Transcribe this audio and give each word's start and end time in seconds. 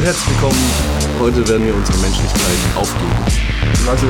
und 0.00 0.06
herzlich 0.06 0.34
willkommen. 0.34 0.58
Heute 1.20 1.46
werden 1.46 1.66
wir 1.66 1.74
unsere 1.74 1.98
Menschlichkeit 1.98 2.40
aufgeben. 2.74 3.12
Was. 3.84 4.02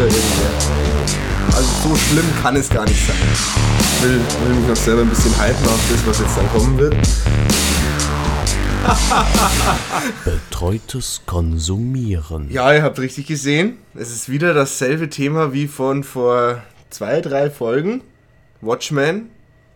Also 1.56 1.88
so 1.88 1.96
schlimm 1.96 2.26
kann 2.40 2.54
es 2.54 2.70
gar 2.70 2.84
nicht 2.84 3.04
sein. 3.04 3.16
Ich 3.96 4.02
will, 4.04 4.20
will 4.44 4.54
mich 4.54 4.68
noch 4.68 4.76
selber 4.76 5.02
ein 5.02 5.08
bisschen 5.08 5.32
hypen 5.32 5.66
auf 5.66 5.80
das, 5.90 6.06
was 6.06 6.20
jetzt 6.20 6.36
dann 6.36 6.48
kommen 6.50 6.78
wird. 6.78 6.94
Betreutes 10.24 11.22
Konsumieren. 11.26 12.48
Ja, 12.52 12.72
ihr 12.72 12.84
habt 12.84 13.00
richtig 13.00 13.26
gesehen. 13.26 13.78
Es 13.94 14.12
ist 14.12 14.28
wieder 14.28 14.54
dasselbe 14.54 15.10
Thema 15.10 15.52
wie 15.52 15.66
von 15.66 16.04
vor 16.04 16.62
zwei, 16.90 17.20
drei 17.20 17.50
Folgen. 17.50 18.02
Watchmen. 18.60 19.30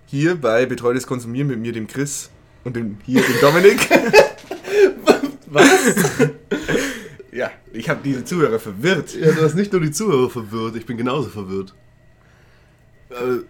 Hier 0.06 0.40
bei 0.40 0.64
Betreutes 0.66 1.08
Konsumieren 1.08 1.48
mit 1.48 1.58
mir, 1.58 1.72
dem 1.72 1.88
Chris. 1.88 2.30
Und 2.62 2.76
dem, 2.76 2.98
hier, 3.04 3.20
dem 3.20 3.40
Dominik. 3.40 3.88
Was? 5.54 5.66
ja, 7.32 7.50
ich 7.72 7.88
habe 7.88 8.00
diese 8.04 8.24
Zuhörer 8.24 8.58
verwirrt. 8.58 9.14
Ja, 9.14 9.32
du 9.32 9.42
hast 9.42 9.54
nicht 9.54 9.72
nur 9.72 9.80
die 9.80 9.90
Zuhörer 9.92 10.28
verwirrt, 10.30 10.76
ich 10.76 10.86
bin 10.86 10.96
genauso 10.96 11.28
verwirrt. 11.30 11.74
Äh, 13.10 13.44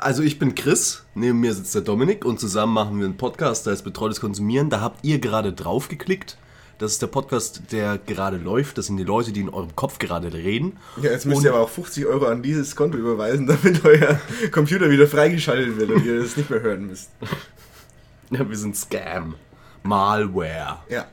Also 0.00 0.22
ich 0.22 0.38
bin 0.38 0.54
Chris, 0.54 1.04
neben 1.14 1.40
mir 1.40 1.52
sitzt 1.54 1.74
der 1.74 1.82
Dominik 1.82 2.24
und 2.24 2.40
zusammen 2.40 2.72
machen 2.74 2.98
wir 2.98 3.04
einen 3.06 3.16
Podcast, 3.16 3.66
der 3.66 3.72
heißt 3.72 3.84
Betreutes 3.84 4.20
Konsumieren. 4.20 4.70
Da 4.70 4.80
habt 4.80 5.04
ihr 5.04 5.18
gerade 5.18 5.52
drauf 5.52 5.88
geklickt. 5.88 6.36
Das 6.78 6.92
ist 6.92 7.02
der 7.02 7.08
Podcast, 7.08 7.60
der 7.72 7.98
gerade 7.98 8.38
läuft. 8.38 8.78
Das 8.78 8.86
sind 8.86 8.96
die 8.96 9.04
Leute, 9.04 9.32
die 9.32 9.40
in 9.40 9.50
eurem 9.50 9.76
Kopf 9.76 9.98
gerade 9.98 10.32
reden. 10.32 10.78
Ja, 11.02 11.10
jetzt 11.10 11.26
müsst 11.26 11.38
Und- 11.40 11.44
ihr 11.44 11.50
aber 11.52 11.60
auch 11.60 11.68
50 11.68 12.06
Euro 12.06 12.24
an 12.24 12.42
dieses 12.42 12.74
Konto 12.74 12.96
überweisen, 12.96 13.46
damit 13.46 13.84
euer 13.84 14.18
Computer 14.50 14.88
wieder 14.88 15.06
freigeschaltet 15.06 15.76
wird 15.76 15.90
und 15.90 16.06
ihr 16.06 16.20
das 16.22 16.38
nicht 16.38 16.48
mehr 16.48 16.62
hören 16.62 16.86
müsst. 16.86 17.10
Ja, 18.30 18.48
wir 18.48 18.56
sind 18.56 18.76
Scam. 18.78 19.34
Malware. 19.82 20.78
Ja. 20.88 21.06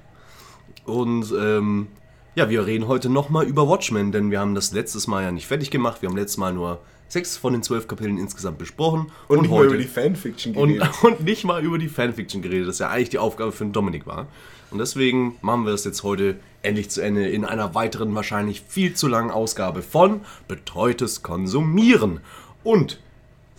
Und 0.88 1.34
ähm, 1.38 1.88
ja, 2.36 2.50
wir 2.50 2.66
reden 2.66 2.88
heute 2.88 3.10
nochmal 3.10 3.46
über 3.46 3.68
Watchmen, 3.68 4.12
denn 4.12 4.32
wir 4.32 4.40
haben 4.40 4.56
das 4.56 4.72
letztes 4.72 5.06
Mal 5.06 5.24
ja 5.24 5.32
nicht 5.32 5.48
fertig 5.48 5.70
gemacht. 5.70 6.02
Wir 6.02 6.10
haben 6.10 6.16
letztes 6.16 6.38
Mal 6.38 6.54
nur 6.54 6.80
sechs 7.10 7.36
von 7.36 7.54
den 7.54 7.62
zwölf 7.62 7.88
Kapiteln 7.88 8.18
insgesamt 8.18 8.58
besprochen. 8.58 9.12
Und, 9.28 9.42
nicht 9.42 9.52
mal 9.52 9.66
über 9.66 9.78
die 9.78 9.84
Fanfiction 9.84 10.56
und, 10.56 10.70
geredet. 10.70 10.90
und 11.04 11.24
nicht 11.24 11.44
mal 11.44 11.64
über 11.64 11.78
die 11.78 11.90
Fanfiction 11.90 12.42
geredet, 12.42 12.68
das 12.68 12.80
ja 12.80 12.90
eigentlich 12.90 13.10
die 13.10 13.20
Aufgabe 13.20 13.52
für 13.52 13.66
den 13.66 13.74
Dominik 13.74 14.08
war. 14.08 14.28
Und 14.72 14.80
deswegen 14.80 15.36
machen 15.42 15.66
wir 15.66 15.72
das 15.72 15.84
jetzt 15.84 16.04
heute 16.04 16.40
endlich 16.62 16.90
zu 16.90 17.02
Ende 17.02 17.28
in 17.28 17.44
einer 17.44 17.76
weiteren, 17.76 18.16
wahrscheinlich 18.16 18.62
viel 18.62 18.94
zu 18.94 19.08
langen 19.08 19.32
Ausgabe 19.32 19.82
von 19.82 20.22
Betreutes 20.48 21.24
Konsumieren. 21.24 22.22
Und 22.64 23.00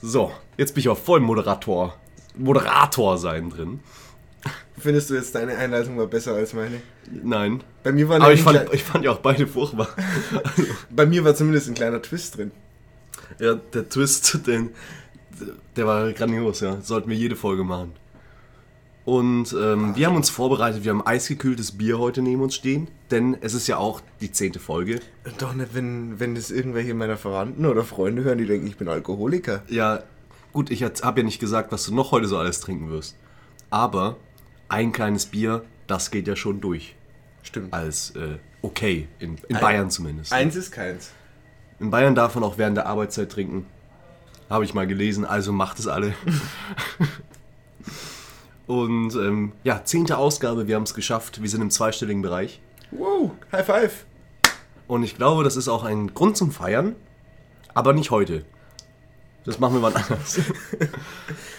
so, 0.01 0.33
jetzt 0.57 0.75
bin 0.75 0.81
ich 0.81 0.89
auch 0.89 0.99
voll 0.99 1.21
Moderator. 1.21 1.95
Moderator 2.37 3.19
sein 3.19 3.51
drin. 3.51 3.81
Findest 4.79 5.11
du 5.11 5.15
jetzt 5.15 5.35
deine 5.35 5.57
Einleitung 5.57 5.99
war 5.99 6.07
besser 6.07 6.35
als 6.35 6.53
meine? 6.53 6.81
Nein. 7.11 7.63
Bei 7.83 7.93
mir 7.93 8.09
war, 8.09 8.21
Aber 8.21 8.33
ich 8.33 8.43
fand, 8.43 8.73
ich 8.73 8.85
fand 8.85 9.05
ja 9.05 9.13
auch 9.13 9.19
beide 9.19 9.47
furchtbar. 9.47 9.89
bei 10.91 11.07
mir 11.07 11.25
war 11.25 11.35
zumindest 11.35 11.69
ein 11.69 11.75
kleiner 11.75 12.03
Twist 12.03 12.37
drin. 12.37 12.51
Ja, 13.39 13.55
der 13.55 13.89
Twist, 13.89 14.47
den, 14.47 14.71
der 15.77 15.87
war 15.87 16.13
grandios, 16.13 16.61
ja. 16.61 16.81
Sollten 16.81 17.11
wir 17.11 17.17
jede 17.17 17.37
Folge 17.37 17.65
machen. 17.65 17.93
Und 19.09 19.57
ähm, 19.59 19.97
wir 19.97 20.07
haben 20.07 20.17
uns 20.17 20.29
vorbereitet, 20.29 20.85
wir 20.85 20.91
haben 20.91 21.07
eisgekühltes 21.07 21.73
Bier 21.73 21.99
heute 21.99 22.21
neben 22.21 22.43
uns 22.43 22.55
stehen, 22.55 22.89
denn 23.11 23.39
es 23.41 23.55
ist 23.55 23.67
ja 23.67 23.79
auch 23.79 24.03
die 24.21 24.33
zehnte 24.33 24.59
Folge. 24.59 25.01
Doch 25.39 25.55
nicht, 25.55 25.75
wenn, 25.75 26.21
wenn 26.21 26.35
das 26.35 26.51
irgendwelche 26.51 26.93
meiner 26.93 27.17
Verwandten 27.17 27.65
oder 27.65 27.85
Freunde 27.85 28.23
hören, 28.23 28.37
die 28.37 28.45
denken, 28.45 28.67
ich 28.67 28.77
bin 28.77 28.87
Alkoholiker. 28.87 29.63
Ja, 29.69 30.03
gut, 30.53 30.71
ich 30.71 30.83
habe 30.83 31.21
ja 31.21 31.25
nicht 31.25 31.41
gesagt, 31.41 31.73
was 31.73 31.87
du 31.87 31.95
noch 31.95 32.13
heute 32.13 32.27
so 32.27 32.37
alles 32.37 32.61
trinken 32.61 32.91
wirst. 32.91 33.17
Aber 33.71 34.17
ein 34.69 34.93
kleines 34.93 35.25
Bier, 35.25 35.65
das 35.87 36.11
geht 36.11 36.29
ja 36.29 36.37
schon 36.37 36.61
durch. 36.61 36.95
Stimmt. 37.43 37.73
Als 37.73 38.11
äh, 38.17 38.37
okay, 38.63 39.09
in, 39.19 39.37
in 39.49 39.57
Ein- 39.57 39.63
Bayern 39.63 39.91
zumindest. 39.91 40.33
Eins 40.33 40.57
ist 40.57 40.71
keins. 40.71 41.11
In 41.81 41.91
Bayern 41.91 42.15
darf 42.15 42.35
man 42.35 42.45
auch 42.45 42.59
während 42.59 42.77
der 42.77 42.87
Arbeitszeit 42.87 43.31
trinken. 43.31 43.67
Habe 44.51 44.65
ich 44.65 44.75
mal 44.75 44.87
gelesen, 44.87 45.25
also 45.25 45.53
macht 45.53 45.79
es 45.79 45.87
alle. 45.87 46.15
Und 48.67 49.15
ähm, 49.15 49.53
ja, 49.65 49.83
zehnte 49.85 50.19
Ausgabe, 50.19 50.67
wir 50.67 50.77
haben 50.77 50.83
es 50.83 50.95
geschafft. 50.95 51.43
Wir 51.43 51.49
sind 51.49 51.63
im 51.63 51.71
zweistelligen 51.71 52.23
Bereich. 52.23 52.61
Wow, 52.91 53.33
High 53.53 53.67
Five. 53.67 54.05
Und 54.87 55.03
ich 55.03 55.17
glaube, 55.17 55.45
das 55.45 55.57
ist 55.57 55.69
auch 55.69 55.85
ein 55.85 56.15
Grund 56.15 56.37
zum 56.37 56.51
Feiern. 56.51 56.95
Aber 57.75 57.93
nicht 57.93 58.11
heute. 58.11 58.45
Das 59.49 59.59
machen 59.59 59.77
wir 59.77 59.83
wann 59.83 59.95
anders. 59.97 60.41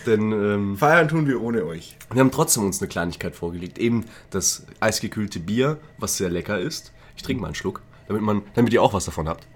Denn 0.06 0.32
ähm, 0.32 0.78
Feiern 0.78 1.08
tun 1.08 1.26
wir 1.26 1.42
ohne 1.42 1.66
euch. 1.66 1.98
wir 2.14 2.20
haben 2.20 2.30
trotzdem 2.30 2.64
uns 2.64 2.80
eine 2.80 2.88
Kleinigkeit 2.88 3.36
vorgelegt. 3.36 3.80
Eben 3.80 4.06
das 4.30 4.68
eisgekühlte 4.80 5.40
Bier, 5.40 5.80
was 5.98 6.16
sehr 6.16 6.30
lecker 6.30 6.60
ist. 6.60 6.94
Ich 7.16 7.24
trinke 7.24 7.42
mal 7.42 7.48
einen 7.48 7.56
Schluck, 7.56 7.82
damit, 8.08 8.22
man, 8.22 8.44
damit 8.54 8.74
ihr 8.74 8.84
auch 8.84 8.94
was 8.94 9.06
davon 9.06 9.28
habt. 9.28 9.48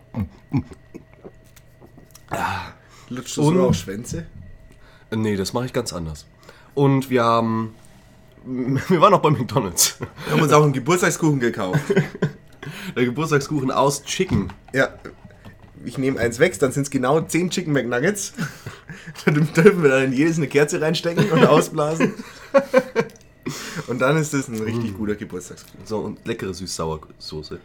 Lutscht 3.09 3.37
du 3.37 3.67
auch 3.67 3.73
Schwänze? 3.73 4.25
Äh, 5.11 5.15
Nee, 5.15 5.35
das 5.35 5.53
mache 5.53 5.67
ich 5.67 5.73
ganz 5.73 5.93
anders. 5.93 6.25
Und 6.73 7.11
wir 7.11 7.23
haben. 7.23 7.75
Wir 8.45 8.99
waren 8.99 9.13
auch 9.13 9.21
bei 9.21 9.29
McDonalds. 9.29 9.99
Wir 9.99 10.33
haben 10.33 10.41
uns 10.41 10.51
auch 10.51 10.63
einen 10.63 10.73
Geburtstagskuchen 10.73 11.39
gekauft. 11.39 11.83
Der 12.95 13.05
Geburtstagskuchen 13.05 13.69
aus 13.69 14.03
Chicken. 14.05 14.51
ja, 14.73 14.89
ich 15.85 15.97
nehme 15.97 16.19
eins 16.19 16.39
weg, 16.39 16.57
dann 16.59 16.71
sind 16.71 16.83
es 16.83 16.89
genau 16.89 17.21
10 17.21 17.49
Chicken 17.49 17.73
McNuggets. 17.73 18.33
Dann 19.25 19.35
dürfen 19.53 19.83
wir 19.83 19.89
dann 19.89 20.03
in 20.05 20.13
jedes 20.13 20.37
eine 20.37 20.47
Kerze 20.47 20.79
reinstecken 20.79 21.29
und 21.31 21.45
ausblasen. 21.45 22.13
Und 23.87 23.99
dann 23.99 24.17
ist 24.17 24.33
das 24.33 24.47
ein 24.47 24.61
richtig 24.61 24.95
guter 24.95 25.15
Geburtstagskuchen. 25.15 25.85
So, 25.85 25.99
und 25.99 26.25
leckere 26.25 26.53
Süß-Sauer-Soße. 26.53 27.59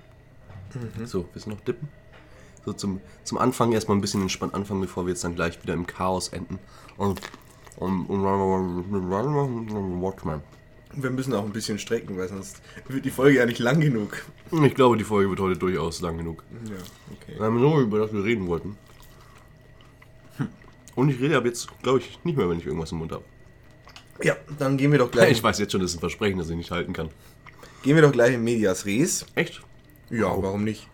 So, 1.04 1.28
willst 1.32 1.46
du 1.46 1.50
noch 1.50 1.60
dippen? 1.60 1.88
So 2.64 2.72
zum, 2.72 3.00
zum 3.24 3.38
Anfang 3.38 3.72
erstmal 3.72 3.96
ein 3.96 4.00
bisschen 4.00 4.22
entspannt 4.22 4.54
anfangen, 4.54 4.80
bevor 4.80 5.06
wir 5.06 5.10
jetzt 5.10 5.24
dann 5.24 5.34
gleich 5.34 5.62
wieder 5.62 5.74
im 5.74 5.86
Chaos 5.86 6.28
enden. 6.28 6.58
Und. 6.96 7.20
Und. 7.76 8.06
Und. 8.10 10.02
Watchman. 10.02 10.42
Wir 11.00 11.10
müssen 11.10 11.32
auch 11.32 11.44
ein 11.44 11.52
bisschen 11.52 11.78
strecken, 11.78 12.16
weil 12.16 12.28
sonst 12.28 12.60
wird 12.88 13.04
die 13.04 13.10
Folge 13.10 13.38
ja 13.38 13.46
nicht 13.46 13.60
lang 13.60 13.80
genug. 13.80 14.24
Ich 14.64 14.74
glaube, 14.74 14.96
die 14.96 15.04
Folge 15.04 15.30
wird 15.30 15.38
heute 15.38 15.56
durchaus 15.58 16.00
lang 16.00 16.16
genug. 16.18 16.42
Ja, 16.64 16.74
okay. 17.12 17.38
Wir 17.38 17.46
haben 17.46 17.60
nur 17.60 17.80
über 17.80 18.00
das 18.00 18.12
wir 18.12 18.24
reden 18.24 18.48
wollten. 18.48 18.76
Und 20.96 21.10
ich 21.10 21.20
rede 21.20 21.36
ab 21.36 21.44
jetzt, 21.44 21.68
glaube 21.82 22.00
ich, 22.00 22.18
nicht 22.24 22.36
mehr, 22.36 22.48
wenn 22.50 22.58
ich 22.58 22.66
irgendwas 22.66 22.90
im 22.90 22.98
Mund 22.98 23.12
habe. 23.12 23.22
Ja, 24.20 24.36
dann 24.58 24.76
gehen 24.76 24.90
wir 24.90 24.98
doch 24.98 25.10
gleich, 25.12 25.30
Ich 25.38 25.42
weiß 25.42 25.60
jetzt 25.60 25.70
schon, 25.70 25.80
das 25.80 25.92
ist 25.92 25.98
ein 25.98 26.00
Versprechen, 26.00 26.38
das 26.38 26.50
ich 26.50 26.56
nicht 26.56 26.72
halten 26.72 26.92
kann. 26.92 27.10
gehen 27.84 27.94
wir 27.94 28.02
doch 28.02 28.10
gleich 28.10 28.34
in 28.34 28.42
Medias 28.42 28.84
Res. 28.84 29.24
Echt? 29.36 29.62
Ja, 30.10 30.26
warum 30.42 30.64
nicht? 30.64 30.88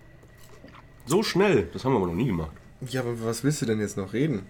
So 1.06 1.22
schnell? 1.22 1.68
Das 1.72 1.84
haben 1.84 1.92
wir 1.92 1.96
aber 1.96 2.08
noch 2.08 2.14
nie 2.14 2.26
gemacht. 2.26 2.52
Ja, 2.88 3.00
aber 3.00 3.22
was 3.24 3.44
willst 3.44 3.62
du 3.62 3.66
denn 3.66 3.80
jetzt 3.80 3.96
noch 3.96 4.12
reden? 4.12 4.42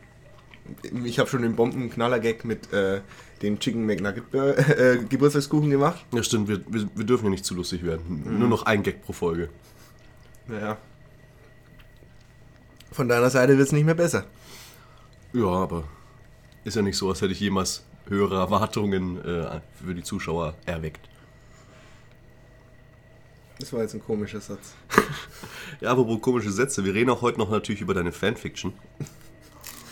Ich 1.04 1.20
habe 1.20 1.28
schon 1.28 1.42
den 1.42 1.54
Bombenknaller-Gag 1.54 2.44
mit 2.44 2.72
äh, 2.72 3.02
dem 3.42 3.58
Chicken 3.58 3.86
McNugget 3.86 4.32
äh, 4.34 4.98
Geburtstagskuchen 5.08 5.70
gemacht. 5.70 6.04
Ja, 6.12 6.22
stimmt, 6.22 6.48
wir, 6.48 6.60
wir, 6.66 6.88
wir 6.94 7.04
dürfen 7.04 7.24
ja 7.24 7.30
nicht 7.30 7.44
zu 7.44 7.54
lustig 7.54 7.84
werden. 7.84 8.38
Nur 8.38 8.48
noch 8.48 8.64
ein 8.64 8.82
Gag 8.82 9.02
pro 9.02 9.12
Folge. 9.12 9.50
Naja. 10.46 10.78
Von 12.92 13.08
deiner 13.08 13.30
Seite 13.30 13.56
wird 13.58 13.66
es 13.66 13.72
nicht 13.72 13.84
mehr 13.84 13.94
besser. 13.94 14.24
Ja, 15.32 15.46
aber 15.46 15.84
ist 16.64 16.76
ja 16.76 16.82
nicht 16.82 16.96
so, 16.96 17.08
als 17.08 17.20
hätte 17.20 17.32
ich 17.32 17.40
jemals 17.40 17.84
höhere 18.06 18.36
Erwartungen 18.36 19.18
äh, 19.18 19.60
für 19.84 19.94
die 19.94 20.02
Zuschauer 20.02 20.54
erweckt. 20.64 21.08
Das 23.58 23.72
war 23.72 23.82
jetzt 23.82 23.94
ein 23.94 24.04
komischer 24.04 24.40
Satz. 24.40 24.74
Ja, 25.80 25.90
aber 25.90 26.04
komische 26.20 26.52
Sätze. 26.52 26.84
Wir 26.84 26.94
reden 26.94 27.10
auch 27.10 27.20
heute 27.20 27.38
noch 27.38 27.50
natürlich 27.50 27.80
über 27.80 27.94
deine 27.94 28.12
Fanfiction. 28.12 28.72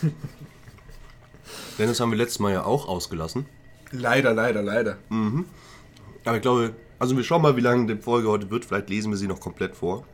Denn 1.79 1.87
das 1.87 1.99
haben 1.99 2.11
wir 2.11 2.17
letztes 2.17 2.39
Mal 2.39 2.53
ja 2.53 2.63
auch 2.65 2.87
ausgelassen. 2.87 3.45
Leider, 3.91 4.33
leider, 4.33 4.61
leider. 4.61 4.97
Aber 6.25 6.35
ich 6.35 6.41
glaube, 6.41 6.73
also 6.99 7.15
wir 7.17 7.23
schauen 7.23 7.41
mal, 7.41 7.55
wie 7.57 7.61
lange 7.61 7.93
die 7.93 8.01
Folge 8.01 8.27
heute 8.29 8.49
wird. 8.49 8.65
Vielleicht 8.65 8.89
lesen 8.89 9.11
wir 9.11 9.17
sie 9.17 9.27
noch 9.27 9.39
komplett 9.39 9.75
vor. 9.75 10.05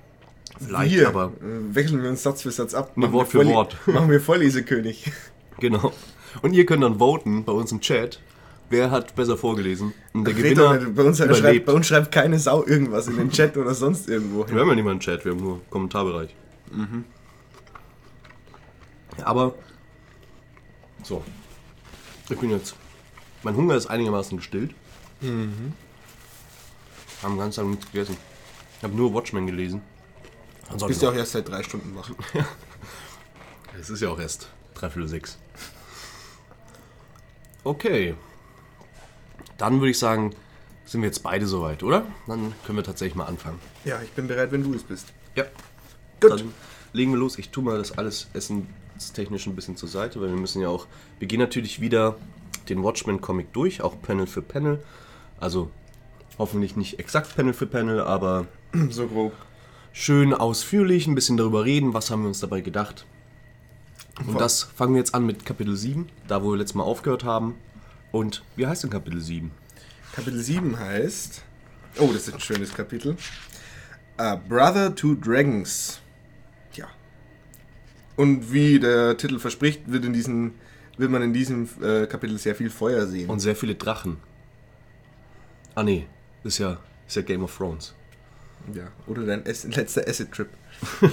Vielleicht, 0.59 0.95
wir 0.95 1.07
aber 1.07 1.25
äh, 1.41 1.75
wechseln 1.75 2.01
wir 2.01 2.09
uns 2.09 2.23
Satz 2.23 2.41
für 2.41 2.51
Satz 2.51 2.73
ab. 2.73 2.97
Machen 2.97 3.13
Wort 3.13 3.27
für 3.29 3.37
Vorle- 3.43 3.53
Wort. 3.53 3.77
Machen 3.87 4.09
wir 4.09 4.19
Vorlesekönig. 4.19 5.11
genau. 5.59 5.93
Und 6.41 6.53
ihr 6.53 6.65
könnt 6.65 6.83
dann 6.83 6.97
voten 6.99 7.43
bei 7.45 7.51
uns 7.53 7.71
im 7.71 7.79
Chat, 7.81 8.19
wer 8.69 8.91
hat 8.91 9.15
besser 9.15 9.37
vorgelesen. 9.37 9.93
Und 10.13 10.25
der 10.25 10.33
Gewinner 10.33 10.77
bei, 10.93 11.03
uns 11.03 11.17
schreibt, 11.19 11.65
bei 11.65 11.73
uns 11.73 11.87
schreibt 11.87 12.11
keine 12.11 12.39
Sau 12.39 12.65
irgendwas 12.65 13.07
in 13.07 13.17
den 13.17 13.29
Chat 13.31 13.55
oder 13.57 13.73
sonst 13.73 14.09
irgendwo. 14.09 14.45
Wir 14.47 14.59
haben 14.59 14.69
ja 14.69 14.75
nicht 14.75 14.83
mal 14.83 14.91
einen 14.91 14.99
Chat, 14.99 15.23
wir 15.25 15.31
haben 15.31 15.41
nur 15.41 15.61
Kommentarbereich. 15.69 16.35
Ja, 19.17 19.25
aber 19.25 19.55
so. 21.03 21.23
Ich 22.29 22.37
bin 22.37 22.51
jetzt. 22.51 22.75
Mein 23.43 23.55
Hunger 23.55 23.75
ist 23.75 23.87
einigermaßen 23.87 24.37
gestillt. 24.37 24.75
Haben 27.21 27.37
ganz 27.37 27.55
Tag 27.55 27.65
nichts 27.65 27.85
gegessen. 27.91 28.17
Ich 28.77 28.83
habe 28.83 28.95
nur 28.95 29.13
Watchmen 29.13 29.45
gelesen. 29.47 29.81
Ansonsten 30.63 30.87
Bist 30.87 31.01
ja 31.01 31.09
auch 31.09 31.15
erst 31.15 31.31
seit 31.33 31.49
drei 31.49 31.63
Stunden 31.63 31.95
wach. 31.95 32.11
Es 33.79 33.89
ist 33.89 34.01
ja 34.01 34.09
auch 34.09 34.19
erst 34.19 34.49
dreiviertel 34.73 35.07
sechs. 35.07 35.37
Okay. 37.63 38.13
Dann 39.57 39.79
würde 39.79 39.91
ich 39.91 39.99
sagen, 39.99 40.35
sind 40.85 41.01
wir 41.01 41.07
jetzt 41.07 41.23
beide 41.23 41.47
soweit, 41.47 41.81
oder? 41.81 42.05
Dann 42.27 42.53
können 42.65 42.77
wir 42.77 42.83
tatsächlich 42.83 43.15
mal 43.15 43.25
anfangen. 43.25 43.59
Ja, 43.85 44.01
ich 44.01 44.11
bin 44.11 44.27
bereit, 44.27 44.51
wenn 44.51 44.63
du 44.63 44.73
es 44.73 44.83
bist. 44.83 45.13
Ja. 45.35 45.45
Gut. 46.19 46.31
Dann 46.31 46.53
legen 46.91 47.11
wir 47.11 47.19
los. 47.19 47.37
Ich 47.37 47.51
tue 47.51 47.63
mal 47.63 47.77
das 47.77 47.97
alles 47.97 48.27
essenstechnisch 48.99 49.47
ein 49.47 49.55
bisschen 49.55 49.77
zur 49.77 49.89
Seite, 49.89 50.19
weil 50.19 50.29
wir 50.29 50.35
müssen 50.35 50.61
ja 50.61 50.67
auch. 50.67 50.85
Wir 51.19 51.27
gehen 51.27 51.39
natürlich 51.39 51.79
wieder 51.79 52.17
den 52.67 52.83
Watchmen-Comic 52.83 53.53
durch, 53.53 53.81
auch 53.81 53.99
Panel 54.01 54.27
für 54.27 54.41
Panel. 54.41 54.83
Also 55.39 55.71
hoffentlich 56.37 56.75
nicht 56.75 56.99
exakt 56.99 57.35
Panel 57.35 57.53
für 57.53 57.65
Panel, 57.65 58.01
aber 58.01 58.47
So 58.89 59.07
grob. 59.07 59.33
schön 59.93 60.33
ausführlich, 60.33 61.07
ein 61.07 61.15
bisschen 61.15 61.37
darüber 61.37 61.63
reden, 61.63 61.93
was 61.93 62.11
haben 62.11 62.21
wir 62.23 62.27
uns 62.27 62.41
dabei 62.41 62.61
gedacht. 62.61 63.05
Und 64.27 64.39
das 64.39 64.63
fangen 64.63 64.93
wir 64.95 64.99
jetzt 64.99 65.15
an 65.15 65.25
mit 65.25 65.45
Kapitel 65.45 65.77
7, 65.77 66.09
da 66.27 66.43
wo 66.43 66.51
wir 66.51 66.57
letztes 66.57 66.75
Mal 66.75 66.83
aufgehört 66.83 67.23
haben. 67.23 67.55
Und 68.11 68.43
wie 68.57 68.67
heißt 68.67 68.83
denn 68.83 68.89
Kapitel 68.89 69.21
7? 69.21 69.49
Kapitel 70.11 70.41
7 70.41 70.77
heißt. 70.77 71.41
Oh, 71.99 72.09
das 72.11 72.27
ist 72.27 72.33
ein 72.33 72.39
schönes 72.41 72.73
Kapitel. 72.73 73.15
A 74.17 74.35
Brother 74.35 74.93
to 74.93 75.15
Dragons. 75.15 76.01
Und 78.19 78.51
wie 78.51 78.79
der 78.79 79.15
Titel 79.15 79.39
verspricht, 79.39 79.83
wird, 79.91 80.03
in 80.03 80.11
diesen, 80.11 80.51
wird 80.97 81.09
man 81.09 81.21
in 81.21 81.31
diesem 81.31 81.69
äh, 81.81 82.05
Kapitel 82.05 82.37
sehr 82.37 82.53
viel 82.53 82.69
Feuer 82.69 83.07
sehen. 83.07 83.29
Und 83.29 83.39
sehr 83.39 83.55
viele 83.55 83.75
Drachen. 83.75 84.17
Ah 85.75 85.83
nee, 85.83 86.05
ist 86.43 86.57
ja, 86.57 86.77
ist 87.07 87.15
ja 87.15 87.21
Game 87.21 87.43
of 87.43 87.55
Thrones. 87.55 87.93
Ja, 88.73 88.87
oder 89.07 89.25
dein 89.25 89.47
Ass- 89.47 89.63
letzter 89.63 90.05
Acid-Trip. 90.05 90.49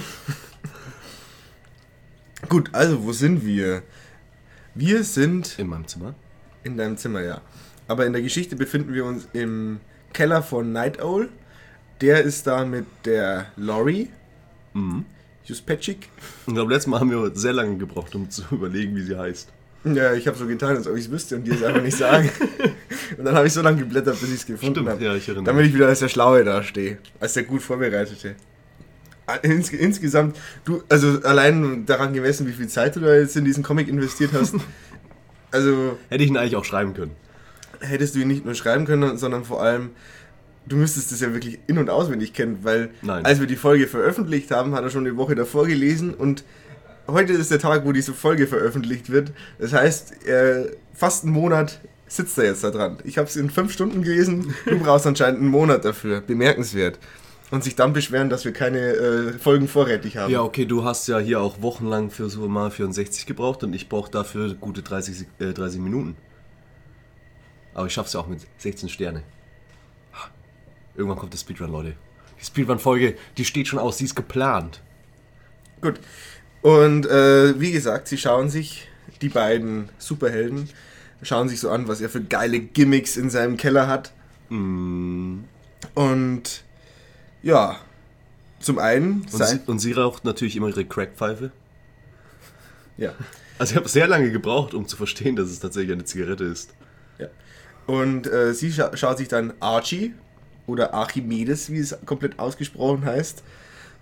Gut, 2.49 2.69
also 2.73 3.03
wo 3.03 3.11
sind 3.13 3.45
wir? 3.45 3.83
Wir 4.75 5.03
sind 5.03 5.57
In 5.57 5.67
meinem 5.67 5.87
Zimmer. 5.87 6.13
in 6.63 6.77
deinem 6.77 6.97
Zimmer, 6.97 7.21
ja. 7.21 7.41
Aber 7.87 8.05
in 8.05 8.13
der 8.13 8.21
Geschichte 8.21 8.55
befinden 8.55 8.93
wir 8.93 9.05
uns 9.05 9.27
im 9.33 9.79
Keller 10.13 10.43
von 10.43 10.71
Night 10.73 11.01
Owl. 11.01 11.29
Der 12.01 12.21
ist 12.23 12.45
da 12.47 12.65
mit 12.65 12.85
der 13.05 13.47
Lori. 13.55 14.09
Mhm. 14.73 15.05
Juspetschik. 15.47 16.09
Ich 16.47 16.53
glaube, 16.53 16.73
letztes 16.73 16.87
Mal 16.87 16.99
haben 16.99 17.11
wir 17.11 17.31
sehr 17.35 17.53
lange 17.53 17.77
gebraucht, 17.77 18.13
um 18.15 18.29
zu 18.29 18.43
überlegen, 18.51 18.95
wie 18.95 19.01
sie 19.03 19.17
heißt. 19.17 19.49
Ja, 19.85 20.13
ich 20.13 20.27
habe 20.27 20.37
so 20.37 20.45
getan, 20.45 20.75
als 20.75 20.87
ob 20.87 20.95
ich 20.97 21.05
es 21.05 21.11
wüsste 21.11 21.35
und 21.37 21.45
dir 21.45 21.53
es 21.53 21.63
einfach 21.63 21.81
nicht 21.81 21.97
sagen. 21.97 22.29
und 23.17 23.23
dann 23.25 23.35
habe 23.35 23.47
ich 23.47 23.53
so 23.53 23.61
lange 23.61 23.77
geblättert, 23.77 24.19
bis 24.19 24.29
ich 24.29 24.35
es 24.35 24.45
gefunden 24.45 24.87
habe. 24.89 25.01
ja, 25.03 25.15
ich 25.15 25.27
erinnere 25.29 25.45
Damit 25.45 25.67
ich 25.67 25.73
wieder 25.73 25.87
als 25.87 25.99
der 25.99 26.09
Schlaue 26.09 26.43
dastehe. 26.43 26.97
Als 27.19 27.33
der 27.33 27.43
gut 27.43 27.61
Vorbereitete. 27.61 28.35
Ins, 29.43 29.69
insgesamt, 29.69 30.37
du, 30.63 30.83
also 30.89 31.21
allein 31.23 31.85
daran 31.85 32.13
gemessen, 32.13 32.47
wie 32.47 32.53
viel 32.53 32.67
Zeit 32.67 32.95
du 32.95 33.01
da 33.01 33.13
jetzt 33.13 33.35
in 33.35 33.43
diesen 33.45 33.61
Comic 33.61 33.87
investiert 33.89 34.31
hast, 34.33 34.55
also 35.51 35.97
Hätte 36.09 36.23
ich 36.23 36.29
ihn 36.29 36.37
eigentlich 36.37 36.55
auch 36.55 36.65
schreiben 36.65 36.93
können. 36.93 37.11
hättest 37.79 38.15
du 38.15 38.19
ihn 38.19 38.29
nicht 38.29 38.45
nur 38.45 38.55
schreiben 38.55 38.85
können, 38.85 39.17
sondern 39.17 39.43
vor 39.43 39.61
allem, 39.61 39.91
du 40.67 40.75
müsstest 40.75 41.11
es 41.11 41.21
ja 41.21 41.33
wirklich 41.33 41.59
in- 41.67 41.77
und 41.77 41.89
auswendig 41.89 42.33
kennen, 42.33 42.59
weil 42.63 42.89
Nein. 43.01 43.25
als 43.25 43.39
wir 43.39 43.47
die 43.47 43.55
Folge 43.55 43.87
veröffentlicht 43.87 44.51
haben, 44.51 44.73
hat 44.75 44.83
er 44.83 44.89
schon 44.89 45.05
eine 45.05 45.17
Woche 45.17 45.35
davor 45.35 45.65
gelesen 45.67 46.13
und 46.13 46.43
heute 47.07 47.33
ist 47.33 47.51
der 47.51 47.59
Tag, 47.59 47.85
wo 47.85 47.91
diese 47.91 48.13
Folge 48.13 48.47
veröffentlicht 48.47 49.09
wird. 49.09 49.31
Das 49.59 49.73
heißt, 49.73 50.27
äh, 50.27 50.71
fast 50.93 51.23
einen 51.23 51.33
Monat 51.33 51.79
sitzt 52.07 52.37
er 52.37 52.45
jetzt 52.45 52.63
da 52.63 52.71
dran. 52.71 52.97
Ich 53.03 53.17
habe 53.17 53.27
es 53.27 53.35
in 53.35 53.49
fünf 53.49 53.71
Stunden 53.73 54.01
gelesen, 54.03 54.53
du 54.65 54.79
brauchst 54.83 55.07
anscheinend 55.07 55.39
einen 55.41 55.49
Monat 55.49 55.85
dafür. 55.85 56.21
Bemerkenswert. 56.21 56.99
Und 57.49 57.63
sich 57.63 57.75
dann 57.77 57.93
beschweren, 57.93 58.29
dass 58.29 58.43
wir 58.43 58.51
keine 58.51 58.79
äh, 58.79 59.31
Folgen 59.39 59.69
vorrätig 59.69 60.17
haben. 60.17 60.31
Ja, 60.33 60.41
okay, 60.41 60.65
du 60.65 60.83
hast 60.83 61.07
ja 61.07 61.17
hier 61.17 61.39
auch 61.39 61.61
wochenlang 61.61 62.09
für 62.11 62.29
so 62.29 62.45
mal 62.49 62.69
64 62.71 63.25
gebraucht 63.25 63.63
und 63.63 63.71
ich 63.73 63.87
brauche 63.87 64.11
dafür 64.11 64.53
gute 64.55 64.81
30, 64.81 65.15
Sek- 65.15 65.27
äh, 65.41 65.53
30 65.53 65.79
Minuten. 65.79 66.17
Aber 67.73 67.87
ich 67.87 67.93
schaff's 67.93 68.11
ja 68.13 68.19
auch 68.19 68.27
mit 68.27 68.41
16 68.57 68.89
Sterne. 68.89 69.23
Irgendwann 70.97 71.17
kommt 71.17 71.33
der 71.33 71.37
Speedrun, 71.37 71.71
Leute. 71.71 71.93
Die 72.41 72.45
Speedrun-Folge, 72.45 73.15
die 73.37 73.45
steht 73.45 73.67
schon 73.67 73.79
aus, 73.79 73.97
die 73.97 74.05
ist 74.05 74.15
geplant. 74.15 74.81
Gut. 75.81 75.99
Und 76.61 77.05
äh, 77.05 77.59
wie 77.59 77.71
gesagt, 77.71 78.07
sie 78.07 78.17
schauen 78.17 78.49
sich, 78.49 78.87
die 79.21 79.29
beiden 79.29 79.89
Superhelden, 79.99 80.69
schauen 81.21 81.49
sich 81.49 81.59
so 81.59 81.69
an, 81.69 81.87
was 81.87 82.01
er 82.01 82.09
für 82.09 82.21
geile 82.21 82.59
Gimmicks 82.59 83.15
in 83.15 83.29
seinem 83.29 83.57
Keller 83.57 83.87
hat. 83.87 84.11
Mm. 84.49 85.39
Und 85.93 86.63
ja, 87.43 87.77
zum 88.59 88.79
einen 88.79 89.25
Und, 89.31 89.45
sie, 89.45 89.59
und 89.67 89.79
sie 89.79 89.93
raucht 89.93 90.25
natürlich 90.25 90.55
immer 90.55 90.67
ihre 90.69 90.85
Crackpfeife. 90.85 91.51
Ja, 92.97 93.13
Also 93.59 93.71
ich 93.71 93.77
habe 93.77 93.87
sehr 93.87 94.07
lange 94.07 94.31
gebraucht, 94.31 94.73
um 94.73 94.87
zu 94.87 94.97
verstehen, 94.97 95.35
dass 95.35 95.49
es 95.49 95.59
tatsächlich 95.59 95.93
eine 95.93 96.05
Zigarette 96.05 96.43
ist. 96.43 96.73
ja. 97.17 97.27
Und 97.85 98.27
äh, 98.27 98.53
sie 98.53 98.71
scha 98.71 98.95
schaut 98.97 99.17
sich 99.17 99.27
dann 99.27 99.53
Archie 99.59 100.13
oder 100.67 100.93
Archimedes, 100.93 101.71
wie 101.71 101.79
es 101.79 101.97
komplett 102.05 102.37
ausgesprochen 102.37 103.05
heißt. 103.05 103.43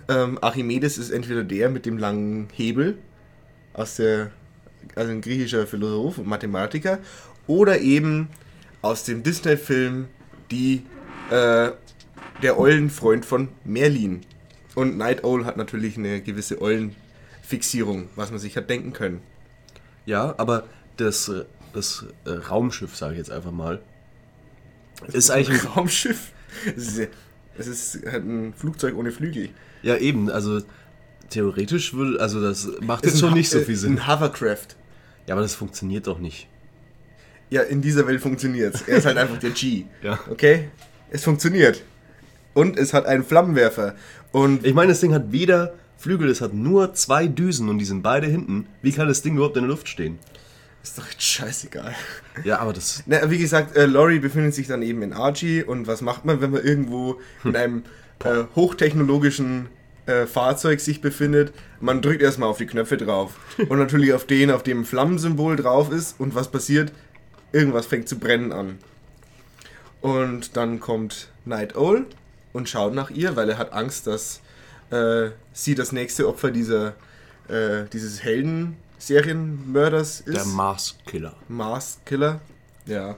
Ähm, 0.10 0.38
Archimedes 0.42 0.98
ist 0.98 1.12
entweder 1.12 1.44
der 1.44 1.70
mit 1.70 1.86
dem 1.86 1.98
langen 1.98 2.50
Hebel 2.54 2.98
aus 3.74 3.96
der, 3.96 4.32
also 4.96 5.12
ein 5.12 5.22
griechischer 5.22 5.66
Philosoph 5.66 6.18
und 6.18 6.28
Mathematiker, 6.28 7.00
oder 7.48 7.80
eben 7.80 8.28
aus 8.82 9.04
dem 9.04 9.24
Disney-Film 9.24 10.08
die 10.52 10.84
äh, 11.32 11.72
der 12.42 12.60
Eulenfreund 12.60 13.26
von 13.26 13.50
Merlin. 13.64 14.22
Und 14.76 14.98
Night 14.98 15.24
Owl 15.24 15.46
hat 15.46 15.58
natürlich 15.58 15.98
eine 15.98 16.22
gewisse 16.22 16.62
Eulenfixierung, 16.62 18.10
was 18.16 18.30
man 18.30 18.40
sich 18.40 18.58
hat 18.58 18.70
denken 18.70 18.94
können. 18.94 19.22
Ja, 20.06 20.36
aber 20.38 20.66
das, 20.98 21.32
das 21.74 22.06
äh, 22.26 22.32
Raumschiff, 22.32 22.96
sage 22.96 23.14
ich 23.14 23.20
jetzt 23.20 23.32
einfach 23.32 23.52
mal, 23.52 23.82
ist 25.08 25.32
eigentlich 25.32 25.62
ein 25.62 25.68
Raumschiff. 25.70 26.32
Es 26.76 26.98
ist, 26.98 27.10
es 27.58 27.68
ist 27.68 28.06
halt 28.06 28.26
ein 28.26 28.54
Flugzeug 28.54 28.96
ohne 28.96 29.12
Flügel. 29.12 29.50
Ja, 29.82 29.98
eben, 29.98 30.30
also 30.30 30.62
theoretisch 31.30 31.94
würde, 31.94 32.20
also 32.20 32.42
das 32.42 32.68
macht 32.82 33.06
Es 33.06 33.12
jetzt 33.12 33.14
ist 33.16 33.20
schon 33.22 33.34
nicht 33.34 33.50
so 33.50 33.60
viel 33.60 33.76
äh, 33.76 33.78
Sinn. 33.78 34.00
Ein 34.00 34.08
Hovercraft. 34.08 34.76
Ja, 35.28 35.34
aber 35.36 35.42
das 35.42 35.56
funktioniert 35.56 36.08
doch 36.08 36.20
nicht. 36.20 36.48
Ja, 37.50 37.62
in 37.62 37.82
dieser 37.82 38.08
Welt 38.08 38.22
funktioniert's. 38.22 38.84
Er 38.88 38.98
ist 38.98 39.06
halt 39.06 39.18
einfach 39.18 39.38
der 39.38 39.52
G. 39.52 39.86
Ja. 40.02 40.20
Okay? 40.30 40.70
Es 41.10 41.24
funktioniert. 41.24 41.84
Und 42.54 42.78
es 42.78 42.94
hat 42.94 43.06
einen 43.06 43.24
Flammenwerfer. 43.24 43.96
Und 44.32 44.66
Ich 44.66 44.74
meine, 44.74 44.90
das 44.90 45.02
Ding 45.02 45.14
hat 45.14 45.32
weder 45.32 45.74
Flügel, 45.98 46.30
es 46.30 46.42
hat 46.42 46.54
nur 46.54 46.94
zwei 46.94 47.28
Düsen 47.28 47.70
und 47.70 47.78
die 47.78 47.86
sind 47.86 48.02
beide 48.02 48.28
hinten. 48.28 48.68
Wie 48.82 48.92
kann 48.92 49.08
das 49.08 49.22
Ding 49.22 49.36
überhaupt 49.36 49.58
in 49.58 49.64
der 49.64 49.70
Luft 49.72 49.88
stehen? 49.88 50.20
Ist 50.86 51.00
doch 51.00 51.10
jetzt 51.10 51.24
scheißegal. 51.24 51.96
Ja, 52.44 52.60
aber 52.60 52.72
das. 52.72 53.04
Na, 53.08 53.30
wie 53.30 53.40
gesagt, 53.40 53.76
äh, 53.76 53.86
Laurie 53.86 54.20
befindet 54.20 54.54
sich 54.54 54.68
dann 54.68 54.82
eben 54.84 55.02
in 55.02 55.14
Archie. 55.14 55.64
Und 55.64 55.88
was 55.88 56.02
macht 56.02 56.26
man, 56.26 56.42
wenn 56.42 56.52
man 56.52 56.64
irgendwo 56.64 57.20
in 57.44 57.56
einem 57.56 57.84
äh, 58.24 58.44
hochtechnologischen 58.56 59.68
äh, 60.06 60.28
Fahrzeug 60.28 60.80
sich 60.80 61.02
befindet? 61.02 61.54
Man 61.80 62.04
drückt 62.04 62.22
erstmal 62.22 62.50
auf 62.50 62.60
die 62.60 62.68
Knöpfe 62.68 62.98
drauf. 62.98 63.34
Und 63.70 63.80
natürlich 63.80 64.14
auf 64.14 64.26
den, 64.26 64.52
auf 64.52 64.62
dem 64.62 64.86
Flammensymbol 64.86 65.56
drauf 65.56 65.92
ist. 65.92 66.20
Und 66.20 66.36
was 66.36 66.52
passiert? 66.52 66.92
Irgendwas 67.52 67.88
fängt 67.88 68.08
zu 68.08 68.20
brennen 68.20 68.52
an. 68.52 68.78
Und 70.02 70.56
dann 70.56 70.80
kommt 70.80 71.30
Night 71.46 71.76
Owl 71.76 72.06
und 72.54 72.70
schaut 72.70 72.94
nach 72.94 73.10
ihr, 73.10 73.36
weil 73.36 73.50
er 73.50 73.58
hat 73.58 73.74
Angst, 73.74 74.06
dass 74.06 74.40
äh, 74.92 75.30
sie 75.52 75.74
das 75.74 75.92
nächste 75.92 76.28
Opfer 76.28 76.52
dieser, 76.52 76.90
äh, 77.48 77.86
dieses 77.92 78.24
Helden-Serienmörders 79.08 80.22
ist. 80.22 80.36
Der 80.36 80.46
Mars-Killer. 80.46 81.36
Mars 81.48 82.00
Killer. 82.06 82.40
Ja. 82.86 83.16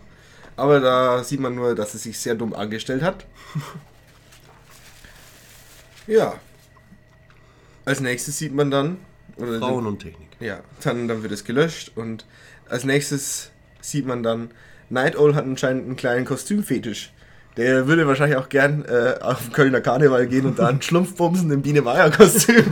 Aber 0.56 0.80
da 0.80 1.24
sieht 1.24 1.40
man 1.40 1.56
nur, 1.56 1.76
dass 1.76 1.94
er 1.94 2.00
sich 2.00 2.20
sehr 2.20 2.36
dumm 2.36 2.54
angestellt 2.54 3.02
hat. 3.02 3.26
ja. 6.08 6.36
Als 7.86 8.00
nächstes 8.00 8.38
sieht 8.38 8.54
man 8.54 8.72
dann. 8.72 8.98
Oder 9.38 9.60
Frauen 9.60 9.86
und 9.86 10.00
Technik. 10.00 10.30
ja, 10.40 10.62
dann, 10.82 11.08
dann 11.08 11.22
wird 11.22 11.32
es 11.32 11.44
gelöscht 11.44 11.92
und 11.96 12.26
als 12.68 12.86
nächstes 12.86 13.52
sieht 13.82 14.08
man 14.08 14.24
dann, 14.24 14.50
Night 14.90 15.16
Owl 15.16 15.36
hat 15.36 15.46
anscheinend 15.46 15.86
einen 15.86 15.96
kleinen 15.96 16.26
Kostümfetisch. 16.26 17.14
Der 17.56 17.88
würde 17.88 18.08
wahrscheinlich 18.08 18.38
auch 18.38 18.50
gern 18.50 18.84
äh, 18.86 19.16
auf 19.22 19.44
den 19.44 19.54
Kölner 19.54 19.82
Karneval 19.82 20.26
gehen 20.28 20.48
und 20.48 20.58
da 20.58 20.68
einen 20.68 20.82
Schlumpfbumsen 20.82 21.52
im 21.52 21.62
Biene 21.62 21.84
Meier 21.84 22.10
Kostüm. 22.10 22.66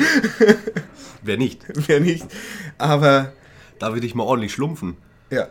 Wer 1.26 1.38
nicht? 1.38 1.64
Wer 1.88 2.00
nicht. 2.00 2.26
Aber 2.78 3.34
Da 3.80 3.94
will 3.94 4.04
ich 4.04 4.16
mal 4.16 4.24
ordentlich 4.24 4.54
schlumpfen. 4.54 4.96
Ja, 5.30 5.48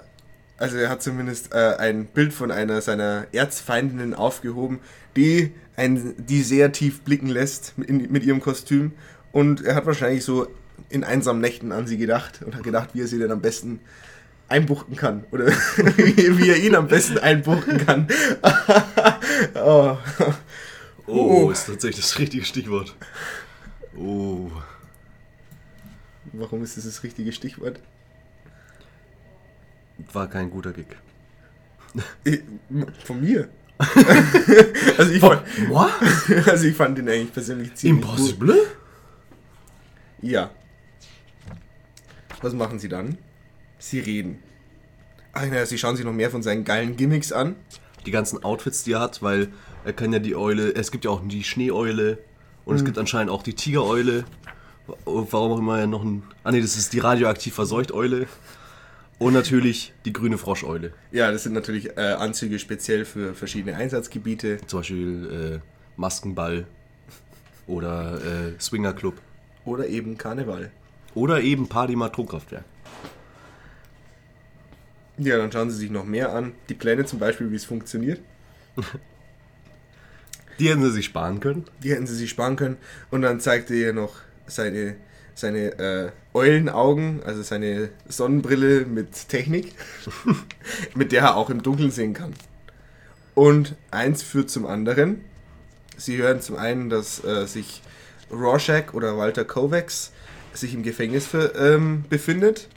also 0.56 0.76
er 0.78 0.88
hat 0.88 1.02
zumindest 1.02 1.52
äh, 1.52 1.74
ein 1.78 2.06
Bild 2.06 2.32
von 2.32 2.50
einer 2.50 2.80
seiner 2.80 3.26
Erzfeindinnen 3.32 4.14
aufgehoben, 4.14 4.78
die, 5.16 5.52
ein, 5.76 6.14
die 6.16 6.42
sehr 6.42 6.72
tief 6.72 7.02
blicken 7.02 7.28
lässt 7.28 7.74
in, 7.86 8.10
mit 8.10 8.24
ihrem 8.24 8.40
Kostüm. 8.40 8.92
Und 9.32 9.64
er 9.64 9.74
hat 9.74 9.84
wahrscheinlich 9.86 10.24
so 10.24 10.46
in 10.88 11.04
einsamen 11.04 11.40
Nächten 11.42 11.72
an 11.72 11.86
sie 11.86 11.98
gedacht 11.98 12.40
und 12.46 12.54
hat 12.54 12.62
gedacht, 12.62 12.90
wie 12.94 13.00
er 13.02 13.08
sie 13.08 13.18
denn 13.18 13.32
am 13.32 13.40
besten 13.42 13.80
einbuchten 14.48 14.96
kann. 14.96 15.24
Oder 15.32 15.46
wie, 15.48 16.16
wie 16.38 16.48
er 16.50 16.56
ihn 16.56 16.76
am 16.76 16.86
besten 16.88 17.18
einbuchten 17.18 17.84
kann. 17.84 18.06
oh. 19.54 19.96
Oh, 21.06 21.46
Oh. 21.46 21.50
ist 21.50 21.66
tatsächlich 21.66 22.00
das 22.04 22.18
richtige 22.18 22.44
Stichwort. 22.44 22.94
Oh. 23.96 24.50
Warum 26.36 26.62
ist 26.62 26.76
das 26.76 26.84
das 26.84 27.02
richtige 27.02 27.32
Stichwort? 27.32 27.80
War 30.12 30.28
kein 30.28 30.50
guter 30.50 30.72
Gig. 30.72 30.86
Ich, 32.24 32.42
von 33.04 33.20
mir? 33.20 33.48
Also 34.98 35.12
ich, 35.12 35.20
fand, 35.20 35.42
What? 35.68 35.90
also 36.48 36.66
ich 36.66 36.76
fand 36.76 36.98
den 36.98 37.08
eigentlich 37.08 37.32
persönlich 37.32 37.74
ziemlich 37.74 38.04
gut. 38.04 38.10
Impossible? 38.18 38.66
Ja. 40.22 40.50
Was 42.42 42.52
machen 42.52 42.78
sie 42.78 42.88
dann? 42.88 43.18
Sie 43.78 44.00
reden. 44.00 44.38
Ach, 45.32 45.44
naja, 45.46 45.66
sie 45.66 45.78
schauen 45.78 45.96
sich 45.96 46.04
noch 46.04 46.12
mehr 46.12 46.30
von 46.30 46.42
seinen 46.42 46.64
geilen 46.64 46.96
Gimmicks 46.96 47.32
an. 47.32 47.56
Die 48.06 48.10
ganzen 48.10 48.42
Outfits, 48.44 48.84
die 48.84 48.92
er 48.92 49.00
hat, 49.00 49.22
weil 49.22 49.48
er 49.84 49.92
kann 49.92 50.12
ja 50.12 50.18
die 50.18 50.36
Eule, 50.36 50.74
es 50.74 50.90
gibt 50.90 51.04
ja 51.04 51.10
auch 51.10 51.22
die 51.26 51.42
Schneeeule 51.42 52.18
und 52.64 52.76
es 52.76 52.84
gibt 52.84 52.98
anscheinend 52.98 53.30
auch 53.30 53.42
die 53.42 53.54
Tigereule. 53.54 54.24
Warum 54.86 55.52
auch 55.52 55.58
immer 55.58 55.78
er 55.78 55.86
noch 55.86 56.04
ein. 56.04 56.22
Ah 56.42 56.52
ne, 56.52 56.60
das 56.60 56.76
ist 56.76 56.92
die 56.92 56.98
radioaktiv 56.98 57.54
verseucht 57.54 57.92
Eule. 57.92 58.26
Und 59.18 59.32
natürlich 59.32 59.94
die 60.04 60.12
grüne 60.12 60.38
Froscheule. 60.38 60.92
Ja, 61.12 61.30
das 61.30 61.44
sind 61.44 61.52
natürlich 61.52 61.96
äh, 61.96 62.00
Anzüge 62.00 62.58
speziell 62.58 63.04
für 63.04 63.34
verschiedene 63.34 63.76
Einsatzgebiete. 63.76 64.58
Zum 64.66 64.80
Beispiel 64.80 65.60
äh, 65.62 65.68
Maskenball 65.96 66.66
oder 67.66 68.16
äh, 68.16 68.60
Swingerclub. 68.60 69.14
Oder 69.64 69.86
eben 69.86 70.18
Karneval. 70.18 70.70
Oder 71.14 71.40
eben 71.40 71.68
Party 71.68 71.94
im 71.94 72.02
Atomkraftwerk. 72.02 72.64
Ja, 75.16 75.38
dann 75.38 75.52
schauen 75.52 75.70
sie 75.70 75.76
sich 75.76 75.90
noch 75.90 76.04
mehr 76.04 76.32
an. 76.34 76.52
Die 76.68 76.74
Pläne 76.74 77.04
zum 77.04 77.20
Beispiel, 77.20 77.50
wie 77.50 77.56
es 77.56 77.64
funktioniert. 77.64 78.20
Die 80.58 80.68
hätten 80.68 80.82
sie 80.82 80.90
sich 80.90 81.06
sparen 81.06 81.40
können. 81.40 81.64
Die 81.82 81.90
hätten 81.92 82.06
sie 82.06 82.14
sich 82.14 82.30
sparen 82.30 82.56
können. 82.56 82.76
Und 83.10 83.22
dann 83.22 83.40
zeigt 83.40 83.70
er 83.70 83.76
ihr 83.76 83.92
noch 83.92 84.16
seine, 84.46 84.96
seine 85.34 85.78
äh, 85.78 86.10
Eulenaugen, 86.32 87.22
also 87.24 87.42
seine 87.42 87.90
Sonnenbrille 88.08 88.86
mit 88.86 89.28
Technik, 89.28 89.74
mit 90.94 91.12
der 91.12 91.22
er 91.22 91.36
auch 91.36 91.50
im 91.50 91.62
Dunkeln 91.62 91.90
sehen 91.90 92.14
kann. 92.14 92.34
Und 93.34 93.74
eins 93.90 94.22
führt 94.22 94.50
zum 94.50 94.66
anderen. 94.66 95.24
Sie 95.96 96.16
hören 96.16 96.40
zum 96.40 96.56
einen, 96.56 96.88
dass 96.88 97.22
äh, 97.24 97.46
sich 97.46 97.82
Rorschach 98.30 98.94
oder 98.94 99.16
Walter 99.16 99.44
Kovacs 99.44 100.12
sich 100.52 100.74
im 100.74 100.82
Gefängnis 100.82 101.26
für, 101.26 101.54
ähm, 101.56 102.04
befindet. 102.08 102.68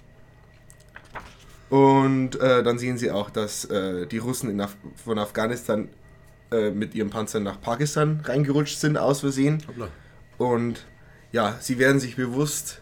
Und 1.70 2.40
äh, 2.40 2.64
dann 2.64 2.80
sehen 2.80 2.98
sie 2.98 3.12
auch, 3.12 3.30
dass 3.30 3.66
äh, 3.66 4.08
die 4.08 4.20
Russen 4.20 4.60
Af 4.62 4.76
von 5.04 5.20
Afghanistan 5.20 5.90
äh, 6.52 6.72
mit 6.72 6.96
ihren 6.96 7.10
Panzern 7.10 7.44
nach 7.44 7.60
Pakistan 7.60 8.22
reingerutscht 8.24 8.80
sind, 8.80 8.98
aus 8.98 9.20
Versehen. 9.20 9.62
Und 10.38 10.86
ja, 11.32 11.58
sie 11.60 11.80
werden 11.80 12.00
sich 12.00 12.16
bewusst, 12.16 12.82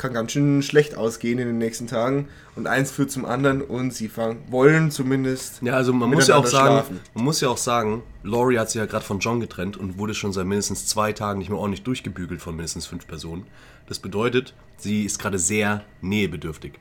kann 0.00 0.14
ganz 0.14 0.32
schön 0.32 0.62
schlecht 0.62 0.96
ausgehen 0.96 1.38
in 1.38 1.46
den 1.46 1.58
nächsten 1.58 1.86
Tagen. 1.86 2.28
Und 2.56 2.66
eins 2.66 2.90
führt 2.90 3.10
zum 3.10 3.26
anderen 3.26 3.60
und 3.60 3.92
sie 3.92 4.08
fangen, 4.08 4.42
wollen 4.48 4.90
zumindest. 4.90 5.60
Ja, 5.62 5.74
also 5.74 5.92
man 5.92 6.10
muss 6.10 6.26
ja 6.26 6.36
auch 6.36 6.46
sagen, 6.46 6.74
schlafen. 6.74 7.00
man 7.14 7.24
muss 7.24 7.40
ja 7.40 7.48
auch 7.48 7.58
sagen, 7.58 8.02
Laurie 8.22 8.58
hat 8.58 8.70
sich 8.70 8.78
ja 8.78 8.86
gerade 8.86 9.04
von 9.04 9.18
John 9.18 9.40
getrennt 9.40 9.76
und 9.76 9.98
wurde 9.98 10.14
schon 10.14 10.32
seit 10.32 10.46
mindestens 10.46 10.86
zwei 10.86 11.12
Tagen 11.12 11.38
nicht 11.38 11.50
mehr 11.50 11.58
ordentlich 11.58 11.82
durchgebügelt 11.82 12.40
von 12.40 12.56
mindestens 12.56 12.86
fünf 12.86 13.06
Personen. 13.06 13.46
Das 13.88 13.98
bedeutet, 13.98 14.54
sie 14.78 15.04
ist 15.04 15.18
gerade 15.18 15.38
sehr 15.38 15.84
nähebedürftig. 16.00 16.72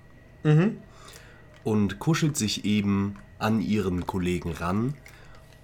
Und 1.63 2.00
kuschelt 2.00 2.38
sich 2.38 2.63
eben 2.63 3.18
an 3.38 3.62
ihren 3.62 4.08
Kollegen 4.08 4.54
ran. 4.54 4.94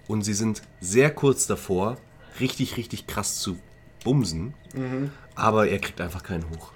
Und 0.08 0.24
sie 0.24 0.34
sind 0.34 0.62
sehr 0.82 1.10
kurz 1.10 1.48
davor, 1.48 1.98
richtig, 2.40 2.76
richtig 2.76 3.08
krass 3.08 3.40
zu 3.40 3.58
bumsen. 4.06 4.54
Aber 5.36 5.68
er 5.68 5.80
kriegt 5.80 6.00
einfach 6.00 6.24
keinen 6.24 6.50
hoch. 6.50 6.72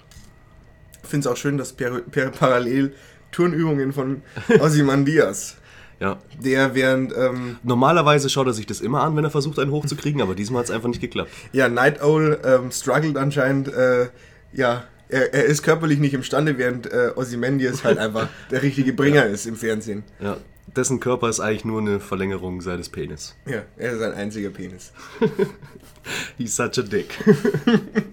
Ich 1.02 1.08
finde 1.08 1.26
es 1.26 1.32
auch 1.32 1.38
schön, 1.38 1.56
dass 1.56 1.72
per, 1.72 2.00
per 2.02 2.30
parallel 2.30 2.92
Turnübungen 3.32 3.92
von 3.94 4.20
Ozymandias, 4.60 5.56
Ja. 5.98 6.18
der 6.38 6.74
während 6.74 7.12
ähm, 7.16 7.56
Normalerweise 7.62 8.28
schaut 8.28 8.46
er 8.48 8.52
sich 8.52 8.66
das 8.66 8.80
immer 8.82 9.02
an, 9.02 9.16
wenn 9.16 9.24
er 9.24 9.30
versucht, 9.30 9.58
einen 9.58 9.70
hochzukriegen, 9.70 10.20
aber 10.20 10.34
diesmal 10.34 10.60
hat 10.60 10.66
es 10.66 10.70
einfach 10.74 10.88
nicht 10.88 11.00
geklappt. 11.00 11.30
ja, 11.52 11.68
Night 11.68 12.02
Owl 12.02 12.38
ähm, 12.44 12.70
struggelt 12.70 13.16
anscheinend, 13.16 13.68
äh, 13.72 14.08
ja, 14.52 14.84
er, 15.08 15.32
er 15.34 15.44
ist 15.46 15.62
körperlich 15.62 15.98
nicht 15.98 16.14
imstande, 16.14 16.58
während 16.58 16.86
äh, 16.92 17.12
Ozymandias 17.16 17.82
halt 17.84 17.98
einfach 18.06 18.28
der 18.50 18.62
richtige 18.62 18.92
Bringer 18.92 19.24
ist 19.26 19.46
im 19.46 19.56
Fernsehen. 19.56 20.04
Ja. 20.20 20.36
Dessen 20.66 21.00
Körper 21.00 21.28
ist 21.28 21.40
eigentlich 21.40 21.64
nur 21.64 21.80
eine 21.80 21.98
Verlängerung 22.00 22.60
seines 22.60 22.88
Penis. 22.88 23.34
Ja, 23.46 23.62
er 23.76 23.92
ist 23.92 24.02
ein 24.02 24.12
einziger 24.12 24.50
Penis. 24.50 24.92
He's 26.38 26.54
such 26.54 26.78
a 26.78 26.82
dick. 26.82 27.18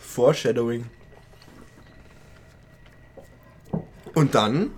Foreshadowing. 0.00 0.86
Und 4.14 4.34
dann 4.34 4.70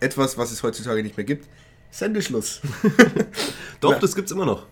etwas, 0.00 0.38
was 0.38 0.50
es 0.50 0.62
heutzutage 0.62 1.02
nicht 1.02 1.16
mehr 1.16 1.26
gibt, 1.26 1.46
Sendeschluss. 1.90 2.62
Doch, 3.80 3.92
Ja. 3.92 3.98
das 3.98 4.14
gibt's 4.14 4.32
immer 4.32 4.46
noch. 4.46 4.66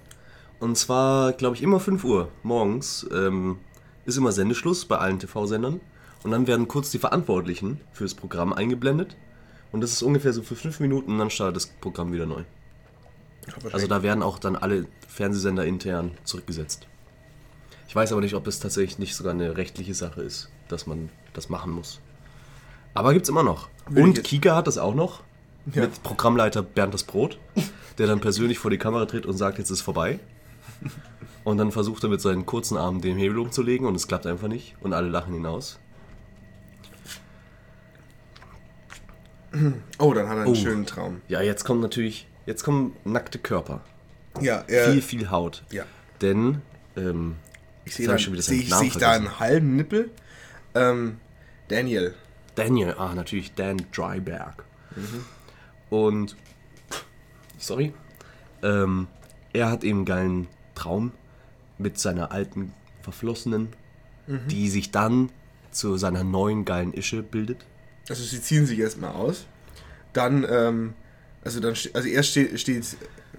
Und 0.59 0.79
zwar, 0.79 1.33
glaube 1.35 1.55
ich, 1.57 1.63
immer 1.63 1.81
5 1.81 2.03
Uhr 2.05 2.31
morgens 2.43 3.07
ähm, 3.13 3.59
ist 4.07 4.17
immer 4.17 4.33
Sendeschluss 4.33 4.87
bei 4.87 4.97
allen 4.97 5.19
TV-Sendern. 5.19 5.81
Und 6.23 6.31
dann 6.31 6.47
werden 6.47 6.67
kurz 6.67 6.91
die 6.91 6.99
Verantwortlichen 6.99 7.81
fürs 7.93 8.15
Programm 8.15 8.53
eingeblendet. 8.55 9.17
Und 9.77 9.83
das 9.83 9.93
ist 9.93 10.03
ungefähr 10.03 10.33
so 10.33 10.43
für 10.43 10.57
5 10.57 10.81
Minuten 10.81 11.13
und 11.13 11.19
dann 11.19 11.29
startet 11.29 11.57
das 11.57 11.67
Programm 11.67 12.11
wieder 12.11 12.25
neu. 12.25 12.45
Also 13.73 13.87
da 13.87 14.03
werden 14.03 14.23
auch 14.23 14.39
dann 14.39 14.57
alle 14.57 14.87
Fernsehsender 15.07 15.67
intern 15.67 16.13
zurückgesetzt. 16.25 16.87
Ich 17.87 17.95
weiß 17.95 18.11
aber 18.13 18.23
nicht, 18.23 18.33
ob 18.33 18.47
es 18.47 18.59
tatsächlich 18.59 18.99
nicht 18.99 19.15
sogar 19.15 19.35
eine 19.35 19.59
rechtliche 19.59 19.93
Sache 19.93 20.23
ist, 20.23 20.49
dass 20.69 20.87
man 20.87 21.11
das 21.35 21.51
machen 21.51 21.73
muss. 21.73 22.01
Aber 22.95 23.13
gibt's 23.13 23.29
immer 23.29 23.43
noch. 23.43 23.69
Will 23.91 24.03
Und 24.03 24.25
Kika 24.25 24.57
hat 24.57 24.67
das 24.67 24.79
auch 24.79 24.95
noch. 24.95 25.23
Ja. 25.75 25.83
Mit 25.83 26.03
Programmleiter 26.03 26.63
Bernd 26.63 26.95
das 26.95 27.05
Brot, 27.05 27.39
der 27.99 28.07
dann 28.07 28.23
persönlich 28.23 28.59
vor 28.59 28.71
die 28.71 28.79
Kamera 28.79 29.05
tritt 29.05 29.27
und 29.27 29.37
sagt, 29.37 29.59
jetzt 29.59 29.69
ist 29.69 29.83
vorbei. 29.83 30.21
Und 31.45 31.59
dann 31.59 31.71
versucht 31.71 32.03
er 32.03 32.09
mit 32.09 32.23
seinen 32.23 32.47
kurzen 32.47 32.79
Armen 32.79 33.03
den 33.03 33.19
Hebel 33.19 33.41
umzulegen 33.41 33.87
und 33.87 33.95
es 33.95 34.09
klappt 34.09 34.25
einfach 34.25 34.49
nicht. 34.49 34.75
Und 34.81 34.95
alle 34.95 35.11
lachen 35.11 35.35
ihn 35.35 35.45
aus. 35.45 35.79
Oh, 39.99 40.13
dann 40.13 40.29
hat 40.29 40.37
er 40.37 40.43
einen 40.43 40.51
Oh. 40.53 40.55
schönen 40.55 40.87
Traum. 40.87 41.21
Ja, 41.29 41.41
jetzt 41.43 41.65
kommt 41.65 41.81
natürlich, 41.81 42.27
jetzt 42.47 42.63
kommen 42.65 42.95
nackte 43.05 43.39
Körper. 43.39 43.81
Ja, 44.41 44.65
er, 44.67 44.93
Viel, 44.93 45.03
viel 45.03 45.31
Haut. 45.31 45.63
ja. 45.71 45.85
Denn, 46.21 46.63
ähm, 46.97 47.37
Ich 47.85 47.95
sehe 47.95 48.07
Jetzt 48.07 48.11
hab 48.11 48.15
da, 48.15 48.19
ich 48.19 48.25
schon 48.25 48.41
sehe 48.41 48.61
ich, 48.63 48.75
sehe 48.75 48.89
ich 48.89 48.97
da 48.97 49.13
einen 49.13 49.39
halben 49.39 49.77
Nippel. 49.77 50.11
Ähm, 50.75 51.19
Daniel. 51.69 52.15
Daniel, 52.55 52.95
ah, 52.99 53.15
natürlich 53.15 53.55
Dan 53.55 53.79
Dryberg. 53.95 54.65
Und, 55.91 56.37
sorry, 57.59 57.93
ähm, 58.63 59.09
er 59.53 59.71
hat 59.71 59.85
eben 59.85 59.99
einen 59.99 60.05
geilen 60.07 60.49
Traum 60.75 61.13
mit 61.79 61.99
seiner 61.99 62.33
alten 62.33 62.73
Verflossenen, 63.03 63.69
die 64.27 64.69
sich 64.71 64.91
dann 64.91 65.31
zu 65.71 65.97
seiner 65.99 66.25
neuen 66.25 66.65
geilen 66.65 66.93
Ische 66.95 67.23
bildet. 67.23 67.65
Also 68.09 68.23
sie 68.25 68.41
ziehen 68.41 68.67
sich 68.67 68.79
erstmal 68.79 69.13
aus. 69.13 69.47
Dann, 70.13 70.47
ähm, 70.49 70.95
also 71.45 71.61
dann, 71.61 71.75
also 71.93 72.09
erst 72.09 72.31
steht, 72.31 72.59
steht, 72.61 72.97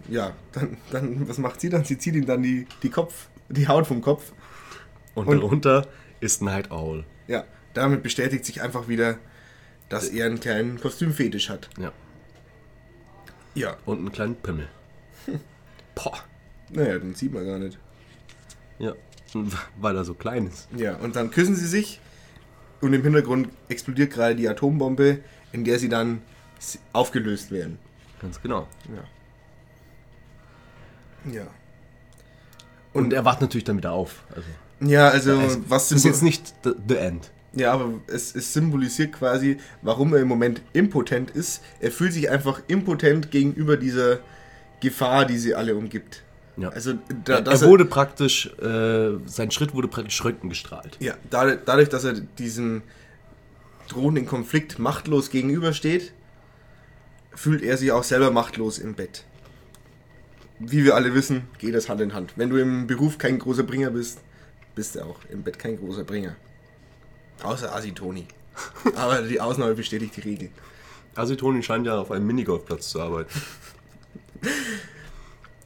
ja, 0.10 0.34
dann, 0.54 0.78
dann, 0.92 1.28
was 1.28 1.38
macht 1.38 1.62
sie 1.62 1.70
dann? 1.70 1.84
Sie 1.86 1.98
zieht 1.98 2.16
ihm 2.16 2.26
dann 2.26 2.44
die, 2.44 2.68
die 2.84 2.90
Kopf, 2.90 3.28
die 3.50 3.68
Haut 3.68 3.88
vom 3.88 4.02
Kopf. 4.02 4.32
Und, 5.16 5.28
Und- 5.28 5.40
darunter 5.42 5.88
ist 6.20 6.42
Night 6.42 6.72
Owl. 6.72 7.04
Ja, 7.28 7.44
damit 7.74 8.04
bestätigt 8.04 8.46
sich 8.46 8.62
einfach 8.62 8.88
wieder, 8.88 9.18
dass 9.90 10.10
er 10.10 10.26
einen 10.26 10.40
kleinen 10.40 10.80
Kostümfetisch 10.80 11.50
hat. 11.50 11.70
Ja. 11.80 11.92
Ja, 13.56 13.76
Und 13.86 14.00
einen 14.00 14.12
kleinen 14.12 14.36
Pimmel. 14.36 14.68
Boah. 15.96 16.20
naja, 16.70 17.00
den 17.00 17.16
sieht 17.16 17.34
man 17.34 17.46
gar 17.46 17.58
nicht. 17.58 17.80
Ja. 18.80 18.94
Weil 19.80 19.96
er 19.96 20.06
so 20.06 20.14
klein 20.14 20.48
ist. 20.48 20.68
Ja, 20.76 20.96
und 20.98 21.16
dann 21.16 21.32
küssen 21.32 21.56
sie 21.56 21.68
sich 21.68 22.00
und 22.82 22.94
im 22.94 23.04
Hintergrund 23.04 23.50
explodiert 23.70 24.14
gerade 24.14 24.36
die 24.36 24.48
Atombombe, 24.48 25.20
in 25.52 25.64
der 25.64 25.80
sie 25.80 25.90
dann 25.90 26.22
aufgelöst 26.94 27.52
werden. 27.52 27.80
Ganz 28.22 28.42
genau. 28.42 28.68
Ja. 28.96 29.04
Ja. 31.32 31.48
Und 32.94 33.14
er 33.14 33.26
wacht 33.26 33.42
natürlich 33.42 33.66
dann 33.66 33.78
wieder 33.78 33.92
auf. 33.92 34.24
Also, 34.36 34.48
Ja, 34.80 35.10
also 35.10 35.40
es 35.42 35.60
was 35.68 35.92
ist 35.92 36.06
jetzt 36.06 36.24
nicht 36.24 36.54
the, 36.64 36.72
the 36.88 36.96
end. 36.96 37.32
Ja, 37.54 37.74
aber 37.74 37.94
es, 38.08 38.36
es 38.36 38.54
symbolisiert 38.54 39.14
quasi, 39.14 39.58
warum 39.82 40.14
er 40.14 40.20
im 40.22 40.28
Moment 40.28 40.62
impotent 40.74 41.32
ist. 41.32 41.64
Er 41.80 41.92
fühlt 41.92 42.14
sich 42.14 42.30
einfach 42.30 42.62
impotent 42.68 43.32
gegenüber 43.32 43.78
dieser 43.78 44.20
Gefahr, 44.80 45.26
die 45.26 45.38
sie 45.38 45.56
alle 45.56 45.76
umgibt. 45.76 46.24
Ja. 46.58 46.70
Also 46.70 46.94
da, 47.24 47.36
er, 47.36 47.42
dass 47.42 47.62
er 47.62 47.68
wurde 47.68 47.86
praktisch, 47.86 48.48
äh, 48.60 49.18
sein 49.26 49.52
Schritt 49.52 49.74
wurde 49.74 49.88
praktisch 49.88 50.24
röntgengestrahlt. 50.24 50.98
ja, 51.00 51.14
dadurch, 51.30 51.60
dadurch, 51.66 51.90
dass 51.90 52.04
er 52.04 52.14
diesem 52.14 52.82
drohenden 53.88 54.26
Konflikt 54.26 54.80
machtlos 54.80 55.30
gegenübersteht, 55.30 56.14
fühlt 57.34 57.62
er 57.62 57.78
sich 57.78 57.92
auch 57.92 58.04
selber 58.04 58.32
machtlos 58.32 58.80
im 58.80 58.96
Bett. 58.96 59.24
Wie 60.60 60.84
wir 60.84 60.96
alle 60.96 61.14
wissen, 61.14 61.44
geht 61.60 61.76
das 61.76 61.88
Hand 61.88 62.02
in 62.02 62.14
Hand. 62.14 62.34
Wenn 62.36 62.50
du 62.50 62.58
im 62.58 62.88
Beruf 62.88 63.20
kein 63.20 63.38
großer 63.38 63.64
Bringer 63.64 63.92
bist, 63.92 64.20
bist 64.74 64.96
du 64.96 65.04
auch 65.04 65.20
im 65.30 65.44
Bett 65.44 65.60
kein 65.60 65.78
großer 65.78 66.04
Bringer. 66.04 66.36
Außer 67.44 67.74
Asitoni. 67.76 68.28
Aber 68.96 69.22
die 69.22 69.40
Ausnahme 69.40 69.76
bestätigt 69.76 70.18
die 70.18 70.22
Regel. 70.22 70.50
Also 71.14 71.36
Toni 71.36 71.62
scheint 71.62 71.86
ja 71.86 72.00
auf 72.00 72.12
einem 72.12 72.26
Minigolfplatz 72.26 72.90
zu 72.90 73.02
arbeiten. 73.02 73.30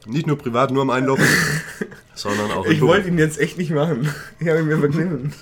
Nicht 0.06 0.26
nur 0.26 0.36
privat, 0.38 0.70
nur 0.70 0.82
am 0.82 0.90
Einloggen, 0.90 1.24
sondern 2.14 2.50
auch 2.50 2.64
im 2.66 2.72
Ich 2.72 2.80
wollte 2.80 3.08
ihn 3.08 3.18
jetzt 3.18 3.38
echt 3.38 3.58
nicht 3.58 3.70
machen. 3.70 4.12
Ich 4.40 4.48
habe 4.48 4.60
ihn 4.60 4.66
mir 4.66 4.78
verkniffen. 4.78 5.32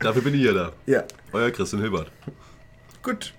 Dafür 0.00 0.22
bin 0.22 0.34
ich 0.34 0.40
hier 0.40 0.54
da. 0.54 0.72
Ja, 0.86 1.04
Euer 1.32 1.50
Christian 1.50 1.80
Hilbert. 1.82 2.10
gut. 3.02 3.32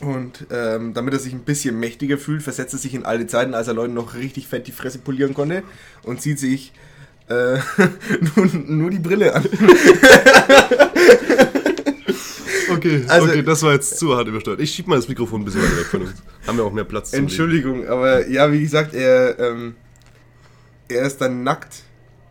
Und 0.00 0.46
ähm, 0.50 0.94
damit 0.94 1.12
er 1.12 1.20
sich 1.20 1.34
ein 1.34 1.44
bisschen 1.44 1.78
mächtiger 1.78 2.16
fühlt, 2.16 2.42
versetzt 2.42 2.72
er 2.72 2.78
sich 2.78 2.94
in 2.94 3.04
alte 3.04 3.26
Zeiten, 3.26 3.52
als 3.52 3.68
er 3.68 3.74
Leuten 3.74 3.92
noch 3.92 4.14
richtig 4.14 4.48
fett 4.48 4.66
die 4.66 4.72
Fresse 4.72 4.98
polieren 4.98 5.34
konnte 5.34 5.62
und 6.04 6.22
zieht 6.22 6.38
sich 6.38 6.72
äh, 7.28 7.58
nur, 8.36 8.46
nur 8.46 8.90
die 8.90 8.98
Brille 8.98 9.34
an. 9.34 9.44
Okay, 12.80 13.04
Also- 13.08 13.28
okay, 13.28 13.42
das 13.42 13.62
war 13.62 13.72
jetzt 13.72 13.98
zu 13.98 14.16
hart 14.16 14.26
übersteuert. 14.28 14.60
Ich 14.60 14.72
schieb 14.72 14.86
mal 14.88 14.96
das 14.96 15.08
Mikrofon 15.08 15.42
ein 15.42 15.44
bisschen 15.44 15.62
weiter 15.62 15.76
weg 15.78 15.86
von 15.86 16.02
uns. 16.02 16.14
Haben 16.46 16.56
wir 16.58 16.64
auch 16.64 16.72
mehr 16.72 16.84
Platz 16.84 17.12
Entschuldigung, 17.12 17.86
aber 17.86 18.26
ja, 18.28 18.50
wie 18.52 18.60
gesagt, 18.60 18.94
er, 18.94 19.38
ähm, 19.38 19.74
er 20.88 21.02
ist 21.02 21.20
dann 21.20 21.42
nackt 21.42 21.82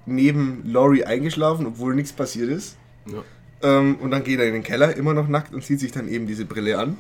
neben 0.05 0.63
Laurie 0.65 1.03
eingeschlafen, 1.03 1.65
obwohl 1.67 1.93
nichts 1.95 2.11
passiert 2.13 2.49
ist. 2.49 2.77
Leben. 3.05 3.21
Ähm, 3.61 3.95
und 3.97 4.11
dann 4.11 4.23
geht 4.23 4.39
er 4.39 4.47
in 4.47 4.53
den 4.53 4.63
Keller, 4.63 4.95
immer 4.97 5.13
noch 5.13 5.27
nackt, 5.27 5.53
und 5.53 5.63
zieht 5.63 5.79
sich 5.79 5.91
dann 5.91 6.07
eben 6.07 6.27
diese 6.27 6.45
Brille 6.45 6.77
an. 6.79 6.97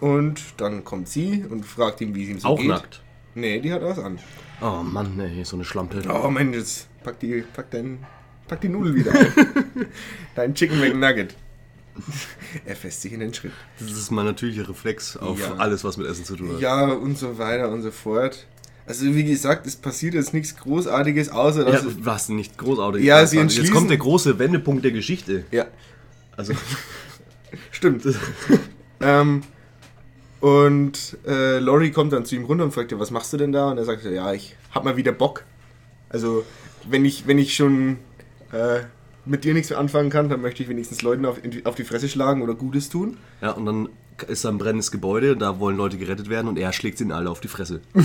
Und 0.00 0.40
dann 0.58 0.84
kommt 0.84 1.08
sie 1.08 1.44
und 1.48 1.66
fragt 1.66 2.00
ihn, 2.00 2.14
wie 2.14 2.22
es 2.24 2.28
ihm 2.30 2.38
so 2.38 2.48
Auch 2.48 2.58
geht. 2.58 2.68
nackt. 2.68 3.02
Nee, 3.34 3.60
die 3.60 3.72
hat 3.72 3.82
was 3.82 3.98
an. 3.98 4.18
Oh 4.60 4.82
Mann, 4.82 5.18
ey, 5.20 5.44
so 5.44 5.56
eine 5.56 5.64
Schlampe. 5.64 6.02
Oh 6.08 6.30
Mensch, 6.30 6.56
jetzt 6.56 6.88
pack 7.02 7.18
die, 7.20 7.42
pack 7.52 7.70
dein, 7.70 7.98
pack 8.46 8.60
die 8.60 8.68
Nudel 8.68 8.94
wieder 8.94 9.12
ein. 9.12 9.32
Dein 10.34 10.54
Chicken 10.54 10.78
McNugget. 10.80 11.34
er 12.64 12.76
fässt 12.76 13.02
sich 13.02 13.12
in 13.12 13.20
den 13.20 13.32
Schritt. 13.34 13.52
Das 13.78 13.90
ist 13.90 14.10
mein 14.10 14.24
natürlicher 14.26 14.68
Reflex 14.68 15.16
auf 15.16 15.38
Ja. 15.40 15.54
alles, 15.56 15.84
was 15.84 15.96
mit 15.96 16.06
Essen 16.06 16.24
zu 16.24 16.36
tun 16.36 16.52
hat. 16.54 16.60
Ja, 16.60 16.84
und 16.86 17.16
so 17.18 17.38
weiter 17.38 17.68
und 17.70 17.82
so 17.82 17.90
fort. 17.90 18.46
Also 18.86 19.04
wie 19.14 19.24
gesagt, 19.24 19.66
es 19.66 19.76
passiert 19.76 20.14
jetzt 20.14 20.32
nichts 20.32 20.56
Großartiges, 20.56 21.28
außer 21.28 21.66
Ja, 21.66 21.72
dass... 21.72 21.84
es- 21.84 22.04
was 22.04 22.28
nicht 22.30 22.56
großartig. 22.56 23.04
Ja, 23.04 23.26
sie 23.26 23.36
Jetzt 23.38 23.52
entschließen- 23.58 23.72
kommt 23.72 23.90
der 23.90 23.98
große 23.98 24.38
Wendepunkt 24.38 24.82
der 24.84 24.92
Geschichte. 24.92 25.44
ja 25.50 25.66
Also, 26.36 26.54
stimmt. 27.70 28.02
ähm, 29.00 29.42
und 30.40 31.16
äh, 31.26 31.58
Laurie 31.58 31.90
kommt 31.90 32.12
dann 32.12 32.24
zu 32.24 32.36
ihm 32.36 32.44
runter 32.44 32.64
und 32.64 32.72
fragt, 32.72 32.92
ja, 32.92 32.98
was 32.98 33.10
machst 33.10 33.32
du 33.32 33.36
denn 33.36 33.52
da? 33.52 33.70
Und 33.70 33.78
er 33.78 33.84
sagt, 33.84 34.04
ja, 34.04 34.32
ich 34.32 34.56
hab 34.70 34.84
mal 34.84 34.96
wieder 34.96 35.12
Bock. 35.12 35.44
Also, 36.08 36.44
wenn 36.88 37.04
ich, 37.04 37.26
wenn 37.26 37.38
ich 37.38 37.54
schon 37.54 37.98
äh, 38.52 38.80
mit 39.28 39.44
dir 39.44 39.54
nichts 39.54 39.70
mehr 39.70 39.78
anfangen 39.78 40.10
kann, 40.10 40.28
dann 40.28 40.40
möchte 40.40 40.62
ich 40.62 40.68
wenigstens 40.68 41.02
Leuten 41.02 41.24
auf, 41.24 41.40
auf 41.64 41.74
die 41.74 41.84
Fresse 41.84 42.08
schlagen 42.08 42.42
oder 42.42 42.54
Gutes 42.54 42.88
tun. 42.88 43.16
ja, 43.40 43.50
und 43.52 43.66
dann 43.66 43.88
ist 44.26 44.44
da 44.44 44.48
ein 44.48 44.58
brennendes 44.58 44.90
Gebäude, 44.90 45.36
da 45.36 45.60
wollen 45.60 45.76
Leute 45.76 45.96
gerettet 45.96 46.28
werden 46.28 46.48
und 46.48 46.58
er 46.58 46.72
schlägt 46.72 46.98
sie 46.98 47.04
ihnen 47.04 47.12
alle 47.12 47.30
auf 47.30 47.40
die 47.40 47.48
Fresse. 47.48 47.80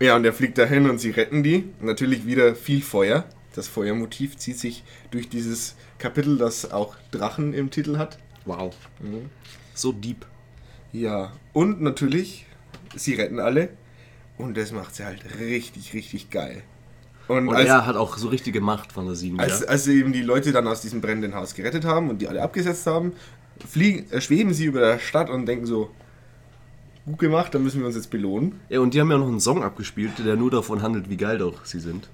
Ja, 0.00 0.14
und 0.14 0.24
er 0.24 0.32
fliegt 0.32 0.58
dahin 0.58 0.88
und 0.88 0.98
sie 0.98 1.10
retten 1.10 1.42
die. 1.42 1.64
Natürlich 1.80 2.26
wieder 2.26 2.54
viel 2.54 2.82
Feuer. 2.82 3.24
Das 3.54 3.66
Feuermotiv 3.66 4.36
zieht 4.36 4.58
sich 4.58 4.84
durch 5.10 5.28
dieses 5.28 5.74
Kapitel, 5.98 6.38
das 6.38 6.70
auch 6.70 6.94
Drachen 7.10 7.52
im 7.54 7.70
Titel 7.70 7.98
hat. 7.98 8.18
Wow. 8.44 8.74
So 9.74 9.90
deep. 9.90 10.24
Ja, 10.92 11.32
und 11.52 11.80
natürlich, 11.80 12.46
sie 12.94 13.14
retten 13.14 13.40
alle. 13.40 13.70
Und 14.36 14.56
das 14.56 14.70
macht 14.70 14.94
sie 14.94 15.04
halt 15.04 15.24
richtig, 15.40 15.92
richtig 15.94 16.30
geil. 16.30 16.62
Und, 17.28 17.48
Und 17.48 17.54
als, 17.56 17.68
er 17.68 17.84
hat 17.86 17.96
auch 17.96 18.16
so 18.16 18.28
richtige 18.28 18.60
Machtfantasien. 18.60 19.38
als, 19.38 19.62
als 19.64 19.84
sie 19.84 19.98
eben 20.00 20.12
die 20.12 20.22
Leute 20.22 20.50
dann 20.50 20.66
aus 20.66 20.80
diesem 20.80 21.00
brennenden 21.02 21.34
Haus 21.34 21.54
gerettet 21.54 21.84
haben 21.84 22.08
und 22.08 22.18
die 22.22 22.28
alle 22.28 22.42
abgesetzt 22.42 22.86
haben, 22.86 23.12
fliegen, 23.68 24.10
äh, 24.10 24.20
schweben 24.20 24.54
sie 24.54 24.64
über 24.64 24.80
der 24.80 24.98
Stadt 24.98 25.28
und 25.28 25.44
denken 25.46 25.66
so, 25.66 25.90
gut 27.04 27.18
gemacht, 27.18 27.54
dann 27.54 27.62
müssen 27.62 27.80
wir 27.80 27.86
uns 27.86 27.96
jetzt 27.96 28.10
belohnen. 28.10 28.58
Ja, 28.70 28.80
und 28.80 28.94
die 28.94 29.00
haben 29.00 29.10
ja 29.10 29.18
noch 29.18 29.28
einen 29.28 29.40
Song 29.40 29.62
abgespielt, 29.62 30.12
der 30.24 30.36
nur 30.36 30.50
davon 30.50 30.80
handelt, 30.82 31.10
wie 31.10 31.16
geil 31.18 31.38
doch 31.38 31.64
sie 31.66 31.80
sind. 31.80 32.08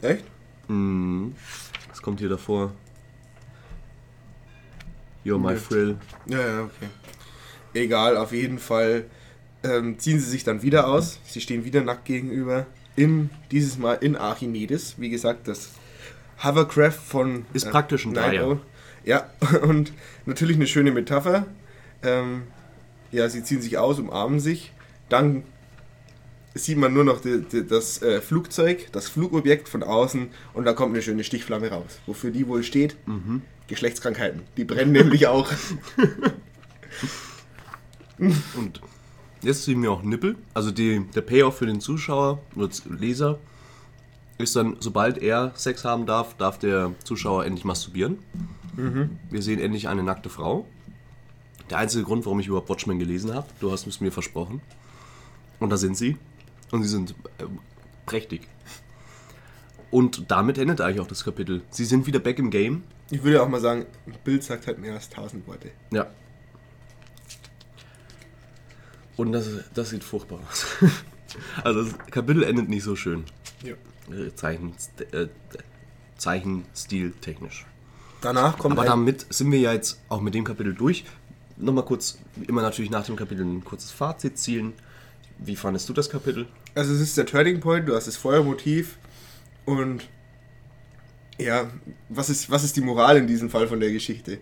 Echt? 0.00 0.24
Mhm. 0.68 1.34
Das 1.88 2.02
kommt 2.02 2.18
hier 2.20 2.28
davor. 2.28 2.72
You're 5.24 5.38
my 5.38 5.52
Ja. 5.52 5.58
frill. 5.58 5.96
Ja, 6.26 6.40
ja, 6.40 6.60
okay. 6.64 6.88
Egal, 7.74 8.16
auf 8.16 8.32
jeden 8.32 8.58
Fall 8.58 9.04
ähm, 9.62 9.98
ziehen 9.98 10.18
sie 10.18 10.28
sich 10.28 10.42
dann 10.44 10.62
wieder 10.62 10.88
aus. 10.88 11.20
Sie 11.24 11.40
stehen 11.40 11.64
wieder 11.64 11.82
nackt 11.82 12.04
gegenüber. 12.04 12.66
In, 12.96 13.30
dieses 13.50 13.78
Mal 13.78 13.94
in 13.94 14.16
Archimedes. 14.16 14.94
Wie 14.98 15.10
gesagt, 15.10 15.48
das 15.48 15.70
Hovercraft 16.42 16.92
von... 16.92 17.46
Ist 17.52 17.70
praktisch 17.70 18.04
ein 18.04 18.14
Dreier. 18.14 18.60
Ja, 19.04 19.30
und 19.62 19.92
natürlich 20.26 20.56
eine 20.56 20.66
schöne 20.66 20.90
Metapher. 20.90 21.46
Ähm, 22.02 22.42
ja, 23.10 23.28
sie 23.28 23.42
ziehen 23.42 23.62
sich 23.62 23.78
aus, 23.78 23.98
umarmen 23.98 24.40
sich. 24.40 24.72
Dann 25.08 25.44
sieht 26.54 26.78
man 26.78 26.92
nur 26.92 27.04
noch 27.04 27.20
die, 27.20 27.42
die, 27.42 27.66
das 27.66 28.02
äh, 28.02 28.20
Flugzeug, 28.20 28.88
das 28.92 29.08
Flugobjekt 29.08 29.68
von 29.68 29.82
außen 29.82 30.28
und 30.54 30.64
da 30.64 30.72
kommt 30.72 30.94
eine 30.94 31.02
schöne 31.02 31.24
Stichflamme 31.24 31.70
raus. 31.70 32.00
Wofür 32.06 32.30
die 32.30 32.46
wohl 32.46 32.62
steht? 32.62 32.96
Geschlechtskrankheiten. 33.68 34.42
Die 34.56 34.64
brennen 34.64 34.92
nämlich 34.92 35.26
auch. 35.26 35.50
Und 38.18 38.80
jetzt 39.42 39.64
sehen 39.64 39.82
wir 39.82 39.92
auch 39.92 40.02
Nippel. 40.02 40.36
Also 40.54 40.70
die, 40.70 41.04
der 41.14 41.20
Payoff 41.20 41.58
für 41.58 41.66
den 41.66 41.80
Zuschauer 41.80 42.40
oder 42.56 42.68
Leser 42.88 43.38
ist 44.38 44.56
dann, 44.56 44.76
sobald 44.80 45.18
er 45.18 45.52
Sex 45.54 45.84
haben 45.84 46.06
darf, 46.06 46.36
darf 46.36 46.58
der 46.58 46.92
Zuschauer 47.04 47.44
endlich 47.44 47.64
masturbieren. 47.64 48.18
Wir 49.30 49.42
sehen 49.42 49.60
endlich 49.60 49.88
eine 49.88 50.02
nackte 50.02 50.30
Frau. 50.30 50.66
Der 51.70 51.78
einzige 51.78 52.04
Grund, 52.04 52.24
warum 52.24 52.40
ich 52.40 52.46
überhaupt 52.46 52.68
Watchmen 52.68 52.98
gelesen 52.98 53.34
habe, 53.34 53.46
du 53.60 53.70
hast 53.70 53.86
es 53.86 54.00
mir 54.00 54.10
versprochen. 54.10 54.60
Und 55.60 55.70
da 55.70 55.76
sind 55.76 55.96
sie. 55.96 56.16
Und 56.70 56.82
sie 56.82 56.88
sind 56.88 57.14
äh, 57.38 57.44
prächtig. 58.06 58.48
Und 59.90 60.30
damit 60.30 60.56
endet 60.58 60.80
eigentlich 60.80 61.00
auch 61.00 61.06
das 61.06 61.22
Kapitel. 61.22 61.62
Sie 61.70 61.84
sind 61.84 62.06
wieder 62.06 62.18
back 62.18 62.38
im 62.38 62.50
Game. 62.50 62.82
Ich 63.10 63.22
würde 63.22 63.42
auch 63.42 63.48
mal 63.48 63.60
sagen, 63.60 63.84
Bild 64.24 64.42
sagt 64.42 64.66
halt 64.66 64.78
mehr 64.78 64.94
als 64.94 65.10
tausend 65.10 65.46
Worte. 65.46 65.70
Ja. 65.90 66.06
Und 69.16 69.32
das, 69.32 69.48
das 69.74 69.90
sieht 69.90 70.04
furchtbar 70.04 70.40
aus. 70.48 70.66
Also 71.64 71.82
das 71.82 71.96
Kapitel 72.10 72.42
endet 72.42 72.68
nicht 72.68 72.82
so 72.82 72.94
schön. 72.94 73.24
Ja. 73.62 73.72
Äh, 74.14 74.34
Zeichen, 74.34 74.74
äh, 75.12 75.28
Zeichenstil 76.18 77.12
technisch. 77.22 77.64
Danach 78.20 78.58
kommt 78.58 78.78
Aber 78.78 78.86
damit 78.86 79.32
sind 79.32 79.50
wir 79.50 79.58
ja 79.58 79.72
jetzt 79.72 79.98
auch 80.10 80.20
mit 80.20 80.34
dem 80.34 80.44
Kapitel 80.44 80.74
durch. 80.74 81.06
Nochmal 81.56 81.86
kurz, 81.86 82.18
immer 82.46 82.60
natürlich 82.60 82.90
nach 82.90 83.06
dem 83.06 83.16
Kapitel 83.16 83.46
ein 83.46 83.64
kurzes 83.64 83.90
Fazit 83.90 84.36
zielen. 84.36 84.74
Wie 85.38 85.56
fandest 85.56 85.88
du 85.88 85.94
das 85.94 86.10
Kapitel? 86.10 86.46
also 86.74 86.92
es 86.94 87.00
ist 87.00 87.16
der 87.16 87.26
Turning 87.26 87.60
Point, 87.60 87.88
du 87.88 87.94
hast 87.94 88.06
das 88.06 88.16
Feuermotiv 88.16 88.96
und 89.64 90.08
ja, 91.38 91.70
was 92.08 92.30
ist, 92.30 92.50
was 92.50 92.64
ist 92.64 92.76
die 92.76 92.80
Moral 92.80 93.16
in 93.16 93.26
diesem 93.26 93.50
Fall 93.50 93.66
von 93.68 93.80
der 93.80 93.90
Geschichte? 93.90 94.38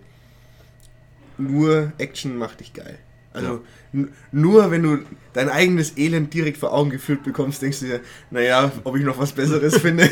Nur 1.39 1.93
Action 1.99 2.37
macht 2.37 2.61
dich 2.61 2.73
geil. 2.73 2.99
Also 3.33 3.63
n- 3.93 4.13
nur 4.33 4.71
wenn 4.71 4.83
du 4.83 4.99
dein 5.33 5.49
eigenes 5.49 5.97
Elend 5.97 6.35
direkt 6.35 6.59
vor 6.59 6.73
Augen 6.73 6.91
geführt 6.91 7.23
bekommst, 7.23 7.63
denkst 7.63 7.81
du 7.81 7.87
dir, 7.87 8.01
naja, 8.31 8.73
ob 8.85 8.97
ich 8.97 9.05
noch 9.05 9.19
was 9.19 9.33
Besseres 9.33 9.77
finde. 9.81 10.09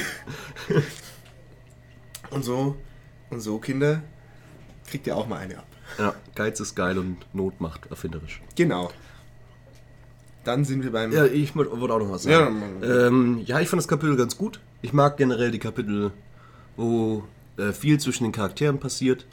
und 2.31 2.45
so, 2.45 2.77
und 3.31 3.41
so, 3.41 3.59
Kinder, 3.59 4.03
kriegt 4.87 5.07
ihr 5.07 5.17
auch 5.17 5.27
mal 5.27 5.39
eine 5.39 5.59
ab. 5.59 5.67
Ja, 5.99 6.15
Geiz 6.35 6.61
ist 6.61 6.75
geil 6.75 6.99
und 6.99 7.17
Not 7.35 7.61
macht 7.61 7.87
erfinderisch. 7.91 8.41
Genau. 8.57 8.91
Dann 10.45 10.65
sind 10.65 10.83
wir 10.85 10.93
beim. 10.93 11.13
Ja, 11.13 11.25
ich 11.25 11.55
wollte 11.57 11.73
auch 11.73 11.99
noch 11.99 12.11
was 12.11 12.25
Ja, 12.25 12.41
sagen. 12.45 12.63
dann- 12.81 13.07
ähm, 13.07 13.43
ja, 13.45 13.61
ich 13.61 13.69
fand 13.69 13.81
das 13.81 13.89
Kapitel 13.89 14.17
ganz 14.17 14.37
gut. 14.37 14.61
Ich 14.83 14.93
mag 14.93 15.17
generell 15.17 15.51
die 15.51 15.59
Kapitel, 15.59 16.13
wo 16.77 17.25
äh, 17.57 17.73
viel 17.73 17.99
zwischen 17.99 18.25
den 18.25 18.33
Charakteren 18.33 18.79
passiert 18.79 19.27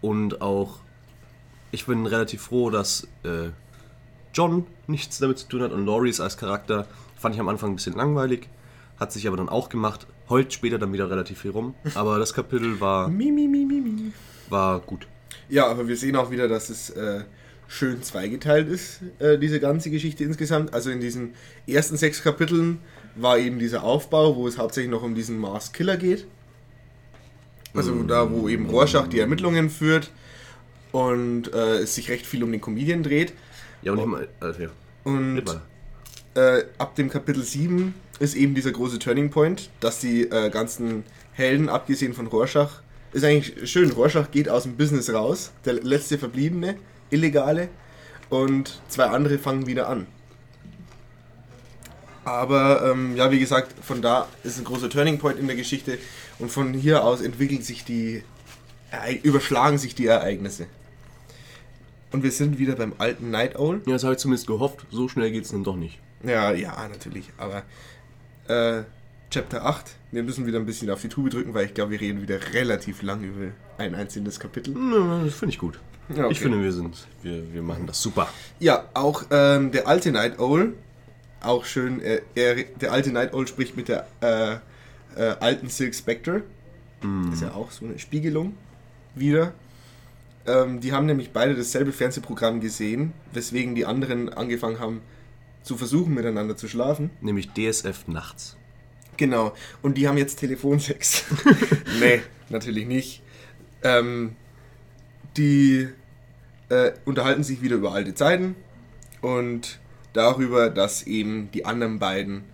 und 0.00 0.40
auch 0.40 0.78
ich 1.72 1.86
bin 1.86 2.06
relativ 2.06 2.42
froh, 2.42 2.70
dass 2.70 3.08
äh, 3.24 3.48
John 4.32 4.66
nichts 4.86 5.18
damit 5.18 5.38
zu 5.38 5.48
tun 5.48 5.62
hat 5.62 5.72
und 5.72 6.06
ist 6.06 6.20
als 6.20 6.36
Charakter 6.36 6.86
fand 7.16 7.34
ich 7.34 7.40
am 7.40 7.48
Anfang 7.48 7.70
ein 7.70 7.76
bisschen 7.76 7.94
langweilig, 7.94 8.48
hat 9.00 9.12
sich 9.12 9.26
aber 9.26 9.36
dann 9.36 9.48
auch 9.48 9.68
gemacht, 9.68 10.06
heult 10.28 10.52
später 10.52 10.78
dann 10.78 10.92
wieder 10.92 11.10
relativ 11.10 11.40
viel 11.40 11.50
rum, 11.50 11.74
aber 11.94 12.18
das 12.18 12.34
Kapitel 12.34 12.80
war, 12.80 13.10
war 14.48 14.80
gut. 14.80 15.08
Ja, 15.48 15.66
aber 15.66 15.88
wir 15.88 15.96
sehen 15.96 16.14
auch 16.16 16.30
wieder, 16.30 16.46
dass 16.46 16.68
es 16.68 16.90
äh, 16.90 17.24
schön 17.68 18.02
zweigeteilt 18.02 18.68
ist, 18.68 19.00
äh, 19.18 19.38
diese 19.38 19.60
ganze 19.60 19.90
Geschichte 19.90 20.24
insgesamt. 20.24 20.74
Also 20.74 20.90
in 20.90 21.00
diesen 21.00 21.34
ersten 21.66 21.96
sechs 21.96 22.22
Kapiteln 22.22 22.78
war 23.16 23.38
eben 23.38 23.58
dieser 23.58 23.82
Aufbau, 23.82 24.36
wo 24.36 24.46
es 24.46 24.58
hauptsächlich 24.58 24.90
noch 24.90 25.02
um 25.02 25.14
diesen 25.14 25.38
Mars 25.38 25.72
Killer 25.72 25.96
geht. 25.96 26.26
Also 27.74 28.02
da, 28.02 28.30
wo 28.30 28.48
eben 28.48 28.66
Rorschach 28.66 29.06
die 29.06 29.20
Ermittlungen 29.20 29.70
führt 29.70 30.10
und 30.92 31.52
äh, 31.52 31.78
es 31.78 31.94
sich 31.94 32.10
recht 32.10 32.26
viel 32.26 32.44
um 32.44 32.52
den 32.52 32.60
Comedian 32.60 33.02
dreht. 33.02 33.32
Ja, 33.82 33.92
und 33.92 33.98
ich 33.98 34.06
mal, 34.06 34.28
also, 34.40 34.62
ja. 34.62 34.68
Und 35.04 35.42
äh, 36.34 36.64
ab 36.78 36.94
dem 36.94 37.10
Kapitel 37.10 37.42
7 37.42 37.94
ist 38.20 38.34
eben 38.34 38.54
dieser 38.54 38.70
große 38.70 38.98
Turning 38.98 39.30
Point, 39.30 39.70
dass 39.80 39.98
die 40.00 40.22
äh, 40.22 40.50
ganzen 40.50 41.04
Helden, 41.32 41.68
abgesehen 41.68 42.14
von 42.14 42.26
Rorschach, 42.26 42.82
ist 43.12 43.24
eigentlich 43.24 43.70
schön. 43.70 43.90
Rorschach 43.90 44.30
geht 44.30 44.48
aus 44.48 44.62
dem 44.62 44.76
Business 44.76 45.12
raus, 45.12 45.52
der 45.64 45.74
letzte 45.74 46.18
Verbliebene, 46.18 46.76
Illegale, 47.10 47.68
und 48.30 48.80
zwei 48.88 49.06
andere 49.06 49.38
fangen 49.38 49.66
wieder 49.66 49.88
an. 49.88 50.06
Aber 52.24 52.90
ähm, 52.90 53.16
ja, 53.16 53.30
wie 53.30 53.40
gesagt, 53.40 53.74
von 53.82 54.00
da 54.00 54.28
ist 54.44 54.58
ein 54.58 54.64
großer 54.64 54.88
Turning 54.88 55.18
Point 55.18 55.38
in 55.38 55.46
der 55.48 55.56
Geschichte 55.56 55.98
und 56.38 56.50
von 56.50 56.72
hier 56.72 57.04
aus 57.04 57.20
entwickeln 57.20 57.62
sich 57.62 57.84
die, 57.84 58.22
überschlagen 59.22 59.76
sich 59.76 59.94
die 59.94 60.06
Ereignisse. 60.06 60.66
Und 62.12 62.22
wir 62.22 62.30
sind 62.30 62.58
wieder 62.58 62.76
beim 62.76 62.92
alten 62.98 63.30
Night 63.30 63.56
Owl. 63.58 63.80
Ja, 63.86 63.92
das 63.94 64.04
habe 64.04 64.14
ich 64.14 64.20
zumindest 64.20 64.46
gehofft. 64.46 64.86
So 64.90 65.08
schnell 65.08 65.30
geht 65.30 65.44
es 65.44 65.50
dann 65.50 65.64
doch 65.64 65.76
nicht. 65.76 65.98
Ja, 66.22 66.52
ja, 66.52 66.88
natürlich. 66.88 67.30
Aber 67.38 67.62
äh, 68.48 68.84
Chapter 69.30 69.64
8, 69.64 69.96
wir 70.10 70.22
müssen 70.22 70.46
wieder 70.46 70.58
ein 70.58 70.66
bisschen 70.66 70.90
auf 70.90 71.00
die 71.00 71.08
Tube 71.08 71.30
drücken, 71.30 71.54
weil 71.54 71.66
ich 71.66 71.74
glaube, 71.74 71.92
wir 71.92 72.00
reden 72.00 72.20
wieder 72.20 72.38
relativ 72.52 73.02
lang 73.02 73.22
über 73.24 73.52
ein 73.78 73.94
einzelnes 73.94 74.38
Kapitel. 74.38 74.74
Nö, 74.74 75.24
Das 75.24 75.34
finde 75.34 75.54
ich 75.54 75.58
gut. 75.58 75.78
Ja, 76.10 76.24
okay. 76.24 76.32
Ich 76.32 76.40
finde, 76.40 76.62
wir 76.62 76.72
sind, 76.72 77.06
wir, 77.22 77.54
wir 77.54 77.62
machen 77.62 77.86
das 77.86 78.02
super. 78.02 78.28
Ja, 78.58 78.84
auch 78.92 79.24
ähm, 79.30 79.72
der 79.72 79.88
alte 79.88 80.12
Night 80.12 80.38
Owl, 80.38 80.74
auch 81.40 81.64
schön, 81.64 82.00
äh, 82.02 82.20
er, 82.34 82.56
der 82.80 82.92
alte 82.92 83.10
Night 83.10 83.32
Owl 83.32 83.46
spricht 83.46 83.76
mit 83.76 83.88
der 83.88 84.06
äh, 84.20 84.56
äh, 85.16 85.36
alten 85.40 85.68
Silk 85.68 85.94
Spectre. 85.94 86.42
Das 87.00 87.34
ist 87.36 87.42
ja 87.42 87.54
auch 87.54 87.70
so 87.70 87.84
eine 87.86 87.98
Spiegelung 87.98 88.54
wieder. 89.14 89.54
Ähm, 90.46 90.80
die 90.80 90.92
haben 90.92 91.06
nämlich 91.06 91.32
beide 91.32 91.54
dasselbe 91.54 91.92
Fernsehprogramm 91.92 92.60
gesehen, 92.60 93.12
weswegen 93.32 93.74
die 93.74 93.86
anderen 93.86 94.28
angefangen 94.28 94.80
haben 94.80 95.02
zu 95.62 95.76
versuchen, 95.76 96.14
miteinander 96.14 96.56
zu 96.56 96.68
schlafen. 96.68 97.10
Nämlich 97.20 97.50
DSF 97.52 98.08
nachts. 98.08 98.56
Genau. 99.16 99.54
Und 99.82 99.98
die 99.98 100.08
haben 100.08 100.18
jetzt 100.18 100.36
Telefonsex. 100.36 101.24
nee, 102.00 102.20
natürlich 102.48 102.86
nicht. 102.86 103.22
Ähm, 103.82 104.36
die 105.36 105.88
äh, 106.68 106.92
unterhalten 107.04 107.44
sich 107.44 107.62
wieder 107.62 107.76
über 107.76 107.92
alte 107.92 108.14
Zeiten 108.14 108.56
und 109.20 109.78
darüber, 110.12 110.70
dass 110.70 111.06
eben 111.06 111.50
die 111.52 111.64
anderen 111.64 111.98
beiden 111.98 112.44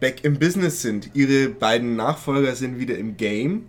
back 0.00 0.24
im 0.24 0.38
Business 0.38 0.82
sind. 0.82 1.10
Ihre 1.14 1.48
beiden 1.48 1.96
Nachfolger 1.96 2.54
sind 2.56 2.78
wieder 2.78 2.98
im 2.98 3.16
Game 3.16 3.66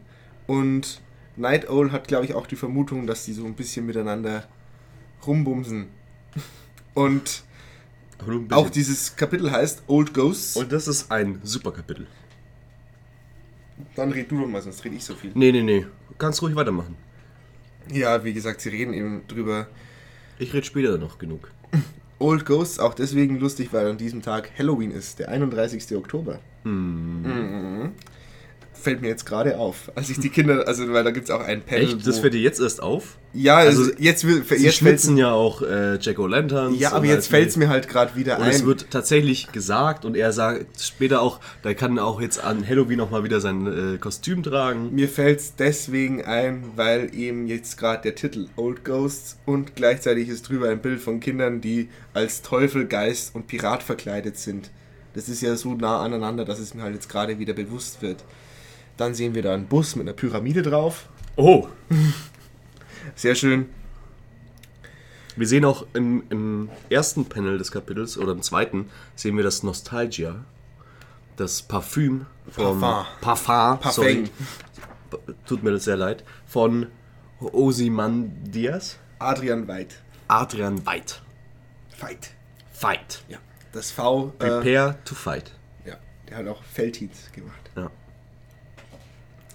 und 0.48 1.02
Night 1.36 1.70
Owl 1.70 1.92
hat, 1.92 2.08
glaube 2.08 2.26
ich, 2.26 2.34
auch 2.34 2.48
die 2.48 2.56
Vermutung, 2.56 3.08
dass 3.08 3.26
die 3.26 3.34
so 3.34 3.46
ein 3.46 3.56
bisschen 3.56 3.86
miteinander 3.86 4.48
rumbumsen. 5.26 5.88
Und 6.94 7.44
auch 8.52 8.70
dieses 8.70 9.16
Kapitel 9.16 9.52
heißt 9.52 9.84
Old 9.88 10.14
Ghosts. 10.14 10.56
Und 10.56 10.72
das 10.72 10.88
ist 10.88 11.12
ein 11.12 11.40
super 11.44 11.72
Kapitel. 11.72 12.08
Dann 13.96 14.12
red 14.12 14.32
du 14.32 14.40
doch 14.40 14.48
mal, 14.48 14.62
sonst 14.62 14.84
rede 14.86 14.96
ich 14.96 15.04
so 15.04 15.16
viel. 15.16 15.32
Nee, 15.34 15.52
nee, 15.52 15.64
nee. 15.64 15.86
Kannst 16.18 16.42
ruhig 16.42 16.56
weitermachen. 16.56 16.96
Ja, 17.92 18.24
wie 18.24 18.34
gesagt, 18.34 18.62
sie 18.62 18.70
reden 18.70 18.94
eben 18.94 19.24
drüber. 19.28 19.68
Ich 20.40 20.54
rede 20.54 20.66
später 20.66 20.98
noch 20.98 21.18
genug. 21.18 21.52
Old 22.20 22.46
Ghosts 22.46 22.80
auch 22.80 22.94
deswegen 22.94 23.40
lustig, 23.40 23.74
weil 23.74 23.88
an 23.88 23.98
diesem 23.98 24.22
Tag 24.22 24.52
Halloween 24.58 24.92
ist, 24.92 25.20
der 25.20 25.30
31. 25.30 25.96
Oktober. 25.98 26.40
Mhm. 26.64 27.92
Fällt 28.84 29.02
mir 29.02 29.08
jetzt 29.08 29.26
gerade 29.26 29.58
auf, 29.58 29.90
als 29.96 30.10
ich 30.10 30.20
die 30.20 30.28
Kinder, 30.28 30.68
also 30.68 30.92
weil 30.92 31.06
da 31.06 31.12
gibt 31.12 31.30
es 31.30 31.32
auch 31.32 31.40
ein 31.40 31.62
Panel. 31.62 31.84
Echt? 31.86 32.06
Das 32.06 32.20
fällt 32.20 32.34
dir 32.34 32.42
jetzt 32.42 32.60
erst 32.60 32.84
auf? 32.84 33.16
Ja, 33.32 33.56
also, 33.56 33.90
jetzt, 33.98 34.28
will- 34.28 34.44
Sie 34.44 34.56
jetzt 34.66 34.76
schwitzen 34.76 35.16
ja 35.16 35.32
auch 35.32 35.62
äh, 35.62 35.96
Jack 36.02 36.18
O'Lanterns. 36.20 36.76
Ja, 36.78 36.92
aber 36.92 37.06
jetzt 37.06 37.16
halt- 37.16 37.26
fällt 37.28 37.50
es 37.50 37.56
mir 37.56 37.70
halt 37.70 37.88
gerade 37.88 38.16
wieder 38.18 38.38
Und 38.40 38.44
ein. 38.44 38.50
es 38.52 38.66
wird 38.66 38.92
tatsächlich 38.92 39.54
gesagt 39.54 40.04
und 40.04 40.18
er 40.18 40.34
sagt 40.34 40.82
später 40.82 41.22
auch, 41.22 41.40
da 41.62 41.74
kann 41.74 41.98
auch 41.98 42.20
jetzt 42.20 42.44
an 42.44 42.68
Halloween 42.68 42.98
noch 42.98 43.10
mal 43.10 43.24
wieder 43.24 43.40
sein 43.40 43.96
äh, 43.96 43.98
Kostüm 44.00 44.44
tragen. 44.44 44.94
Mir 44.94 45.08
fällt 45.08 45.40
es 45.40 45.56
deswegen 45.56 46.26
ein, 46.26 46.66
weil 46.76 47.16
eben 47.16 47.48
jetzt 47.48 47.78
gerade 47.78 48.02
der 48.04 48.16
Titel 48.16 48.48
Old 48.58 48.84
Ghosts 48.84 49.38
und 49.46 49.78
gleichzeitig 49.78 50.28
ist 50.28 50.50
drüber 50.50 50.68
ein 50.68 50.82
Bild 50.82 51.00
von 51.00 51.22
Kindern, 51.22 51.62
die 51.62 51.88
als 52.14 52.42
Teufel, 52.42 52.86
Geist 52.86 53.34
und 53.34 53.48
Pirat 53.48 53.82
verkleidet 53.82 54.38
sind. 54.38 54.72
Das 55.16 55.30
ist 55.30 55.42
ja 55.42 55.56
so 55.56 55.74
nah 55.76 56.02
aneinander, 56.02 56.44
dass 56.44 56.60
es 56.60 56.74
mir 56.74 56.82
halt 56.84 56.96
jetzt 56.96 57.08
gerade 57.08 57.40
wieder 57.40 57.54
bewusst 57.54 58.02
wird. 58.02 58.24
Dann 58.98 59.14
sehen 59.14 59.34
wir 59.36 59.42
da 59.42 59.54
einen 59.54 59.68
Bus 59.68 59.96
mit 59.96 60.08
einer 60.08 60.16
Pyramide 60.16 60.62
drauf. 60.62 61.10
Oh! 61.36 61.68
Sehr 63.16 63.36
schön. 63.36 63.70
Wir 65.36 65.48
sehen 65.48 65.66
auch 65.66 65.86
im, 65.94 66.24
im 66.30 66.70
ersten 66.90 67.26
Panel 67.26 67.58
des 67.58 67.72
Kapitels 67.72 68.18
oder 68.18 68.34
im 68.34 68.44
zweiten 68.44 68.90
sehen 69.16 69.36
wir 69.36 69.44
das 69.44 69.64
Nostalgia, 69.64 70.46
das 71.38 71.64
Parfüm 71.64 72.28
vom 72.52 72.80
Parfum. 72.80 73.06
Parfum, 73.20 73.80
Parfum. 73.80 73.92
sorry, 73.92 74.30
tut 75.48 75.64
mir 75.64 75.72
das 75.72 75.86
sehr 75.86 75.98
leid, 75.98 76.24
von 76.46 76.88
Ozymandias, 77.40 78.98
Adrian 79.18 79.68
Weid. 79.68 80.04
Adrian 80.28 80.86
Veit. 80.86 81.22
Fight. 81.98 82.32
Fight. 82.72 83.24
Ja. 83.28 83.40
Das 83.72 83.92
V. 83.92 84.34
Äh, 84.38 84.48
Prepare 84.48 84.98
to 85.04 85.16
fight. 85.16 85.52
ja, 85.86 85.96
der 86.30 86.38
hat 86.38 86.48
auch 86.48 86.64
Feldhits 86.64 87.32
gemacht. 87.32 87.63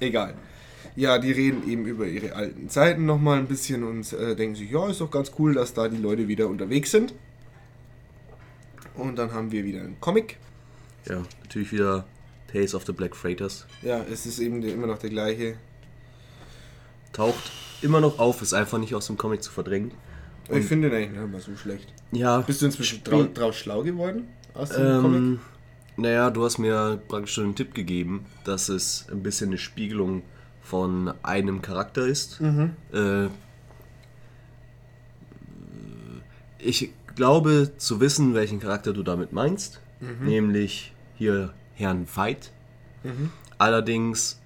Egal. 0.01 0.35
Ja, 0.97 1.19
die 1.19 1.31
reden 1.33 1.69
eben 1.69 1.87
über 1.87 2.07
ihre 2.07 2.35
alten 2.35 2.69
Zeiten 2.69 3.07
nochmal 3.07 3.39
ein 3.39 3.47
bisschen 3.47 3.85
und 3.85 4.13
äh, 4.13 4.35
denken 4.35 4.57
sich, 4.57 4.71
ja, 4.71 4.89
ist 4.89 5.01
doch 5.01 5.11
ganz 5.11 5.31
cool, 5.39 5.55
dass 5.55 5.73
da 5.75 5.89
die 5.89 5.97
Leute 5.97 6.27
wieder 6.29 6.49
unterwegs 6.49 6.91
sind. 6.91 7.15
Und 8.95 9.17
dann 9.17 9.33
haben 9.33 9.53
wir 9.53 9.65
wieder 9.65 9.81
einen 9.81 10.01
Comic. 10.01 10.39
ja, 11.09 11.23
natürlich 11.43 11.73
wieder 11.73 12.05
Tales 12.53 12.75
of 12.75 12.85
the 12.87 12.93
Black 12.93 13.15
Freighters. 13.15 13.67
Ja, 13.83 14.05
es 14.11 14.27
ist 14.27 14.39
eben 14.41 14.61
der, 14.61 14.73
immer 14.73 14.87
noch 14.89 14.99
der 14.99 15.11
gleiche. 15.11 15.57
Taucht 17.13 17.53
immer 17.83 18.01
noch 18.01 18.19
auf, 18.19 18.43
ist 18.43 18.55
einfach 18.55 18.79
nicht 18.79 18.95
aus 18.95 19.07
dem 19.07 19.17
Comic 19.17 19.43
zu 19.43 19.53
verdrängen. 19.53 19.93
ich 20.51 20.65
finde 20.65 20.91
den 20.91 20.99
eigentlich 20.99 21.21
nicht 21.21 21.33
mal 21.33 21.41
so 21.41 21.57
schlecht. 21.57 21.93
Ja, 22.13 22.41
Bist 22.41 22.61
du 22.63 22.67
inzwischen 22.67 23.05
drau 23.05 23.23
draus 23.25 23.57
schlau 23.57 23.83
geworden 23.83 24.29
aus 24.55 24.71
dem 24.71 25.01
Comic? 25.01 25.41
Naja, 25.99 26.31
du 26.31 26.45
hast 26.45 26.59
mir 26.59 27.01
praktisch 27.09 27.35
schon 27.35 27.45
einen 27.45 27.55
Tipp 27.57 27.75
gegeben, 27.75 28.25
dass 28.45 28.69
es 28.69 29.07
ein 29.11 29.23
bisschen 29.23 29.49
eine 29.49 29.59
Spiegelung 29.59 30.23
von 30.63 31.13
einem 31.25 31.61
Charakter 31.61 32.07
ist. 32.07 32.41
Mhm. 32.41 32.71
Äh, 32.93 33.27
ich 36.61 36.93
glaube 37.17 37.73
zu 37.79 38.01
wissen, 38.01 38.35
welchen 38.35 38.61
Charakter 38.61 38.93
du 38.93 39.03
damit 39.03 39.33
meinst, 39.33 39.81
Mhm. 40.01 40.25
nämlich 40.27 40.93
hier 41.17 41.53
Herrn 41.75 42.07
Veit. 42.15 42.53
Allerdings 43.59 44.41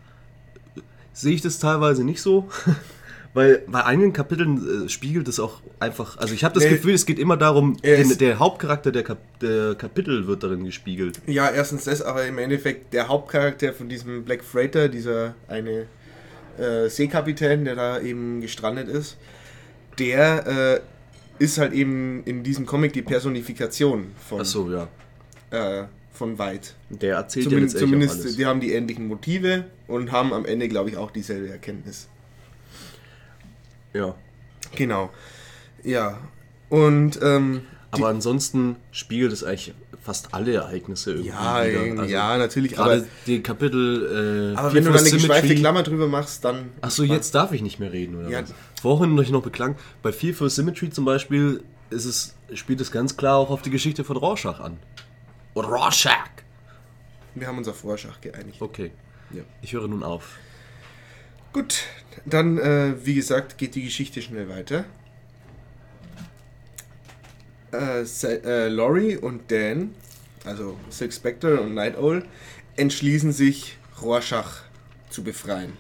sehe 1.12 1.34
ich 1.34 1.42
das 1.42 1.58
teilweise 1.58 2.02
nicht 2.04 2.22
so. 2.22 2.48
Weil 3.34 3.62
bei 3.66 3.82
einigen 3.84 4.12
Kapiteln 4.12 4.84
äh, 4.84 4.88
spiegelt 4.90 5.26
es 5.26 5.40
auch 5.40 5.62
einfach. 5.80 6.18
Also 6.18 6.34
ich 6.34 6.44
habe 6.44 6.54
das 6.54 6.64
Nee. 6.64 6.70
Gefühl, 6.70 6.92
es 6.92 7.06
geht 7.06 7.18
immer 7.18 7.38
darum, 7.38 7.78
den, 7.78 8.18
der 8.18 8.38
Hauptcharakter 8.38 8.92
der, 8.92 9.04
Kap 9.04 9.18
der 9.40 9.74
Kapitel 9.74 10.26
wird 10.26 10.42
darin 10.42 10.64
gespiegelt. 10.64 11.20
Ja, 11.26 11.48
erstens 11.50 11.84
das, 11.84 12.02
aber 12.02 12.26
im 12.26 12.36
Endeffekt 12.38 12.92
der 12.92 13.08
Hauptcharakter 13.08 13.72
von 13.72 13.88
diesem 13.88 14.24
Black 14.24 14.44
Freighter, 14.44 14.88
dieser 14.88 15.34
eine 15.48 15.86
äh, 16.58 16.88
Seekapitän, 16.90 17.64
der 17.64 17.74
da 17.74 18.00
eben 18.00 18.42
gestrandet 18.42 18.88
ist, 18.88 19.16
der 19.98 20.82
äh, 21.38 21.42
ist 21.42 21.56
halt 21.56 21.72
eben 21.72 22.22
in 22.24 22.42
diesem 22.42 22.66
Comic 22.66 22.92
die 22.92 23.02
Personifikation 23.02 24.08
von, 24.28 24.42
Ach 24.42 24.44
so, 24.44 24.70
ja. 24.70 24.88
äh, 25.50 25.86
von 26.12 26.38
White. 26.38 26.70
Der 26.90 27.16
erzählt 27.16 27.44
Zumindest, 27.46 27.74
ja 27.76 27.80
zumindest 27.80 28.20
alles. 28.20 28.36
die 28.36 28.44
haben 28.44 28.60
die 28.60 28.72
ähnlichen 28.72 29.08
Motive 29.08 29.64
und 29.88 30.12
haben 30.12 30.34
am 30.34 30.44
Ende, 30.44 30.68
glaube 30.68 30.90
ich, 30.90 30.98
auch 30.98 31.10
dieselbe 31.10 31.48
Erkenntnis. 31.48 32.08
Ja. 33.92 34.14
Genau. 34.74 35.10
Ja. 35.82 36.18
Und 36.68 37.18
ähm, 37.22 37.62
Aber 37.90 38.08
ansonsten 38.08 38.76
spiegelt 38.90 39.32
es 39.32 39.44
eigentlich 39.44 39.74
fast 40.00 40.34
alle 40.34 40.54
Ereignisse 40.54 41.10
irgendwie 41.12 41.28
ja, 41.30 41.38
Also 41.38 42.02
ja, 42.04 42.36
natürlich, 42.38 42.78
aber, 42.78 43.04
die 43.26 43.42
Kapitel. 43.42 44.52
Äh, 44.54 44.58
aber 44.58 44.72
wenn 44.74 44.84
du 44.84 44.90
for 44.90 44.98
da 44.98 45.04
eine 45.04 45.10
geschweifte 45.10 45.54
Klammer 45.54 45.82
drüber 45.82 46.08
machst, 46.08 46.44
dann. 46.44 46.70
Achso, 46.80 47.04
jetzt 47.04 47.34
darf 47.34 47.52
ich 47.52 47.62
nicht 47.62 47.78
mehr 47.78 47.92
reden, 47.92 48.16
oder 48.18 48.28
Ja. 48.28 48.42
was? 48.42 48.52
Vorhin 48.80 49.16
euch 49.18 49.30
noch 49.30 49.42
beklang, 49.42 49.76
bei 50.02 50.12
Fear 50.12 50.34
for 50.34 50.50
Symmetry 50.50 50.90
zum 50.90 51.04
Beispiel 51.04 51.62
ist 51.90 52.04
es, 52.06 52.34
spielt 52.54 52.80
es 52.80 52.90
ganz 52.90 53.16
klar 53.16 53.36
auch 53.36 53.50
auf 53.50 53.62
die 53.62 53.70
Geschichte 53.70 54.02
von 54.02 54.16
Rorschach 54.16 54.58
an. 54.58 54.78
Oder 55.54 55.68
Rorschach! 55.68 56.30
Wir 57.34 57.46
haben 57.46 57.58
uns 57.58 57.68
auf 57.68 57.84
Rorschach 57.84 58.20
geeinigt. 58.20 58.60
Okay, 58.60 58.90
Ja. 59.32 59.42
ich 59.60 59.72
höre 59.72 59.86
nun 59.86 60.02
auf. 60.02 60.36
Gut, 61.52 61.84
dann, 62.24 62.58
äh, 62.58 62.94
wie 63.04 63.14
gesagt, 63.14 63.58
geht 63.58 63.74
die 63.74 63.84
Geschichte 63.84 64.22
schnell 64.22 64.48
weiter. 64.48 64.84
Äh, 67.72 68.02
äh, 68.02 68.68
Laurie 68.68 69.16
und 69.16 69.50
Dan, 69.50 69.94
also 70.44 70.78
Silk 70.88 71.12
Spectre 71.12 71.60
und 71.60 71.74
Night 71.74 71.96
Owl, 71.98 72.24
entschließen 72.76 73.32
sich, 73.32 73.76
Rorschach 74.00 74.62
zu 75.10 75.22
befreien. 75.22 75.74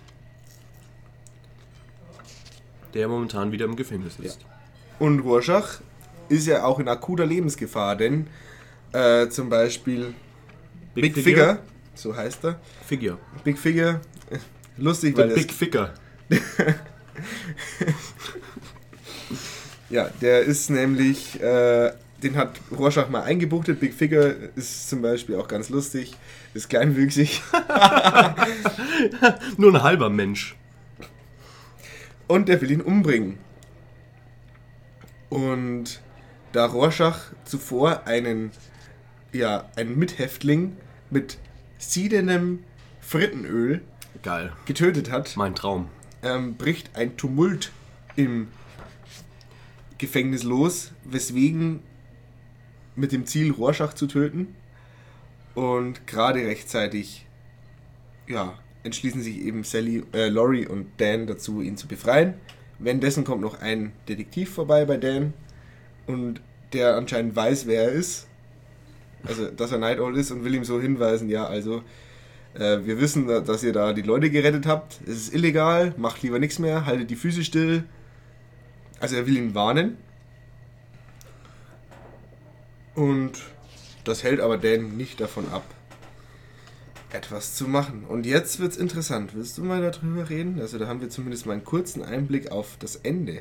Der 2.94 3.08
momentan 3.08 3.50
wieder 3.50 3.64
im 3.64 3.76
Gefängnis 3.76 4.18
ist. 4.18 4.44
Und 4.98 5.20
Rorschach 5.20 5.80
ist 6.28 6.46
ja 6.46 6.64
auch 6.64 6.78
in 6.78 6.88
akuter 6.88 7.26
Lebensgefahr, 7.26 7.96
denn 7.96 8.26
äh, 8.92 9.28
zum 9.28 9.48
Beispiel 9.48 10.14
Big, 10.94 11.14
Figure, 11.14 11.58
so 11.94 12.14
heißt 12.14 12.44
er, 12.44 12.60
Figure. 12.86 13.18
Big 13.42 13.58
Figure, 13.58 14.00
lustig, 14.76 15.16
Der 15.16 15.28
weil 15.28 15.34
Big 15.34 15.52
Figure. 15.52 15.92
ja, 19.90 20.08
der 20.20 20.42
ist 20.42 20.70
nämlich, 20.70 21.40
äh, 21.40 21.92
den 22.22 22.36
hat 22.36 22.60
Rorschach 22.70 23.08
mal 23.08 23.22
eingebuchtet. 23.22 23.80
Big 23.80 23.94
Figure 23.94 24.36
ist 24.56 24.88
zum 24.88 25.02
Beispiel 25.02 25.36
auch 25.36 25.48
ganz 25.48 25.68
lustig, 25.68 26.14
ist 26.54 26.70
kleinwüchsig. 26.70 27.42
Nur 29.56 29.74
ein 29.74 29.82
halber 29.82 30.10
Mensch. 30.10 30.56
Und 32.28 32.48
der 32.48 32.60
will 32.60 32.70
ihn 32.70 32.80
umbringen. 32.80 33.38
Und 35.28 36.00
da 36.52 36.66
Rorschach 36.66 37.32
zuvor 37.44 38.06
einen, 38.06 38.52
ja, 39.32 39.68
einen 39.76 39.98
Mithäftling 39.98 40.76
mit 41.10 41.38
siedendem 41.78 42.60
Frittenöl 43.00 43.82
Geil. 44.22 44.52
getötet 44.66 45.10
hat, 45.10 45.36
Mein 45.36 45.54
Traum. 45.54 45.88
ähm, 46.22 46.54
bricht 46.54 46.94
ein 46.96 47.16
Tumult 47.16 47.72
im 48.16 48.48
Gefängnis 49.98 50.42
los, 50.42 50.92
weswegen 51.04 51.80
mit 52.94 53.12
dem 53.12 53.26
Ziel, 53.26 53.50
Rorschach 53.52 53.94
zu 53.94 54.06
töten. 54.06 54.54
Und 55.54 56.06
gerade 56.06 56.40
rechtzeitig, 56.46 57.26
ja, 58.26 58.58
entschließen 58.84 59.22
sich 59.22 59.40
eben 59.42 59.64
Sally, 59.64 60.02
äh, 60.12 60.28
Laurie 60.28 60.66
und 60.66 60.88
Dan 60.98 61.26
dazu, 61.26 61.60
ihn 61.60 61.76
zu 61.76 61.88
befreien. 61.88 62.34
Währenddessen 62.78 63.24
kommt 63.24 63.42
noch 63.42 63.60
ein 63.60 63.92
Detektiv 64.08 64.50
vorbei 64.50 64.84
bei 64.84 64.96
Dan 64.96 65.34
und 66.06 66.40
der 66.72 66.96
anscheinend 66.96 67.36
weiß, 67.36 67.66
wer 67.66 67.84
er 67.84 67.92
ist. 67.92 68.26
Also, 69.24 69.50
dass 69.50 69.70
er 69.70 69.78
Night 69.78 70.00
Owl 70.00 70.16
ist 70.16 70.30
und 70.32 70.44
will 70.44 70.54
ihm 70.54 70.64
so 70.64 70.80
hinweisen, 70.80 71.28
ja, 71.28 71.44
also, 71.46 71.82
äh, 72.54 72.78
wir 72.84 73.00
wissen, 73.00 73.26
da- 73.26 73.40
dass 73.40 73.62
ihr 73.62 73.72
da 73.72 73.92
die 73.92 74.02
Leute 74.02 74.30
gerettet 74.30 74.66
habt. 74.66 75.00
Es 75.06 75.16
ist 75.16 75.34
illegal, 75.34 75.94
macht 75.96 76.22
lieber 76.22 76.38
nichts 76.38 76.58
mehr, 76.58 76.86
haltet 76.86 77.10
die 77.10 77.16
Füße 77.16 77.44
still. 77.44 77.84
Also 79.00 79.16
er 79.16 79.26
will 79.26 79.36
ihn 79.36 79.54
warnen. 79.54 79.96
Und 82.94 83.32
das 84.04 84.22
hält 84.22 84.40
aber 84.40 84.58
Dan 84.58 84.96
nicht 84.96 85.20
davon 85.20 85.48
ab, 85.50 85.64
etwas 87.10 87.54
zu 87.54 87.66
machen. 87.68 88.04
Und 88.04 88.26
jetzt 88.26 88.60
wird's 88.60 88.76
interessant. 88.76 89.34
Willst 89.34 89.56
du 89.58 89.64
mal 89.64 89.80
darüber 89.80 90.28
reden? 90.28 90.60
Also 90.60 90.78
da 90.78 90.86
haben 90.86 91.00
wir 91.00 91.08
zumindest 91.08 91.46
mal 91.46 91.54
einen 91.54 91.64
kurzen 91.64 92.02
Einblick 92.02 92.50
auf 92.52 92.76
das 92.78 92.96
Ende. 92.96 93.40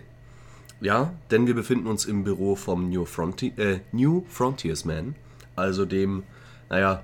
Ja, 0.79 1.13
denn 1.29 1.45
wir 1.47 1.53
befinden 1.53 1.87
uns 1.87 2.05
im 2.05 2.23
Büro 2.23 2.55
vom 2.55 2.89
New, 2.89 3.05
Fronti 3.05 3.53
äh, 3.57 3.79
New 3.91 4.23
Frontiersman, 4.27 5.15
also 5.55 5.85
dem, 5.85 6.23
naja, 6.69 7.03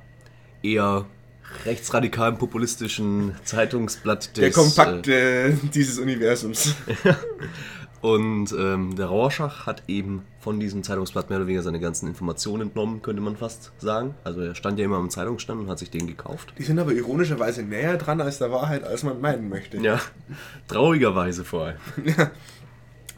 eher 0.63 1.06
rechtsradikalen 1.66 2.38
populistischen 2.38 3.36
Zeitungsblatt 3.44 4.36
des... 4.38 4.42
Der 4.42 4.52
Kompakt 4.52 5.08
äh, 5.08 5.54
dieses 5.74 6.00
Universums. 6.00 6.76
Und 8.02 8.54
ähm, 8.58 8.96
der 8.96 9.08
Rorschach 9.08 9.66
hat 9.66 9.84
eben 9.88 10.24
von 10.40 10.60
diesem 10.60 10.84
Zeitungsblatt 10.84 11.30
mehr 11.30 11.40
oder 11.40 11.48
weniger 11.48 11.64
seine 11.64 11.80
ganzen 11.80 12.08
Informationen 12.08 12.64
entnommen, 12.68 13.02
könnte 13.02 13.22
man 13.22 13.36
fast 13.36 13.72
sagen. 13.80 14.14
Also 14.24 14.42
er 14.42 14.56
stand 14.56 14.78
ja 14.78 14.86
immer 14.86 14.98
am 14.98 15.10
Zeitungsstand 15.10 15.62
und 15.62 15.70
hat 15.70 15.80
sich 15.80 15.90
den 15.90 16.06
gekauft. 16.06 16.54
Die 16.58 16.64
sind 16.64 16.78
aber 16.78 16.94
ironischerweise 16.94 17.64
näher 17.64 17.98
dran 17.98 18.22
als 18.22 18.38
der 18.38 18.52
Wahrheit, 18.52 18.84
als 18.84 19.04
man 19.04 19.20
meinen 19.20 19.50
möchte. 19.50 19.78
Ja, 19.78 20.00
traurigerweise 20.68 21.44
vor 21.44 21.66
allem. 21.66 21.78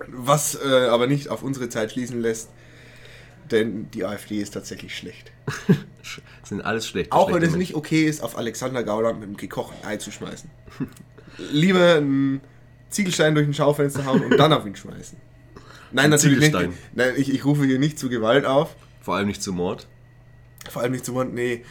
Was 0.08 0.58
äh, 0.64 0.88
aber 0.88 1.08
nicht 1.08 1.28
auf 1.28 1.44
unsere 1.44 1.68
Zeit 1.68 1.92
schließen 1.92 2.22
lässt, 2.22 2.50
denn 3.52 3.90
die 3.92 4.06
AfD 4.06 4.42
ist 4.42 4.52
tatsächlich 4.52 4.96
schlecht. 4.96 5.32
Sch- 6.04 6.20
sind 6.44 6.62
alles 6.62 6.88
schlechte 6.88 7.12
Auch 7.12 7.32
wenn 7.34 7.42
es 7.44 7.56
nicht 7.56 7.76
okay 7.76 8.06
ist, 8.06 8.22
auf 8.24 8.38
Alexander 8.38 8.84
Gauland 8.84 9.20
mit 9.20 9.28
einem 9.28 9.38
gekochten 9.38 9.86
Ei 9.86 9.98
zu 9.98 10.12
schmeißen. 10.12 10.50
Lieber 11.52 11.96
einen 11.96 12.42
Ziegelstein 12.90 13.36
durch 13.36 13.48
ein 13.48 13.54
Schaufenster 13.54 14.06
hauen 14.06 14.24
und 14.24 14.38
dann 14.38 14.52
auf 14.54 14.66
ihn 14.66 14.76
schmeißen. 14.76 15.18
Nein, 15.92 16.06
Ein 16.06 16.10
natürlich 16.12 16.40
nicht. 16.40 16.70
Nein, 16.94 17.14
ich, 17.18 17.34
ich 17.34 17.46
rufe 17.46 17.66
hier 17.66 17.80
nicht 17.80 17.98
zu 17.98 18.10
Gewalt 18.10 18.46
auf. 18.46 18.76
Vor 19.02 19.16
allem 19.16 19.28
nicht 19.28 19.42
zu 19.42 19.54
Mord. 19.54 19.88
Vor 20.70 20.82
allem 20.82 20.92
nicht 20.92 21.06
zu 21.06 21.14
Mord. 21.14 21.34
Nee. 21.34 21.64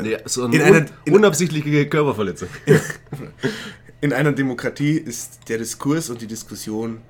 Nee, 0.00 0.16
so 0.26 0.44
In 0.46 0.54
eine 0.60 0.64
einer- 0.64 0.86
un 1.08 1.14
unabsichtliche 1.14 1.88
Körperverletzung. 1.88 2.48
In 4.02 4.12
einer 4.12 4.32
Demokratie 4.32 4.98
ist 4.98 5.48
der 5.48 5.58
Diskurs 5.58 6.10
und 6.10 6.20
die 6.20 6.26
Diskussion 6.26 7.00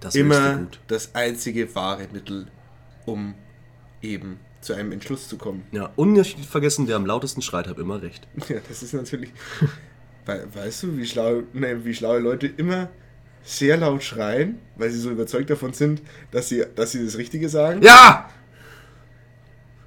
Das 0.00 0.14
immer 0.14 0.66
das 0.86 1.14
einzige 1.14 1.74
wahre 1.74 2.06
Mittel, 2.12 2.46
um 3.06 3.34
eben 4.02 4.38
zu 4.60 4.72
einem 4.74 4.92
Entschluss 4.92 5.28
zu 5.28 5.36
kommen. 5.38 5.62
Ja, 5.72 5.90
und 5.96 6.12
nicht 6.12 6.44
vergessen, 6.44 6.86
der 6.86 6.96
am 6.96 7.06
lautesten 7.06 7.42
schreit, 7.42 7.68
hat 7.68 7.78
immer 7.78 8.02
recht. 8.02 8.26
Ja, 8.48 8.56
das 8.68 8.82
ist 8.82 8.94
natürlich. 8.94 9.30
We- 10.24 10.46
Weißt 10.52 10.82
du, 10.84 10.96
wie, 10.96 11.06
schlau, 11.06 11.42
ne, 11.52 11.84
wie 11.84 11.94
schlaue 11.94 12.18
Leute 12.18 12.46
immer 12.48 12.88
sehr 13.44 13.76
laut 13.76 14.02
schreien, 14.02 14.58
weil 14.74 14.90
sie 14.90 14.98
so 14.98 15.10
überzeugt 15.10 15.50
davon 15.50 15.72
sind, 15.72 16.02
dass 16.32 16.48
sie, 16.48 16.64
dass 16.74 16.92
sie 16.92 17.04
das 17.04 17.16
Richtige 17.16 17.48
sagen? 17.48 17.80
Ja! 17.82 18.28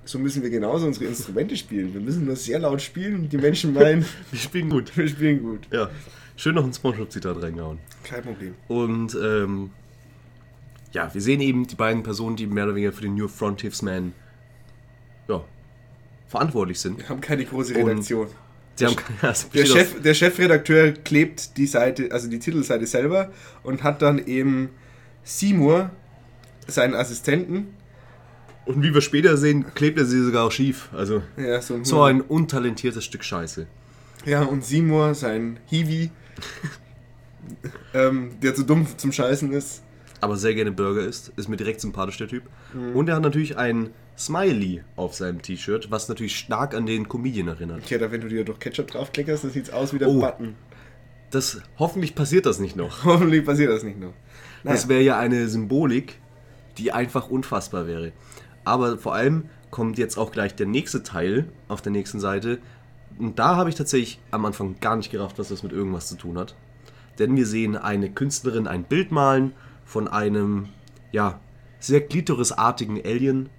So 0.06 0.18
müssen 0.18 0.42
wir 0.42 0.50
genauso 0.50 0.88
unsere 0.88 1.06
Instrumente 1.06 1.56
spielen. 1.56 1.94
Wir 1.94 2.02
müssen 2.02 2.26
nur 2.26 2.36
sehr 2.36 2.58
laut 2.60 2.82
spielen 2.82 3.16
und 3.16 3.34
die 3.34 3.38
Menschen 3.38 3.74
meinen, 3.74 4.06
Wir 4.32 4.40
spielen 4.40 4.70
gut. 4.70 4.96
wir 4.98 5.08
spielen 5.08 5.44
gut. 5.44 5.68
Ja, 5.72 5.90
schön 6.36 6.56
noch 6.56 6.64
ein 6.66 6.74
Spongebob-Zitat 6.74 7.42
reingehauen. 7.44 7.78
Kein 8.04 8.24
Problem. 8.24 8.56
Und 8.70 9.16
ähm, 9.22 9.70
ja, 10.92 11.14
wir 11.14 11.22
sehen 11.22 11.42
eben 11.42 11.68
die 11.68 11.76
beiden 11.76 12.04
Personen, 12.04 12.36
die 12.36 12.48
mehr 12.48 12.66
oder 12.66 12.76
weniger 12.76 12.94
für 12.94 13.02
den 13.02 13.16
New 13.16 13.28
Frontiers 13.28 13.82
Man 13.82 14.14
ja, 15.28 15.44
verantwortlich 16.28 16.80
sind. 16.80 17.00
Wir 17.00 17.10
haben 17.10 17.22
keine 17.22 17.46
große 17.46 17.74
Und 17.76 17.90
Redaktion. 17.90 18.28
Sie 18.76 18.86
haben, 18.86 18.96
ja, 19.22 19.32
es 19.32 19.50
Der, 19.50 19.66
Chef, 19.66 20.02
der 20.02 20.14
Chefredakteur 20.14 20.92
klebt 20.92 21.58
die 21.58 21.68
Seite, 21.68 22.10
also 22.12 22.30
die 22.30 22.40
Titelseite 22.40 22.88
selber 22.88 23.32
und 23.62 23.84
hat 23.84 24.02
dann 24.02 24.26
eben 24.26 24.70
Seymour, 25.24 25.92
seinen 26.68 26.94
Assistenten, 26.94 27.76
und 28.70 28.84
wie 28.84 28.94
wir 28.94 29.02
später 29.02 29.36
sehen, 29.36 29.66
klebt 29.74 29.98
er 29.98 30.06
sie 30.06 30.24
sogar 30.24 30.46
auch 30.46 30.52
schief. 30.52 30.90
Also 30.94 31.24
ja, 31.38 31.60
so 31.60 31.74
ein, 31.74 31.86
so 31.86 32.04
ein 32.04 32.22
untalentiertes 32.22 33.04
Stück 33.04 33.24
Scheiße. 33.24 33.66
Ja, 34.26 34.44
und 34.44 34.64
Seymour, 34.64 35.16
sein 35.16 35.60
Hiwi, 35.66 36.12
ähm, 37.96 38.40
der 38.44 38.54
zu 38.54 38.62
dumm 38.62 38.86
zum 38.96 39.12
Scheißen 39.12 39.52
ist. 39.54 39.82
Aber 40.22 40.38
sehr 40.38 40.54
gerne 40.56 40.72
Burger 40.72 41.02
isst. 41.04 41.32
Ist 41.36 41.50
mir 41.50 41.58
direkt 41.58 41.82
sympathisch, 41.82 42.18
der 42.18 42.28
Typ. 42.28 42.44
Mhm. 42.74 42.96
Und 42.96 43.10
er 43.10 43.16
hat 43.16 43.24
natürlich 43.24 43.58
ein 43.58 43.90
Smiley 44.18 44.84
auf 44.96 45.14
seinem 45.14 45.42
T-Shirt, 45.42 45.92
was 45.92 46.10
natürlich 46.10 46.38
stark 46.38 46.74
an 46.76 46.86
den 46.86 47.08
Comedian 47.08 47.48
erinnert. 47.48 47.86
Tja, 47.86 47.98
da 47.98 48.12
wenn 48.12 48.22
du 48.22 48.28
dir 48.28 48.44
doch 48.44 48.60
Ketchup 48.60 48.88
draufklickerst, 48.88 49.44
dann 49.46 49.52
sieht's 49.52 49.70
aus 49.70 49.94
wie 49.94 50.00
der 50.00 50.10
Oh. 50.10 50.20
Button. 50.20 50.56
Das, 51.32 51.62
hoffentlich 51.78 52.16
passiert 52.16 52.46
das 52.46 52.60
nicht 52.60 52.76
noch. 52.76 53.04
Hoffentlich 53.06 53.46
passiert 53.46 53.72
das 53.72 53.84
nicht 53.84 54.00
noch. 54.00 54.14
Das 54.64 54.90
wäre 54.90 55.02
ja 55.02 55.20
eine 55.20 55.48
Symbolik, 55.48 56.20
die 56.78 56.92
einfach 56.92 57.30
unfassbar 57.30 57.88
wäre. 57.88 58.12
Aber 58.66 58.98
vor 58.98 59.14
allem 59.14 59.46
kommt 59.70 59.98
jetzt 60.00 60.18
auch 60.18 60.32
gleich 60.32 60.56
der 60.56 60.66
nächste 60.66 61.04
Teil 61.04 61.46
auf 61.68 61.82
der 61.82 61.92
nächsten 61.92 62.20
Seite. 62.20 62.58
Und 63.20 63.38
da 63.38 63.56
habe 63.56 63.70
ich 63.70 63.76
tatsächlich 63.76 64.20
am 64.32 64.46
Anfang 64.46 64.78
gar 64.82 64.96
nicht 64.96 65.12
gerafft, 65.12 65.38
was 65.38 65.50
das 65.50 65.62
mit 65.62 65.72
irgendwas 65.72 66.08
zu 66.08 66.16
tun 66.16 66.38
hat. 66.38 66.56
Denn 67.20 67.36
wir 67.36 67.46
sehen 67.46 67.78
eine 67.78 68.10
Künstlerin 68.10 68.66
ein 68.68 68.84
Bild 68.84 69.12
malen 69.12 69.54
von 69.90 70.08
einem, 70.08 70.70
ja, 71.12 71.40
sehr 71.80 72.02
klitorisartigen 72.02 73.04
Alien. 73.04 73.50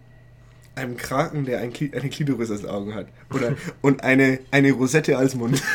Einem 0.76 0.96
Kraken, 0.96 1.44
der 1.44 1.58
ein 1.58 1.72
Kli 1.72 1.90
eine 1.92 2.08
Klitoris 2.08 2.52
als 2.52 2.64
Augen 2.64 2.94
hat. 2.94 3.08
Oder, 3.34 3.56
und 3.80 4.04
eine, 4.04 4.38
eine 4.52 4.70
Rosette 4.72 5.18
als 5.18 5.34
Mund. 5.34 5.60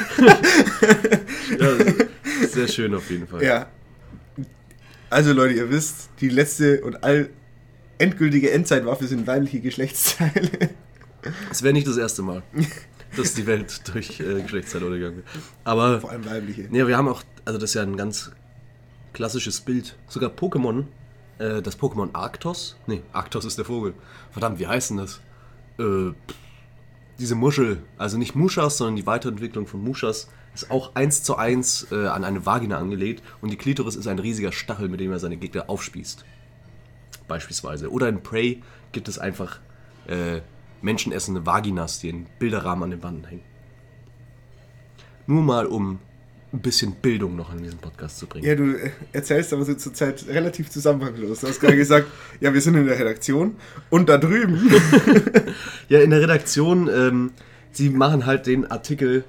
Ja, 1.59 2.47
sehr 2.47 2.67
schön 2.67 2.95
auf 2.95 3.07
jeden 3.11 3.27
Fall. 3.27 3.43
ja. 3.43 3.67
Also 5.11 5.31
Leute, 5.31 5.53
ihr 5.53 5.69
wisst, 5.69 6.09
die 6.19 6.29
letzte 6.29 6.81
und 6.81 7.03
all 7.03 7.29
endgültige 7.99 8.49
Endzeitwaffe 8.49 9.05
sind 9.05 9.27
weibliche 9.27 9.59
Geschlechtsteile. 9.59 10.69
Es 11.51 11.61
wäre 11.63 11.73
nicht 11.73 11.87
das 11.87 11.97
erste 11.97 12.21
Mal, 12.21 12.43
dass 13.15 13.33
die 13.33 13.45
Welt 13.47 13.81
durch 13.93 14.19
äh, 14.19 14.41
Geschlechtsteile 14.41 14.85
untergegangen 14.85 15.17
wird. 15.17 15.27
Aber 15.63 16.01
Vor 16.01 16.11
allem 16.11 16.25
weibliche. 16.25 16.67
Ja, 16.71 16.87
wir 16.87 16.97
haben 16.97 17.07
auch, 17.07 17.23
also 17.45 17.59
das 17.59 17.71
ist 17.71 17.73
ja 17.75 17.81
ein 17.83 17.97
ganz 17.97 18.31
klassisches 19.15 19.61
Bild. 19.61 19.95
Sogar 20.07 20.29
Pokémon, 20.29 20.85
äh, 21.39 21.61
das 21.61 21.79
Pokémon 21.79 22.09
Arctos. 22.13 22.75
Nee, 22.85 23.01
Arctos 23.13 23.45
ist 23.45 23.57
der 23.57 23.65
Vogel. 23.65 23.95
Verdammt, 24.31 24.59
wie 24.59 24.67
heißt 24.67 24.91
denn 24.91 24.97
das? 24.97 25.21
Äh, 25.79 26.13
diese 27.17 27.35
Muschel, 27.35 27.81
also 27.97 28.17
nicht 28.17 28.35
Muschas, 28.35 28.77
sondern 28.77 28.97
die 28.97 29.07
Weiterentwicklung 29.07 29.65
von 29.65 29.81
Muschas, 29.81 30.27
ist 30.53 30.69
auch 30.69 30.95
eins 30.95 31.23
zu 31.23 31.37
eins 31.37 31.87
äh, 31.91 32.07
an 32.07 32.23
eine 32.25 32.45
Vagina 32.45 32.77
angelegt 32.77 33.23
und 33.41 33.51
die 33.51 33.57
Klitoris 33.57 33.95
ist 33.95 34.07
ein 34.07 34.19
riesiger 34.19 34.51
Stachel, 34.51 34.89
mit 34.89 34.99
dem 34.99 35.11
er 35.11 35.19
seine 35.19 35.37
Gegner 35.37 35.69
aufspießt. 35.69 36.25
Beispielsweise. 37.27 37.89
Oder 37.89 38.09
in 38.09 38.21
Prey 38.21 38.61
gibt 38.91 39.07
es 39.07 39.17
einfach 39.17 39.59
äh, 40.07 40.41
menschenessende 40.81 41.45
Vaginas, 41.45 41.99
die 41.99 42.09
in 42.09 42.25
Bilderrahmen 42.37 42.83
an 42.83 42.91
den 42.91 43.03
Wänden 43.03 43.23
hängen. 43.25 43.43
Nur 45.25 45.41
mal, 45.41 45.65
um 45.65 45.99
ein 46.55 46.61
bisschen 46.61 46.93
Bildung 46.93 47.35
noch 47.35 47.51
an 47.51 47.61
diesen 47.61 47.77
Podcast 47.77 48.17
zu 48.19 48.27
bringen. 48.27 48.45
Ja, 48.45 48.55
du 48.55 48.73
äh, 48.73 48.91
erzählst 49.11 49.53
aber 49.53 49.65
so 49.65 49.73
zur 49.75 49.93
Zeit 49.93 50.25
relativ 50.27 50.69
zusammenhanglos. 50.69 51.41
Du 51.41 51.47
hast 51.47 51.59
gerade 51.59 51.75
gesagt, 51.75 52.07
ja, 52.39 52.53
wir 52.53 52.61
sind 52.61 52.75
in 52.75 52.85
der 52.85 52.97
Redaktion 52.97 53.55
und 53.89 54.09
da 54.09 54.17
drüben. 54.17 54.59
Ja, 55.89 55.99
in 55.99 56.09
der 56.09 56.21
Redaktion, 56.21 56.89
ähm, 56.91 57.31
sie 57.71 57.89
machen 57.91 58.25
halt 58.25 58.47
den 58.47 58.65
Artikel, 58.71 59.23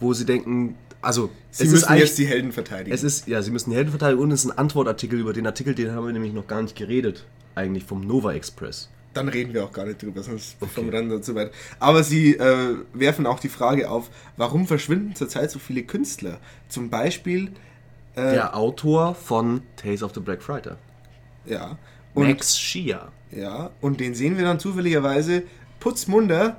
wo 0.00 0.14
sie 0.14 0.24
denken, 0.24 0.76
also 1.02 1.30
Sie 1.50 1.64
es 1.64 1.68
ist 1.68 1.72
müssen 1.72 1.84
eigentlich, 1.88 2.08
jetzt 2.08 2.18
die 2.18 2.26
Helden 2.26 2.52
verteidigen. 2.52 2.94
es 2.94 3.02
ist, 3.02 3.28
ja, 3.28 3.42
sie 3.42 3.50
müssen 3.50 3.70
die 3.70 3.76
Helden 3.76 3.90
verteidigen 3.90 4.22
und 4.22 4.30
es 4.30 4.44
ist 4.44 4.50
ein 4.50 4.56
Antwortartikel 4.58 5.20
über 5.20 5.32
den 5.34 5.46
Artikel, 5.46 5.74
den 5.74 5.92
haben 5.92 6.06
wir 6.06 6.12
nämlich 6.12 6.32
noch 6.32 6.46
gar 6.46 6.62
nicht 6.62 6.76
geredet, 6.76 7.26
eigentlich 7.54 7.84
vom 7.84 8.00
Nova 8.06 8.32
Express. 8.32 8.88
Dann 9.18 9.28
reden 9.28 9.52
wir 9.54 9.64
auch 9.64 9.72
gar 9.72 9.84
nicht 9.84 10.02
drüber, 10.02 10.22
sonst 10.22 10.56
kommen 10.74 10.92
wir 10.92 11.02
dann 11.02 11.22
zu 11.22 11.34
weit. 11.34 11.50
Aber 11.78 12.02
sie 12.02 12.34
äh, 12.34 12.76
werfen 12.92 13.26
auch 13.26 13.40
die 13.40 13.48
Frage 13.48 13.90
auf, 13.90 14.10
warum 14.36 14.66
verschwinden 14.66 15.14
zurzeit 15.14 15.50
so 15.50 15.58
viele 15.58 15.82
Künstler? 15.82 16.38
Zum 16.68 16.88
Beispiel, 16.88 17.52
äh, 18.14 18.32
Der 18.32 18.56
Autor 18.56 19.14
von 19.14 19.62
Tales 19.76 20.02
of 20.02 20.12
the 20.14 20.20
Black 20.20 20.42
Friday. 20.42 20.74
ja, 21.46 21.76
und, 22.14 22.28
Max 22.28 22.58
Shia. 22.58 23.12
ja, 23.30 23.70
und 23.80 24.00
den 24.00 24.14
sehen 24.14 24.36
wir 24.38 24.44
dann 24.44 24.58
zufälligerweise 24.58 25.42
putzmunder 25.80 26.56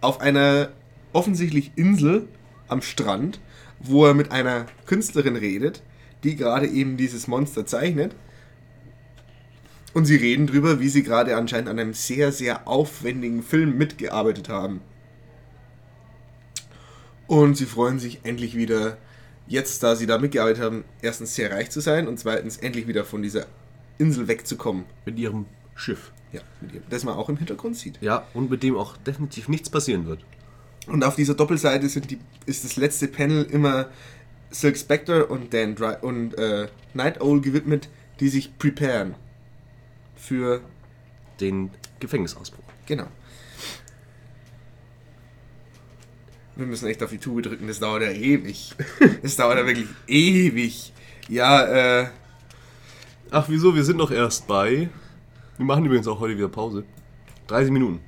auf 0.00 0.20
einer 0.20 0.68
offensichtlich 1.12 1.72
Insel 1.76 2.28
am 2.68 2.82
Strand, 2.82 3.40
wo 3.80 4.06
er 4.06 4.14
mit 4.14 4.32
einer 4.32 4.66
Künstlerin 4.86 5.36
redet, 5.36 5.82
die 6.24 6.36
gerade 6.36 6.66
eben 6.68 6.96
dieses 6.96 7.26
Monster 7.26 7.66
zeichnet. 7.66 8.14
Und 9.94 10.06
sie 10.06 10.16
reden 10.16 10.46
drüber, 10.46 10.80
wie 10.80 10.88
sie 10.88 11.02
gerade 11.02 11.36
anscheinend 11.36 11.68
an 11.68 11.78
einem 11.78 11.94
sehr, 11.94 12.32
sehr 12.32 12.66
aufwendigen 12.66 13.42
Film 13.42 13.76
mitgearbeitet 13.76 14.48
haben. 14.48 14.80
Und 17.26 17.56
sie 17.56 17.66
freuen 17.66 17.98
sich 17.98 18.20
endlich 18.24 18.56
wieder, 18.56 18.96
jetzt 19.46 19.82
da 19.82 19.96
sie 19.96 20.06
da 20.06 20.18
mitgearbeitet 20.18 20.62
haben, 20.62 20.84
erstens 21.02 21.34
sehr 21.34 21.50
reich 21.52 21.70
zu 21.70 21.80
sein 21.80 22.08
und 22.08 22.18
zweitens 22.18 22.56
endlich 22.56 22.86
wieder 22.86 23.04
von 23.04 23.22
dieser 23.22 23.46
Insel 23.98 24.28
wegzukommen. 24.28 24.84
Mit 25.04 25.18
ihrem 25.18 25.46
Schiff. 25.74 26.12
Ja, 26.32 26.40
mit 26.60 26.74
ihm. 26.74 26.82
Das 26.88 27.04
man 27.04 27.14
auch 27.14 27.28
im 27.28 27.36
Hintergrund 27.36 27.76
sieht. 27.76 27.98
Ja, 28.00 28.26
und 28.32 28.50
mit 28.50 28.62
dem 28.62 28.76
auch 28.76 28.96
definitiv 28.96 29.48
nichts 29.48 29.68
passieren 29.68 30.06
wird. 30.06 30.24
Und 30.86 31.04
auf 31.04 31.16
dieser 31.16 31.34
Doppelseite 31.34 31.88
sind 31.88 32.10
die, 32.10 32.18
ist 32.46 32.64
das 32.64 32.76
letzte 32.76 33.08
Panel 33.08 33.44
immer 33.44 33.88
Silk 34.50 34.76
Spectre 34.76 35.26
und 35.26 35.52
Dan 35.54 35.74
Dry 35.74 35.96
und 36.00 36.36
äh, 36.38 36.68
Night 36.94 37.20
Owl 37.20 37.40
gewidmet, 37.40 37.88
die 38.20 38.28
sich 38.28 38.58
preparen 38.58 39.14
für 40.22 40.60
Den 41.40 41.70
Gefängnisausbruch. 42.00 42.64
genau. 42.86 43.08
Wir 46.54 46.66
müssen 46.66 46.86
echt 46.86 47.02
auf 47.02 47.10
die 47.10 47.18
Tube 47.18 47.42
drücken, 47.42 47.66
das 47.66 47.80
dauert 47.80 48.02
ja 48.02 48.10
ewig. 48.10 48.74
Das 49.22 49.36
dauert 49.36 49.58
ja 49.58 49.66
wirklich 49.66 49.88
ewig. 50.06 50.92
Ja, 51.28 51.64
äh, 52.02 52.08
Ach, 53.30 53.46
wieso? 53.48 53.74
Wir 53.74 53.84
sind 53.84 53.96
doch 53.98 54.10
erst 54.10 54.46
bei. 54.46 54.90
Wir 55.56 55.66
machen 55.66 55.86
übrigens 55.86 56.06
auch 56.06 56.20
heute 56.20 56.36
wieder 56.36 56.48
Pause. 56.48 56.84
30 57.46 57.72
Minuten. 57.72 58.00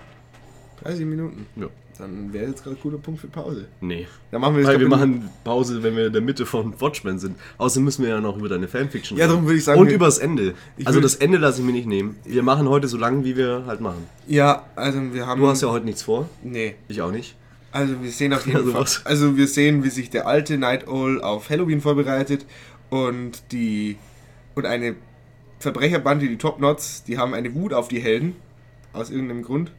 30 0.82 1.06
Minuten. 1.06 1.46
Ja. 1.56 1.68
Dann 1.98 2.32
wäre 2.32 2.46
jetzt 2.48 2.64
gerade 2.64 2.76
ein 2.76 2.82
guter 2.82 2.98
Punkt 2.98 3.20
für 3.20 3.28
Pause. 3.28 3.66
Nee. 3.80 4.06
Dann 4.32 4.40
machen 4.40 4.56
wir 4.56 4.64
Weil 4.64 4.80
wir 4.80 4.88
machen 4.88 5.30
Pause, 5.44 5.82
wenn 5.82 5.96
wir 5.96 6.08
in 6.08 6.12
der 6.12 6.22
Mitte 6.22 6.44
von 6.44 6.80
Watchmen 6.80 7.18
sind. 7.18 7.36
Außerdem 7.58 7.84
müssen 7.84 8.02
wir 8.02 8.10
ja 8.10 8.20
noch 8.20 8.36
über 8.36 8.48
deine 8.48 8.66
Fanfiction 8.66 9.16
Ja, 9.16 9.24
reden. 9.26 9.32
darum 9.34 9.46
würde 9.46 9.58
ich 9.58 9.64
sagen, 9.64 9.80
Und 9.80 9.86
wir- 9.88 9.94
über 9.94 10.06
das 10.06 10.18
Ende. 10.18 10.54
Also 10.84 11.00
das 11.00 11.14
Ende 11.14 11.38
lasse 11.38 11.60
ich 11.60 11.66
mir 11.66 11.72
nicht 11.72 11.86
nehmen. 11.86 12.16
Wir 12.24 12.42
machen 12.42 12.68
heute 12.68 12.88
so 12.88 12.96
lange, 12.96 13.24
wie 13.24 13.36
wir 13.36 13.64
halt 13.66 13.80
machen. 13.80 14.06
Ja, 14.26 14.64
also 14.74 14.98
wir 15.12 15.26
haben. 15.26 15.40
Du 15.40 15.46
hast 15.48 15.62
ja 15.62 15.68
heute 15.70 15.84
nichts 15.86 16.02
vor. 16.02 16.28
Nee. 16.42 16.74
Ich 16.88 17.00
auch 17.00 17.12
nicht. 17.12 17.36
Also 17.70 17.94
wir 18.02 18.10
sehen 18.10 18.32
auf 18.32 18.44
jeden 18.46 18.58
Also 18.58 18.72
Fall. 18.72 18.80
was? 18.82 19.06
Also 19.06 19.36
wir 19.36 19.46
sehen, 19.46 19.84
wie 19.84 19.90
sich 19.90 20.10
der 20.10 20.26
alte 20.26 20.58
Night 20.58 20.88
Owl 20.88 21.22
auf 21.22 21.48
Halloween 21.50 21.80
vorbereitet 21.80 22.44
und 22.90 23.42
die 23.52 23.96
und 24.56 24.66
eine 24.66 24.96
Verbrecherbande, 25.60 26.28
die 26.28 26.38
Top 26.38 26.58
Knots, 26.58 27.04
die 27.04 27.18
haben 27.18 27.34
eine 27.34 27.54
Wut 27.54 27.72
auf 27.72 27.88
die 27.88 28.00
Helden 28.00 28.36
aus 28.92 29.10
irgendeinem 29.10 29.42
Grund 29.42 29.72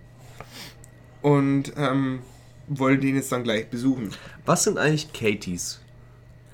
und 1.26 1.74
ähm, 1.76 2.20
wollen 2.68 3.02
den 3.02 3.16
jetzt 3.16 3.32
dann 3.32 3.44
gleich 3.44 3.68
besuchen. 3.68 4.12
Was 4.46 4.64
sind 4.64 4.78
eigentlich 4.78 5.12
Katies? 5.12 5.82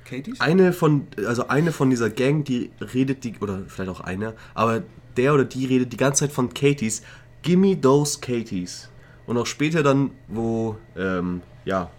Katie? 0.06 0.34
Eine 0.40 0.72
von, 0.72 1.08
also 1.28 1.50
eine 1.50 1.74
von 1.74 1.90
dieser 1.90 2.10
Gang, 2.10 2.46
die 2.46 2.72
redet 2.80 3.26
die, 3.26 3.36
oder 3.42 3.64
vielleicht 3.68 3.92
auch 3.92 4.00
einer, 4.00 4.34
aber 4.54 4.82
der 5.18 5.34
oder 5.34 5.44
die 5.44 5.66
redet 5.66 5.92
die 5.92 5.98
ganze 5.98 6.22
Zeit 6.22 6.32
von 6.32 6.54
Katies. 6.54 7.04
Gimme 7.42 7.82
those 7.82 8.22
Katies. 8.22 8.90
Und 9.26 9.38
auch 9.38 9.46
später 9.46 9.84
dann, 9.84 10.12
wo, 10.30 10.78
ähm, 10.96 11.42
ja, 11.66 11.92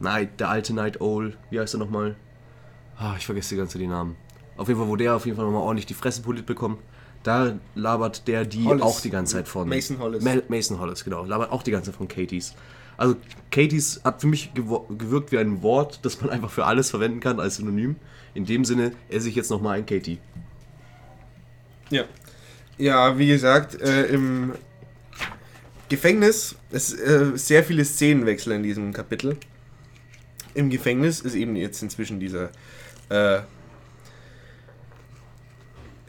Night, 0.00 0.40
der 0.40 0.48
alte 0.48 0.72
Night 0.72 1.02
Owl, 1.02 1.36
wie 1.50 1.60
heißt 1.60 1.74
er 1.74 1.78
nochmal? 1.78 2.16
Ah, 2.96 3.16
ich 3.18 3.26
vergesse 3.26 3.50
die 3.50 3.58
ganze 3.58 3.74
Zeit 3.74 3.82
die 3.82 3.86
Namen. 3.86 4.16
Auf 4.56 4.68
jeden 4.68 4.80
Fall, 4.80 4.88
wo 4.88 4.96
der 4.96 5.14
auf 5.14 5.26
jeden 5.26 5.36
Fall 5.36 5.44
nochmal 5.44 5.62
ordentlich 5.62 5.84
die 5.86 5.94
Fresse 5.94 6.22
poliert 6.22 6.46
bekommt, 6.46 6.78
da 7.24 7.58
labert 7.74 8.28
der 8.28 8.44
die 8.44 8.64
Hollis. 8.64 8.82
auch 8.82 9.00
die 9.00 9.10
ganze 9.10 9.34
Zeit 9.34 9.48
von. 9.48 9.68
Mason 9.68 9.98
Hollis. 9.98 10.22
Ma 10.22 10.34
Mason 10.48 10.78
Hollis, 10.78 11.02
genau. 11.02 11.24
Labert 11.24 11.50
auch 11.50 11.62
die 11.62 11.72
ganze 11.72 11.90
Zeit 11.90 11.96
von 11.96 12.06
Katies. 12.06 12.54
Also 12.96 13.16
Katies 13.50 14.02
hat 14.04 14.20
für 14.20 14.28
mich 14.28 14.52
gewirkt 14.54 15.32
wie 15.32 15.38
ein 15.38 15.62
Wort, 15.62 16.00
das 16.02 16.20
man 16.20 16.30
einfach 16.30 16.50
für 16.50 16.66
alles 16.66 16.90
verwenden 16.90 17.20
kann 17.20 17.40
als 17.40 17.56
Synonym. 17.56 17.96
In 18.34 18.44
dem 18.44 18.64
Sinne 18.64 18.92
esse 19.08 19.28
ich 19.28 19.34
jetzt 19.34 19.50
nochmal 19.50 19.78
ein 19.78 19.86
Katie. 19.86 20.18
Ja. 21.90 22.04
Ja, 22.76 23.18
wie 23.18 23.26
gesagt, 23.26 23.80
äh, 23.80 24.06
im 24.06 24.52
Gefängnis, 25.88 26.56
es 26.70 26.92
äh, 26.92 27.32
sehr 27.36 27.64
viele 27.64 27.84
Szenenwechsel 27.84 28.52
in 28.52 28.62
diesem 28.62 28.92
Kapitel. 28.92 29.36
Im 30.54 30.70
Gefängnis 30.70 31.20
ist 31.20 31.34
eben 31.34 31.56
jetzt 31.56 31.82
inzwischen 31.82 32.20
dieser 32.20 32.50
äh, 33.08 33.40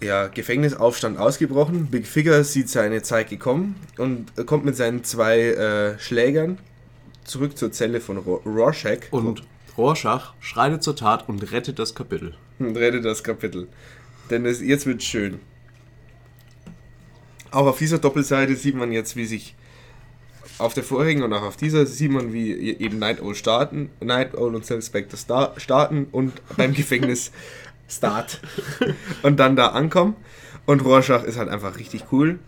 ja, 0.05 0.27
Gefängnisaufstand 0.27 1.17
ausgebrochen. 1.17 1.87
Big 1.87 2.07
Figure 2.07 2.43
sieht 2.43 2.69
seine 2.69 3.01
Zeit 3.01 3.29
gekommen 3.29 3.75
und 3.97 4.31
kommt 4.45 4.65
mit 4.65 4.75
seinen 4.75 5.03
zwei 5.03 5.39
äh, 5.39 5.99
Schlägern 5.99 6.59
zurück 7.23 7.57
zur 7.57 7.71
Zelle 7.71 7.99
von 7.99 8.17
Ro 8.17 8.41
Rorschach 8.45 9.11
Und 9.11 9.43
Rorschach 9.77 10.33
schreitet 10.39 10.83
zur 10.83 10.95
Tat 10.95 11.27
und 11.27 11.51
rettet 11.51 11.79
das 11.79 11.95
Kapitel. 11.95 12.35
und 12.59 12.77
rettet 12.77 13.03
das 13.03 13.23
Kapitel. 13.23 13.67
Denn 14.29 14.45
es, 14.45 14.61
jetzt 14.61 14.85
wird 14.85 15.03
schön. 15.03 15.39
Auch 17.51 17.67
auf 17.67 17.77
dieser 17.77 17.99
Doppelseite 17.99 18.55
sieht 18.55 18.75
man 18.75 18.91
jetzt, 18.91 19.15
wie 19.15 19.25
sich 19.25 19.55
auf 20.57 20.73
der 20.73 20.83
vorigen 20.83 21.23
und 21.23 21.33
auch 21.33 21.41
auf 21.41 21.57
dieser 21.57 21.85
sieht 21.85 22.11
man, 22.11 22.31
wie 22.31 22.53
eben 22.77 22.99
Night 22.99 23.21
Owl 23.21 23.35
starten, 23.35 23.89
Night 23.99 24.35
Owl 24.35 24.55
und 24.55 24.65
Silk 24.65 24.83
Spectre 24.83 25.17
star 25.17 25.53
starten 25.57 26.07
und 26.11 26.33
beim 26.55 26.73
Gefängnis 26.75 27.31
Start 27.87 28.39
und 29.23 29.39
dann 29.39 29.55
da 29.55 29.67
ankommen. 29.67 30.15
Und 30.65 30.83
Rorschach 30.83 31.23
ist 31.23 31.37
halt 31.37 31.49
einfach 31.49 31.77
richtig 31.77 32.05
cool. 32.11 32.39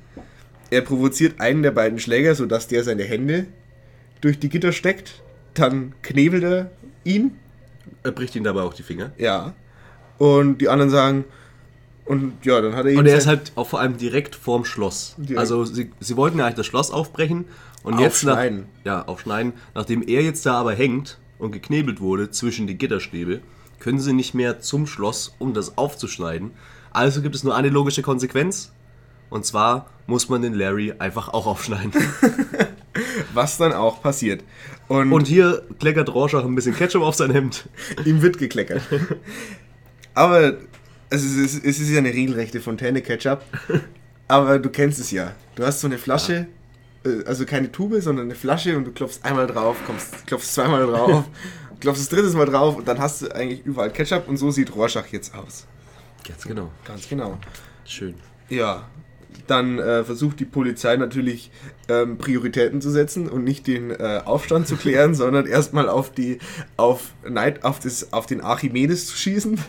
Er 0.70 0.82
provoziert 0.82 1.40
einen 1.40 1.64
der 1.64 1.72
beiden 1.72 2.00
Schläger, 2.00 2.36
sodass 2.36 2.68
der 2.68 2.84
seine 2.84 3.04
Hände 3.04 3.46
durch 4.22 4.40
die 4.40 4.50
Gitter 4.50 4.72
steckt. 4.72 5.22
Dann 5.54 5.94
knebelt 6.02 6.44
er 6.44 6.72
ihn 7.04 7.32
Er 8.04 8.12
bricht 8.12 8.36
ihm 8.36 8.44
dabei 8.44 8.62
auch 8.62 8.74
die 8.74 8.84
Finger. 8.84 9.12
ja. 9.18 9.54
Und 10.20 10.58
die 10.62 10.68
anderen 10.70 10.90
sagen, 10.90 11.26
und 12.06 12.44
ja, 12.44 12.60
dann 12.60 12.76
hat 12.76 12.86
er 12.86 12.92
ihn. 12.94 12.98
Und 12.98 13.06
er 13.06 13.18
ist 13.18 13.28
halt 13.28 13.52
auch 13.54 13.68
vor 13.68 13.80
allem 13.80 13.98
direkt 13.98 14.34
vorm 14.36 14.66
Schloss. 14.66 15.14
Direkt. 15.18 15.38
Also 15.38 15.64
sie, 15.64 15.92
sie 16.00 16.18
wollten 16.18 16.40
ja 16.40 16.46
eigentlich 16.46 16.56
das 16.56 16.66
Schloss 16.66 16.90
aufbrechen 16.90 17.46
und 17.84 18.00
jetzt 18.00 18.24
nach, 18.24 18.34
Aufschneiden. 18.34 18.66
ja, 18.84 19.06
aufschneiden. 19.06 19.54
Nachdem 19.76 20.02
er 20.02 20.24
jetzt 20.24 20.44
da 20.48 20.54
aber 20.56 20.74
hängt 20.74 21.20
und 21.38 21.52
geknebelt 21.52 22.00
wurde 22.02 22.32
zwischen 22.32 22.66
die 22.66 22.78
Gitterstäbe, 22.80 23.42
können 23.80 24.00
sie 24.00 24.14
nicht 24.14 24.34
mehr 24.34 24.60
zum 24.60 24.88
Schloss, 24.88 25.36
um 25.40 25.54
das 25.54 25.78
aufzuschneiden. 25.78 26.52
Also 26.92 27.22
gibt 27.22 27.36
es 27.36 27.44
nur 27.44 27.56
eine 27.56 27.70
logische 27.70 28.02
Konsequenz. 28.02 28.72
Und 29.30 29.46
zwar 29.46 29.90
muss 30.08 30.30
man 30.30 30.42
den 30.42 30.54
Larry 30.54 30.94
einfach 31.00 31.30
auch 31.30 31.48
aufschneiden. 31.48 31.92
was 33.34 33.58
dann 33.58 33.74
auch 33.74 34.02
passiert. 34.02 34.44
Und, 34.88 35.12
Und 35.12 35.28
hier 35.28 35.64
kleckert 35.80 36.14
Rorschach 36.14 36.44
ein 36.46 36.56
bisschen 36.56 36.76
Ketchup 36.76 37.04
auf 37.04 37.16
sein 37.16 37.32
Hemd. 37.32 37.70
ihm 38.06 38.22
wird 38.22 38.38
gekleckert. 38.38 38.82
Aber 40.14 40.54
es 41.10 41.24
ist, 41.24 41.64
es 41.64 41.80
ist 41.80 41.90
ja 41.90 42.00
eine 42.00 42.14
regelrechte 42.14 42.60
Fontäne 42.62 43.02
Ketchup. 43.02 43.42
Aber 44.28 44.60
du 44.60 44.70
kennst 44.70 45.00
es 45.00 45.12
ja. 45.12 45.34
Du 45.56 45.64
hast 45.64 45.82
so 45.82 45.88
eine 45.88 45.98
Flasche, 45.98 46.48
äh, 47.06 47.24
also 47.26 47.46
keine 47.46 47.72
Tube, 47.72 48.02
sondern 48.02 48.26
eine 48.26 48.36
Flasche 48.36 48.78
und 48.78 48.86
du 48.86 48.92
klopfst 48.92 49.20
einmal 49.24 49.48
drauf, 49.48 49.78
kommst, 49.86 50.28
klopfst 50.28 50.54
zweimal 50.54 50.86
drauf, 50.88 51.26
klopfst 51.80 52.02
das 52.02 52.10
drittes 52.10 52.34
Mal 52.34 52.46
drauf 52.46 52.76
und 52.76 52.88
dann 52.88 53.00
hast 53.00 53.22
du 53.22 53.36
eigentlich 53.36 53.66
überall 53.66 53.92
Ketchup 53.92 54.28
und 54.28 54.38
so 54.38 54.52
sieht 54.52 54.76
Rorschach 54.76 55.08
jetzt 55.08 55.36
aus. 55.36 55.68
Ganz 56.28 56.44
genau. 56.44 56.72
Ganz 56.86 57.08
genau. 57.08 57.38
Schön. 57.86 58.16
Ja, 58.50 58.88
dann 59.46 59.80
äh, 59.80 60.04
versucht 60.04 60.40
die 60.40 60.46
Polizei 60.46 60.96
natürlich 60.98 61.52
ähm, 61.88 62.18
Prioritäten 62.18 62.82
zu 62.82 62.90
setzen 62.90 63.30
und 63.30 63.44
nicht 63.44 63.68
den 63.68 63.92
äh, 63.92 64.22
Aufstand 64.26 64.68
zu 64.68 64.76
klären, 64.76 65.16
sondern 65.16 65.46
erstmal 65.46 65.90
auf 65.90 66.12
die 66.12 66.40
auf 66.76 67.14
Neid 67.28 67.64
auf 67.64 67.80
das 67.80 68.14
auf 68.14 68.26
den 68.26 68.42
Archimedes 68.42 69.08
zu 69.08 69.18
schießen. 69.18 69.60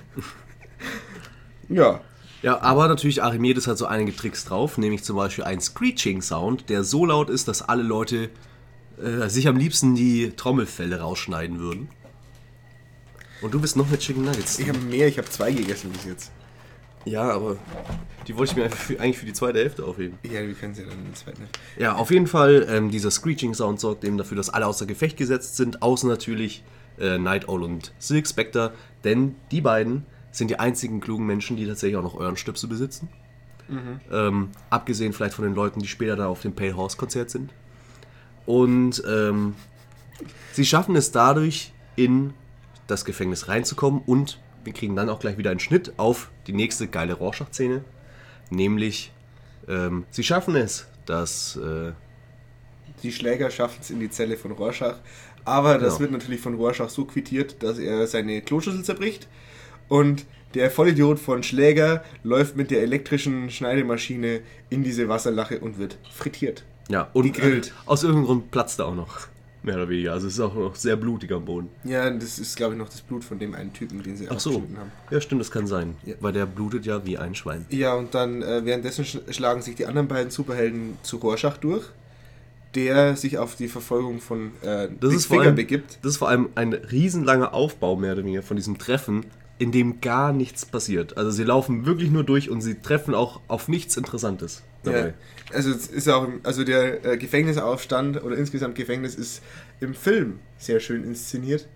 ja, 1.68 2.00
Ja, 2.42 2.60
aber 2.60 2.88
natürlich 2.88 3.22
Archimedes 3.22 3.66
hat 3.66 3.78
so 3.78 3.86
einige 3.86 4.14
Tricks 4.14 4.44
drauf, 4.44 4.78
nämlich 4.78 5.04
zum 5.04 5.16
Beispiel 5.16 5.44
einen 5.44 5.60
Screeching-Sound, 5.60 6.68
der 6.70 6.84
so 6.84 7.04
laut 7.04 7.30
ist, 7.30 7.48
dass 7.48 7.62
alle 7.62 7.82
Leute 7.82 8.30
äh, 9.02 9.28
sich 9.28 9.48
am 9.48 9.56
liebsten 9.56 9.94
die 9.94 10.32
Trommelfelle 10.36 11.00
rausschneiden 11.00 11.58
würden. 11.58 11.88
Und 13.40 13.54
du 13.54 13.60
bist 13.60 13.76
noch 13.76 13.88
mit 13.88 14.00
Chicken 14.00 14.24
Nuggets. 14.24 14.58
ich 14.58 14.68
habe 14.68 14.78
mehr, 14.78 15.08
ich 15.08 15.18
habe 15.18 15.28
zwei 15.28 15.52
gegessen 15.52 15.90
bis 15.90 16.04
jetzt. 16.04 16.32
Ja, 17.04 17.30
aber 17.30 17.56
die 18.26 18.36
wollte 18.36 18.52
ich 18.52 18.56
mir 18.56 18.70
für, 18.70 19.00
eigentlich 19.00 19.18
für 19.18 19.26
die 19.26 19.32
zweite 19.32 19.58
Hälfte 19.58 19.84
aufheben. 19.84 20.18
Ja, 20.24 20.46
wir 20.46 20.54
können 20.54 20.74
sie 20.74 20.82
ja 20.82 20.88
dann 20.88 20.98
in 20.98 21.06
der 21.06 21.14
zweiten. 21.14 21.42
Ja, 21.78 21.94
auf 21.94 22.10
jeden 22.10 22.26
Fall, 22.26 22.66
ähm, 22.68 22.90
dieser 22.90 23.10
Screeching-Sound 23.10 23.80
sorgt 23.80 24.04
eben 24.04 24.18
dafür, 24.18 24.36
dass 24.36 24.50
alle 24.50 24.66
außer 24.66 24.86
Gefecht 24.86 25.16
gesetzt 25.16 25.56
sind, 25.56 25.82
außer 25.82 26.06
natürlich 26.06 26.64
äh, 26.98 27.18
Night 27.18 27.48
Owl 27.48 27.62
und 27.62 27.92
Silk 27.98 28.26
Spectre, 28.26 28.72
denn 29.04 29.36
die 29.50 29.60
beiden 29.60 30.04
sind 30.32 30.50
die 30.50 30.58
einzigen 30.58 31.00
klugen 31.00 31.24
Menschen, 31.24 31.56
die 31.56 31.66
tatsächlich 31.66 31.96
auch 31.96 32.02
noch 32.02 32.14
euren 32.14 32.36
Stöpsel 32.36 32.68
besitzen. 32.68 33.08
Ähm, 34.10 34.48
abgesehen 34.70 35.12
vielleicht 35.12 35.34
von 35.34 35.44
den 35.44 35.54
Leuten, 35.54 35.80
die 35.80 35.88
später 35.88 36.16
da 36.16 36.26
auf 36.26 36.40
dem 36.40 36.54
Pale 36.54 36.76
Horse 36.76 36.96
Konzert 36.96 37.30
sind. 37.30 37.50
Und 38.46 39.02
ähm, 39.06 39.54
sie 40.52 40.64
schaffen 40.64 40.96
es 40.96 41.12
dadurch, 41.12 41.72
in 41.96 42.32
das 42.88 43.04
Gefängnis 43.04 43.46
reinzukommen 43.48 44.02
und 44.04 44.40
wir 44.64 44.72
kriegen 44.72 44.96
dann 44.96 45.08
auch 45.08 45.20
gleich 45.20 45.38
wieder 45.38 45.50
einen 45.52 45.60
Schnitt 45.60 45.92
auf 45.98 46.30
die 46.48 46.52
nächste 46.52 46.88
geile 46.88 47.14
Rorschach-Szene. 47.14 47.84
Nämlich, 48.50 49.12
ähm, 49.68 50.04
sie 50.10 50.24
schaffen 50.24 50.56
es, 50.56 50.88
dass 51.06 51.56
äh, 51.56 51.92
Die 53.02 53.12
Schläger 53.12 53.50
schaffen 53.50 53.78
es 53.80 53.90
in 53.90 54.00
die 54.00 54.10
Zelle 54.10 54.36
von 54.36 54.50
Rorschach. 54.52 54.96
Aber 55.44 55.74
das 55.78 55.94
Genau. 55.94 56.00
wird 56.00 56.10
natürlich 56.12 56.40
von 56.40 56.54
Rorschach 56.54 56.88
so 56.90 57.04
quittiert, 57.04 57.62
dass 57.62 57.78
er 57.78 58.06
seine 58.06 58.42
Kloschüssel 58.42 58.82
zerbricht. 58.84 59.28
Und 59.88 60.26
der 60.54 60.70
Vollidiot 60.70 61.18
von 61.18 61.42
Schläger 61.42 62.02
läuft 62.24 62.56
mit 62.56 62.70
der 62.70 62.82
elektrischen 62.82 63.50
Schneidemaschine 63.50 64.40
in 64.70 64.82
diese 64.82 65.08
Wasserlache 65.08 65.60
und 65.60 65.78
wird 65.78 65.96
frittiert. 66.12 66.64
Ja, 66.90 67.08
und 67.12 67.24
Gegrillt. 67.24 67.68
äh, 67.68 67.70
aus 67.88 68.02
irgendeinem 68.02 68.26
Grund 68.26 68.50
platzt 68.50 68.80
er 68.80 68.86
auch 68.86 68.94
noch. 68.94 69.28
Mehr 69.62 69.74
oder 69.74 69.88
weniger. 69.88 70.12
Also 70.12 70.28
es 70.28 70.34
ist 70.34 70.40
auch 70.40 70.54
noch 70.54 70.76
sehr 70.76 70.96
blutig 70.96 71.32
am 71.32 71.44
Boden. 71.44 71.68
Ja, 71.84 72.08
das 72.10 72.38
ist, 72.38 72.56
glaube 72.56 72.74
ich, 72.74 72.78
noch 72.78 72.88
das 72.88 73.00
Blut 73.00 73.24
von 73.24 73.38
dem 73.38 73.54
einen 73.54 73.72
Typen, 73.72 74.02
den 74.02 74.16
sie 74.16 74.28
Ach 74.30 74.38
so. 74.38 74.54
haben. 74.54 74.76
Ja, 75.10 75.20
stimmt, 75.20 75.40
das 75.40 75.50
kann 75.50 75.66
sein. 75.66 75.96
Ja. 76.04 76.14
Weil 76.20 76.32
der 76.32 76.46
blutet 76.46 76.86
ja 76.86 77.04
wie 77.04 77.18
ein 77.18 77.34
Schwein. 77.34 77.66
Ja, 77.70 77.94
und 77.94 78.14
dann 78.14 78.42
äh, 78.42 78.64
währenddessen 78.64 79.04
sch 79.04 79.18
schlagen 79.30 79.60
sich 79.62 79.74
die 79.74 79.86
anderen 79.86 80.06
beiden 80.08 80.30
Superhelden 80.30 80.96
zu 81.02 81.16
Rorschach 81.16 81.56
durch, 81.56 81.84
der 82.74 83.16
sich 83.16 83.38
auf 83.38 83.56
die 83.56 83.68
Verfolgung 83.68 84.20
von 84.20 84.52
äh, 84.62 84.88
Das 85.00 85.10
Big 85.10 85.12
ist, 85.12 85.26
Finger 85.26 85.42
allem, 85.42 85.54
begibt. 85.56 85.98
das 86.02 86.12
ist 86.12 86.16
vor 86.18 86.28
allem 86.28 86.50
ein 86.54 86.72
riesenlanger 86.72 87.52
Aufbau, 87.52 87.96
mehr 87.96 88.12
oder 88.12 88.24
weniger, 88.24 88.42
von 88.42 88.56
diesem 88.56 88.78
Treffen, 88.78 89.24
in 89.58 89.72
dem 89.72 90.00
gar 90.00 90.32
nichts 90.32 90.64
passiert. 90.64 91.16
Also 91.16 91.30
sie 91.30 91.42
laufen 91.44 91.84
wirklich 91.84 92.10
nur 92.10 92.24
durch 92.24 92.48
und 92.50 92.60
sie 92.60 92.76
treffen 92.80 93.14
auch 93.14 93.40
auf 93.48 93.66
nichts 93.68 93.96
Interessantes 93.96 94.62
Ja, 94.84 94.92
dabei. 94.92 95.14
also 95.52 95.70
es 95.70 95.88
ist 95.88 96.08
auch, 96.08 96.28
also 96.44 96.62
der 96.64 97.04
äh, 97.04 97.16
Gefängnisaufstand 97.18 98.22
oder 98.22 98.36
insgesamt 98.36 98.76
Gefängnis 98.76 99.14
ist 99.16 99.42
im 99.80 99.94
Film 99.94 100.38
sehr 100.58 100.78
schön 100.80 101.02
inszeniert. 101.04 101.66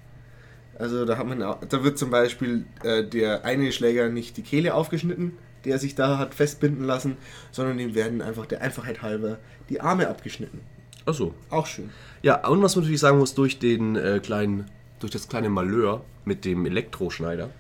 Also 0.79 1.05
da 1.05 1.19
hat 1.19 1.27
man, 1.27 1.43
auch- 1.43 1.59
da 1.69 1.83
wird 1.85 1.99
zum 1.99 2.11
Beispiel 2.11 2.65
äh, 2.85 3.05
der 3.05 3.45
eine 3.45 3.73
Schläger 3.73 4.09
nicht 4.09 4.37
die 4.37 4.43
Kehle 4.43 4.75
aufgeschnitten, 4.75 5.33
der 5.65 5.79
sich 5.79 5.95
da 5.95 6.19
hat 6.19 6.35
festbinden 6.35 6.85
lassen, 6.85 7.17
sondern 7.51 7.79
ihm 7.79 7.95
werden 7.95 8.23
einfach 8.23 8.47
der 8.47 8.63
Einfachheit 8.63 9.03
halber 9.03 9.39
die 9.69 9.81
Arme 9.81 10.09
abgeschnitten. 10.09 10.61
Ach 11.05 11.15
so. 11.15 11.35
Auch 11.51 11.67
schön. 11.67 11.91
Ja, 12.23 12.47
und 12.47 12.63
was 12.63 12.77
man 12.77 12.85
natürlich 12.85 13.01
sagen 13.01 13.19
muss, 13.19 13.35
durch 13.35 13.59
den 13.59 13.97
äh, 13.97 14.21
kleinen, 14.23 14.67
durch 15.01 15.11
das 15.13 15.29
kleine 15.29 15.51
Malheur 15.51 16.05
mit 16.25 16.45
dem 16.45 16.65
Elektroschneider 16.65 17.51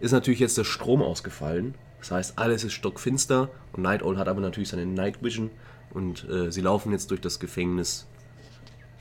ist 0.00 0.12
natürlich 0.12 0.40
jetzt 0.40 0.58
der 0.58 0.64
Strom 0.64 1.02
ausgefallen. 1.02 1.74
Das 2.00 2.10
heißt, 2.10 2.38
alles 2.38 2.62
ist 2.64 2.72
stockfinster 2.74 3.48
und 3.72 3.82
Night 3.82 4.02
Owl 4.02 4.18
hat 4.18 4.28
aber 4.28 4.40
natürlich 4.40 4.68
seine 4.68 4.86
Night 4.86 5.22
Vision 5.22 5.50
und 5.90 6.28
äh, 6.28 6.52
sie 6.52 6.60
laufen 6.60 6.92
jetzt 6.92 7.10
durch 7.10 7.20
das 7.20 7.40
Gefängnis 7.40 8.06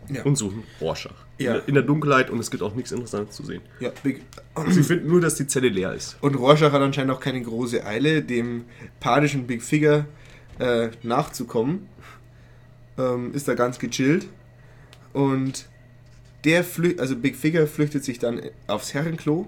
Ja. 0.09 0.23
und 0.23 0.35
suchen 0.37 0.63
Rorschach. 0.81 1.13
Ja. 1.37 1.55
In, 1.67 1.73
der- 1.73 1.83
Dunkelheit 1.83 2.29
und 2.29 2.39
es 2.39 2.49
gibt 2.49 2.63
auch 2.63 2.73
nichts 2.73 2.91
Interessantes 2.93 3.35
zu 3.35 3.43
sehen. 3.45 3.61
Ja, 3.81 3.91
Sie 4.69 4.83
finden 4.83 5.07
nur, 5.09 5.19
dass 5.21 5.35
die 5.35 5.45
Zelle 5.47 5.67
leer 5.69 5.93
ist. 5.93 6.15
Und 6.21 6.35
Rorschach 6.35 6.71
hat 6.71 6.81
anscheinend 6.81 7.11
auch 7.11 7.19
keine 7.19 7.41
große 7.41 7.85
Eile, 7.85 8.21
dem 8.23 8.63
panischen 9.01 9.45
Big 9.45 9.61
Figure 9.61 10.05
äh, 10.59 10.89
nachzukommen. 11.03 11.89
Ähm, 12.97 13.33
ist 13.33 13.47
da 13.49 13.55
ganz 13.55 13.77
gechillt. 13.77 14.27
Und 15.11 15.67
der 16.45 16.63
flüchtet, 16.63 17.01
also 17.01 17.15
Big 17.17 17.35
Figure 17.35 17.67
flüchtet 17.67 18.03
sich 18.05 18.17
dann 18.19 18.41
aufs 18.67 18.93
Herrenklo. 18.93 19.47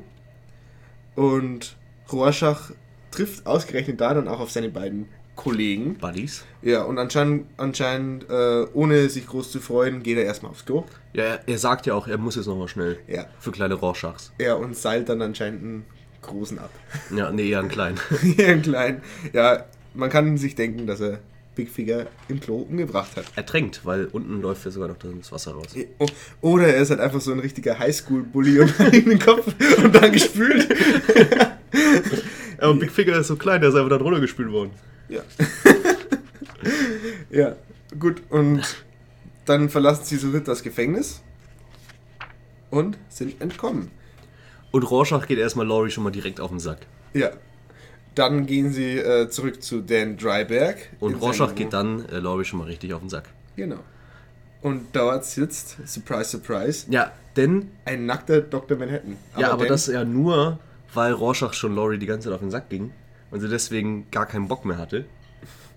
Und 1.17 1.75
Rorschach 2.13 2.69
trifft 3.09 3.47
ausgerechnet 3.47 3.99
da 3.99 4.13
dann 4.13 4.27
auch 4.27 4.39
auf 4.39 4.51
seine 4.51 4.69
beiden 4.69 5.09
Kollegen. 5.35 5.95
Buddies. 5.95 6.45
Ja, 6.61 6.83
und 6.83 6.99
anscheinend, 6.99 7.47
anscheinend 7.57 8.29
äh, 8.29 8.67
ohne 8.73 9.09
sich 9.09 9.25
groß 9.25 9.51
zu 9.51 9.59
freuen, 9.59 10.03
geht 10.03 10.19
er 10.19 10.25
erstmal 10.25 10.51
aufs 10.51 10.63
Klo. 10.63 10.83
Ja, 11.13 11.39
er, 11.43 11.57
sagt 11.57 11.87
ja 11.87 11.95
auch, 11.95 12.07
er 12.07 12.19
muss 12.19 12.35
jetzt 12.35 12.45
nochmal 12.45 12.67
schnell. 12.67 12.99
Ja. 13.07 13.25
Für 13.39 13.51
kleine 13.51 13.73
Rorschachs. 13.73 14.31
Ja, 14.39 14.53
und 14.53 14.77
seilt 14.77 15.09
dann 15.09 15.23
anscheinend 15.23 15.63
einen 15.63 15.85
großen 16.21 16.59
ab. 16.59 16.69
Ja, 17.15 17.31
nee, 17.31 17.49
eher 17.49 17.61
einen 17.61 17.69
kleinen. 17.69 17.99
Hier 18.21 18.49
im 18.49 18.61
Kleinen. 18.61 19.01
Ja, 19.33 19.65
man 19.95 20.11
kann 20.11 20.37
sich 20.37 20.53
denken, 20.53 20.85
dass 20.85 21.01
er 21.01 21.19
Big 21.57 21.69
Figure 21.69 22.07
im 22.29 22.39
Klo 22.39 22.59
umgebracht 22.59 23.17
hat. 23.17 23.25
Ertränkt, 23.35 23.81
weil 23.83 24.05
unten 24.05 24.41
läuft 24.41 24.63
ja 24.63 24.71
sogar 24.71 24.87
noch 24.87 24.95
das 24.97 25.31
Wasser 25.31 25.51
raus. 25.51 25.75
O- 25.99 26.05
Oder 26.41 26.67
er 26.67 26.81
ist 26.81 26.89
halt 26.91 27.01
einfach 27.01 27.19
so 27.19 27.33
ein 27.33 27.39
richtiger 27.39 27.77
Highschool-Bully 27.77 28.59
und 28.61 28.79
hat 28.79 28.93
den 28.93 29.19
Kopf 29.19 29.47
und 29.83 29.93
dann 29.93 30.11
gespült. 30.13 30.69
Aber 32.59 32.73
Big 32.75 32.91
Figure 32.91 33.19
ist 33.19 33.27
so 33.27 33.35
klein, 33.35 33.59
der 33.59 33.71
ist 33.71 33.75
einfach 33.75 33.89
da 33.89 33.97
drunter 33.97 34.19
gespült 34.21 34.51
worden. 34.51 34.71
Ja. 35.09 35.21
ja, 37.29 37.55
gut. 37.99 38.21
Und 38.29 38.61
dann 39.45 39.69
verlassen 39.69 40.05
sie 40.05 40.17
so 40.17 40.31
das 40.39 40.63
Gefängnis 40.63 41.21
und 42.69 42.97
sind 43.09 43.41
entkommen. 43.41 43.91
Und 44.71 44.83
Rorschach 44.83 45.27
geht 45.27 45.39
erstmal 45.39 45.65
Laurie 45.65 45.89
schon 45.89 46.03
mal 46.03 46.11
direkt 46.11 46.39
auf 46.39 46.49
den 46.49 46.59
Sack. 46.59 46.79
Ja. 47.13 47.31
Dann 48.17 48.45
gehen 48.47 48.71
sie 48.71 48.97
äh, 48.97 49.29
zurück 49.29 49.61
zu 49.61 49.81
Dan 49.81 50.17
Dryberg. 50.17 50.77
Und 50.99 51.15
Rorschach 51.15 51.53
geht 51.55 51.73
dann 51.73 52.05
äh, 52.09 52.17
Laurie 52.19 52.45
schon 52.45 52.59
mal 52.59 52.65
richtig 52.65 52.93
auf 52.93 53.01
den 53.01 53.09
Sack. 53.09 53.29
Genau. 53.55 53.79
Und 54.61 54.87
dort 54.93 55.23
sitzt, 55.25 55.77
surprise, 55.87 56.31
surprise, 56.31 56.87
Ja, 56.89 57.11
denn, 57.35 57.69
ein 57.85 58.05
nackter 58.07 58.41
Dr. 58.41 58.77
Manhattan. 58.77 59.17
ja, 59.37 59.51
aber 59.51 59.65
Dan- 59.65 59.67
das 59.69 59.85
ja 59.87 60.03
nur, 60.03 60.57
weil 60.93 61.13
Rorschach 61.13 61.53
schon 61.53 61.75
Laurie 61.75 61.99
die 61.99 62.07
ganze 62.07 62.25
Zeit 62.29 62.33
auf 62.33 62.41
den 62.41 62.49
Sack 62.49 62.69
ging 62.69 62.91
und 63.29 63.39
sie 63.39 63.47
deswegen 63.49 64.07
gar 64.09 64.25
keinen 64.25 64.47
Bock 64.47 64.65
mehr 64.65 64.77
hatte. 64.79 65.05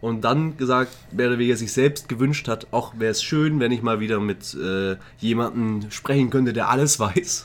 Und 0.00 0.22
dann 0.22 0.56
gesagt, 0.56 0.96
mehr 1.12 1.26
oder 1.28 1.38
weniger 1.38 1.56
sich 1.56 1.72
selbst 1.74 2.08
gewünscht 2.08 2.48
hat, 2.48 2.68
auch 2.70 2.94
wäre 2.98 3.10
es 3.10 3.22
schön, 3.22 3.60
wenn 3.60 3.70
ich 3.70 3.82
mal 3.82 4.00
wieder 4.00 4.18
mit 4.18 4.54
äh, 4.54 4.96
jemandem 5.18 5.90
sprechen 5.90 6.30
könnte, 6.30 6.54
der 6.54 6.70
alles 6.70 6.98
weiß. 7.00 7.44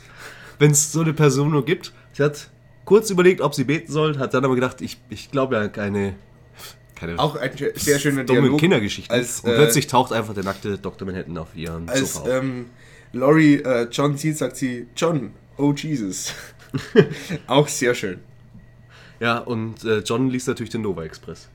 Wenn 0.58 0.72
es 0.72 0.94
so 0.94 1.02
eine 1.02 1.12
Person 1.14 1.52
nur 1.52 1.66
gibt. 1.66 1.92
Sie 2.14 2.24
hat 2.24 2.50
kurz 2.86 3.10
überlegt, 3.10 3.42
ob 3.42 3.54
sie 3.56 3.64
beten 3.64 3.92
soll, 3.92 4.18
hat 4.18 4.34
dann 4.34 4.46
aber 4.46 4.56
gedacht, 4.56 4.82
ich, 4.82 4.98
ich 5.10 5.32
glaube 5.32 5.56
ja 5.56 5.68
keine, 5.68 6.16
keine 6.96 7.20
Auch 7.20 7.36
ein 7.36 7.52
sehr 7.76 8.00
schöner 8.00 8.24
dumme 8.24 8.42
Dialog. 8.44 8.60
Kindergeschichten. 8.60 9.14
Als, 9.16 9.42
und 9.42 9.52
äh, 9.52 9.56
plötzlich 9.56 9.88
taucht 9.88 10.14
einfach 10.14 10.34
der 10.34 10.44
nackte 10.44 10.78
Dr. 10.78 11.06
Manhattan 11.08 11.38
auf 11.38 11.56
ihren 11.56 11.90
Als 11.90 12.14
Sofa 12.14 12.22
auf. 12.38 12.44
ähm, 12.44 12.66
Laurie 13.14 13.56
äh, 13.56 13.88
John 13.92 14.18
sieht, 14.18 14.38
sagt 14.38 14.56
sie, 14.58 14.88
John, 14.96 15.32
oh 15.58 15.74
Jesus. 15.74 16.34
Auch 17.48 17.68
sehr 17.68 17.96
schön. 17.96 18.20
Ja, 19.20 19.38
und 19.38 19.84
äh, 19.86 20.00
John 20.00 20.30
liest 20.30 20.48
natürlich 20.48 20.72
den 20.72 20.82
Nova 20.82 21.04
Express. 21.04 21.48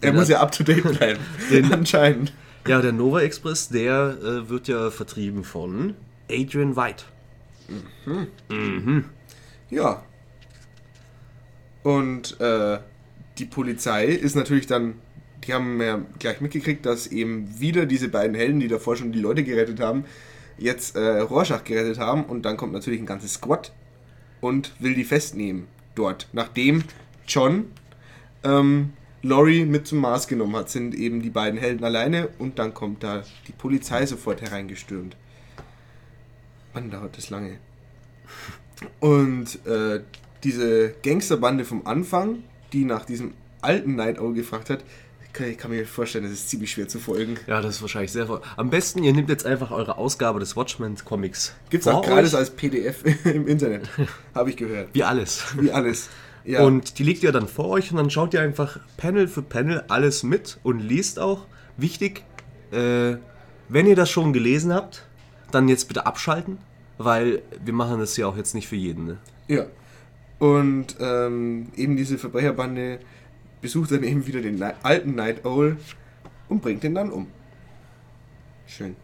Er 0.00 0.12
muss 0.14 0.28
ja 0.28 0.40
up 0.40 0.52
to 0.52 0.64
date 0.64 0.82
bleiben. 0.82 1.20
Den- 1.50 1.72
Anscheinend. 1.72 2.32
Ja, 2.66 2.80
der 2.80 2.92
Nova 2.92 3.20
Express, 3.20 3.68
der 3.68 4.16
äh, 4.22 4.48
wird 4.48 4.66
ja 4.68 4.90
vertrieben 4.90 5.44
von 5.44 5.94
Adrian 6.30 6.74
White. 6.76 7.04
Ja. 9.70 10.02
Und 11.86 12.40
äh, 12.40 12.80
die 13.38 13.44
Polizei 13.44 14.06
ist 14.06 14.34
natürlich 14.34 14.66
dann, 14.66 14.94
die 15.44 15.54
haben 15.54 15.80
ja 15.80 16.00
gleich 16.18 16.40
mitgekriegt, 16.40 16.84
dass 16.84 17.06
eben 17.06 17.60
wieder 17.60 17.86
diese 17.86 18.08
beiden 18.08 18.34
Helden, 18.34 18.58
die 18.58 18.66
davor 18.66 18.96
schon 18.96 19.12
die 19.12 19.20
Leute 19.20 19.44
gerettet 19.44 19.78
haben, 19.78 20.04
jetzt 20.58 20.96
äh, 20.96 21.20
Rorschach 21.20 21.62
gerettet 21.62 22.00
haben. 22.00 22.24
Und 22.24 22.42
dann 22.44 22.56
kommt 22.56 22.72
natürlich 22.72 22.98
ein 22.98 23.06
ganzes 23.06 23.34
Squad 23.34 23.72
und 24.40 24.72
will 24.80 24.94
die 24.94 25.04
festnehmen 25.04 25.68
dort. 25.94 26.26
Nachdem 26.32 26.82
John 27.28 27.70
ähm, 28.42 28.94
Laurie 29.22 29.64
mit 29.64 29.86
zum 29.86 29.98
Mars 29.98 30.26
genommen 30.26 30.56
hat, 30.56 30.68
sind 30.68 30.92
eben 30.92 31.22
die 31.22 31.30
beiden 31.30 31.56
Helden 31.56 31.84
alleine 31.84 32.30
und 32.40 32.58
dann 32.58 32.74
kommt 32.74 33.04
da 33.04 33.22
die 33.46 33.52
Polizei 33.52 34.04
sofort 34.06 34.42
hereingestürmt. 34.42 35.16
Wann 36.72 36.90
dauert 36.90 37.16
das 37.16 37.30
lange? 37.30 37.60
Und 38.98 39.64
äh, 39.66 40.00
diese 40.44 40.94
Gangsterbande 41.02 41.64
vom 41.64 41.86
Anfang, 41.86 42.42
die 42.72 42.84
nach 42.84 43.04
diesem 43.04 43.34
alten 43.62 43.96
Night 43.96 44.18
Owl 44.18 44.34
gefragt 44.34 44.70
hat, 44.70 44.84
kann, 45.32 45.48
ich 45.50 45.58
kann 45.58 45.70
mir 45.70 45.86
vorstellen, 45.86 46.24
das 46.24 46.32
ist 46.32 46.48
ziemlich 46.48 46.70
schwer 46.70 46.88
zu 46.88 46.98
folgen. 46.98 47.36
Ja, 47.46 47.60
das 47.60 47.76
ist 47.76 47.82
wahrscheinlich 47.82 48.10
sehr. 48.12 48.26
voll- 48.26 48.40
Am 48.56 48.70
besten, 48.70 49.02
ihr 49.02 49.12
nehmt 49.12 49.28
jetzt 49.28 49.44
einfach 49.44 49.70
eure 49.70 49.98
Ausgabe 49.98 50.40
des 50.40 50.56
Watchmen-Comics. 50.56 51.54
Gibt 51.68 51.82
es 51.82 51.88
auch 51.88 52.02
gratis 52.02 52.34
als 52.34 52.50
PDF 52.50 53.04
im 53.24 53.46
Internet, 53.46 53.88
habe 54.34 54.48
ich 54.50 54.56
gehört. 54.56 54.88
Wie 54.94 55.04
alles. 55.04 55.44
Wie 55.60 55.70
alles. 55.70 56.08
Ja, 56.44 56.62
Und 56.62 56.98
die 56.98 57.02
legt 57.04 57.22
ihr 57.22 57.32
dann 57.32 57.48
vor 57.48 57.68
euch 57.68 57.90
und 57.90 57.96
dann 57.98 58.08
schaut 58.08 58.32
ihr 58.32 58.40
einfach 58.40 58.78
Panel 58.96 59.26
für 59.28 59.42
Panel 59.42 59.84
alles 59.88 60.22
mit 60.22 60.58
und 60.62 60.78
liest 60.80 61.18
auch. 61.18 61.44
Wichtig, 61.76 62.22
äh, 62.70 63.16
wenn 63.68 63.86
ihr 63.86 63.96
das 63.96 64.08
schon 64.10 64.32
gelesen 64.32 64.72
habt, 64.72 65.04
dann 65.50 65.68
jetzt 65.68 65.88
bitte 65.88 66.06
abschalten, 66.06 66.58
weil 66.98 67.42
wir 67.64 67.72
machen 67.74 67.98
das 67.98 68.16
ja 68.16 68.26
auch 68.26 68.36
jetzt 68.36 68.54
nicht 68.54 68.68
für 68.68 68.76
jeden. 68.76 69.04
Ne? 69.06 69.16
ja. 69.48 69.66
Und 70.38 70.96
ähm, 71.00 71.68
eben 71.76 71.96
diese 71.96 72.18
Verbrecherbande 72.18 72.98
besucht 73.60 73.90
dann 73.90 74.02
eben 74.02 74.26
wieder 74.26 74.40
den 74.42 74.62
alten 74.82 75.14
Night 75.14 75.44
Owl 75.44 75.76
und 76.48 76.60
bringt 76.62 76.84
ihn 76.84 76.94
dann 76.94 77.10
um. 77.10 77.26
Schön. 78.66 78.96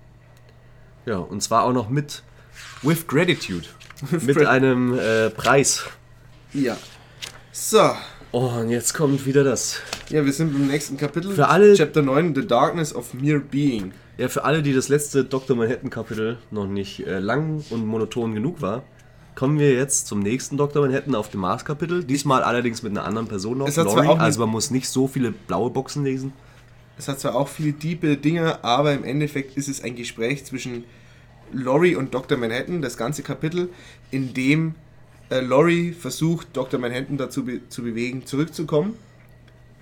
Ja, 1.06 1.18
und 1.18 1.42
zwar 1.42 1.64
auch 1.64 1.72
noch 1.72 1.88
mit 1.88 2.22
With 2.82 3.06
Gratitude. 3.06 3.66
Mit 4.20 4.44
einem 4.46 4.98
äh, 4.98 5.30
Preis. 5.30 5.84
Ja. 6.52 6.76
So, 7.52 7.92
Oh, 8.34 8.48
und 8.60 8.70
jetzt 8.70 8.94
kommt 8.94 9.26
wieder 9.26 9.44
das. 9.44 9.80
Ja, 10.08 10.24
wir 10.24 10.32
sind 10.32 10.54
im 10.56 10.66
nächsten 10.66 10.96
Kapitel. 10.96 11.32
Für 11.34 11.48
alle- 11.48 11.74
Chapter 11.74 12.00
9, 12.00 12.34
The 12.34 12.46
Darkness 12.46 12.94
of 12.94 13.12
Mere 13.12 13.40
Being. 13.40 13.92
Ja, 14.16 14.28
für 14.28 14.44
alle, 14.44 14.62
die 14.62 14.72
das 14.72 14.88
letzte 14.88 15.22
Dr. 15.24 15.54
Manhattan-Kapitel 15.54 16.38
noch 16.50 16.66
nicht 16.66 17.06
äh, 17.06 17.18
lang 17.18 17.62
und 17.68 17.86
monoton 17.86 18.34
genug 18.34 18.62
war, 18.62 18.84
kommen 19.34 19.58
wir 19.58 19.72
jetzt 19.72 20.06
zum 20.06 20.20
nächsten 20.20 20.56
Dr. 20.56 20.86
Manhattan 20.86 21.14
auf 21.14 21.30
dem 21.30 21.40
Mars-Kapitel. 21.40 22.04
Diesmal 22.04 22.42
allerdings 22.42 22.82
mit 22.82 22.92
einer 22.92 23.04
anderen 23.04 23.28
Person 23.28 23.58
noch, 23.58 23.68
Es 23.68 23.78
hat 23.78 23.90
zwar 23.90 24.04
Laurie. 24.04 24.20
Also 24.20 24.40
man 24.40 24.50
muss 24.50 24.70
nicht 24.70 24.88
so 24.88 25.08
viele 25.08 25.32
blaue 25.32 25.70
Boxen 25.70 26.04
lesen. 26.04 26.32
Es 26.98 27.08
hat 27.08 27.20
zwar 27.20 27.34
auch 27.34 27.48
viele 27.48 27.72
tiefe 27.72 28.16
Dinge, 28.16 28.62
aber 28.62 28.92
im 28.92 29.04
Endeffekt 29.04 29.56
ist 29.56 29.68
es 29.68 29.82
ein 29.82 29.96
Gespräch 29.96 30.44
zwischen 30.44 30.84
Laurie 31.52 31.96
und 31.96 32.14
Dr. 32.14 32.38
Manhattan, 32.38 32.82
das 32.82 32.96
ganze 32.96 33.22
Kapitel, 33.22 33.70
in 34.10 34.34
dem 34.34 34.74
äh, 35.30 35.40
Laurie 35.40 35.92
versucht, 35.92 36.48
Dr. 36.52 36.78
Manhattan 36.78 37.16
dazu 37.16 37.44
be 37.44 37.68
zu 37.68 37.82
bewegen, 37.82 38.26
zurückzukommen 38.26 38.94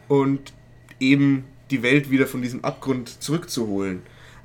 und 0.09 0.53
eben 0.99 1.45
die 1.71 1.83
Welt 1.83 2.11
wieder 2.11 2.27
von 2.27 2.43
diesem 2.43 2.65
Abgrund 2.65 3.23
zurückzuholen. 3.23 4.03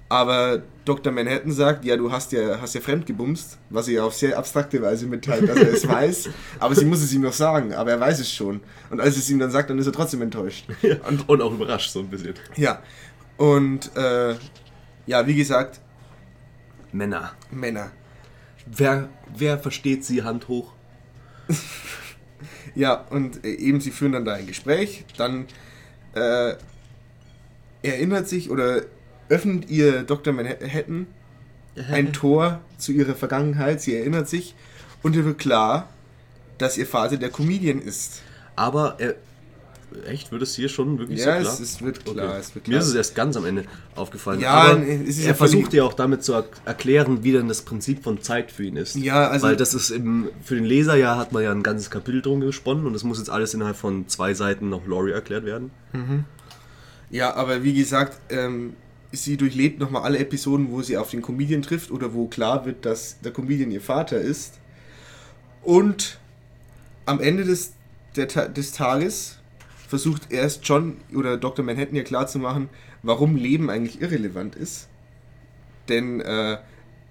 Aber 0.08 0.62
Dr. 0.86 1.12
Manhattan 1.12 1.52
sagt, 1.52 1.84
ja, 1.84 1.98
du 1.98 2.12
hast 2.12 2.32
ja, 2.32 2.62
hast 2.62 2.76
ja 2.76 2.82
fremdgebumst, 2.82 3.58
was 3.72 3.88
sie 3.88 3.94
ja 3.94 4.04
auf 4.04 4.14
sehr 4.14 4.38
abstrakte 4.38 4.80
Weise 4.82 5.08
mitteilt, 5.08 5.50
dass 5.50 5.58
er 5.58 5.74
es 5.74 5.88
weiß, 5.88 6.30
aber 6.60 6.76
sie 6.76 6.86
muss 6.86 7.02
es 7.02 7.12
ihm 7.12 7.22
noch 7.22 7.34
sagen, 7.34 7.74
aber 7.74 7.92
er 7.92 8.00
weiß 8.00 8.20
es 8.20 8.32
schon. 8.32 8.62
Und 8.92 9.02
als 9.02 9.18
es 9.18 9.30
ihm 9.32 9.40
dann 9.40 9.50
sagt, 9.50 9.72
dann 9.72 9.80
ist 9.80 9.88
er 9.88 9.94
trotzdem 9.94 10.22
enttäuscht. 10.22 10.68
Und, 11.10 11.28
und 11.28 11.42
auch 11.42 11.52
überrascht 11.52 11.90
so 11.90 12.02
ein 12.02 12.10
bisschen. 12.10 12.36
Ja, 12.56 12.84
und 13.38 13.96
äh, 13.98 14.36
ja, 15.08 15.26
wie 15.26 15.36
gesagt, 15.36 15.82
Männer. 16.92 17.34
Männer. 17.52 17.92
Wer, 18.68 19.10
wer 19.36 19.58
versteht 19.58 20.06
sie 20.06 20.24
Hand 20.24 20.48
hoch? 20.48 20.72
Ja, 22.76 23.06
und 23.10 23.46
äh, 23.46 23.54
eben 23.54 23.80
sie 23.80 23.92
führen 23.92 24.12
dann 24.12 24.26
da 24.26 24.34
ein 24.34 24.48
Gespräch, 24.48 25.06
dann 25.18 25.48
äh, 26.14 26.56
erinnert 27.82 28.28
sich 28.28 28.50
oder 28.50 28.82
öffnet 29.30 29.70
ihr 29.70 30.04
Dr. 30.04 30.34
Manhattan 30.34 31.08
ein 31.92 32.14
Tor 32.14 32.62
zu 32.78 32.92
ihrer 32.94 33.16
Vergangenheit, 33.16 33.82
sie 33.82 33.96
erinnert 33.96 34.30
sich 34.30 34.56
und 35.04 35.16
ihr 35.16 35.26
wird 35.26 35.40
klar, 35.40 35.90
dass 36.58 36.78
ihr 36.78 36.86
Vater 36.88 37.18
der 37.18 37.30
Comedian 37.30 37.82
ist. 37.82 38.22
Aber 38.56 38.96
er. 39.00 39.16
Echt? 40.08 40.30
Wird 40.32 40.42
es 40.42 40.56
hier 40.56 40.68
schon 40.68 40.98
wirklich 41.00 41.20
Ja, 41.20 41.36
so 41.38 41.42
klar? 41.42 41.54
es, 41.54 41.60
es 41.62 41.82
wird 41.82 42.04
klar, 42.04 42.30
Okay. 42.30 42.38
es 42.40 42.56
wird 42.56 42.68
Mir 42.68 42.74
klar. 42.74 42.82
ist 42.82 42.88
es 42.90 42.96
erst 42.96 43.16
ganz 43.16 43.38
am 43.38 43.46
Ende 43.46 43.64
aufgefallen. 43.96 44.42
Ja, 44.42 44.52
Aber 44.52 44.82
es 44.86 45.10
ist 45.10 45.20
ja 45.24 45.28
er 45.30 45.36
völlig- 45.36 45.54
versucht 45.54 45.74
ja 45.74 45.84
auch 45.84 45.94
damit 45.94 46.22
zu 46.24 46.34
er 46.34 46.46
erklären, 46.66 47.24
wie 47.24 47.32
denn 47.32 47.48
das 47.48 47.62
Prinzip 47.62 48.04
von 48.04 48.22
Zeit 48.22 48.52
für 48.52 48.64
ihn 48.64 48.76
ist. 48.78 48.96
Ja, 48.96 49.28
also- 49.30 49.48
Weil 49.48 49.56
das 49.56 49.74
ist 49.74 49.92
im, 49.92 50.30
für 50.44 50.56
den 50.56 50.66
Leser 50.66 50.96
ja 50.96 51.16
hat 51.18 51.32
man 51.32 51.44
ja 51.44 51.52
ein 51.52 51.64
ganzes 51.64 51.90
Kapitel 51.92 52.22
drum 52.22 52.42
gesponnen 52.42 52.86
und 52.88 52.94
das 52.94 53.04
muss 53.06 53.20
jetzt 53.20 53.30
alles 53.30 53.54
innerhalb 53.54 53.78
von 53.78 54.08
zwei 54.10 54.34
Seiten 54.34 54.70
noch 54.70 54.86
Laurie 54.88 55.12
erklärt 55.12 55.46
werden. 55.46 55.72
Ja, 57.10 57.34
aber 57.36 57.64
wie 57.64 57.74
gesagt, 57.74 58.18
ähm, 58.30 58.74
sie 59.16 59.38
durchlebt 59.38 59.80
nochmal 59.80 60.04
alle 60.04 60.20
Episoden, 60.20 60.72
wo 60.72 60.82
sie 60.82 60.98
auf 60.98 61.12
den 61.12 61.22
Comedian 61.22 61.62
trifft 61.62 61.92
oder 61.92 62.14
wo 62.14 62.28
klar 62.28 62.66
wird, 62.66 62.86
dass 62.86 63.20
der 63.22 63.32
Comedian 63.32 63.72
ihr 63.72 63.82
Vater 63.82 64.20
ist. 64.20 64.60
Und 65.64 66.20
am 67.06 67.20
Ende 67.20 67.44
des, 67.44 67.74
der, 68.16 68.26
des 68.50 68.72
Tages 68.72 69.40
versucht 69.88 70.32
erst 70.32 70.62
John 70.68 70.98
oder 71.14 71.38
Dr. 71.38 71.64
Manhattan 71.64 71.96
ihr 71.96 72.04
klarzumachen, 72.04 72.70
warum 73.04 73.36
Leben 73.36 73.70
eigentlich 73.70 74.02
irrelevant 74.02 74.56
ist. 74.56 74.88
Denn 75.90 76.22
äh, 76.22 76.58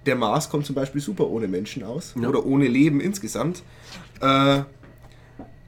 der 0.07 0.17
Mars 0.17 0.51
kommt 0.51 0.67
zum 0.67 0.75
Beispiel 0.75 1.01
super 1.01 1.29
ohne 1.29 1.49
Menschen 1.49 1.85
aus 1.85 2.15
Ja. 2.21 2.29
oder 2.29 2.45
ohne 2.45 2.67
Leben 2.67 3.01
insgesamt. 3.01 3.63
Äh, 4.21 4.63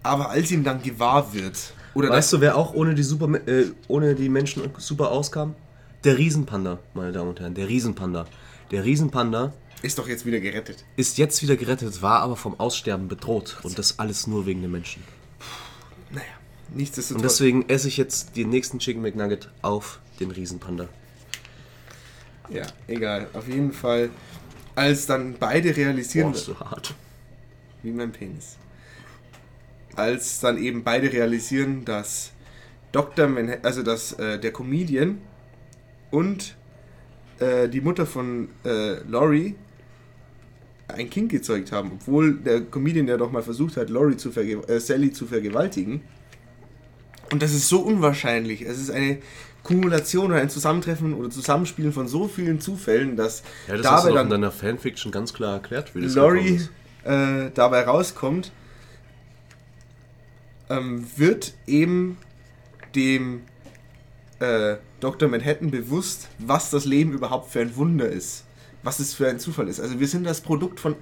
aber 0.03 0.31
als 0.31 0.51
ihm 0.51 0.65
dann 0.65 0.83
gewahr 0.83 1.33
wird, 1.33 1.73
oder 1.95 2.11
weißt 2.11 2.35
du, 2.35 2.41
wer 2.43 2.57
auch 2.57 2.75
ohne 2.75 2.95
die, 2.95 3.03
super, 3.03 3.27
äh, 3.49 3.67
ohne 3.89 4.15
die 4.15 4.29
Menschen 4.29 4.63
super 4.77 5.11
auskam? 5.11 5.55
Der 6.07 6.19
Riesenpanda, 6.19 6.79
meine 6.95 7.11
Damen 7.11 7.31
und 7.31 7.41
Herren. 7.41 7.55
Der 7.55 7.69
Riesenpanda. 7.69 8.29
Der 8.71 8.85
Riesenpanda 8.85 9.53
ist 9.83 9.99
doch 9.99 10.07
jetzt 10.07 10.25
wieder 10.25 10.39
gerettet. 10.39 10.85
ist 10.95 11.19
jetzt 11.19 11.43
wieder 11.43 11.57
gerettet, 11.57 12.01
war 12.01 12.21
aber 12.21 12.37
vom 12.37 12.61
Aussterben 12.61 13.09
bedroht. 13.09 13.57
Und 13.65 13.77
das 13.77 13.99
alles 13.99 14.29
nur 14.29 14.47
wegen 14.47 14.63
den 14.63 14.71
Menschen. 14.71 15.03
Naja, 16.13 16.23
nichtsdestotrotz. 16.73 17.21
Und 17.21 17.25
deswegen 17.25 17.69
esse 17.69 17.89
ich 17.89 17.97
jetzt 17.97 18.37
den 18.37 18.51
nächsten 18.51 18.79
Chicken 18.79 19.03
McNugget 19.03 19.51
auf 19.63 19.99
den 20.21 20.31
Riesenpanda. 20.31 20.87
ja, 22.51 22.69
egal. 22.87 23.27
Auf 23.33 23.49
jeden 23.49 23.73
Fall, 23.73 24.11
als 24.77 25.07
dann 25.07 25.35
beide 25.41 25.77
realisieren, 25.77 26.31
Boah, 26.31 26.37
ist 26.37 26.45
so 26.45 26.61
hart. 26.61 26.95
wie 27.83 27.91
mein 27.91 28.13
Penis, 28.13 28.59
als 29.97 30.39
dann 30.39 30.57
eben 30.57 30.85
beide 30.85 31.13
realisieren, 31.13 31.85
dass 31.85 32.31
Dr. 32.93 33.27
Manhattan, 33.27 33.65
also 33.65 33.83
dass 33.83 34.13
äh, 34.13 34.39
der 34.39 34.53
Comedian 34.53 35.19
und 36.11 36.57
äh, 37.39 37.69
die 37.69 37.81
Mutter 37.81 38.07
von 38.07 38.49
äh, 38.65 39.01
Laurie 39.09 39.55
ein 40.89 41.11
Kind 41.11 41.31
gezeugt 41.31 41.73
haben, 41.73 41.93
obwohl 41.95 42.35
der 42.35 42.61
Comedian 42.63 43.09
ja 43.09 43.17
doch 43.17 43.31
mal 43.31 43.43
versucht 43.43 43.77
hat, 43.77 43.91
Laurie 43.91 44.17
zu 44.17 44.31
äh, 44.31 44.81
Sally 44.81 45.13
zu 45.13 45.27
vergewaltigen. 45.27 46.03
Und 47.33 47.43
das 47.43 47.53
ist 47.53 47.69
so 47.69 47.81
unwahrscheinlich. 47.81 48.63
Es 48.63 48.79
ist 48.79 48.91
eine 48.91 49.19
Kumulation 49.65 50.27
oder 50.27 50.41
ein 50.41 50.49
Zusammentreffen 50.49 51.13
oder 51.15 51.29
Zusammenspielen 51.29 51.93
von 51.93 52.07
so 52.07 52.29
vielen 52.29 52.61
Zufällen, 52.61 53.17
dass 53.17 53.43
Ja, 53.67 53.77
das 53.77 53.83
dabei 53.83 54.13
dann 54.13 54.27
in 54.27 54.31
deiner 54.31 54.53
Fanfiction 54.53 55.11
ganz 55.11 55.35
klar 55.35 55.55
erklärt, 55.55 55.95
wie 55.95 56.03
das 56.03 56.15
Laurie 56.15 56.61
äh, 57.03 57.51
dabei 57.53 57.83
rauskommt, 57.83 58.53
ähm, 60.71 61.05
wird 61.17 61.55
eben 61.67 62.17
dem 62.95 63.43
äh, 64.39 64.77
Dr. 65.01 65.29
Manhattan 65.29 65.71
bewusst, 65.71 66.29
was 66.39 66.71
das 66.71 66.85
Leben 66.85 67.13
überhaupt 67.13 67.51
für 67.51 67.61
ein 67.61 67.77
Wunder 67.77 68.09
ist. 68.09 68.45
Was 68.83 69.01
es 69.01 69.15
für 69.15 69.29
ein 69.29 69.41
Zufall 69.41 69.69
ist. 69.69 69.81
Also 69.81 69.99
wir 69.99 70.07
sind 70.07 70.25
das 70.25 70.41
Produkt 70.41 70.79
von, 70.79 70.95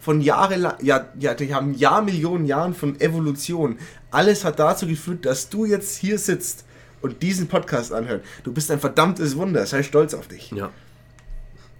von 0.00 0.20
Jahre, 0.22 0.78
ja, 0.80 1.08
ja, 1.18 1.34
die 1.34 1.54
haben 1.54 1.74
Jahrmillionen 1.74 2.46
Jahren 2.46 2.72
von 2.72 2.98
Evolution. 2.98 3.78
Alles 4.10 4.44
hat 4.44 4.58
dazu 4.58 4.86
geführt, 4.86 5.26
dass 5.26 5.50
du 5.50 5.66
jetzt 5.66 5.98
hier 5.98 6.18
sitzt 6.18 6.64
und 7.02 7.22
diesen 7.22 7.46
Podcast 7.46 7.92
anhört. 7.92 8.24
Du 8.42 8.52
bist 8.52 8.70
ein 8.70 8.80
verdammtes 8.80 9.36
Wunder. 9.36 9.66
Sei 9.66 9.82
stolz 9.82 10.14
auf 10.14 10.28
dich. 10.28 10.50
Ja. 10.52 10.70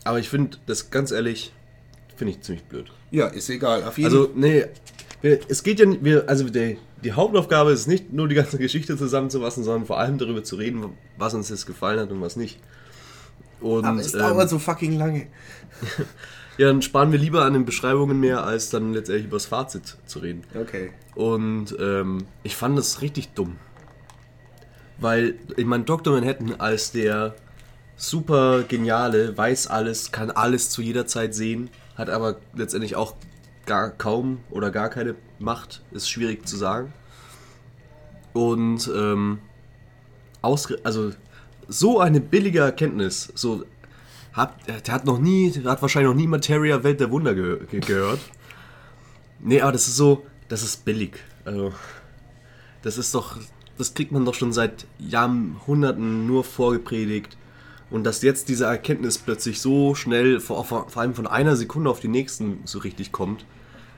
Aber 0.04 0.18
ich 0.18 0.28
finde 0.28 0.58
das 0.66 0.90
ganz 0.90 1.10
ehrlich, 1.10 1.54
finde 2.16 2.34
ich 2.34 2.42
ziemlich 2.42 2.64
blöd. 2.64 2.92
Ja, 3.10 3.28
ist 3.28 3.48
egal. 3.48 3.82
Auf 3.84 3.96
jeden 3.96 4.10
Also, 4.10 4.30
nee, 4.34 4.66
wir, 5.22 5.40
es 5.48 5.62
geht 5.62 5.80
ja 5.80 5.86
nicht, 5.86 6.04
wir, 6.04 6.28
also 6.28 6.44
die, 6.50 6.76
die 7.04 7.12
Hauptaufgabe 7.12 7.70
ist 7.70 7.86
nicht 7.86 8.12
nur 8.12 8.28
die 8.28 8.34
ganze 8.34 8.58
Geschichte 8.58 8.96
zusammenzufassen, 8.96 9.62
sondern 9.62 9.86
vor 9.86 9.98
allem 9.98 10.18
darüber 10.18 10.42
zu 10.42 10.56
reden, 10.56 10.96
was 11.18 11.34
uns 11.34 11.50
jetzt 11.50 11.66
gefallen 11.66 12.00
hat 12.00 12.10
und 12.10 12.20
was 12.20 12.36
nicht. 12.36 12.58
Und 13.60 13.84
Aber 13.84 14.00
es 14.00 14.14
ähm, 14.14 14.20
dauert 14.20 14.48
so 14.48 14.58
fucking 14.58 14.98
lange. 14.98 15.26
ja, 16.58 16.68
dann 16.68 16.82
sparen 16.82 17.12
wir 17.12 17.18
lieber 17.18 17.44
an 17.44 17.52
den 17.52 17.64
Beschreibungen 17.64 18.18
mehr, 18.18 18.44
als 18.44 18.70
dann 18.70 18.94
letztendlich 18.94 19.26
über 19.26 19.36
das 19.36 19.46
Fazit 19.46 19.96
zu 20.06 20.18
reden. 20.18 20.44
Okay. 20.54 20.92
Und 21.14 21.76
ähm, 21.78 22.26
ich 22.42 22.56
fand 22.56 22.76
das 22.78 23.02
richtig 23.02 23.34
dumm. 23.34 23.56
Weil, 24.98 25.34
ich 25.56 25.66
meine, 25.66 25.84
Dr. 25.84 26.14
Manhattan 26.14 26.54
als 26.58 26.92
der 26.92 27.34
super 27.96 28.62
geniale, 28.62 29.36
weiß 29.36 29.66
alles, 29.66 30.10
kann 30.10 30.30
alles 30.30 30.70
zu 30.70 30.82
jeder 30.82 31.06
Zeit 31.06 31.34
sehen, 31.34 31.70
hat 31.96 32.10
aber 32.10 32.36
letztendlich 32.54 32.96
auch 32.96 33.14
gar 33.66 33.90
kaum 33.90 34.40
oder 34.50 34.70
gar 34.70 34.88
keine 34.88 35.14
Macht, 35.38 35.82
ist 35.92 36.08
schwierig 36.08 36.46
zu 36.46 36.56
sagen. 36.56 36.92
Und 38.32 38.90
ähm, 38.94 39.38
also 40.42 41.12
so 41.68 42.00
eine 42.00 42.20
billige 42.20 42.60
Erkenntnis, 42.60 43.32
so 43.34 43.64
hat, 44.32 44.54
der 44.66 44.94
hat 44.94 45.04
noch 45.04 45.18
nie, 45.18 45.52
hat 45.64 45.80
wahrscheinlich 45.80 46.10
noch 46.10 46.20
nie 46.20 46.26
Materia 46.26 46.82
Welt 46.82 47.00
der 47.00 47.10
Wunder 47.10 47.34
ge 47.34 47.60
ge 47.70 47.80
gehört. 47.80 48.20
Nee, 49.40 49.60
aber 49.60 49.72
das 49.72 49.86
ist 49.86 49.96
so, 49.96 50.26
das 50.48 50.62
ist 50.62 50.84
billig. 50.84 51.18
Also, 51.44 51.72
das 52.82 52.98
ist 52.98 53.14
doch, 53.14 53.38
das 53.78 53.94
kriegt 53.94 54.12
man 54.12 54.24
doch 54.24 54.34
schon 54.34 54.52
seit 54.52 54.86
Jahrhunderten 54.98 56.26
nur 56.26 56.44
vorgepredigt. 56.44 57.36
Und 57.90 58.04
dass 58.04 58.22
jetzt 58.22 58.48
diese 58.48 58.64
Erkenntnis 58.64 59.18
plötzlich 59.18 59.60
so 59.60 59.94
schnell, 59.94 60.40
vor, 60.40 60.64
vor 60.64 60.96
allem 60.96 61.14
von 61.14 61.26
einer 61.26 61.54
Sekunde 61.54 61.90
auf 61.90 62.00
die 62.00 62.08
nächsten, 62.08 62.60
so 62.64 62.80
richtig 62.80 63.12
kommt, 63.12 63.44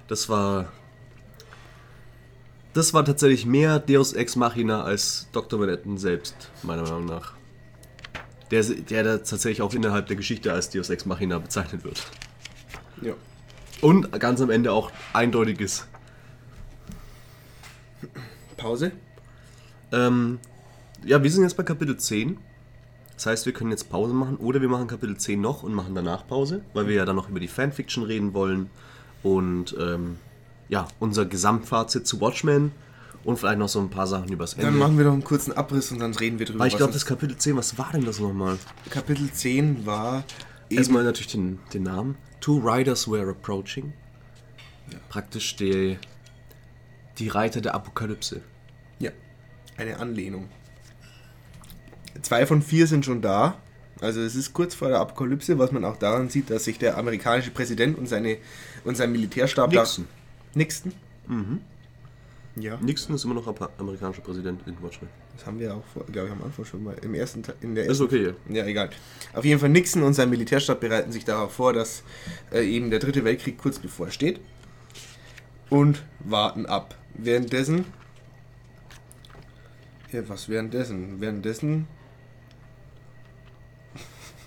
das 0.09 0.29
war. 0.29 0.73
Das 2.75 2.93
war 2.93 3.05
tatsächlich 3.07 3.47
mehr 3.47 3.79
Deus 3.79 4.13
Ex 4.13 4.37
Machina 4.37 4.83
als 4.83 5.29
Dr. 5.33 5.59
Manhattan 5.59 5.97
selbst, 5.97 6.51
meiner 6.63 6.83
Meinung 6.83 7.07
nach. 7.07 7.33
Der, 8.51 8.63
der 8.63 9.03
da 9.03 9.17
tatsächlich 9.19 9.63
auch 9.63 9.73
innerhalb 9.73 10.07
der 10.09 10.17
Geschichte 10.17 10.53
als 10.53 10.69
Deus 10.69 10.91
Ex 10.91 11.07
Machina 11.07 11.39
bezeichnet 11.39 11.85
wird. 11.85 12.03
Ja. 13.01 13.15
Und 13.81 14.13
ganz 14.21 14.43
am 14.43 14.51
Ende 14.51 14.73
auch 14.73 14.93
eindeutig 15.15 15.61
ist. 15.61 15.89
Pause? 18.59 18.93
Ähm, 19.91 20.39
ja, 21.03 21.23
wir 21.23 21.31
sind 21.31 21.45
jetzt 21.45 21.57
bei 21.57 21.63
Kapitel 21.63 21.97
10. 21.97 22.37
Das 23.15 23.25
heißt, 23.25 23.47
wir 23.47 23.55
können 23.55 23.71
jetzt 23.71 23.89
Pause 23.89 24.13
machen 24.13 24.37
oder 24.37 24.61
wir 24.61 24.69
machen 24.69 24.87
Kapitel 24.87 25.17
10 25.17 25.41
noch 25.41 25.63
und 25.63 25.73
machen 25.73 25.95
danach 25.95 26.27
Pause, 26.27 26.63
weil 26.75 26.89
wir 26.89 26.97
ja 26.97 27.05
dann 27.07 27.17
noch 27.17 27.31
über 27.31 27.41
die 27.41 27.49
Fanfiction 27.49 28.05
reden 28.05 28.35
wollen 28.35 28.71
und 29.27 29.75
ähm, 29.79 30.17
ja, 30.69 30.87
unser 31.01 31.25
Gesamtfazit 31.27 32.07
zu 32.07 32.21
Watchmen 32.21 32.73
Und 33.25 33.39
vielleicht 33.39 33.59
noch 33.59 33.69
so 33.69 33.81
ein 33.81 33.91
paar 33.91 34.07
Sachen 34.07 34.29
übers 34.33 34.55
Dann 34.55 34.67
Ende. 34.67 34.79
machen 34.79 34.99
wir 34.99 35.05
noch 35.05 35.13
einen 35.13 35.25
kurzen 35.25 35.53
Abriss 35.53 35.91
und 35.91 35.99
dann 35.99 36.15
reden 36.15 36.39
wir 36.39 36.47
drüber. 36.47 36.61
Weil 36.61 36.69
ich 36.69 36.77
glaube, 36.77 36.93
das 36.93 37.07
Kapitel 37.07 37.37
10, 37.37 37.57
was 37.57 37.77
war 37.77 37.91
denn 37.93 38.05
das 38.05 38.21
nochmal? 38.21 38.57
Kapitel 38.91 39.31
10 39.33 39.85
war 39.85 40.25
Erstmal 40.69 41.05
natürlich 41.05 41.33
den, 41.33 41.59
den 41.73 41.85
Namen. 41.85 42.17
Two 42.41 42.59
Riders 42.59 43.09
were 43.09 43.31
approaching. 43.31 43.93
Praktisch 45.09 45.57
die, 45.57 45.99
die 47.19 47.29
Reiter 47.29 47.61
der 47.61 47.75
Apokalypse. 47.75 48.41
ja, 49.01 49.11
eine 49.77 49.99
Anlehnung. 49.99 50.49
Zwei 52.23 52.47
von 52.47 52.63
vier 52.63 52.87
sind 52.87 53.05
schon 53.05 53.23
da. 53.23 53.57
Also 54.01 54.21
es 54.21 54.35
ist 54.35 54.53
kurz 54.53 54.75
vor 54.75 54.89
der 54.89 55.01
Apokalypse, 55.01 55.59
was 55.59 55.73
man 55.73 55.85
auch 55.85 55.97
daran 55.97 56.29
sieht, 56.29 56.51
dass 56.51 56.65
sich 56.65 56.79
der 56.79 56.99
amerikanische 56.99 57.51
Präsident 57.51 57.97
und, 57.99 58.07
seine, 58.09 58.37
und 58.87 58.97
sein 58.97 59.13
Militärstab 59.13 59.71
Nixon. 59.71 60.07
da... 60.53 60.59
Nixon? 60.59 60.93
Mhm. 61.27 61.61
Ja, 62.59 62.79
Nixon 62.81 63.15
ist 63.15 63.25
immer 63.25 63.35
noch 63.35 63.47
amerikanischer 63.79 64.23
Präsident 64.23 64.63
in 64.67 64.81
Watchmen. 64.83 65.11
das 65.37 65.45
haben 65.45 65.59
wir 65.59 65.75
auch, 65.75 65.83
glaube 66.11 66.29
ich, 66.29 66.33
am 66.33 66.43
Anfang 66.43 66.65
schon 66.65 66.83
mal 66.85 66.97
im 67.03 67.13
ersten 67.13 67.43
Teil... 67.43 67.55
In 67.61 67.75
der 67.75 67.85
Ist 67.85 68.01
okay. 68.01 68.33
Ja, 68.49 68.65
egal. 68.65 68.89
Auf 69.35 69.45
jeden 69.45 69.61
Fall 69.61 69.69
Nixon 69.69 70.03
und 70.03 70.15
sein 70.15 70.31
Militärstab 70.31 70.81
bereiten 70.81 71.13
sich 71.13 71.27
darauf 71.27 71.53
vor, 71.53 71.75
dass 71.75 72.03
äh, 72.51 72.65
eben 72.67 72.89
der 72.89 72.99
dritte 72.99 73.25
Weltkrieg 73.25 73.59
kurz 73.59 73.79
bevorsteht. 73.79 74.41
Und 75.69 76.03
warten 76.21 76.65
ab. 76.65 76.95
Währenddessen. 77.13 77.85
Ja, 80.13 80.27
was 80.29 80.49
währenddessen? 80.49 81.21
Währenddessen. 81.21 81.89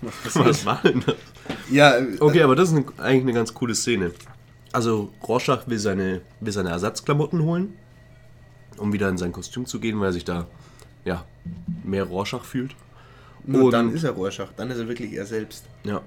Was? 0.02 0.34
Was 0.34 0.64
war 0.64 0.80
denn 0.82 1.02
das? 1.04 1.16
Ja, 1.70 1.98
äh, 1.98 2.16
Okay, 2.20 2.42
aber 2.42 2.56
das 2.56 2.70
ist 2.70 2.76
eine, 2.76 2.86
eigentlich 2.98 3.22
eine 3.22 3.32
ganz 3.34 3.52
coole 3.52 3.74
Szene. 3.74 4.12
Also 4.72 5.10
Rorschach 5.26 5.66
will 5.66 5.78
seine, 5.78 6.20
will 6.40 6.52
seine 6.52 6.70
Ersatzklamotten 6.70 7.42
holen, 7.42 7.76
um 8.76 8.92
wieder 8.92 9.08
in 9.08 9.18
sein 9.18 9.32
Kostüm 9.32 9.66
zu 9.66 9.80
gehen, 9.80 9.98
weil 10.00 10.10
er 10.10 10.12
sich 10.12 10.24
da 10.24 10.46
ja, 11.04 11.24
mehr 11.84 12.04
Rorschach 12.04 12.44
fühlt. 12.44 12.74
nur 13.44 13.64
und- 13.64 13.70
dann 13.72 13.92
ist 13.92 14.04
er 14.04 14.12
Rorschach. 14.12 14.48
Dann 14.56 14.70
ist 14.70 14.78
er 14.78 14.86
wirklich 14.88 15.12
er 15.14 15.26
selbst. 15.26 15.64
Ja. 15.84 16.02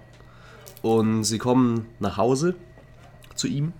Und 0.82 1.24
sie 1.24 1.38
kommen 1.40 1.88
nach 2.00 2.18
Hause 2.18 2.56
zu 3.36 3.48
ihm. 3.48 3.74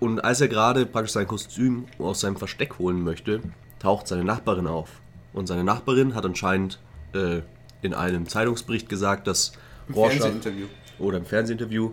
Und 0.00 0.20
als 0.24 0.40
er 0.40 0.48
gerade 0.48 0.86
praktisch 0.86 1.12
sein 1.12 1.26
Kostüm 1.26 1.86
aus 1.98 2.20
seinem 2.20 2.36
Versteck 2.36 2.78
holen 2.78 3.02
möchte, 3.02 3.40
taucht 3.78 4.08
seine 4.08 4.24
Nachbarin 4.24 4.66
auf. 4.66 5.00
Und 5.32 5.46
seine 5.46 5.64
Nachbarin 5.64 6.14
hat 6.14 6.24
anscheinend 6.24 6.78
äh, 7.14 7.40
in 7.82 7.94
einem 7.94 8.28
Zeitungsbericht 8.28 8.88
gesagt, 8.88 9.26
dass 9.26 9.52
Rorschach 9.94 10.20
Fernsehinterview. 10.20 10.66
oder 10.98 11.18
im 11.18 11.24
Fernsehinterview, 11.26 11.92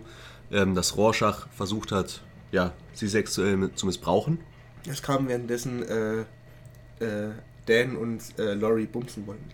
ähm, 0.50 0.74
dass 0.74 0.96
Rorschach 0.96 1.48
versucht 1.50 1.92
hat, 1.92 2.22
ja, 2.52 2.72
sie 2.92 3.08
sexuell 3.08 3.70
zu 3.74 3.86
missbrauchen. 3.86 4.38
Es 4.88 5.02
kam 5.02 5.28
währenddessen 5.28 5.82
äh, 5.82 6.20
äh, 7.04 7.32
Dan 7.66 7.96
und 7.96 8.22
äh, 8.38 8.54
Laurie 8.54 8.86
bumsen 8.86 9.26
wollten. 9.26 9.50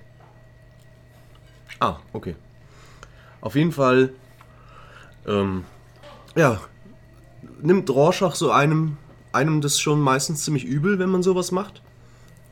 Ah, 1.79 1.97
okay. 2.13 2.37
Auf 3.41 3.55
jeden 3.55 3.73
Fall, 3.73 4.13
ähm, 5.27 5.65
ja, 6.37 6.61
nimmt 7.63 7.89
Rorschach 7.89 8.35
so 8.35 8.51
einem, 8.51 8.99
einem 9.33 9.61
das 9.61 9.81
schon 9.81 10.01
meistens 10.01 10.45
ziemlich 10.45 10.65
übel, 10.65 10.99
wenn 10.99 11.09
man 11.09 11.23
sowas 11.23 11.53
macht. 11.53 11.83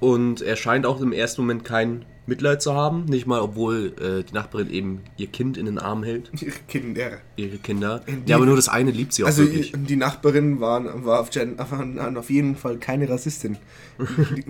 Und 0.01 0.43
er 0.43 0.57
scheint 0.57 0.87
auch 0.87 1.01
im 1.01 1.13
ersten 1.13 1.41
Moment 1.43 1.65
kein 1.65 2.05
Mitleid 2.27 2.61
zu 2.63 2.75
haben, 2.75 3.07
nicht 3.07 3.27
mal 3.27 3.41
obwohl 3.41 3.95
äh, 4.01 4.23
die 4.23 4.35
Nachbarin 4.35 4.71
eben 4.71 5.01
ihr 5.17 5.27
Kind 5.29 5.57
in 5.57 5.65
den 5.67 5.79
Arm 5.79 6.03
hält, 6.05 6.31
Ihre 6.41 6.53
Kinder. 6.69 7.11
ihre 7.37 7.57
Kinder. 7.57 8.03
Die- 8.07 8.31
ja, 8.31 8.37
aber 8.37 8.45
nur 8.47 8.55
das 8.57 8.69
eine 8.69 8.91
liebt 8.91 9.13
sie 9.15 9.23
auch 9.25 9.29
Also 9.29 9.43
wirklich. 9.45 9.73
die 9.75 9.97
Nachbarin 9.97 10.61
waren, 10.61 11.05
war 11.05 11.21
auf, 11.21 11.31
waren 11.35 12.17
auf 12.17 12.31
jeden 12.31 12.55
Fall 12.55 12.77
keine 12.77 13.09
Rassistin. 13.09 13.57
Die, 13.99 14.45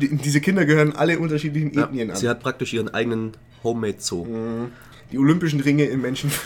die, 0.08 0.16
diese 0.16 0.40
Kinder 0.40 0.64
gehören 0.66 0.94
alle 0.96 1.18
unterschiedlichen 1.18 1.72
Ja, 1.72 1.84
Ethnien 1.84 2.10
an. 2.10 2.16
sie 2.16 2.28
hat 2.28 2.40
praktisch 2.40 2.72
ihren 2.74 2.88
eigenen 2.92 3.32
Homemade 3.62 3.96
Zoo. 3.98 4.26
die 5.12 5.18
olympischen 5.18 5.60
Ringe 5.60 5.84
im 5.84 6.02
Menschen. 6.02 6.30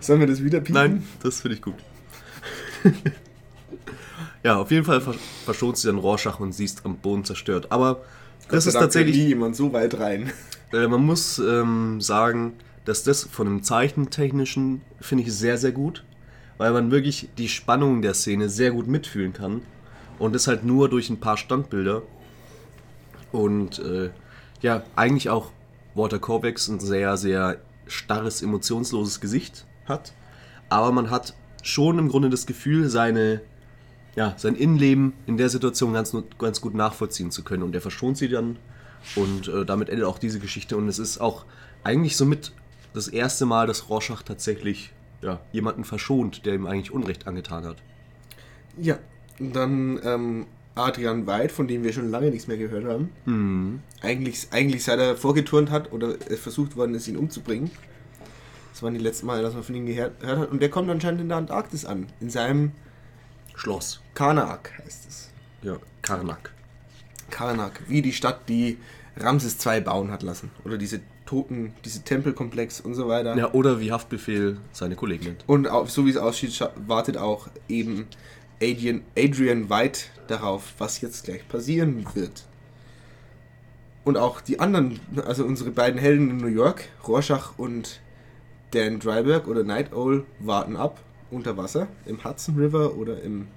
Sollen 0.00 0.20
wir 0.20 0.26
das 0.26 0.42
wieder 0.42 0.60
piepen? 0.60 0.74
Nein, 0.74 1.02
das 1.22 1.40
finde 1.40 1.56
ich 1.56 1.62
gut. 1.62 1.74
ja, 4.42 4.56
auf 4.56 4.70
jeden 4.70 4.84
Fall 4.84 5.00
ver 5.00 5.14
verschont 5.44 5.76
sie 5.76 5.88
dann 5.88 5.98
Rorschach 5.98 6.40
und 6.40 6.52
sie 6.52 6.64
ist 6.64 6.84
am 6.84 6.96
Boden 6.96 7.24
zerstört. 7.24 7.66
Aber 7.70 8.02
das 8.48 8.66
ist 8.66 8.74
tatsächlich, 8.74 9.16
nie 9.16 9.28
jemand 9.28 9.56
so 9.56 9.72
weit 9.72 9.98
rein. 9.98 10.32
äh, 10.72 10.86
man 10.86 11.04
muss 11.04 11.38
ähm, 11.38 12.00
sagen, 12.00 12.54
dass 12.84 13.04
das 13.04 13.24
von 13.24 13.46
dem 13.46 13.62
Zeichentechnischen 13.62 14.82
finde 15.00 15.24
ich 15.24 15.32
sehr, 15.32 15.58
sehr 15.58 15.72
gut, 15.72 16.04
weil 16.58 16.72
man 16.72 16.90
wirklich 16.90 17.28
die 17.38 17.48
Spannung 17.48 18.02
der 18.02 18.14
Szene 18.14 18.48
sehr 18.48 18.72
gut 18.72 18.86
mitfühlen 18.86 19.32
kann. 19.32 19.62
Und 20.18 20.34
das 20.34 20.46
halt 20.46 20.64
nur 20.64 20.88
durch 20.90 21.08
ein 21.08 21.20
paar 21.20 21.38
Standbilder. 21.38 22.02
Und 23.32 23.78
äh, 23.78 24.10
ja, 24.60 24.82
eigentlich 24.94 25.30
auch 25.30 25.50
Walter 25.94 26.18
Kovacs 26.18 26.68
ein 26.68 26.80
sehr, 26.80 27.16
sehr 27.16 27.58
starres, 27.86 28.42
emotionsloses 28.42 29.20
Gesicht 29.20 29.66
hat. 29.86 30.12
Aber 30.68 30.92
man 30.92 31.10
hat 31.10 31.34
schon 31.66 31.98
im 31.98 32.08
Grunde 32.08 32.30
das 32.30 32.46
Gefühl, 32.46 32.88
seine, 32.88 33.40
ja, 34.16 34.34
sein 34.36 34.54
Innenleben 34.54 35.12
in 35.26 35.36
der 35.36 35.48
Situation 35.48 35.92
ganz, 35.92 36.16
ganz 36.38 36.60
gut 36.60 36.74
nachvollziehen 36.74 37.30
zu 37.30 37.42
können. 37.42 37.62
Und 37.62 37.74
er 37.74 37.80
verschont 37.80 38.18
sie 38.18 38.28
dann. 38.28 38.56
Und 39.16 39.48
äh, 39.48 39.64
damit 39.64 39.88
endet 39.88 40.06
auch 40.06 40.18
diese 40.18 40.40
Geschichte. 40.40 40.76
Und 40.76 40.88
es 40.88 40.98
ist 40.98 41.20
auch 41.20 41.44
eigentlich 41.84 42.16
somit 42.16 42.52
das 42.92 43.08
erste 43.08 43.46
Mal, 43.46 43.66
dass 43.66 43.88
Rorschach 43.88 44.22
tatsächlich 44.22 44.92
ja, 45.22 45.40
jemanden 45.52 45.84
verschont, 45.84 46.44
der 46.46 46.54
ihm 46.54 46.66
eigentlich 46.66 46.92
Unrecht 46.92 47.26
angetan 47.26 47.64
hat. 47.64 47.76
Ja, 48.78 48.98
und 49.38 49.54
dann 49.54 50.00
ähm, 50.04 50.46
Adrian 50.74 51.26
Weid, 51.26 51.52
von 51.52 51.68
dem 51.68 51.84
wir 51.84 51.92
schon 51.92 52.10
lange 52.10 52.30
nichts 52.30 52.46
mehr 52.46 52.56
gehört 52.56 52.84
haben. 52.84 53.10
Mhm. 53.24 53.80
Eigentlich, 54.02 54.48
eigentlich 54.50 54.84
seit 54.84 54.98
er 54.98 55.16
vorgeturnt 55.16 55.70
hat 55.70 55.92
oder 55.92 56.14
versucht 56.36 56.76
worden 56.76 56.94
ist, 56.94 57.08
ihn 57.08 57.16
umzubringen. 57.16 57.70
Das 58.80 58.84
waren 58.86 58.94
die 58.94 59.00
letzten 59.00 59.26
Mal, 59.26 59.42
dass 59.42 59.52
man 59.52 59.62
von 59.62 59.74
ihm 59.74 59.84
gehört 59.84 60.24
hat. 60.24 60.50
Und 60.50 60.62
der 60.62 60.70
kommt 60.70 60.88
anscheinend 60.88 61.20
in 61.20 61.28
der 61.28 61.36
Antarktis 61.36 61.84
an. 61.84 62.06
In 62.18 62.30
seinem 62.30 62.72
Schloss. 63.54 64.00
Karnak 64.14 64.72
heißt 64.82 65.06
es. 65.06 65.28
Ja, 65.60 65.76
Karnak. 66.00 66.50
Karnak, 67.28 67.82
wie 67.88 68.00
die 68.00 68.14
Stadt, 68.14 68.48
die 68.48 68.78
Ramses 69.18 69.58
II 69.66 69.82
bauen 69.82 70.10
hat 70.10 70.22
lassen. 70.22 70.50
Oder 70.64 70.78
diese 70.78 71.02
Toten, 71.26 71.74
diese 71.84 72.04
Tempelkomplex 72.04 72.80
und 72.80 72.94
so 72.94 73.06
weiter. 73.06 73.36
Ja, 73.36 73.52
oder 73.52 73.80
wie 73.80 73.92
Haftbefehl 73.92 74.56
seine 74.72 74.96
Kollegen 74.96 75.26
nennt. 75.26 75.44
Und 75.46 75.68
auch, 75.68 75.86
so 75.86 76.06
wie 76.06 76.10
es 76.10 76.16
aussieht, 76.16 76.58
wartet 76.86 77.18
auch 77.18 77.48
eben 77.68 78.06
Adrian, 78.62 79.02
Adrian 79.14 79.68
White 79.68 80.04
darauf, 80.26 80.72
was 80.78 81.02
jetzt 81.02 81.24
gleich 81.24 81.46
passieren 81.46 82.06
wird. 82.14 82.46
Und 84.04 84.16
auch 84.16 84.40
die 84.40 84.58
anderen, 84.58 85.00
also 85.26 85.44
unsere 85.44 85.70
beiden 85.70 86.00
Helden 86.00 86.30
in 86.30 86.36
New 86.38 86.46
York, 86.46 86.88
Rorschach 87.06 87.58
und 87.58 88.00
Dan 88.72 89.00
Dryberg 89.00 89.48
oder 89.48 89.64
Night 89.64 89.92
Owl, 89.92 90.24
warten 90.38 90.76
ab 90.76 91.00
unter 91.30 91.56
Wasser 91.56 91.88
im 92.06 92.22
Hudson 92.22 92.56
River 92.56 92.94
oder 92.96 93.20
im, 93.22 93.48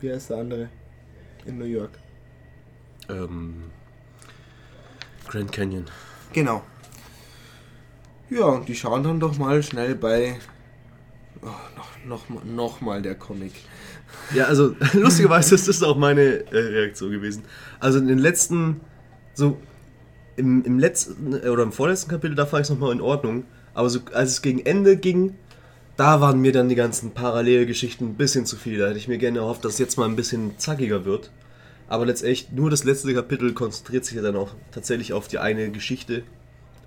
wie 0.00 0.12
heißt 0.12 0.30
der 0.30 0.38
andere, 0.38 0.68
in 1.46 1.58
New 1.58 1.64
York. 1.64 1.90
Ähm, 3.08 3.64
Grand 5.28 5.52
Canyon. 5.52 5.84
Genau. 6.32 6.62
Ja, 8.30 8.44
und 8.44 8.68
die 8.68 8.74
schauen 8.74 9.02
dann 9.02 9.20
doch 9.20 9.38
mal 9.38 9.62
schnell 9.62 9.94
bei. 9.94 10.38
Oh, 11.40 11.46
noch, 11.76 12.28
noch, 12.28 12.44
noch 12.44 12.80
mal 12.80 13.00
der 13.00 13.14
Comic. 13.14 13.52
Ja, 14.34 14.44
also 14.44 14.74
lustigerweise 14.92 15.54
ist 15.54 15.68
das 15.68 15.82
auch 15.82 15.96
meine 15.96 16.22
äh, 16.50 16.58
Reaktion 16.58 17.10
gewesen. 17.10 17.44
Also 17.80 17.98
in 17.98 18.08
den 18.08 18.18
letzten, 18.18 18.80
so 19.34 19.58
im, 20.36 20.64
im 20.64 20.78
letzten 20.78 21.32
äh, 21.32 21.48
oder 21.48 21.62
im 21.62 21.72
vorletzten 21.72 22.10
Kapitel, 22.10 22.34
da 22.34 22.44
fand 22.44 22.62
ich 22.62 22.70
es 22.70 22.70
nochmal 22.70 22.92
in 22.92 23.00
Ordnung. 23.00 23.44
Aber 23.78 23.90
so 23.90 24.00
als 24.12 24.30
es 24.30 24.42
gegen 24.42 24.66
Ende 24.66 24.96
ging, 24.96 25.36
da 25.96 26.20
waren 26.20 26.40
mir 26.40 26.50
dann 26.50 26.68
die 26.68 26.74
ganzen 26.74 27.12
Parallelgeschichten 27.12 28.08
ein 28.08 28.14
bisschen 28.14 28.44
zu 28.44 28.56
viel. 28.56 28.76
Da 28.76 28.88
hätte 28.88 28.98
ich 28.98 29.06
mir 29.06 29.18
gerne 29.18 29.38
erhofft, 29.38 29.64
dass 29.64 29.74
es 29.74 29.78
jetzt 29.78 29.96
mal 29.96 30.06
ein 30.06 30.16
bisschen 30.16 30.58
zackiger 30.58 31.04
wird. 31.04 31.30
Aber 31.86 32.04
letztendlich 32.04 32.50
nur 32.50 32.70
das 32.70 32.82
letzte 32.82 33.14
Kapitel 33.14 33.52
konzentriert 33.52 34.04
sich 34.04 34.16
ja 34.16 34.22
dann 34.22 34.34
auch 34.34 34.56
tatsächlich 34.72 35.12
auf 35.12 35.28
die 35.28 35.38
eine 35.38 35.70
Geschichte. 35.70 36.24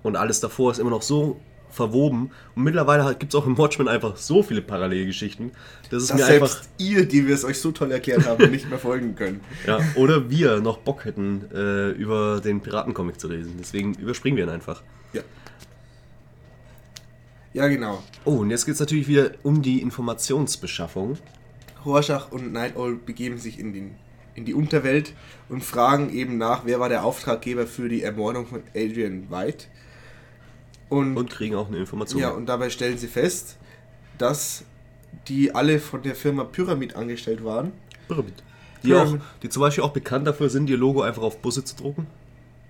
Und 0.02 0.16
alles 0.16 0.40
davor 0.40 0.70
ist 0.70 0.80
immer 0.80 0.90
noch 0.90 1.00
so 1.00 1.40
verwoben. 1.70 2.30
Und 2.54 2.64
mittlerweile 2.64 3.14
gibt 3.14 3.32
es 3.32 3.40
auch 3.40 3.46
im 3.46 3.56
Watchmen 3.56 3.88
einfach 3.88 4.18
so 4.18 4.42
viele 4.42 4.60
Parallelgeschichten, 4.60 5.52
dass 5.88 6.02
es 6.02 6.08
Dass 6.10 6.18
mir 6.18 6.26
selbst 6.26 6.42
einfach 6.42 6.66
ihr, 6.76 7.08
die 7.08 7.26
wir 7.26 7.34
es 7.34 7.46
euch 7.46 7.58
so 7.58 7.72
toll 7.72 7.90
erklärt 7.90 8.26
haben, 8.26 8.50
nicht 8.50 8.68
mehr 8.68 8.78
folgen 8.78 9.14
können. 9.14 9.40
Ja, 9.66 9.80
oder 9.94 10.28
wir 10.28 10.60
noch 10.60 10.76
Bock 10.76 11.06
hätten, 11.06 11.46
äh, 11.54 11.92
über 11.92 12.42
den 12.44 12.60
Piratencomic 12.60 13.18
zu 13.18 13.28
lesen. 13.28 13.54
Deswegen 13.58 13.94
überspringen 13.94 14.36
wir 14.36 14.44
ihn 14.44 14.50
einfach. 14.50 14.82
Ja. 17.52 17.68
Genau. 17.68 18.02
Oh, 18.24 18.36
und 18.38 18.50
jetzt 18.50 18.64
geht 18.66 18.74
es 18.74 18.80
natürlich 18.80 19.08
wieder 19.08 19.32
um 19.42 19.62
die 19.62 19.80
Informationsbeschaffung. 19.82 21.18
Rorschach 21.84 22.30
und 22.30 22.52
Night 22.52 22.76
Owl 22.76 22.96
begeben 22.96 23.38
sich 23.38 23.58
in, 23.58 23.72
den, 23.72 23.94
in 24.34 24.44
die 24.44 24.54
Unterwelt 24.54 25.12
und 25.48 25.64
fragen 25.64 26.10
eben 26.12 26.38
nach, 26.38 26.64
wer 26.64 26.80
war 26.80 26.88
der 26.88 27.04
Auftraggeber 27.04 27.66
für 27.66 27.88
die 27.88 28.02
Ermordung 28.02 28.46
von 28.46 28.62
Adrian 28.74 29.30
White. 29.30 29.66
Und, 30.88 31.16
Und 31.16 31.30
kriegen 31.30 31.54
auch 31.54 31.68
eine 31.68 31.78
Information. 31.78 32.20
ja, 32.20 32.30
und 32.30 32.46
dabei 32.46 32.70
stellen 32.70 32.98
sie 32.98 33.08
fest, 33.08 33.56
dass 34.18 34.64
die 35.28 35.54
alle 35.54 35.78
von 35.78 36.02
der 36.02 36.14
Firma 36.14 36.44
Pyramid 36.44 36.96
angestellt 36.96 37.44
waren. 37.44 37.72
Pyramid. 38.08 38.34
Die, 38.82 38.88
Pyramid. 38.88 39.20
auch, 39.20 39.24
die 39.42 39.48
zum 39.48 39.60
Beispiel 39.60 39.84
auch 39.84 39.92
bekannt 39.92 40.26
dafür 40.26 40.50
sind, 40.50 40.68
ihr 40.68 40.76
Logo 40.76 41.02
einfach 41.02 41.22
auf 41.22 41.38
Busse 41.38 41.64
zu 41.64 41.76
drucken. 41.76 42.06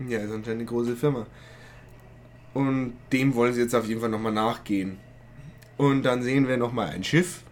Ja, 0.08 0.18
ist 0.18 0.32
anscheinend 0.32 0.48
eine 0.48 0.64
große 0.64 0.96
Firma. 0.96 1.26
Und 2.54 2.94
dem 3.12 3.34
wollen 3.34 3.54
sie 3.54 3.60
jetzt 3.60 3.74
auf 3.74 3.86
jeden 3.86 4.00
Fall 4.00 4.10
nochmal 4.10 4.32
nachgehen. 4.32 4.98
Und 5.76 6.02
dann 6.02 6.22
sehen 6.22 6.48
wir 6.48 6.56
nochmal 6.56 6.90
ein 6.90 7.02
Schiff, 7.02 7.42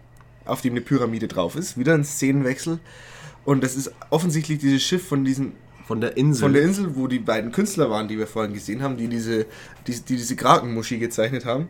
auf 0.45 0.61
dem 0.61 0.73
eine 0.73 0.81
Pyramide 0.81 1.27
drauf 1.27 1.55
ist. 1.55 1.77
Wieder 1.77 1.93
ein 1.93 2.05
Szenenwechsel. 2.05 2.79
Und 3.45 3.63
das 3.63 3.75
ist 3.75 3.91
offensichtlich 4.09 4.59
dieses 4.59 4.83
Schiff 4.83 5.07
von 5.07 5.25
diesem 5.25 5.53
Von 5.87 6.01
der 6.01 6.15
Insel. 6.17 6.43
von 6.43 6.53
der 6.53 6.61
Insel, 6.61 6.95
wo 6.95 7.07
die 7.07 7.19
beiden 7.19 7.51
Künstler 7.51 7.89
waren, 7.89 8.07
die 8.07 8.17
wir 8.17 8.27
vorhin 8.27 8.53
gesehen 8.53 8.81
haben, 8.83 8.97
die 8.97 9.07
diese, 9.07 9.45
die, 9.87 9.93
die 9.93 10.15
diese 10.15 10.35
Krakenmuschi 10.35 10.99
gezeichnet 10.99 11.45
haben. 11.45 11.67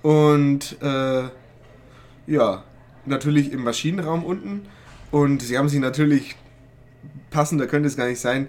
Und 0.01 0.77
äh, 0.81 1.23
ja, 2.27 2.63
natürlich 3.05 3.51
im 3.51 3.63
Maschinenraum 3.63 4.23
unten. 4.23 4.63
Und 5.11 5.41
sie 5.43 5.57
haben 5.57 5.69
sie 5.69 5.79
natürlich, 5.79 6.35
passender 7.29 7.67
könnte 7.67 7.87
es 7.87 7.97
gar 7.97 8.07
nicht 8.07 8.19
sein, 8.19 8.47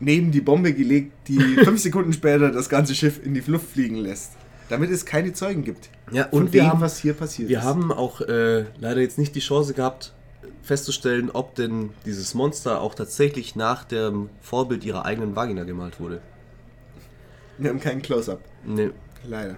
neben 0.00 0.30
die 0.30 0.40
Bombe 0.40 0.72
gelegt, 0.72 1.12
die 1.28 1.38
fünf 1.64 1.80
Sekunden 1.80 2.12
später 2.12 2.50
das 2.50 2.68
ganze 2.68 2.94
Schiff 2.94 3.24
in 3.24 3.34
die 3.34 3.42
Luft 3.46 3.70
fliegen 3.70 3.96
lässt. 3.96 4.32
Damit 4.68 4.90
es 4.90 5.04
keine 5.04 5.32
Zeugen 5.32 5.64
gibt. 5.64 5.90
Ja, 6.12 6.26
und 6.26 6.52
wir 6.52 6.62
dem, 6.62 6.70
haben, 6.70 6.80
was 6.80 6.98
hier 6.98 7.14
passiert 7.14 7.48
wir 7.48 7.58
ist. 7.58 7.64
haben 7.64 7.92
auch 7.92 8.20
äh, 8.20 8.66
leider 8.78 9.00
jetzt 9.00 9.18
nicht 9.18 9.34
die 9.34 9.40
Chance 9.40 9.74
gehabt, 9.74 10.14
festzustellen, 10.62 11.30
ob 11.30 11.54
denn 11.56 11.90
dieses 12.06 12.34
Monster 12.34 12.80
auch 12.80 12.94
tatsächlich 12.94 13.56
nach 13.56 13.84
dem 13.84 14.30
Vorbild 14.40 14.84
ihrer 14.84 15.04
eigenen 15.04 15.34
Vagina 15.34 15.64
gemalt 15.64 15.98
wurde. 15.98 16.20
wir 17.58 17.70
haben 17.70 17.80
keinen 17.80 18.02
Close-Up. 18.02 18.40
Nee. 18.64 18.90
Leider. 19.26 19.56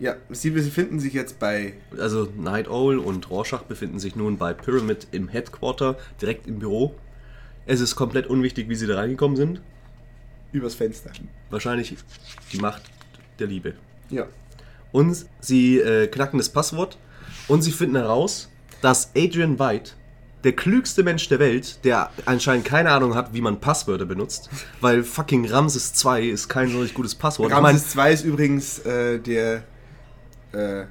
Ja, 0.00 0.16
sie 0.30 0.50
befinden 0.50 0.98
sich 0.98 1.12
jetzt 1.12 1.38
bei 1.38 1.74
Also 1.98 2.26
Night 2.36 2.68
Owl 2.68 2.98
und 2.98 3.28
Rorschach 3.30 3.62
befinden 3.64 3.98
sich 3.98 4.16
nun 4.16 4.38
bei 4.38 4.54
Pyramid 4.54 5.06
im 5.12 5.28
Headquarter, 5.28 5.98
direkt 6.20 6.46
im 6.46 6.58
Büro. 6.58 6.94
Es 7.70 7.78
ist 7.80 7.94
komplett 7.94 8.26
unwichtig, 8.26 8.68
wie 8.68 8.74
sie 8.74 8.88
da 8.88 8.96
reingekommen 8.96 9.36
sind. 9.36 9.60
übers 10.50 10.74
Fenster. 10.74 11.12
Wahrscheinlich 11.50 11.96
die 12.52 12.58
Macht 12.58 12.82
der 13.38 13.46
Liebe. 13.46 13.74
Ja. 14.08 14.26
Und 14.90 15.24
sie 15.38 15.78
äh, 15.78 16.08
knacken 16.08 16.38
das 16.38 16.48
Passwort 16.48 16.98
und 17.46 17.62
sie 17.62 17.70
finden 17.70 17.94
heraus, 17.94 18.48
dass 18.82 19.12
Adrian 19.16 19.60
White, 19.60 19.92
der 20.42 20.50
klügste 20.50 21.04
Mensch 21.04 21.28
der 21.28 21.38
Welt, 21.38 21.84
der 21.84 22.10
anscheinend 22.26 22.64
keine 22.64 22.90
Ahnung 22.90 23.14
hat, 23.14 23.34
wie 23.34 23.40
man 23.40 23.60
Passwörter 23.60 24.04
benutzt, 24.04 24.50
weil 24.80 25.04
fucking 25.04 25.46
Ramses 25.48 25.94
2 25.94 26.24
ist 26.24 26.48
kein 26.48 26.70
so 26.70 26.78
richtig 26.78 26.96
gutes 26.96 27.14
Passwort. 27.14 27.52
Ramses 27.52 27.90
2 27.90 28.12
ist 28.12 28.24
übrigens 28.24 28.80
äh, 28.80 29.20
der 29.20 29.62
äh, 30.50 30.86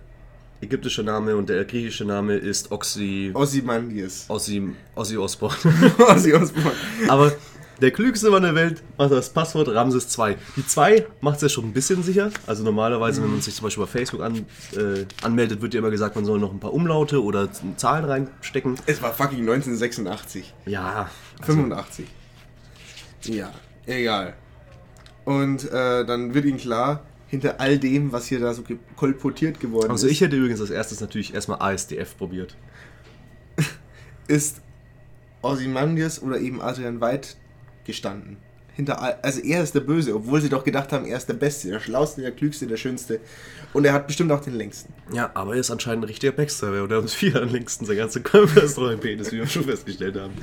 ägyptische 0.62 1.04
Name 1.04 1.36
und 1.36 1.50
der 1.50 1.66
griechische 1.66 2.06
Name 2.06 2.36
ist 2.36 2.72
Oxy, 2.72 3.32
Ozymandias. 3.34 4.26
Ossi, 4.28 4.76
Ossi 4.96 5.18
Osborn. 5.18 5.56
Ozzy 5.98 6.34
Osbourne. 6.34 6.72
Aber 7.08 7.32
der 7.82 7.92
klügste 7.92 8.30
Mann 8.30 8.44
der 8.44 8.56
Welt 8.56 8.84
macht 8.98 9.12
das 9.12 9.30
Passwort 9.30 9.70
Ramses 9.70 10.10
2. 10.10 10.36
Die 10.58 10.68
2 10.68 11.08
macht 11.22 11.38
es 11.38 11.44
ja 11.44 11.50
schon 11.50 11.66
ein 11.66 11.74
bisschen 11.74 12.04
sicher. 12.04 12.30
Also 12.46 12.64
normalerweise, 12.64 13.24
wenn 13.24 13.32
man 13.32 13.42
sich 13.42 13.56
zum 13.56 13.64
Beispiel 13.64 13.86
bei 13.86 13.90
Facebook 13.90 14.22
an, 14.22 14.46
äh, 14.76 15.06
anmeldet, 15.22 15.62
wird 15.62 15.74
ja 15.74 15.80
immer 15.80 15.90
gesagt, 15.90 16.16
man 16.16 16.26
soll 16.26 16.40
noch 16.40 16.52
ein 16.52 16.60
paar 16.60 16.74
Umlaute 16.74 17.24
oder 17.24 17.48
Zahlen 17.78 18.04
reinstecken. 18.04 18.76
Es 18.86 19.02
war 19.02 19.14
fucking 19.14 19.40
1986. 19.40 20.54
Ja, 20.66 21.10
85. 21.42 22.06
Ja, 23.24 23.54
egal. 23.86 24.34
Und 25.24 25.72
äh, 25.72 26.06
dann 26.06 26.34
wird 26.34 26.46
ihnen 26.46 26.58
klar, 26.58 27.06
hinter 27.30 27.60
all 27.60 27.78
dem, 27.78 28.12
was 28.12 28.28
hier 28.28 28.40
da 28.40 28.54
so 28.54 28.64
kolportiert 28.96 29.60
geworden 29.60 29.92
also 29.92 30.08
ist, 30.08 30.14
ich 30.14 30.22
hätte 30.22 30.36
übrigens 30.36 30.62
als 30.62 30.72
erstes 30.72 31.00
natürlich 31.00 31.34
erstmal 31.34 31.62
ASDF 31.62 32.18
probiert. 32.18 32.56
ist 34.28 34.62
Ozymandias 35.42 36.22
oder 36.22 36.40
eben 36.40 36.62
Adrian 36.62 37.00
White 37.00 37.30
gestanden. 37.86 38.38
Hinter 38.76 39.24
also 39.24 39.42
er 39.42 39.62
ist 39.62 39.76
der 39.76 39.82
Böse, 39.82 40.16
obwohl 40.16 40.40
sie 40.40 40.48
doch 40.48 40.64
gedacht 40.64 40.94
haben, 40.94 41.06
er 41.06 41.18
ist 41.18 41.28
der 41.28 41.34
Beste, 41.34 41.68
der 41.68 41.82
Schlauste, 41.82 42.22
der 42.22 42.32
Klügste, 42.32 42.66
der 42.66 42.78
Schönste. 42.78 43.20
Und 43.74 43.84
er 43.84 43.92
hat 43.92 44.08
bestimmt 44.08 44.32
auch 44.32 44.40
den 44.40 44.54
längsten. 44.54 44.94
Ja, 45.12 45.32
aber 45.34 45.56
er 45.56 45.60
ist 45.60 45.70
anscheinend 45.70 46.06
ein 46.06 46.08
richtiger 46.08 46.32
Backstabber 46.32 46.84
und 46.84 46.92
er 46.92 46.98
hat 46.98 47.04
uns 47.04 47.14
viel 47.16 47.38
am 47.38 47.50
längsten 47.50 47.86
sein 47.86 47.98
ganzer 47.98 48.22
Körper 48.22 48.64
ist 48.64 48.78
doch 48.78 48.90
ein 48.90 49.00
Penis, 49.00 49.32
wie 49.34 49.38
wir 49.38 49.48
schon 49.48 49.66
festgestellt 49.66 50.16
haben. 50.16 50.34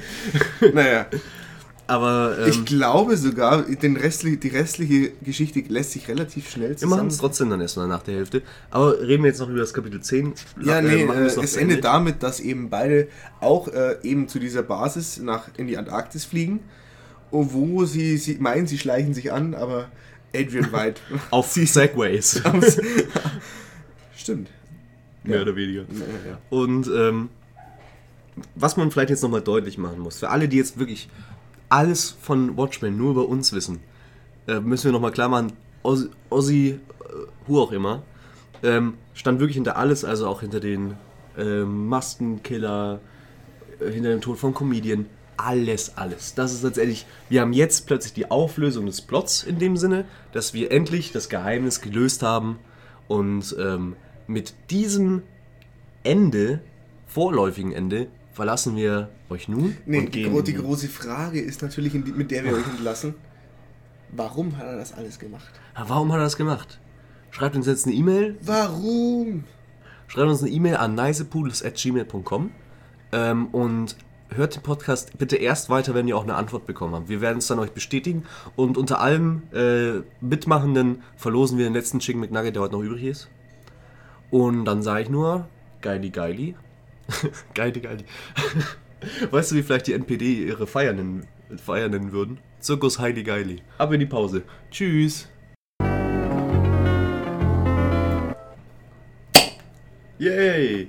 Naja, 0.75 1.07
Aber 1.89 2.37
ähm, 2.41 2.51
ich 2.51 2.65
glaube 2.65 3.17
sogar, 3.17 3.63
den 3.63 3.97
restli 3.97 4.37
die 4.39 4.49
restliche 4.49 5.11
Geschichte 5.23 5.61
lässt 5.69 5.93
sich 5.93 6.09
relativ 6.09 6.51
schnell 6.51 6.71
wir 6.81 6.87
machen 6.89 6.89
zusammen. 6.91 7.09
es 7.11 7.19
trotzdem 7.19 7.51
dann 7.51 7.61
erstmal 7.61 7.87
nach 7.87 8.03
der 8.03 8.15
Hälfte. 8.17 8.43
Aber 8.71 9.01
reden 9.01 9.23
wir 9.23 9.31
jetzt 9.31 9.39
noch 9.39 9.49
über 9.49 9.61
das 9.61 9.73
Kapitel 9.73 10.01
10. 10.01 10.33
Ja, 10.65 10.81
nee, 10.83 11.05
machen 11.05 11.23
äh, 11.23 11.27
es 11.27 11.37
endet 11.57 11.77
Ende. 11.77 11.81
damit, 11.83 12.23
dass 12.25 12.41
eben 12.41 12.71
beide 12.71 13.07
auch 13.41 13.69
äh, 13.69 13.99
eben 14.03 14.27
zu 14.27 14.39
dieser 14.41 14.63
Basis 14.65 15.19
nach 15.21 15.49
in 15.57 15.69
die 15.69 15.79
Antarktis 15.79 16.25
fliegen, 16.25 16.59
wo 17.31 17.85
sie, 17.85 18.17
sie 18.19 18.35
meinen, 18.39 18.67
sie 18.67 18.79
schleichen 18.79 19.15
sich 19.15 19.33
an, 19.33 19.55
aber 19.55 19.89
Adrian 20.35 20.73
White 20.73 21.01
Auf 21.31 21.53
Segways. 21.53 22.43
aus- 22.45 22.79
Stimmt. 24.17 24.49
mehr 25.23 25.37
Ja. 25.37 25.43
oder 25.43 25.55
weniger. 25.55 25.83
Ja, 25.83 26.31
ja. 26.31 26.39
Und 26.51 26.89
ähm, 26.89 27.29
was 28.55 28.77
man 28.77 28.91
vielleicht 28.91 29.11
jetzt 29.11 29.23
nochmal 29.23 29.41
deutlich 29.43 29.79
machen 29.79 30.01
muss, 30.01 30.19
für 30.19 30.31
alle, 30.31 30.49
die 30.49 30.57
jetzt 30.57 30.79
wirklich 30.79 31.09
alles 31.69 32.17
von 32.21 32.57
Watchmen 32.57 32.97
nur 32.97 33.13
über 33.13 33.29
uns 33.29 33.53
wissen, 33.53 33.81
äh, 34.47 34.61
müssen 34.61 34.85
wir 34.87 34.93
nochmal 34.93 35.13
klar 35.13 35.29
machen, 35.29 35.53
Ozzy, 35.83 36.09
Ozzy 36.31 36.69
äh, 36.69 36.79
who 37.47 37.61
auch 37.61 37.73
immer, 37.73 38.03
ähm, 38.63 38.95
stand 39.15 39.41
wirklich 39.41 39.57
hinter 39.57 39.77
alles, 39.77 40.05
also 40.05 40.29
auch 40.29 40.41
hinter 40.41 40.61
den 40.61 40.95
ähm, 41.39 41.89
Maskenkiller, 41.89 43.01
äh, 43.81 43.91
hinter 43.91 44.11
dem 44.11 44.21
Tod 44.21 44.39
von 44.39 44.55
Comedian, 44.55 45.07
alles, 45.37 45.97
alles. 45.97 46.35
Das 46.35 46.53
ist 46.53 46.63
letztendlich, 46.63 47.07
wir 47.29 47.43
haben 47.43 47.53
jetzt 47.53 47.87
plötzlich 47.87 48.15
die 48.15 48.31
Auflösung 48.31 48.87
des 48.87 49.03
Plots 49.03 49.43
in 49.43 49.59
dem 49.59 49.77
Sinne, 49.77 50.07
dass 50.33 50.55
wir 50.55 50.73
endlich 50.73 51.13
das 51.13 51.29
Geheimnis 51.29 51.81
gelöst 51.81 52.23
haben 52.23 52.59
und 53.09 53.55
ähm, 53.59 53.97
mit 54.27 54.55
diesem 54.71 55.23
Ende, 56.03 56.61
vorläufigen 57.07 57.73
Ende, 57.73 58.09
verlassen 58.37 58.77
wir 58.77 59.09
euch 59.31 59.49
nun 59.49 59.79
Nee, 59.87 60.01
und 60.01 60.15
die, 60.15 60.25
gehen. 60.25 60.45
die 60.45 60.53
große 60.53 60.89
Frage 60.89 61.41
ist 61.41 61.63
natürlich, 61.63 61.95
mit 61.95 62.31
der 62.31 62.45
wir 62.45 62.53
euch 62.53 62.67
entlassen. 62.67 63.15
Warum 64.13 64.59
hat 64.59 64.67
er 64.67 64.77
das 64.77 64.93
alles 64.93 65.19
gemacht? 65.19 65.51
Warum 65.75 66.13
hat 66.13 66.21
er 66.21 66.25
das 66.25 66.37
gemacht? 66.37 66.79
Schreibt 67.31 67.57
uns 67.57 67.67
jetzt 67.67 67.87
eine 67.87 67.95
E-Mail. 67.95 68.37
Warum? 68.43 69.45
Schreibt 70.07 70.29
uns 70.29 70.43
eine 70.43 70.51
E-Mail 70.51 70.77
an 70.77 70.95
nicepudels.gmail.com 70.95 72.51
ähm, 73.13 73.47
und 73.47 73.97
hört 74.29 74.55
den 74.55 74.63
Podcast 74.63 75.17
bitte 75.17 75.37
erst 75.37 75.71
weiter, 75.71 75.95
wenn 75.95 76.07
ihr 76.07 76.17
auch 76.19 76.25
eine 76.25 76.35
Antwort 76.35 76.67
bekommen 76.67 76.95
habt. 76.95 77.09
Wir 77.09 77.23
werden 77.23 77.39
es 77.39 77.47
dann 77.47 77.59
euch 77.59 77.73
bestätigen 77.73 78.25
und 78.55 78.77
unter 78.77 79.01
allem 79.01 79.45
äh, 79.55 80.03
Mitmachenden 80.21 81.03
verlosen 81.17 81.57
wir 81.57 81.65
den 81.65 81.73
letzten 81.73 82.01
Chicken 82.01 82.21
McNugget, 82.21 82.55
der 82.55 82.63
heute 82.63 82.75
noch 82.75 82.83
übrig 82.83 83.03
ist. 83.05 83.29
Und 84.31 84.67
dann 84.67 84.83
sage 84.83 85.05
ich 85.05 85.09
nur, 85.09 85.49
geili 85.81 86.11
geili. 86.11 86.55
geili 87.55 87.81
geili. 87.81 88.05
weißt 89.31 89.51
du, 89.51 89.57
wie 89.57 89.63
vielleicht 89.63 89.87
die 89.87 89.93
NPD 89.93 90.47
ihre 90.47 90.67
Feier 90.67 90.93
nennen, 90.93 91.27
Feier 91.57 91.89
nennen 91.89 92.13
würden? 92.13 92.39
Zirkus 92.61 92.99
Heili 92.99 93.23
Geili. 93.23 93.63
Ab 93.79 93.93
in 93.93 94.01
die 94.01 94.07
Pause. 94.07 94.43
Tschüss. 94.71 95.29
Yay! 100.19 100.89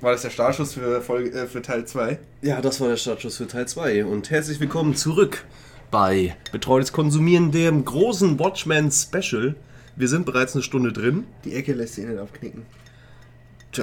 War 0.00 0.12
das 0.12 0.22
der 0.22 0.30
Startschuss 0.30 0.74
für, 0.74 1.00
Folge, 1.00 1.30
äh, 1.30 1.46
für 1.46 1.62
Teil 1.62 1.86
2? 1.86 2.18
Ja, 2.42 2.60
das 2.60 2.80
war 2.80 2.88
der 2.88 2.96
Startschuss 2.96 3.36
für 3.36 3.46
Teil 3.46 3.66
2 3.66 4.04
und 4.04 4.30
herzlich 4.30 4.60
willkommen 4.60 4.94
zurück 4.94 5.44
bei 5.90 6.36
Betreutes 6.52 6.92
Konsumieren, 6.92 7.50
dem 7.50 7.84
großen 7.84 8.38
Watchmen 8.38 8.90
Special. 8.90 9.54
Wir 9.96 10.08
sind 10.08 10.26
bereits 10.26 10.54
eine 10.54 10.62
Stunde 10.62 10.92
drin. 10.92 11.26
Die 11.44 11.54
Ecke 11.54 11.72
lässt 11.72 11.94
sich 11.94 12.04
nicht 12.04 12.18
aufknicken. 12.18 12.66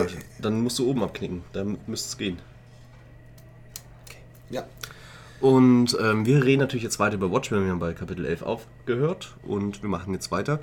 Tja, 0.03 0.19
dann 0.39 0.61
musst 0.61 0.79
du 0.79 0.89
oben 0.89 1.03
abknicken, 1.03 1.43
dann 1.53 1.77
müsste 1.87 2.09
es 2.09 2.17
gehen. 2.17 2.39
Ja. 4.49 4.65
Und 5.41 5.97
ähm, 6.01 6.25
wir 6.25 6.43
reden 6.43 6.61
natürlich 6.61 6.83
jetzt 6.83 6.99
weiter 6.99 7.15
über 7.15 7.31
Watchmen. 7.31 7.63
Wir 7.63 7.71
haben 7.71 7.79
bei 7.79 7.93
Kapitel 7.93 8.25
11 8.25 8.41
aufgehört 8.41 9.35
und 9.43 9.81
wir 9.81 9.89
machen 9.89 10.13
jetzt 10.13 10.31
weiter. 10.31 10.59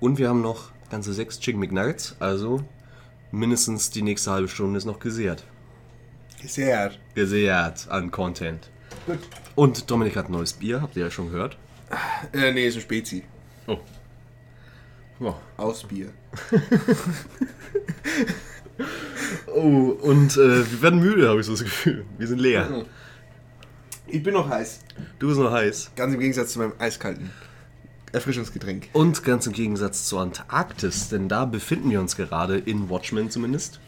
Und 0.00 0.18
wir 0.18 0.28
haben 0.28 0.40
noch 0.40 0.70
ganze 0.90 1.12
sechs 1.12 1.40
Chicken 1.40 1.60
McNuggets, 1.60 2.16
also 2.20 2.64
mindestens 3.30 3.90
die 3.90 4.02
nächste 4.02 4.30
halbe 4.30 4.48
Stunde 4.48 4.78
ist 4.78 4.84
noch 4.84 4.98
gesehrt. 4.98 5.44
Sehr. 6.44 6.92
Gesehrt 7.14 7.88
an 7.88 8.10
Content. 8.10 8.70
Gut. 9.06 9.18
Und 9.54 9.90
Dominik 9.90 10.16
hat 10.16 10.28
ein 10.28 10.32
neues 10.32 10.52
Bier, 10.52 10.82
habt 10.82 10.96
ihr 10.96 11.04
ja 11.04 11.10
schon 11.10 11.30
gehört. 11.30 11.56
Äh, 12.32 12.52
nee, 12.52 12.66
ist 12.66 12.76
ein 12.76 12.82
Spezi. 12.82 13.24
Oh. 13.66 13.78
Ja. 15.20 15.36
Aus 15.56 15.84
Bier. 15.84 16.10
Oh, 19.46 19.96
und 20.00 20.36
äh, 20.36 20.70
wir 20.70 20.82
werden 20.82 21.00
müde, 21.00 21.28
habe 21.28 21.40
ich 21.40 21.46
so 21.46 21.52
das 21.52 21.62
Gefühl. 21.62 22.04
Wir 22.18 22.26
sind 22.26 22.40
leer. 22.40 22.84
Ich 24.06 24.22
bin 24.22 24.34
noch 24.34 24.48
heiß. 24.48 24.80
Du 25.18 25.28
bist 25.28 25.40
noch 25.40 25.52
heiß. 25.52 25.92
Ganz 25.96 26.14
im 26.14 26.20
Gegensatz 26.20 26.52
zu 26.52 26.58
meinem 26.58 26.72
eiskalten 26.78 27.30
Erfrischungsgetränk. 28.12 28.88
Und 28.92 29.24
ganz 29.24 29.46
im 29.46 29.52
Gegensatz 29.52 30.06
zur 30.06 30.20
Antarktis, 30.20 31.08
denn 31.08 31.28
da 31.28 31.44
befinden 31.44 31.90
wir 31.90 32.00
uns 32.00 32.16
gerade, 32.16 32.58
in 32.58 32.88
Watchmen 32.88 33.30
zumindest. 33.30 33.80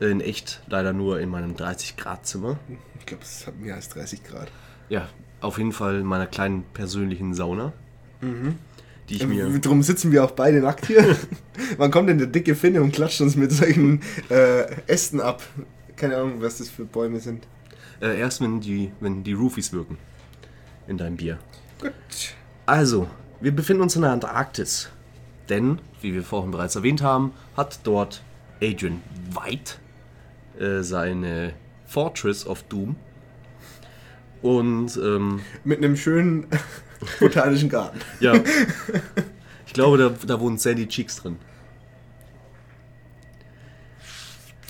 In 0.00 0.20
echt 0.20 0.60
leider 0.66 0.92
nur 0.92 1.20
in 1.20 1.28
meinem 1.28 1.54
30-Grad-Zimmer. 1.54 2.58
Ich 2.98 3.06
glaube, 3.06 3.22
es 3.22 3.46
hat 3.46 3.58
mehr 3.58 3.76
als 3.76 3.88
30 3.90 4.24
Grad. 4.24 4.48
Ja, 4.88 5.08
auf 5.40 5.58
jeden 5.58 5.72
Fall 5.72 6.00
in 6.00 6.06
meiner 6.06 6.26
kleinen 6.26 6.64
persönlichen 6.74 7.34
Sauna. 7.34 7.72
Die 9.08 9.16
ich 9.16 9.26
mir. 9.26 9.58
Drum 9.58 9.82
sitzen 9.82 10.12
wir 10.12 10.24
auch 10.24 10.30
beide 10.30 10.60
nackt 10.60 10.86
hier. 10.86 11.16
Wann 11.76 11.90
kommt 11.90 12.08
denn 12.08 12.18
der 12.18 12.26
dicke 12.26 12.54
Finne 12.54 12.82
und 12.82 12.92
klatscht 12.92 13.20
uns 13.20 13.36
mit 13.36 13.52
solchen 13.52 14.00
äh, 14.30 14.64
Ästen 14.86 15.20
ab? 15.20 15.42
Keine 15.96 16.16
Ahnung, 16.16 16.40
was 16.40 16.58
das 16.58 16.68
für 16.68 16.84
Bäume 16.84 17.20
sind. 17.20 17.46
Äh, 18.00 18.18
erst 18.18 18.40
wenn 18.40 18.60
die, 18.60 18.92
wenn 19.00 19.22
die 19.22 19.34
Roofies 19.34 19.72
wirken. 19.72 19.98
In 20.86 20.98
deinem 20.98 21.16
Bier. 21.16 21.38
Gut. 21.80 21.92
Also, 22.66 23.08
wir 23.40 23.52
befinden 23.54 23.82
uns 23.82 23.96
in 23.96 24.02
der 24.02 24.12
Antarktis. 24.12 24.90
Denn, 25.48 25.78
wie 26.00 26.14
wir 26.14 26.22
vorhin 26.22 26.50
bereits 26.50 26.76
erwähnt 26.76 27.02
haben, 27.02 27.32
hat 27.56 27.80
dort 27.84 28.22
Adrian 28.62 29.02
White 29.30 29.74
äh, 30.58 30.82
seine 30.82 31.52
Fortress 31.86 32.46
of 32.46 32.62
Doom. 32.64 32.96
Und, 34.40 34.96
ähm, 34.96 35.40
Mit 35.64 35.78
einem 35.78 35.96
schönen 35.96 36.46
botanischen 37.20 37.68
Garten. 37.68 38.00
ja. 38.20 38.34
ich 39.66 39.72
glaube, 39.72 39.98
da, 39.98 40.08
da 40.26 40.40
wohnen 40.40 40.58
Sandy 40.58 40.86
Cheeks 40.88 41.16
drin. 41.16 41.36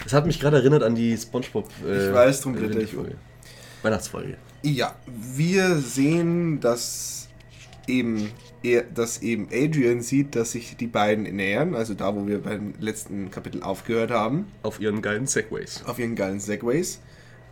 Das 0.03 0.13
hat 0.13 0.27
mich 0.27 0.39
gerade 0.41 0.59
erinnert 0.59 0.83
an 0.83 0.95
die 0.95 1.17
Spongebob. 1.17 1.69
Äh, 1.87 2.09
Ich 2.09 2.15
weiß, 2.15 2.41
drum 2.43 2.53
blätter 2.55 2.79
ich 2.81 2.93
Folge. 2.93 3.17
Weihnachtsfolge. 3.83 4.37
Ja, 4.63 4.95
wir 5.07 5.77
sehen, 5.77 6.61
dass 6.61 7.29
eben, 7.87 8.31
er, 8.63 8.83
dass 8.83 9.21
eben 9.23 9.49
Adrian 9.53 10.01
sieht, 10.01 10.37
dass 10.37 10.53
sich 10.53 10.77
die 10.77 10.87
beiden 10.87 11.25
nähern, 11.37 11.75
also 11.75 11.95
da, 11.95 12.15
wo 12.15 12.27
wir 12.27 12.43
beim 12.43 12.75
letzten 12.81 13.31
Kapitel 13.31 13.63
aufgehört 13.63 14.11
haben, 14.11 14.47
Auf 14.63 14.81
ihren 14.81 15.03
geilen 15.03 15.27
Segways. 15.27 15.83
auf 15.87 15.99
ihren 15.99 16.17
geilen 16.17 16.41
Segways. 16.41 17.01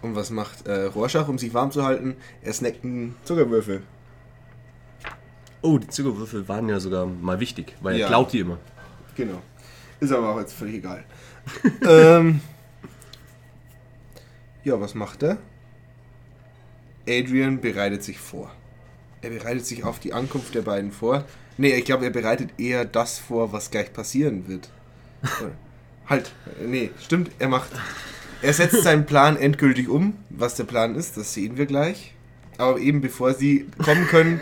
Und 0.00 0.14
was 0.16 0.30
macht 0.30 0.66
äh, 0.66 0.84
Rorschach, 0.84 1.28
um 1.28 1.38
sich 1.38 1.54
warm 1.54 1.70
zu 1.70 1.84
halten? 1.84 2.16
Er 2.42 2.52
snackt 2.52 2.82
einen 2.82 3.14
Zuckerwürfel. 3.24 3.82
Oh, 5.62 5.78
die 5.78 5.86
Zuckerwürfel 5.88 6.48
waren 6.48 6.68
ja 6.68 6.80
sogar 6.80 7.06
mal 7.06 7.38
wichtig, 7.40 7.74
weil 7.80 7.96
Ja. 7.96 8.06
er 8.06 8.08
klaut 8.08 8.32
die 8.32 8.40
immer. 8.40 8.58
Genau. 9.14 9.40
Ist 10.00 10.12
aber 10.12 10.30
auch 10.34 10.40
jetzt 10.40 10.52
völlig 10.54 10.76
egal. 10.76 11.04
ähm, 11.88 12.40
ja, 14.64 14.80
was 14.80 14.94
macht 14.94 15.22
er? 15.22 15.38
Adrian 17.08 17.60
bereitet 17.60 18.02
sich 18.02 18.18
vor. 18.18 18.52
Er 19.22 19.30
bereitet 19.30 19.66
sich 19.66 19.84
auf 19.84 19.98
die 19.98 20.12
Ankunft 20.12 20.54
der 20.54 20.62
beiden 20.62 20.90
vor. 20.92 21.24
Nee, 21.58 21.74
ich 21.74 21.84
glaube, 21.84 22.04
er 22.04 22.10
bereitet 22.10 22.50
eher 22.58 22.84
das 22.84 23.18
vor, 23.18 23.52
was 23.52 23.70
gleich 23.70 23.92
passieren 23.92 24.48
wird. 24.48 24.70
Halt, 26.08 26.32
nee, 26.64 26.90
stimmt, 27.00 27.30
er 27.38 27.48
macht. 27.48 27.70
Er 28.40 28.52
setzt 28.52 28.82
seinen 28.82 29.06
Plan 29.06 29.36
endgültig 29.36 29.88
um. 29.88 30.14
Was 30.30 30.56
der 30.56 30.64
Plan 30.64 30.96
ist, 30.96 31.16
das 31.16 31.32
sehen 31.34 31.56
wir 31.56 31.66
gleich. 31.66 32.14
Aber 32.58 32.78
eben 32.78 33.00
bevor 33.00 33.34
sie 33.34 33.68
kommen 33.84 34.06
können, 34.08 34.40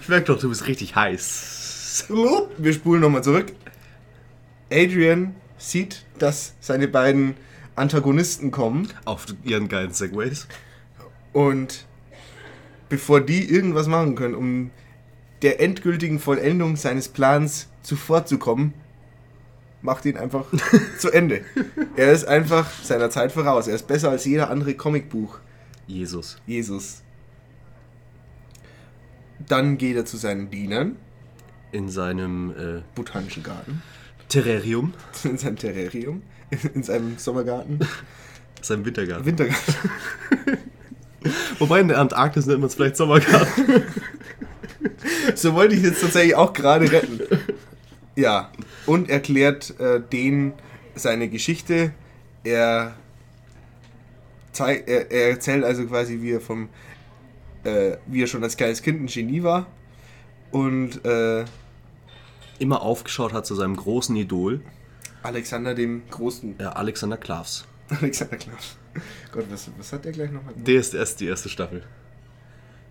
Ich 0.00 0.08
merke 0.08 0.26
doch, 0.26 0.38
du 0.38 0.48
bist 0.48 0.66
richtig 0.66 0.94
heiß. 0.96 2.06
Wir 2.58 2.72
spulen 2.72 3.00
nochmal 3.02 3.22
zurück. 3.22 3.52
Adrian 4.72 5.34
sieht, 5.58 6.04
dass 6.18 6.54
seine 6.60 6.88
beiden 6.88 7.34
Antagonisten 7.74 8.50
kommen 8.50 8.88
Auf 9.04 9.26
ihren 9.44 9.68
geilen 9.68 9.92
Segways. 9.92 10.46
und 11.32 11.86
bevor 12.88 13.20
die 13.20 13.48
irgendwas 13.50 13.86
machen 13.86 14.14
können, 14.14 14.34
um 14.34 14.70
der 15.42 15.60
endgültigen 15.60 16.18
Vollendung 16.18 16.76
seines 16.76 17.08
Plans 17.08 17.68
zuvorzukommen, 17.82 18.74
macht 19.82 20.04
ihn 20.04 20.16
einfach 20.16 20.46
zu 20.98 21.10
Ende. 21.10 21.42
Er 21.96 22.12
ist 22.12 22.26
einfach 22.26 22.70
seiner 22.82 23.10
Zeit 23.10 23.32
voraus. 23.32 23.66
Er 23.68 23.74
ist 23.74 23.86
besser 23.86 24.10
als 24.10 24.24
jeder 24.24 24.50
andere 24.50 24.74
Comicbuch. 24.74 25.38
Jesus. 25.86 26.36
Jesus. 26.46 27.02
Dann 29.48 29.78
geht 29.78 29.96
er 29.96 30.04
zu 30.04 30.16
seinen 30.16 30.50
Dienern, 30.50 30.96
In 31.72 31.88
seinem 31.88 32.50
äh, 32.50 32.82
botanischen 32.94 33.42
Garten, 33.42 33.82
Terrarium, 34.28 34.94
in 35.24 35.38
seinem 35.38 35.56
Terrarium, 35.56 36.22
in 36.74 36.82
seinem 36.82 37.18
Sommergarten, 37.18 37.78
seinem 38.60 38.84
Wintergarten. 38.84 39.26
Wintergarten. 39.26 39.74
Wobei 41.58 41.80
in 41.80 41.88
der 41.88 41.98
Antarktis 41.98 42.46
nennt 42.46 42.60
man 42.60 42.68
es 42.68 42.74
vielleicht 42.74 42.96
Sommergarten. 42.96 43.82
So 45.34 45.54
wollte 45.54 45.74
ich 45.74 45.82
jetzt 45.82 46.00
tatsächlich 46.00 46.34
auch 46.34 46.52
gerade 46.52 46.90
retten. 46.90 47.20
Ja, 48.16 48.50
und 48.86 49.08
erklärt 49.08 49.78
äh, 49.78 50.00
denen 50.00 50.52
seine 50.94 51.28
Geschichte. 51.28 51.92
Er, 52.44 52.94
er, 54.58 55.10
er 55.10 55.30
erzählt 55.30 55.64
also 55.64 55.86
quasi, 55.86 56.20
wie 56.22 56.32
er 56.32 56.40
vom 56.40 56.68
äh, 57.64 57.96
wie 58.06 58.22
er 58.22 58.26
schon 58.26 58.42
als 58.42 58.56
kleines 58.56 58.82
Kind 58.82 59.00
ein 59.00 59.06
Genie 59.06 59.42
war. 59.42 59.66
Und 60.50 61.04
äh, 61.04 61.44
Immer 62.58 62.82
aufgeschaut 62.82 63.32
hat 63.32 63.46
zu 63.46 63.54
seinem 63.54 63.76
großen 63.76 64.14
Idol, 64.16 64.60
Alexander 65.22 65.74
dem 65.74 66.02
Großen. 66.10 66.58
äh, 66.58 66.64
Alexander 66.64 67.16
Klavs. 67.16 67.66
Alexander 67.88 68.36
Klaus. 68.36 68.76
Gott, 69.32 69.46
was, 69.50 69.70
was 69.78 69.92
hat 69.92 70.04
der 70.04 70.12
gleich 70.12 70.30
nochmal? 70.30 70.54
Der 70.56 70.80
ist 70.80 70.94
erst 70.94 71.20
die 71.20 71.26
erste 71.26 71.48
Staffel. 71.48 71.82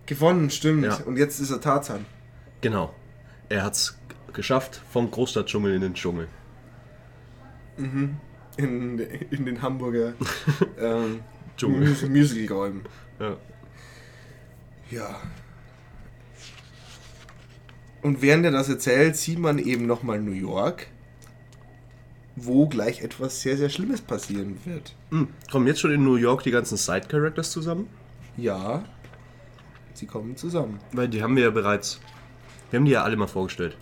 Gewonnen, 0.06 0.50
stimmt. 0.50 0.84
Ja. 0.84 0.96
Und 1.04 1.16
jetzt 1.16 1.40
ist 1.40 1.50
er 1.50 1.60
Tarzan. 1.60 2.04
Genau. 2.60 2.94
Er 3.48 3.62
hat's 3.64 3.98
geschafft 4.32 4.80
vom 4.90 5.10
Großstadtdschungel 5.10 5.74
in 5.74 5.80
den 5.82 5.94
Dschungel. 5.94 6.28
In, 7.76 8.18
in 8.58 9.44
den 9.44 9.62
Hamburger 9.62 10.14
ähm, 10.78 11.20
Musical-Räumen. 11.62 12.82
Ja. 13.18 13.36
Ja. 14.90 15.20
Und 18.02 18.22
während 18.22 18.44
er 18.44 18.50
das 18.50 18.68
erzählt, 18.68 19.16
sieht 19.16 19.38
man 19.38 19.58
eben 19.58 19.86
nochmal 19.86 20.20
New 20.20 20.32
York, 20.32 20.86
wo 22.34 22.66
gleich 22.66 23.02
etwas 23.02 23.42
sehr, 23.42 23.56
sehr 23.56 23.68
Schlimmes 23.68 24.00
passieren 24.00 24.58
wird. 24.64 24.94
Hm. 25.10 25.28
Kommen 25.50 25.66
jetzt 25.66 25.80
schon 25.80 25.92
in 25.92 26.02
New 26.02 26.16
York 26.16 26.42
die 26.42 26.50
ganzen 26.50 26.78
Side-Characters 26.78 27.50
zusammen? 27.50 27.88
Ja, 28.36 28.84
sie 29.92 30.06
kommen 30.06 30.36
zusammen. 30.36 30.80
Weil 30.92 31.08
die 31.08 31.22
haben 31.22 31.36
wir 31.36 31.44
ja 31.44 31.50
bereits. 31.50 32.00
Wir 32.70 32.78
haben 32.78 32.86
die 32.86 32.92
ja 32.92 33.02
alle 33.02 33.16
mal 33.16 33.26
vorgestellt. 33.26 33.76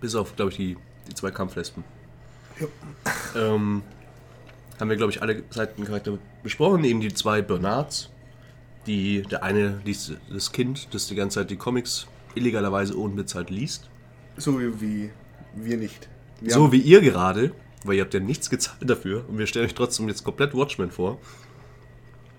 Bis 0.00 0.14
auf, 0.14 0.36
glaube 0.36 0.52
ich, 0.52 0.56
die, 0.56 0.76
die 1.08 1.14
zwei 1.14 1.30
Kampflespen. 1.30 1.82
Ja. 2.60 2.66
Ähm, 3.34 3.82
haben 4.78 4.88
wir, 4.88 4.96
glaube 4.96 5.12
ich, 5.12 5.20
alle 5.20 5.42
Seitencharakter 5.50 6.18
besprochen. 6.42 6.84
Eben 6.84 7.00
die 7.00 7.12
zwei 7.12 7.42
Bernards. 7.42 8.10
Die, 8.86 9.22
der 9.22 9.42
eine, 9.42 9.80
dies, 9.84 10.12
das 10.32 10.52
Kind, 10.52 10.88
das 10.94 11.06
die 11.06 11.14
ganze 11.14 11.40
Zeit 11.40 11.50
die 11.50 11.56
Comics 11.56 12.06
illegalerweise 12.34 12.96
unbezahlt 12.96 13.50
liest. 13.50 13.88
So 14.36 14.58
wie, 14.58 14.80
wie 14.80 15.10
wir 15.54 15.76
nicht. 15.76 16.08
Wir 16.40 16.54
so 16.54 16.72
wie 16.72 16.80
ihr 16.80 17.00
gerade, 17.00 17.52
weil 17.84 17.96
ihr 17.96 18.02
habt 18.02 18.14
ja 18.14 18.20
nichts 18.20 18.48
gezahlt 18.48 18.88
dafür. 18.88 19.28
Und 19.28 19.38
wir 19.38 19.46
stellen 19.46 19.66
euch 19.66 19.74
trotzdem 19.74 20.08
jetzt 20.08 20.24
komplett 20.24 20.54
Watchmen 20.54 20.90
vor. 20.90 21.18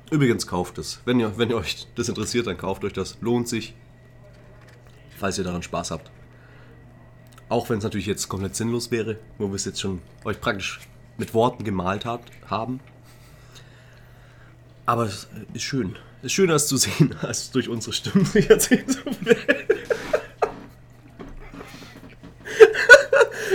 Übrigens 0.09 0.47
kauft 0.47 0.77
es. 0.77 0.99
Wenn 1.05 1.19
ihr, 1.19 1.37
wenn 1.37 1.49
ihr 1.49 1.57
euch 1.57 1.87
das 1.95 2.09
interessiert, 2.09 2.47
dann 2.47 2.57
kauft 2.57 2.83
euch 2.83 2.93
das. 2.93 3.17
Lohnt 3.21 3.47
sich. 3.47 3.75
Falls 5.17 5.37
ihr 5.37 5.43
daran 5.43 5.63
Spaß 5.63 5.91
habt. 5.91 6.11
Auch 7.47 7.69
wenn 7.69 7.77
es 7.77 7.83
natürlich 7.83 8.07
jetzt 8.07 8.27
komplett 8.27 8.55
sinnlos 8.55 8.91
wäre, 8.91 9.19
wo 9.37 9.47
wir 9.47 9.55
es 9.55 9.65
jetzt 9.65 9.79
schon 9.79 10.01
euch 10.23 10.39
praktisch 10.41 10.79
mit 11.17 11.33
Worten 11.33 11.63
gemalt 11.63 12.05
hat, 12.05 12.21
haben. 12.49 12.79
Aber 14.85 15.05
es 15.05 15.27
ist 15.53 15.63
schön. 15.63 15.95
Schöner, 16.25 16.55
es 16.55 16.67
zu 16.67 16.77
sehen, 16.77 17.15
als 17.21 17.51
durch 17.51 17.69
unsere 17.69 17.93
Stimmen 17.93 18.25
sich 18.25 18.49
erzählen 18.49 18.87
zu 18.87 19.05
werden. 19.21 19.67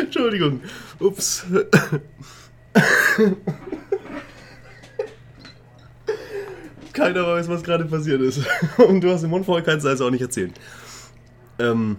Entschuldigung. 0.01 0.61
Ups. 0.99 1.45
Keiner 6.93 7.27
weiß, 7.27 7.49
was 7.49 7.63
gerade 7.63 7.85
passiert 7.85 8.21
ist. 8.23 8.41
Und 8.79 9.03
du 9.03 9.11
hast 9.11 9.21
den 9.23 9.31
Mund 9.31 9.45
voll, 9.45 9.63
kannst 9.63 9.85
es 9.85 9.91
also 9.91 10.07
auch 10.07 10.11
nicht 10.11 10.23
erzählen. 10.23 10.53
Ähm, 11.59 11.97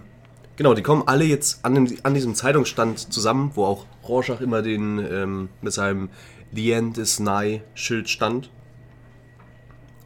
genau, 0.56 0.74
die 0.74 0.82
kommen 0.82 1.04
alle 1.06 1.24
jetzt 1.24 1.64
an, 1.64 1.74
dem, 1.74 1.88
an 2.02 2.14
diesem 2.14 2.34
Zeitungsstand 2.34 3.12
zusammen, 3.12 3.52
wo 3.54 3.64
auch 3.64 3.86
Rorschach 4.06 4.40
immer 4.40 4.62
den 4.62 4.98
ähm, 4.98 5.48
mit 5.62 5.72
seinem 5.72 6.10
The 6.52 6.72
End 6.72 6.98
is 6.98 7.20
Nigh 7.20 7.62
Schild 7.74 8.08
stand. 8.08 8.50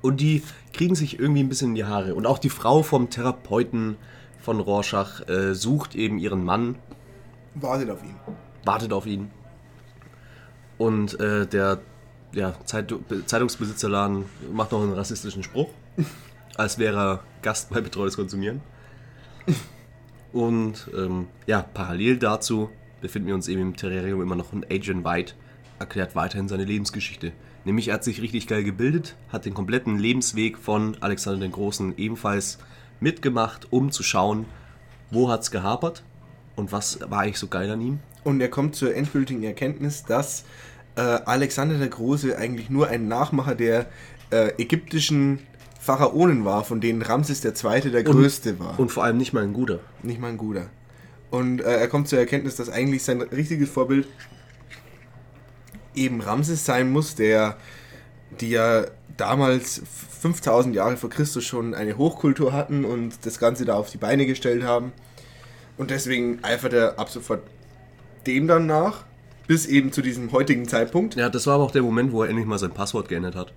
Und 0.03 0.20
die 0.20 0.42
kriegen 0.72 0.94
sich 0.94 1.18
irgendwie 1.18 1.42
ein 1.42 1.48
bisschen 1.48 1.70
in 1.70 1.74
die 1.76 1.84
Haare. 1.84 2.14
Und 2.14 2.26
auch 2.26 2.38
die 2.38 2.50
Frau 2.50 2.82
vom 2.82 3.09
Therapeuten 3.09 3.96
von 4.40 4.61
Rorschach 4.61 5.26
äh, 5.28 5.55
sucht 5.55 5.94
eben 5.94 6.18
ihren 6.18 6.44
Mann, 6.44 6.76
Wartet 7.55 7.90
auf 7.90 8.03
ihn. 8.03 8.16
wartet 8.64 8.92
auf 8.92 9.07
ihn. 9.07 9.30
Und 10.78 11.18
äh, 11.20 11.46
der 11.46 11.80
ja, 12.32 12.55
Zeit 12.64 12.92
Zeitungsbesitzerladen 13.26 14.24
macht 14.53 14.72
noch 14.72 14.82
einen 14.82 14.94
rassistischen 14.94 15.42
Spruch, 15.42 15.68
als 16.57 16.78
wäre 16.78 16.98
er 16.98 17.20
Gast 17.42 17.70
bei 17.70 17.80
Betreutes 17.80 18.16
Konsumieren. 18.16 18.61
Und 20.32 20.88
ähm, 20.96 21.28
ja, 21.46 21.62
parallel 21.62 22.16
dazu 22.16 22.70
befinden 23.00 23.28
wir 23.28 23.34
uns 23.34 23.48
eben 23.48 23.61
im 23.61 23.76
Terrarium 23.76 24.22
immer 24.22 24.36
noch 24.36 24.53
und 24.53 24.64
Adrian 24.72 25.05
White 25.05 25.34
erklärt 25.78 26.14
weiterhin 26.14 26.48
seine 26.48 26.64
Lebensgeschichte. 26.64 27.32
Nämlich 27.64 27.88
er 27.88 27.94
hat 27.94 28.04
sich 28.04 28.20
richtig 28.20 28.46
geil 28.46 28.64
gebildet, 28.64 29.14
hat 29.30 29.44
den 29.44 29.54
kompletten 29.54 29.98
Lebensweg 29.98 30.58
von 30.58 30.96
Alexander 31.00 31.40
den 31.40 31.52
Großen 31.52 31.96
ebenfalls 31.96 32.58
mitgemacht, 33.00 33.68
um 33.70 33.92
zu 33.92 34.02
schauen, 34.02 34.46
wo 35.10 35.30
hat's 35.30 35.50
gehapert 35.50 36.02
und 36.56 36.72
was 36.72 36.98
war 37.08 37.20
eigentlich 37.20 37.38
so 37.38 37.48
geil 37.48 37.70
an 37.70 37.80
ihm. 37.80 38.00
Und 38.24 38.40
er 38.40 38.48
kommt 38.48 38.74
zur 38.76 38.94
endgültigen 38.94 39.42
Erkenntnis, 39.42 40.04
dass 40.04 40.44
äh, 40.96 41.00
Alexander 41.00 41.78
der 41.78 41.88
Große 41.88 42.36
eigentlich 42.36 42.70
nur 42.70 42.88
ein 42.88 43.08
Nachmacher 43.08 43.54
der 43.54 43.86
äh, 44.30 44.52
ägyptischen 44.58 45.40
Pharaonen 45.80 46.44
war, 46.44 46.64
von 46.64 46.80
denen 46.80 47.02
Ramses 47.02 47.44
II. 47.44 47.90
der 47.90 48.04
größte 48.04 48.58
war. 48.60 48.78
Und 48.78 48.90
vor 48.90 49.04
allem 49.04 49.16
nicht 49.16 49.32
mal 49.32 49.42
ein 49.42 49.52
guter. 49.52 49.80
Nicht 50.02 50.20
mal 50.20 50.28
ein 50.28 50.38
guter. 50.38 50.66
Und 51.30 51.60
äh, 51.60 51.78
er 51.78 51.88
kommt 51.88 52.08
zur 52.08 52.18
Erkenntnis, 52.18 52.56
dass 52.56 52.68
eigentlich 52.68 53.02
sein 53.02 53.20
richtiges 53.20 53.70
Vorbild 53.70 54.06
eben 55.95 56.20
Ramses 56.20 56.64
sein 56.64 56.90
muss, 56.90 57.14
der, 57.14 57.57
die 58.40 58.51
ja 58.51 58.84
damals 59.16 59.82
5000 60.20 60.74
Jahre 60.74 60.97
vor 60.97 61.11
Christus 61.11 61.45
schon 61.45 61.74
eine 61.74 61.99
Hochkultur 61.99 62.53
hatten 62.53 62.84
und 62.84 63.26
das 63.26 63.38
Ganze 63.38 63.64
da 63.64 63.74
auf 63.74 63.90
die 63.90 63.99
Beine 63.99 64.26
gestellt 64.26 64.62
haben. 64.64 64.93
Und 65.76 65.90
deswegen 65.90 66.38
eifert 66.43 66.72
er 66.72 66.99
ab 66.99 67.11
sofort 67.11 67.43
dem 68.26 68.47
dann 68.47 68.66
nach, 68.66 69.05
bis 69.47 69.66
eben 69.66 69.93
zu 69.93 70.01
diesem 70.03 70.32
heutigen 70.32 70.68
Zeitpunkt. 70.68 71.16
Ja, 71.16 71.28
das 71.28 71.47
war 71.47 71.55
aber 71.57 71.64
auch 71.64 71.70
der 71.72 71.82
Moment, 71.82 72.12
wo 72.12 72.22
er 72.22 72.28
endlich 72.28 72.47
mal 72.47 72.59
sein 72.59 72.70
Passwort 72.70 73.09
geändert 73.09 73.34
hat. 73.34 73.53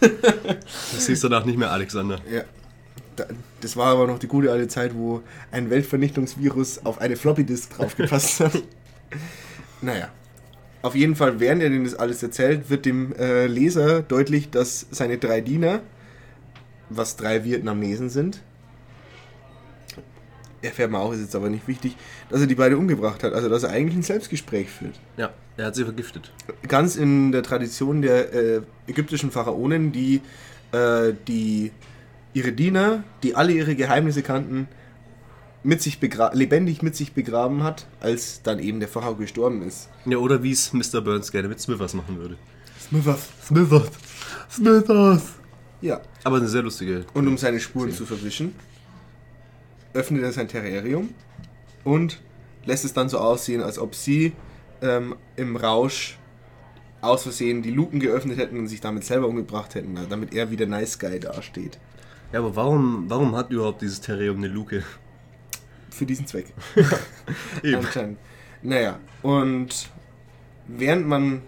das 0.00 1.06
hieß 1.06 1.20
danach 1.20 1.44
nicht 1.44 1.58
mehr 1.58 1.70
Alexander. 1.70 2.20
Ja. 2.30 2.42
Da- 3.16 3.26
Das 3.60 3.76
war 3.76 3.86
aber 3.92 4.06
noch 4.06 4.18
die 4.18 4.26
gute 4.26 4.50
alte 4.50 4.68
Zeit, 4.68 4.94
wo 4.94 5.22
ein 5.52 5.70
Weltvernichtungsvirus 5.70 6.84
auf 6.84 7.00
eine 7.00 7.16
Floppy-Disk 7.16 7.76
draufgepasst 7.76 8.40
hat. 8.40 8.62
naja. 9.80 10.08
Auf 10.84 10.94
jeden 10.94 11.16
Fall, 11.16 11.40
während 11.40 11.62
er 11.62 11.70
denen 11.70 11.84
das 11.84 11.94
alles 11.94 12.22
erzählt, 12.22 12.68
wird 12.68 12.84
dem 12.84 13.14
äh, 13.14 13.46
Leser 13.46 14.02
deutlich, 14.02 14.50
dass 14.50 14.86
seine 14.90 15.16
drei 15.16 15.40
Diener, 15.40 15.80
was 16.90 17.16
drei 17.16 17.42
Vietnamesen 17.42 18.10
sind, 18.10 18.42
erfährt 20.60 20.90
man 20.90 21.00
auch, 21.00 21.14
ist 21.14 21.20
jetzt 21.20 21.34
aber 21.34 21.48
nicht 21.48 21.66
wichtig, 21.66 21.96
dass 22.28 22.42
er 22.42 22.46
die 22.46 22.54
beide 22.54 22.76
umgebracht 22.76 23.22
hat. 23.22 23.32
Also, 23.32 23.48
dass 23.48 23.62
er 23.62 23.70
eigentlich 23.70 23.96
ein 23.96 24.02
Selbstgespräch 24.02 24.68
führt. 24.68 25.00
Ja, 25.16 25.32
er 25.56 25.64
hat 25.64 25.74
sie 25.74 25.84
vergiftet. 25.84 26.30
ganz 26.68 26.96
in 26.96 27.32
der 27.32 27.42
Tradition 27.42 28.02
der 28.02 28.34
äh, 28.34 28.60
ägyptischen 28.86 29.30
Pharaonen, 29.30 29.90
die, 29.90 30.20
äh, 30.72 31.14
die 31.26 31.72
ihre 32.34 32.52
Diener, 32.52 33.04
die 33.22 33.34
alle 33.34 33.52
ihre 33.52 33.74
Geheimnisse 33.74 34.20
kannten, 34.20 34.68
mit 35.64 35.82
sich 35.82 35.98
begra 35.98 36.30
lebendig 36.32 36.82
mit 36.82 36.94
sich 36.94 37.12
begraben 37.14 37.62
hat, 37.62 37.86
als 38.00 38.42
dann 38.42 38.58
eben 38.58 38.78
der 38.78 38.88
Pharao 38.88 39.16
gestorben 39.16 39.62
ist. 39.62 39.88
Ja, 40.04 40.18
oder 40.18 40.42
wie 40.42 40.52
es 40.52 40.72
Mr. 40.72 41.00
Burns 41.00 41.32
gerne 41.32 41.48
mit 41.48 41.58
Smithers 41.58 41.94
machen 41.94 42.18
würde. 42.18 42.36
Smithers. 42.86 43.28
Smithers! 43.46 43.90
Smithers! 44.50 45.22
Ja. 45.80 46.00
Aber 46.22 46.36
eine 46.36 46.48
sehr 46.48 46.62
lustige. 46.62 47.06
Und 47.14 47.26
um 47.26 47.38
seine 47.38 47.60
Spuren 47.60 47.92
zu 47.92 48.04
verwischen, 48.04 48.54
öffnet 49.94 50.22
er 50.22 50.32
sein 50.32 50.48
Terrarium 50.48 51.10
und 51.82 52.20
lässt 52.66 52.84
es 52.84 52.92
dann 52.92 53.08
so 53.08 53.18
aussehen, 53.18 53.62
als 53.62 53.78
ob 53.78 53.94
sie 53.94 54.32
ähm, 54.82 55.16
im 55.36 55.56
Rausch 55.56 56.18
aus 57.00 57.22
Versehen 57.22 57.62
die 57.62 57.70
Luken 57.70 58.00
geöffnet 58.00 58.38
hätten 58.38 58.58
und 58.58 58.68
sich 58.68 58.80
damit 58.80 59.04
selber 59.04 59.28
umgebracht 59.28 59.74
hätten, 59.74 59.98
damit 60.08 60.34
er 60.34 60.50
wieder 60.50 60.66
Nice 60.66 60.98
Guy 60.98 61.20
dasteht. 61.20 61.78
Ja, 62.32 62.40
aber 62.40 62.56
warum, 62.56 63.04
warum 63.08 63.36
hat 63.36 63.50
überhaupt 63.50 63.82
dieses 63.82 64.00
Terrarium 64.00 64.38
eine 64.38 64.48
Luke? 64.48 64.82
Für 65.94 66.06
diesen 66.06 66.26
Zweck. 66.26 66.46
Eben. 67.62 67.76
Anscheinend. 67.76 68.18
Naja, 68.62 68.98
und 69.22 69.90
während 70.66 71.06
man. 71.06 71.42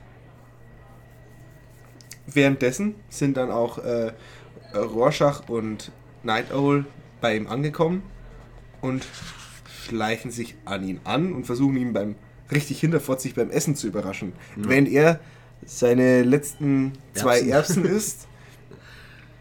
Währenddessen 2.29 2.97
sind 3.09 3.37
dann 3.37 3.53
auch 3.53 3.79
äh, 3.79 4.13
Rorschach 4.75 5.49
und 5.49 5.93
Night 6.25 6.53
Owl 6.53 6.85
bei 7.21 7.37
ihm 7.37 7.47
angekommen 7.47 8.03
und 8.81 9.07
schleichen 9.87 10.33
sich 10.33 10.57
an 10.65 10.87
ihn 10.87 11.01
an 11.05 11.33
und 11.33 11.45
versuchen 11.45 11.77
ihn 11.77 11.93
beim 11.93 12.17
richtig 12.51 12.81
hinterfotzig 12.81 13.35
beim 13.35 13.51
Essen 13.51 13.77
zu 13.77 13.87
überraschen. 13.87 14.33
Während 14.57 14.89
er 14.89 15.21
seine 15.65 16.23
letzten 16.23 16.93
zwei 17.15 17.41
Erbsen. 17.41 17.51
Erbsen 17.51 17.85
isst, 17.85 18.29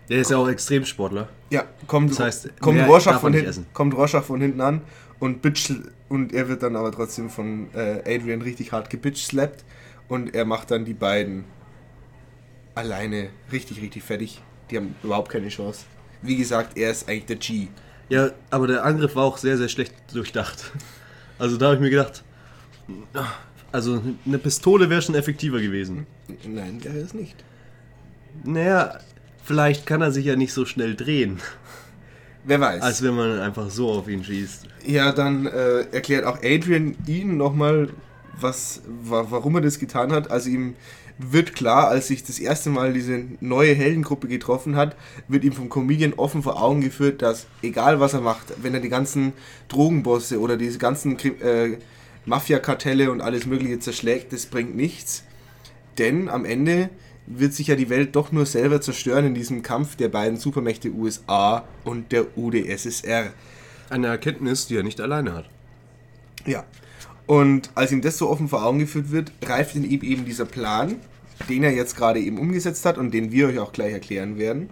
Der 0.10 0.20
ist 0.20 0.32
ja 0.32 0.38
auch 0.38 0.48
Extremsportler. 0.48 1.30
ja, 1.50 1.64
kommt, 1.88 2.12
Das 2.12 2.20
heißt, 2.20 2.62
kommt, 2.62 2.80
Rorschach 2.88 3.20
von 3.20 3.34
hinten, 3.34 3.66
kommt 3.74 3.96
Rorschach 3.96 4.24
von 4.24 4.40
hinten 4.42 4.62
an 4.62 4.82
und 5.20 5.42
bitch, 5.42 5.72
und 6.10 6.34
er 6.34 6.48
wird 6.48 6.62
dann 6.64 6.76
aber 6.76 6.92
trotzdem 6.92 7.30
von 7.30 7.68
äh, 7.74 8.02
Adrian 8.16 8.42
richtig 8.42 8.72
hart 8.72 8.90
gebitch 8.90 9.24
slappt 9.26 9.64
und 10.08 10.36
er 10.36 10.46
macht 10.46 10.70
dann 10.72 10.86
die 10.86 10.94
beiden 10.94 11.46
alleine 12.76 13.30
richtig, 13.52 13.82
richtig 13.82 14.04
fertig. 14.04 14.42
Die 14.70 14.78
haben 14.78 14.96
überhaupt 15.04 15.32
keine 15.32 15.50
Chance. 15.50 15.86
Wie 16.22 16.36
gesagt, 16.36 16.78
er 16.78 16.92
ist 16.92 17.08
eigentlich 17.08 17.26
der 17.26 17.36
G. 17.38 17.68
Ja, 18.10 18.30
aber 18.52 18.68
der 18.68 18.84
Angriff 18.84 19.16
war 19.16 19.24
auch 19.24 19.38
sehr, 19.38 19.58
sehr 19.58 19.70
schlecht 19.70 19.94
durchdacht. 20.14 20.72
Also 21.40 21.58
da 21.58 21.66
habe 21.66 21.76
ich 21.76 21.82
mir 21.82 21.90
gedacht, 21.90 22.24
also 23.72 24.02
eine 24.26 24.38
Pistole 24.38 24.90
wäre 24.90 25.02
schon 25.02 25.16
effektiver 25.16 25.60
gewesen. 25.60 26.06
Nein, 26.46 26.80
der 26.80 26.96
ist 26.96 27.16
nicht. 27.16 27.44
Naja, 28.44 29.00
vielleicht 29.46 29.86
kann 29.86 30.02
er 30.02 30.12
sich 30.12 30.26
ja 30.26 30.36
nicht 30.36 30.54
so 30.54 30.66
schnell 30.66 30.96
drehen, 30.96 31.40
Wer 32.44 32.60
weiß. 32.60 32.82
als 32.82 33.02
wenn 33.02 33.16
man 33.16 33.40
einfach 33.40 33.70
so 33.70 33.90
auf 33.92 34.08
ihn 34.10 34.24
schießt. 34.24 34.68
Ja, 34.86 35.12
dann 35.12 35.46
äh, 35.46 35.82
erklärt 35.92 36.26
auch 36.26 36.40
Adrian 36.44 36.96
ihn 37.08 37.38
nochmal, 37.38 37.90
was, 38.40 38.82
wa 39.04 39.28
warum 39.30 39.56
er 39.56 39.62
das 39.62 39.80
getan 39.80 40.12
hat. 40.12 40.30
Also 40.30 40.50
ihm 40.50 40.76
wird 41.18 41.56
klar, 41.56 41.88
als 41.88 42.08
sich 42.08 42.24
das 42.24 42.40
erste 42.40 42.70
Mal 42.70 42.92
diese 42.92 43.24
neue 43.40 43.74
Heldengruppe 43.74 44.28
getroffen 44.28 44.76
hat, 44.76 44.98
wird 45.28 45.46
ihm 45.46 45.54
vom 45.54 45.70
Comedian 45.70 46.14
offen 46.14 46.44
vor 46.44 46.62
Augen 46.62 46.82
geführt, 46.82 47.22
dass 47.22 47.48
egal 47.62 48.00
was 48.02 48.14
er 48.14 48.22
macht, 48.22 48.54
wenn 48.62 48.74
er 48.74 48.82
die 48.82 48.90
ganzen 48.90 49.32
Drogenbosse 49.70 50.40
oder 50.42 50.58
diese 50.58 50.78
ganzen 50.78 51.18
äh, 51.42 51.78
Mafia-Kartelle 52.26 53.12
und 53.12 53.22
alles 53.22 53.46
Mögliche 53.46 53.80
zerschlägt, 53.80 54.34
das 54.34 54.46
bringt 54.48 54.76
nichts. 54.76 55.24
Denn 55.98 56.28
am 56.28 56.44
Ende 56.44 56.90
wird 57.28 57.54
sich 57.54 57.68
ja 57.68 57.76
die 57.76 57.90
Welt 57.90 58.16
doch 58.16 58.32
nur 58.32 58.46
selber 58.46 58.82
zerstören 58.82 59.26
in 59.26 59.34
diesem 59.34 59.64
Kampf 59.64 59.96
der 59.96 60.10
beiden 60.10 60.38
Supermächte 60.38 60.92
USA 60.92 61.66
und 61.84 62.12
der 62.12 62.38
UdSSR. 62.38 63.34
Eine 63.90 64.08
Erkenntnis, 64.08 64.68
die 64.68 64.78
er 64.78 64.84
nicht 64.84 65.02
alleine 65.02 65.34
hat. 65.34 65.50
Ja. 66.46 66.64
Und 67.26 67.72
als 67.74 67.92
ihm 67.92 68.02
das 68.02 68.18
so 68.18 68.30
offen 68.30 68.48
vor 68.48 68.64
Augen 68.64 68.80
geführt 68.80 69.12
wird, 69.12 69.32
reift 69.44 69.76
in 69.76 69.84
ihm 69.84 70.02
eben 70.02 70.26
dieser 70.26 70.46
Plan, 70.46 70.98
den 71.50 71.64
er 71.64 71.74
jetzt 71.74 71.98
gerade 71.98 72.20
eben 72.20 72.38
umgesetzt 72.38 72.86
hat 72.86 72.98
und 72.98 73.14
den 73.14 73.32
wir 73.32 73.48
euch 73.48 73.60
auch 73.60 73.74
gleich 73.74 73.94
erklären 73.94 74.38
werden. 74.38 74.70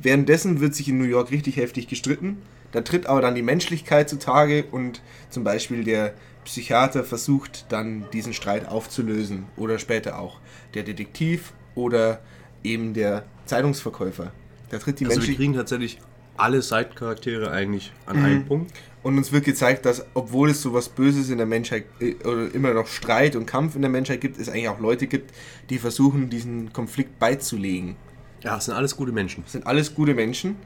Währenddessen 0.00 0.60
wird 0.60 0.74
sich 0.74 0.88
in 0.88 0.98
New 0.98 1.04
York 1.04 1.30
richtig 1.30 1.56
heftig 1.56 1.86
gestritten. 1.86 2.42
Da 2.72 2.82
tritt 2.82 3.06
aber 3.06 3.20
dann 3.20 3.34
die 3.34 3.42
Menschlichkeit 3.42 4.08
zutage 4.08 4.64
und 4.70 5.00
zum 5.30 5.44
Beispiel 5.44 5.84
der 5.84 6.14
Psychiater 6.44 7.04
versucht 7.04 7.66
dann 7.70 8.06
diesen 8.12 8.32
Streit 8.32 8.68
aufzulösen 8.68 9.44
oder 9.56 9.78
später 9.78 10.18
auch 10.18 10.38
der 10.74 10.82
Detektiv 10.82 11.52
oder 11.78 12.20
eben 12.62 12.92
der 12.92 13.24
Zeitungsverkäufer. 13.46 14.32
Da 14.70 14.78
tritt 14.78 15.00
die 15.00 15.04
Also 15.04 15.14
wir 15.14 15.18
Menschlichkeit. 15.18 15.36
kriegen 15.36 15.54
tatsächlich 15.54 15.98
alle 16.36 16.60
Side-Charaktere 16.60 17.50
eigentlich 17.50 17.92
an 18.06 18.18
einem 18.22 18.44
Punkt. 18.44 18.72
Und 19.02 19.16
uns 19.16 19.32
wird 19.32 19.44
gezeigt, 19.44 19.86
dass 19.86 20.04
obwohl 20.14 20.50
es 20.50 20.60
sowas 20.60 20.88
Böses 20.88 21.30
in 21.30 21.38
der 21.38 21.46
Menschheit 21.46 21.84
äh, 22.00 22.14
oder 22.24 22.52
immer 22.54 22.74
noch 22.74 22.86
Streit 22.88 23.36
und 23.36 23.46
Kampf 23.46 23.74
in 23.76 23.82
der 23.82 23.90
Menschheit 23.90 24.20
gibt, 24.20 24.38
es 24.38 24.48
eigentlich 24.48 24.68
auch 24.68 24.80
Leute 24.80 25.06
gibt, 25.06 25.32
die 25.70 25.78
versuchen, 25.78 26.28
diesen 26.28 26.72
Konflikt 26.72 27.18
beizulegen. 27.18 27.96
Ja, 28.42 28.58
es 28.58 28.66
sind 28.66 28.74
alles 28.74 28.96
gute 28.96 29.12
Menschen. 29.12 29.44
Das 29.44 29.52
sind 29.52 29.66
alles 29.66 29.94
gute 29.94 30.14
Menschen. 30.14 30.56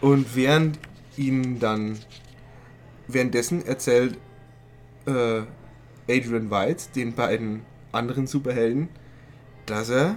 Und 0.00 0.36
während 0.36 0.78
ihnen 1.16 1.58
dann 1.58 1.98
währenddessen 3.08 3.64
erzählt 3.66 4.18
äh, 5.06 5.42
Adrian 6.08 6.50
White 6.50 6.84
den 6.94 7.14
beiden 7.14 7.62
anderen 7.92 8.26
Superhelden, 8.26 8.88
dass 9.70 9.90
er 9.90 10.16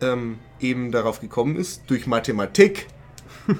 ähm, 0.00 0.38
eben 0.60 0.92
darauf 0.92 1.20
gekommen 1.20 1.56
ist, 1.56 1.82
durch 1.88 2.06
Mathematik, 2.06 2.86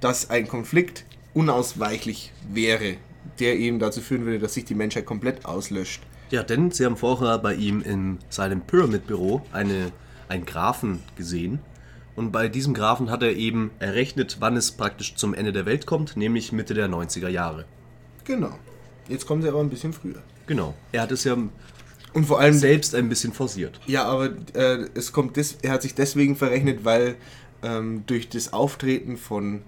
dass 0.00 0.30
ein 0.30 0.48
Konflikt 0.48 1.04
unausweichlich 1.34 2.32
wäre, 2.50 2.96
der 3.38 3.56
eben 3.56 3.78
dazu 3.78 4.00
führen 4.00 4.24
würde, 4.24 4.38
dass 4.38 4.54
sich 4.54 4.64
die 4.64 4.74
Menschheit 4.74 5.06
komplett 5.06 5.44
auslöscht. 5.44 6.02
Ja, 6.30 6.42
denn 6.42 6.70
sie 6.70 6.84
haben 6.84 6.96
vorher 6.96 7.38
bei 7.38 7.54
ihm 7.54 7.82
in 7.82 8.18
seinem 8.30 8.62
Pyramid-Büro 8.62 9.42
eine, 9.52 9.92
einen 10.28 10.44
Graphen 10.44 11.02
gesehen. 11.14 11.60
Und 12.16 12.32
bei 12.32 12.48
diesem 12.48 12.72
Graphen 12.74 13.10
hat 13.10 13.22
er 13.22 13.36
eben 13.36 13.70
errechnet, 13.78 14.38
wann 14.40 14.56
es 14.56 14.72
praktisch 14.72 15.14
zum 15.14 15.34
Ende 15.34 15.52
der 15.52 15.66
Welt 15.66 15.86
kommt, 15.86 16.16
nämlich 16.16 16.50
Mitte 16.50 16.74
der 16.74 16.88
90er 16.88 17.28
Jahre. 17.28 17.66
Genau. 18.24 18.58
Jetzt 19.08 19.26
kommen 19.26 19.42
sie 19.42 19.48
aber 19.48 19.60
ein 19.60 19.68
bisschen 19.68 19.92
früher. 19.92 20.22
Genau. 20.46 20.74
Er 20.92 21.02
hat 21.02 21.12
es 21.12 21.24
ja 21.24 21.36
Und 22.12 22.26
vor 22.26 22.40
allem 22.40 22.54
selbst 22.54 22.94
ein 22.94 23.08
bisschen 23.08 23.32
forciert. 23.32 23.78
Ja, 23.86 24.04
aber 24.04 24.30
äh, 24.54 24.86
es 24.94 25.12
kommt 25.12 25.36
des, 25.36 25.58
er 25.62 25.72
hat 25.72 25.82
sich 25.82 25.94
deswegen 25.94 26.36
verrechnet, 26.36 26.84
weil 26.84 27.16
ähm, 27.62 28.04
durch 28.06 28.28
das 28.28 28.52
Auftreten 28.52 29.16
von 29.16 29.62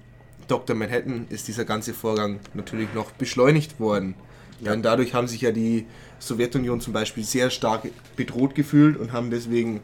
Dr. 0.47 0.74
Manhattan 0.74 1.26
ist 1.28 1.47
dieser 1.49 1.64
ganze 1.64 1.93
Vorgang 1.93 2.41
natürlich 2.55 2.89
noch 2.95 3.12
beschleunigt 3.12 3.80
worden. 3.80 4.14
Ja. 4.61 4.72
Denn 4.72 4.82
dadurch 4.82 5.14
haben 5.14 5.28
sich 5.28 5.43
ja 5.43 5.53
die 5.53 5.86
Sowjetunion 6.18 6.80
zum 6.80 6.93
Beispiel 6.93 7.22
sehr 7.22 7.51
stark 7.51 7.89
bedroht 8.16 8.55
gefühlt 8.55 8.97
und 8.97 9.12
haben 9.12 9.30
deswegen 9.30 9.80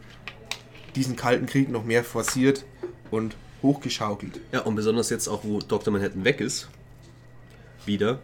diesen 0.97 1.17
Kalten 1.17 1.47
Krieg 1.47 1.69
noch 1.69 1.85
mehr 1.85 2.03
forciert 2.03 2.65
und 3.11 3.37
hochgeschaukelt. 3.63 4.41
Ja, 4.53 4.61
und 4.61 4.75
besonders 4.75 5.11
jetzt 5.11 5.29
auch, 5.29 5.45
wo 5.45 5.61
Dr. 5.61 5.93
Manhattan 5.93 6.25
weg 6.25 6.41
ist, 6.41 6.69
wieder, 7.87 8.21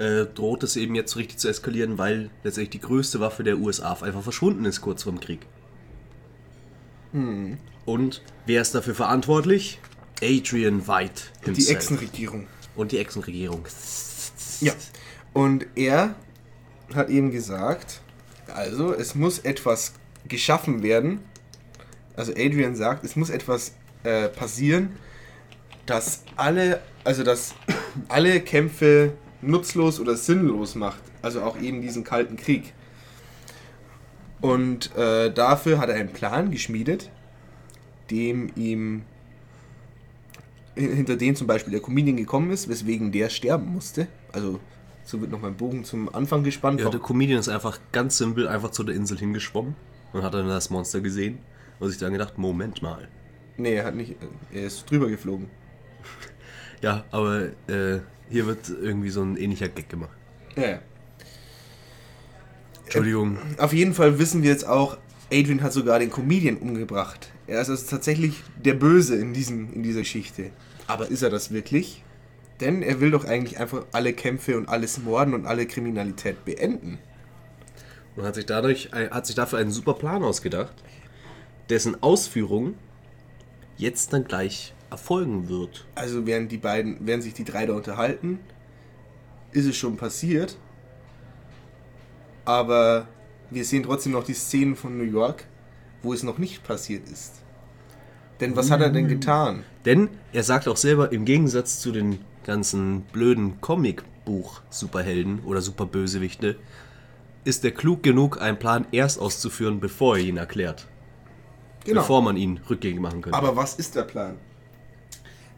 äh, 0.00 0.24
droht 0.24 0.62
es 0.62 0.76
eben 0.76 0.94
jetzt 0.94 1.16
richtig 1.16 1.38
zu 1.38 1.48
eskalieren, 1.48 1.98
weil 1.98 2.30
letztendlich 2.42 2.70
die 2.70 2.80
größte 2.80 3.20
Waffe 3.20 3.44
der 3.44 3.58
USA 3.58 3.92
einfach 3.92 4.22
verschwunden 4.22 4.64
ist 4.64 4.80
kurz 4.80 5.02
vorm 5.02 5.20
Krieg. 5.20 5.40
Und 7.84 8.22
wer 8.46 8.62
ist 8.62 8.74
dafür 8.74 8.94
verantwortlich? 8.94 9.78
Adrian 10.22 10.88
White 10.88 11.22
Die 11.40 11.46
himself. 11.46 11.76
Echsenregierung. 11.76 12.46
Und 12.74 12.92
die 12.92 12.98
Echsenregierung. 12.98 13.66
Ja. 14.60 14.72
Und 15.34 15.66
er 15.74 16.14
hat 16.94 17.10
eben 17.10 17.30
gesagt, 17.30 18.00
also 18.46 18.94
es 18.94 19.14
muss 19.14 19.40
etwas 19.40 19.92
geschaffen 20.26 20.82
werden. 20.82 21.20
Also 22.16 22.32
Adrian 22.32 22.74
sagt, 22.74 23.04
es 23.04 23.16
muss 23.16 23.28
etwas 23.28 23.74
äh, 24.02 24.28
passieren, 24.28 24.96
dass 25.84 26.22
alle, 26.36 26.80
also 27.04 27.22
dass 27.22 27.54
alle 28.08 28.40
Kämpfe 28.40 29.12
nutzlos 29.42 30.00
oder 30.00 30.16
sinnlos 30.16 30.74
macht. 30.74 31.02
Also 31.22 31.42
auch 31.42 31.60
eben 31.60 31.80
diesen 31.82 32.04
kalten 32.04 32.36
Krieg. 32.36 32.72
Und 34.40 34.94
äh, 34.96 35.32
dafür 35.32 35.78
hat 35.78 35.88
er 35.90 35.96
einen 35.96 36.12
Plan 36.12 36.50
geschmiedet, 36.50 37.10
dem 38.10 38.50
ihm 38.56 39.02
hinter 40.74 41.16
den 41.16 41.36
zum 41.36 41.46
Beispiel 41.46 41.72
der 41.72 41.82
Comedian 41.82 42.16
gekommen 42.16 42.50
ist, 42.50 42.68
weswegen 42.68 43.12
der 43.12 43.28
sterben 43.28 43.72
musste. 43.72 44.08
Also 44.32 44.60
so 45.04 45.20
wird 45.20 45.30
noch 45.30 45.40
mein 45.40 45.56
Bogen 45.56 45.84
zum 45.84 46.14
Anfang 46.14 46.42
gespannt. 46.42 46.80
Ja, 46.80 46.88
der 46.88 47.00
Comedian 47.00 47.38
ist 47.40 47.48
einfach 47.48 47.78
ganz 47.92 48.16
simpel 48.16 48.48
einfach 48.48 48.70
zu 48.70 48.82
der 48.82 48.94
Insel 48.94 49.18
hingeschwommen 49.18 49.74
und 50.12 50.22
hat 50.22 50.34
dann 50.34 50.48
das 50.48 50.70
Monster 50.70 51.00
gesehen 51.00 51.38
und 51.78 51.90
sich 51.90 51.98
dann 51.98 52.12
gedacht, 52.12 52.38
Moment 52.38 52.80
mal. 52.82 53.08
nee, 53.56 53.74
er 53.74 53.84
hat 53.84 53.94
nicht. 53.94 54.16
Er 54.52 54.62
ist 54.64 54.90
drüber 54.90 55.08
geflogen. 55.08 55.48
Ja, 56.82 57.04
aber 57.10 57.48
äh, 57.68 58.00
hier 58.30 58.46
wird 58.46 58.68
irgendwie 58.68 59.10
so 59.10 59.22
ein 59.22 59.36
ähnlicher 59.36 59.68
Gag 59.68 59.88
gemacht. 59.88 60.16
Ja, 60.56 60.68
ja. 60.68 60.78
Entschuldigung. 62.84 63.38
Auf 63.58 63.72
jeden 63.72 63.94
Fall 63.94 64.18
wissen 64.18 64.42
wir 64.42 64.50
jetzt 64.50 64.66
auch, 64.66 64.96
Adrian 65.32 65.62
hat 65.62 65.72
sogar 65.72 65.98
den 65.98 66.10
Comedian 66.10 66.56
umgebracht. 66.56 67.30
Er 67.46 67.60
ist 67.60 67.70
also 67.70 67.86
tatsächlich 67.88 68.42
der 68.64 68.74
Böse 68.74 69.16
in, 69.16 69.32
diesem, 69.32 69.72
in 69.72 69.82
dieser 69.82 70.00
Geschichte. 70.00 70.50
Aber 70.86 71.08
ist 71.08 71.22
er 71.22 71.30
das 71.30 71.52
wirklich? 71.52 72.02
Denn 72.60 72.82
er 72.82 73.00
will 73.00 73.10
doch 73.12 73.24
eigentlich 73.24 73.58
einfach 73.60 73.84
alle 73.92 74.12
Kämpfe 74.12 74.56
und 74.56 74.68
alles 74.68 74.98
Morden 74.98 75.34
und 75.34 75.46
alle 75.46 75.66
Kriminalität 75.66 76.44
beenden. 76.44 76.98
Und 78.16 78.24
hat 78.24 78.34
sich 78.34 78.46
dadurch 78.46 78.92
ein- 78.92 79.10
hat 79.10 79.26
sich 79.26 79.36
dafür 79.36 79.60
einen 79.60 79.70
super 79.70 79.94
Plan 79.94 80.22
ausgedacht, 80.24 80.74
dessen 81.70 82.02
Ausführung 82.02 82.74
jetzt 83.76 84.12
dann 84.12 84.24
gleich 84.24 84.74
erfolgen 84.90 85.48
wird. 85.48 85.86
Also 85.94 86.26
während 86.26 86.50
die 86.52 86.58
beiden, 86.58 86.98
während 87.00 87.22
sich 87.22 87.34
die 87.34 87.44
drei 87.44 87.66
da 87.66 87.74
unterhalten, 87.74 88.40
ist 89.52 89.66
es 89.66 89.76
schon 89.76 89.96
passiert. 89.96 90.56
Aber 92.44 93.06
wir 93.50 93.64
sehen 93.64 93.82
trotzdem 93.82 94.12
noch 94.12 94.24
die 94.24 94.34
Szenen 94.34 94.76
von 94.76 94.96
New 94.96 95.04
York, 95.04 95.44
wo 96.02 96.12
es 96.12 96.22
noch 96.22 96.38
nicht 96.38 96.64
passiert 96.64 97.08
ist. 97.08 97.34
Denn 98.40 98.56
was 98.56 98.70
hat 98.70 98.80
er 98.80 98.90
denn 98.90 99.06
getan? 99.08 99.64
Denn 99.84 100.08
er 100.32 100.42
sagt 100.42 100.66
auch 100.66 100.76
selber, 100.76 101.12
im 101.12 101.24
Gegensatz 101.24 101.78
zu 101.80 101.92
den 101.92 102.20
ganzen 102.44 103.02
blöden 103.02 103.60
Comicbuch-Superhelden 103.60 105.40
oder 105.44 105.60
Superbösewichte, 105.60 106.56
ist 107.44 107.64
er 107.64 107.70
klug 107.70 108.02
genug, 108.02 108.40
einen 108.40 108.58
Plan 108.58 108.86
erst 108.92 109.20
auszuführen, 109.20 109.80
bevor 109.80 110.16
er 110.16 110.24
ihn 110.24 110.36
erklärt. 110.38 110.86
Bevor 111.84 112.22
man 112.22 112.36
ihn 112.36 112.60
rückgängig 112.68 113.00
machen 113.00 113.22
könnte. 113.22 113.38
Genau. 113.38 113.50
Aber 113.50 113.56
was 113.56 113.74
ist 113.74 113.94
der 113.94 114.02
Plan? 114.02 114.36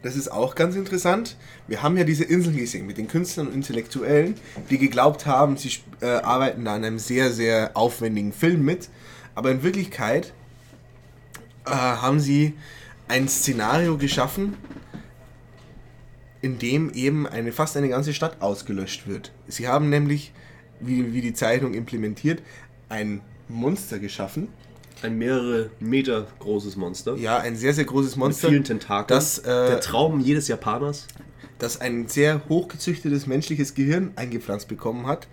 Das 0.03 0.17
ist 0.17 0.29
auch 0.29 0.53
ganz 0.53 0.75
interessant. 0.75 1.37
Wir 1.65 1.81
haben 1.81 1.97
ja 1.97 2.03
diese 2.03 2.25
Inseln 2.25 2.57
gesehen 2.57 2.85
mit 2.85 2.97
den 2.97 3.07
Künstlern 3.07 3.47
und 3.47 3.53
Intellektuellen, 3.53 4.35
die 4.69 4.77
geglaubt 4.77 5.25
haben, 5.25 5.55
sie 5.57 5.71
äh, 6.01 6.07
arbeiten 6.07 6.65
da 6.65 6.75
an 6.75 6.83
einem 6.83 6.99
sehr, 6.99 7.31
sehr 7.31 7.71
aufwendigen 7.73 8.33
Film 8.33 8.65
mit. 8.65 8.89
Aber 9.33 9.49
in 9.49 9.63
Wirklichkeit 9.63 10.33
äh, 11.65 11.69
haben 11.71 12.19
sie 12.19 12.53
ein 13.07 13.29
Szenario 13.29 13.97
geschaffen, 13.97 14.57
in 16.41 16.59
dem 16.59 16.91
eben 16.91 17.25
eine, 17.25 17.53
fast 17.53 17.77
eine 17.77 17.87
ganze 17.87 18.13
Stadt 18.13 18.41
ausgelöscht 18.41 19.07
wird. 19.07 19.31
Sie 19.47 19.69
haben 19.69 19.89
nämlich, 19.89 20.33
wie, 20.81 21.13
wie 21.13 21.21
die 21.21 21.33
Zeichnung 21.33 21.73
implementiert, 21.73 22.41
ein 22.89 23.21
Monster 23.47 23.99
geschaffen. 23.99 24.49
Ein 25.03 25.17
mehrere 25.17 25.69
Meter 25.79 26.27
großes 26.39 26.75
Monster. 26.75 27.15
Ja, 27.15 27.37
ein 27.39 27.55
sehr, 27.55 27.73
sehr 27.73 27.85
großes 27.85 28.15
Mit 28.15 28.19
Monster. 28.25 28.49
vielen 28.49 28.63
Tentakeln. 28.63 29.07
das, 29.17 29.39
äh, 29.39 29.43
Der 29.43 29.79
Traum 29.79 30.19
jedes 30.19 30.47
Japaners. 30.47 31.07
das 31.59 31.79
ein 31.81 32.07
sehr 32.07 32.41
hochgezüchtetes 32.49 33.27
menschliches 33.27 33.73
Gehirn 33.73 34.11
eingepflanzt 34.15 34.67
bekommen 34.67 35.07
hat, 35.07 35.27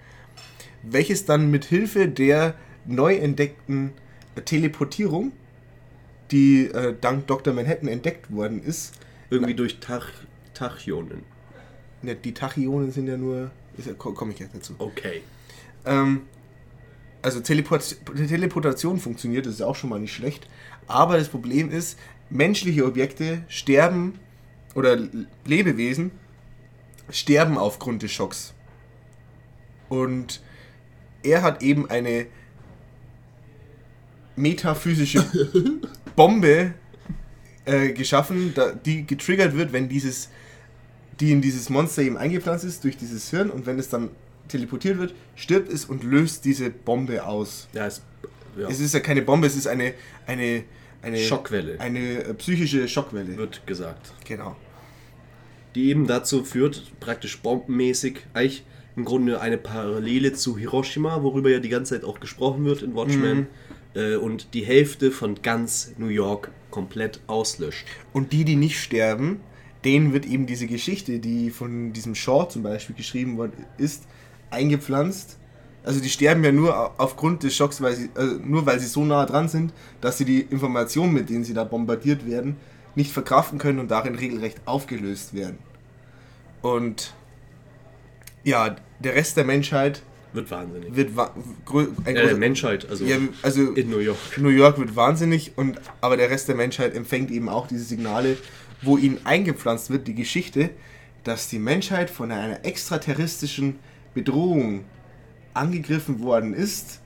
welches 0.82 1.24
dann 1.24 1.50
mit 1.50 1.64
Hilfe 1.64 2.08
der 2.08 2.54
neu 2.86 3.16
entdeckten 3.16 3.92
Teleportierung, 4.44 5.32
die 6.30 6.66
äh, 6.66 6.94
dank 7.00 7.26
Dr. 7.26 7.52
Manhattan 7.52 7.88
entdeckt 7.88 8.32
worden 8.32 8.62
ist, 8.62 8.94
Irgendwie 9.30 9.54
durch 9.54 9.80
Tach 9.80 10.08
Tachyonen. 10.54 11.22
ne, 12.02 12.14
die 12.14 12.32
Tachyonen 12.34 12.92
sind 12.92 13.06
ja 13.08 13.16
nur, 13.16 13.50
komme 13.98 14.32
ich 14.32 14.38
jetzt 14.38 14.54
dazu. 14.54 14.74
Okay. 14.78 15.22
Ähm, 15.84 16.22
also 17.22 17.40
Teleport 17.40 17.96
Teleportation 18.28 18.98
funktioniert, 18.98 19.46
das 19.46 19.54
ist 19.54 19.62
auch 19.62 19.76
schon 19.76 19.90
mal 19.90 20.00
nicht 20.00 20.14
schlecht. 20.14 20.48
Aber 20.86 21.18
das 21.18 21.28
Problem 21.28 21.70
ist, 21.70 21.98
menschliche 22.30 22.84
Objekte 22.84 23.42
sterben 23.48 24.18
oder 24.74 24.98
Lebewesen 25.44 26.12
sterben 27.10 27.58
aufgrund 27.58 28.02
des 28.02 28.12
Schocks. 28.12 28.54
Und 29.88 30.40
er 31.22 31.42
hat 31.42 31.62
eben 31.62 31.90
eine 31.90 32.26
metaphysische 34.36 35.24
Bombe 36.16 36.74
äh, 37.64 37.92
geschaffen, 37.92 38.52
da, 38.54 38.72
die 38.72 39.06
getriggert 39.06 39.54
wird, 39.56 39.72
wenn 39.72 39.88
dieses, 39.88 40.30
die 41.18 41.32
in 41.32 41.42
dieses 41.42 41.68
Monster 41.68 42.02
eben 42.02 42.16
eingepflanzt 42.16 42.64
ist 42.64 42.84
durch 42.84 42.96
dieses 42.96 43.30
Hirn 43.30 43.50
und 43.50 43.66
wenn 43.66 43.78
es 43.78 43.88
dann 43.88 44.10
teleportiert 44.50 44.98
wird, 44.98 45.14
stirbt 45.36 45.72
es 45.72 45.84
und 45.84 46.04
löst 46.04 46.44
diese 46.44 46.70
Bombe 46.70 47.24
aus. 47.24 47.68
Ja, 47.72 47.86
es, 47.86 48.02
ja. 48.58 48.68
Es 48.68 48.80
ist 48.80 48.94
ja 48.94 49.00
keine 49.00 49.22
Bombe, 49.22 49.46
es 49.46 49.56
ist 49.56 49.66
eine, 49.66 49.94
eine, 50.26 50.64
eine 51.02 51.18
Schockwelle. 51.18 51.80
Eine 51.80 52.24
äh, 52.24 52.34
psychische 52.34 52.86
Schockwelle. 52.88 53.36
wird 53.36 53.66
gesagt. 53.66 54.12
Genau. 54.26 54.56
Die 55.74 55.88
eben 55.88 56.06
dazu 56.06 56.44
führt, 56.44 56.92
praktisch 57.00 57.40
bombenmäßig, 57.40 58.18
eigentlich 58.34 58.64
im 58.96 59.04
Grunde 59.04 59.40
eine 59.40 59.56
Parallele 59.56 60.32
zu 60.32 60.58
Hiroshima, 60.58 61.22
worüber 61.22 61.50
ja 61.50 61.60
die 61.60 61.68
ganze 61.68 61.94
Zeit 61.94 62.04
auch 62.04 62.20
gesprochen 62.20 62.64
wird 62.64 62.82
in 62.82 62.94
Watchmen. 62.94 63.46
Äh, 63.94 64.16
und 64.16 64.54
die 64.54 64.64
Hälfte 64.64 65.10
von 65.10 65.42
ganz 65.42 65.92
New 65.98 66.08
York 66.08 66.50
komplett 66.70 67.20
auslöscht. 67.26 67.86
Und 68.12 68.32
die, 68.32 68.44
die 68.44 68.56
nicht 68.56 68.78
sterben, 68.78 69.40
denen 69.84 70.12
wird 70.12 70.26
eben 70.26 70.46
diese 70.46 70.66
Geschichte, 70.66 71.18
die 71.18 71.50
von 71.50 71.92
diesem 71.92 72.14
Shaw 72.14 72.48
zum 72.48 72.62
Beispiel 72.62 72.94
geschrieben 72.94 73.36
worden 73.36 73.64
ist, 73.78 74.04
eingepflanzt. 74.50 75.36
Also 75.82 76.00
die 76.00 76.10
sterben 76.10 76.44
ja 76.44 76.52
nur 76.52 76.76
au- 76.78 76.90
aufgrund 76.98 77.42
des 77.42 77.56
Schocks, 77.56 77.80
weil 77.80 77.94
sie, 77.94 78.10
also 78.14 78.36
nur 78.44 78.66
weil 78.66 78.78
sie 78.80 78.86
so 78.86 79.04
nah 79.04 79.24
dran 79.24 79.48
sind, 79.48 79.72
dass 80.00 80.18
sie 80.18 80.24
die 80.26 80.40
Informationen, 80.42 81.12
mit 81.14 81.30
denen 81.30 81.42
sie 81.44 81.54
da 81.54 81.64
bombardiert 81.64 82.26
werden, 82.26 82.56
nicht 82.94 83.12
verkraften 83.12 83.58
können 83.58 83.78
und 83.78 83.90
darin 83.90 84.14
regelrecht 84.14 84.60
aufgelöst 84.66 85.32
werden. 85.32 85.58
Und 86.62 87.14
ja, 88.44 88.76
der 88.98 89.14
Rest 89.14 89.36
der 89.36 89.44
Menschheit 89.44 90.02
Wird 90.32 90.50
wahnsinnig. 90.50 90.94
wird 90.94 91.16
wa 91.16 91.32
ein 92.04 92.16
Äh, 92.16 92.34
Menschheit, 92.34 92.88
also 92.88 93.04
ja, 93.04 93.16
also 93.42 93.72
in 93.72 93.90
New 93.90 93.98
York. 93.98 94.18
New 94.38 94.48
York 94.50 94.78
wird 94.78 94.94
wahnsinnig 94.96 95.52
und 95.56 95.80
aber 96.00 96.16
der 96.16 96.30
Rest 96.30 96.48
der 96.48 96.54
Menschheit 96.56 96.94
empfängt 96.94 97.30
eben 97.30 97.48
auch 97.48 97.66
diese 97.66 97.84
Signale, 97.84 98.36
wo 98.82 98.96
ihnen 98.98 99.18
eingepflanzt 99.24 99.90
wird 99.90 100.06
die 100.08 100.14
Geschichte, 100.14 100.70
dass 101.24 101.48
die 101.48 101.58
Menschheit 101.58 102.10
von 102.10 102.30
einer 102.32 102.64
extraterrestrischen 102.64 103.78
Bedrohung 104.14 104.84
angegriffen 105.54 106.20
worden 106.20 106.54
ist 106.54 107.00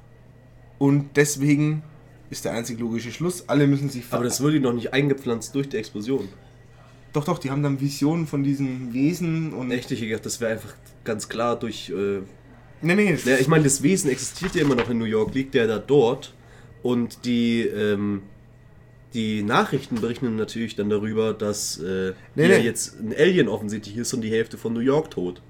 und 0.79 1.17
deswegen 1.17 1.83
ist 2.31 2.45
der 2.45 2.53
einzig 2.53 2.79
logische 2.81 3.13
Schluss, 3.13 3.49
alle 3.49 3.67
müssen 3.67 3.89
sich 3.89 4.05
Aber 4.11 4.25
das 4.25 4.41
ihnen 4.41 4.63
noch 4.63 4.73
nicht 4.73 4.93
eingepflanzt 4.93 5.55
durch 5.55 5.69
die 5.69 5.77
Explosion. 5.77 6.29
Doch 7.13 7.25
doch, 7.25 7.39
die 7.39 7.51
haben 7.51 7.63
dann 7.63 7.81
Visionen 7.81 8.27
von 8.27 8.43
diesen 8.43 8.93
Wesen 8.93 9.53
und 9.53 9.71
Echt, 9.71 9.91
ich 9.93 10.01
gedacht, 10.01 10.27
das 10.27 10.41
wäre 10.41 10.53
einfach 10.53 10.75
ganz 11.05 11.29
klar 11.29 11.59
durch. 11.59 11.91
Äh, 11.91 12.21
Nee, 12.83 12.97
nee, 12.97 13.17
ja, 13.25 13.39
ich 13.39 13.49
meine, 13.49 13.65
das 13.65 13.83
Wesen 13.83 14.11
existiert 14.11 14.55
ja 14.57 14.63
immer 14.63 14.75
noch 14.75 14.91
in 14.91 14.99
New 14.99 15.05
York, 15.07 15.33
liegt 15.33 15.55
ja 15.55 15.67
da 15.67 15.79
dort. 15.79 16.35
Und 16.83 17.25
die, 17.25 17.63
ähm, 17.63 18.25
die 19.15 19.43
Nachrichten 19.43 19.95
berichten 19.95 20.37
natürlich 20.37 20.77
dann 20.77 20.91
darüber, 20.91 21.33
dass 21.33 21.79
äh, 21.79 22.13
Nee, 22.35 22.49
nee. 22.49 22.59
jetzt 22.59 23.01
ein 23.01 23.15
Alien 23.17 23.49
offensichtlich 23.49 23.97
ist 23.97 24.13
und 24.13 24.21
die 24.21 24.31
Hälfte 24.31 24.59
von 24.59 24.75
New 24.75 24.81
York 24.81 25.11
tot. 25.11 25.41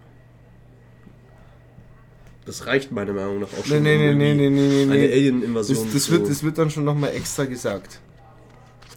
Das 2.46 2.66
reicht 2.66 2.92
meiner 2.92 3.12
Meinung 3.12 3.40
nach 3.40 3.48
auch 3.58 3.64
schon. 3.64 3.82
nee, 3.82 3.96
nee, 3.96 4.14
nee, 4.14 4.34
nee, 4.34 4.50
nee, 4.50 4.84
nee. 4.86 4.92
Eine 4.92 5.12
Alien-Invasion. 5.12 5.84
Das, 5.84 5.92
das, 5.94 6.10
wird, 6.10 6.28
das 6.28 6.42
wird 6.42 6.58
dann 6.58 6.70
schon 6.70 6.84
nochmal 6.84 7.10
extra 7.14 7.44
gesagt. 7.46 8.00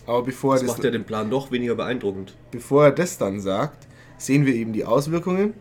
Aber 0.05 0.23
bevor 0.23 0.55
er 0.55 0.59
das 0.59 0.67
das, 0.67 0.77
macht 0.77 0.83
ja 0.85 0.91
den 0.91 1.03
Plan 1.05 1.29
doch 1.29 1.51
weniger 1.51 1.75
beeindruckend. 1.75 2.33
bevor 2.51 2.85
er 2.85 2.91
das 2.91 3.17
dann 3.17 3.39
sagt, 3.39 3.87
sehen 4.17 4.45
wir 4.45 4.53
eben 4.53 4.73
die 4.73 4.85
Auswirkungen. 4.85 5.53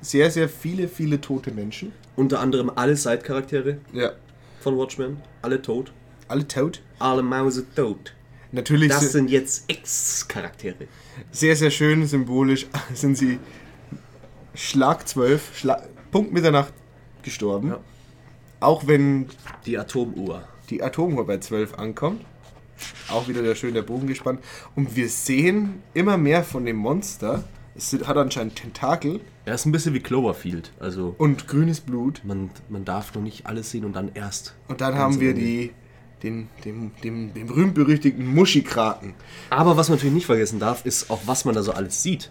Sehr, 0.00 0.30
sehr 0.30 0.48
viele, 0.48 0.88
viele 0.88 1.20
tote 1.20 1.52
Menschen. 1.52 1.92
Unter 2.16 2.40
anderem 2.40 2.70
alle 2.74 2.96
Side-Charaktere 2.96 3.78
Ja. 3.92 4.12
von 4.60 4.76
Watchmen, 4.76 5.18
alle 5.42 5.62
tot. 5.62 5.92
Alle 6.28 6.46
tot. 6.48 6.80
Alle 6.98 7.22
Mause 7.22 7.64
tot. 7.74 8.14
Natürlich 8.50 8.88
Das 8.90 9.12
sind 9.12 9.30
jetzt 9.30 9.64
Ex-Charaktere. 9.68 10.86
sehr, 11.30 11.56
sehr 11.56 11.70
schön 11.70 12.06
symbolisch 12.06 12.66
sind 12.94 13.16
sie 13.16 13.38
Schlag 14.54 15.08
12, 15.08 15.56
Schla 15.58 15.82
Punkt 16.10 16.32
Mitternacht 16.32 16.72
gestorben. 17.22 17.68
Ja. 17.68 17.80
Auch 18.60 18.86
wenn 18.86 19.26
Die 19.66 19.78
Atomuhr. 19.78 20.42
die 20.70 20.82
Atomuhr 20.82 21.26
bei 21.26 21.38
12 21.38 21.74
ankommt. 21.78 22.24
Auch 23.08 23.28
wieder 23.28 23.42
der 23.42 23.54
schön 23.54 23.74
der 23.74 23.82
Bogen 23.82 24.06
gespannt. 24.06 24.40
Und 24.74 24.96
wir 24.96 25.08
sehen 25.08 25.82
immer 25.94 26.16
mehr 26.16 26.42
von 26.44 26.64
dem 26.64 26.76
Monster. 26.76 27.44
Es 27.74 27.92
hat 28.06 28.16
anscheinend 28.16 28.56
Tentakel 28.56 29.20
Er 29.44 29.54
ist 29.54 29.64
ein 29.66 29.72
bisschen 29.72 29.94
wie 29.94 30.00
Cloverfield. 30.00 30.72
Also 30.78 31.14
und 31.18 31.48
grünes 31.48 31.80
Blut. 31.80 32.20
man, 32.24 32.50
man 32.68 32.84
darf 32.84 33.14
noch 33.14 33.22
nicht 33.22 33.46
alles 33.46 33.70
sehen 33.70 33.84
und 33.84 33.94
dann 33.94 34.10
erst. 34.14 34.54
Und 34.68 34.80
dann 34.80 34.94
haben 34.94 35.20
wir 35.20 35.34
die, 35.34 35.72
den, 36.22 36.48
den, 36.64 36.92
den, 37.02 37.32
den 37.34 37.46
berühmt-berüchtigten 37.46 38.26
Muschikraken. 38.26 39.14
Aber 39.50 39.76
was 39.76 39.88
man 39.88 39.96
natürlich 39.98 40.14
nicht 40.14 40.26
vergessen 40.26 40.58
darf, 40.60 40.84
ist 40.84 41.10
auch, 41.10 41.20
was 41.26 41.44
man 41.44 41.54
da 41.54 41.62
so 41.62 41.72
alles 41.72 42.02
sieht. 42.02 42.28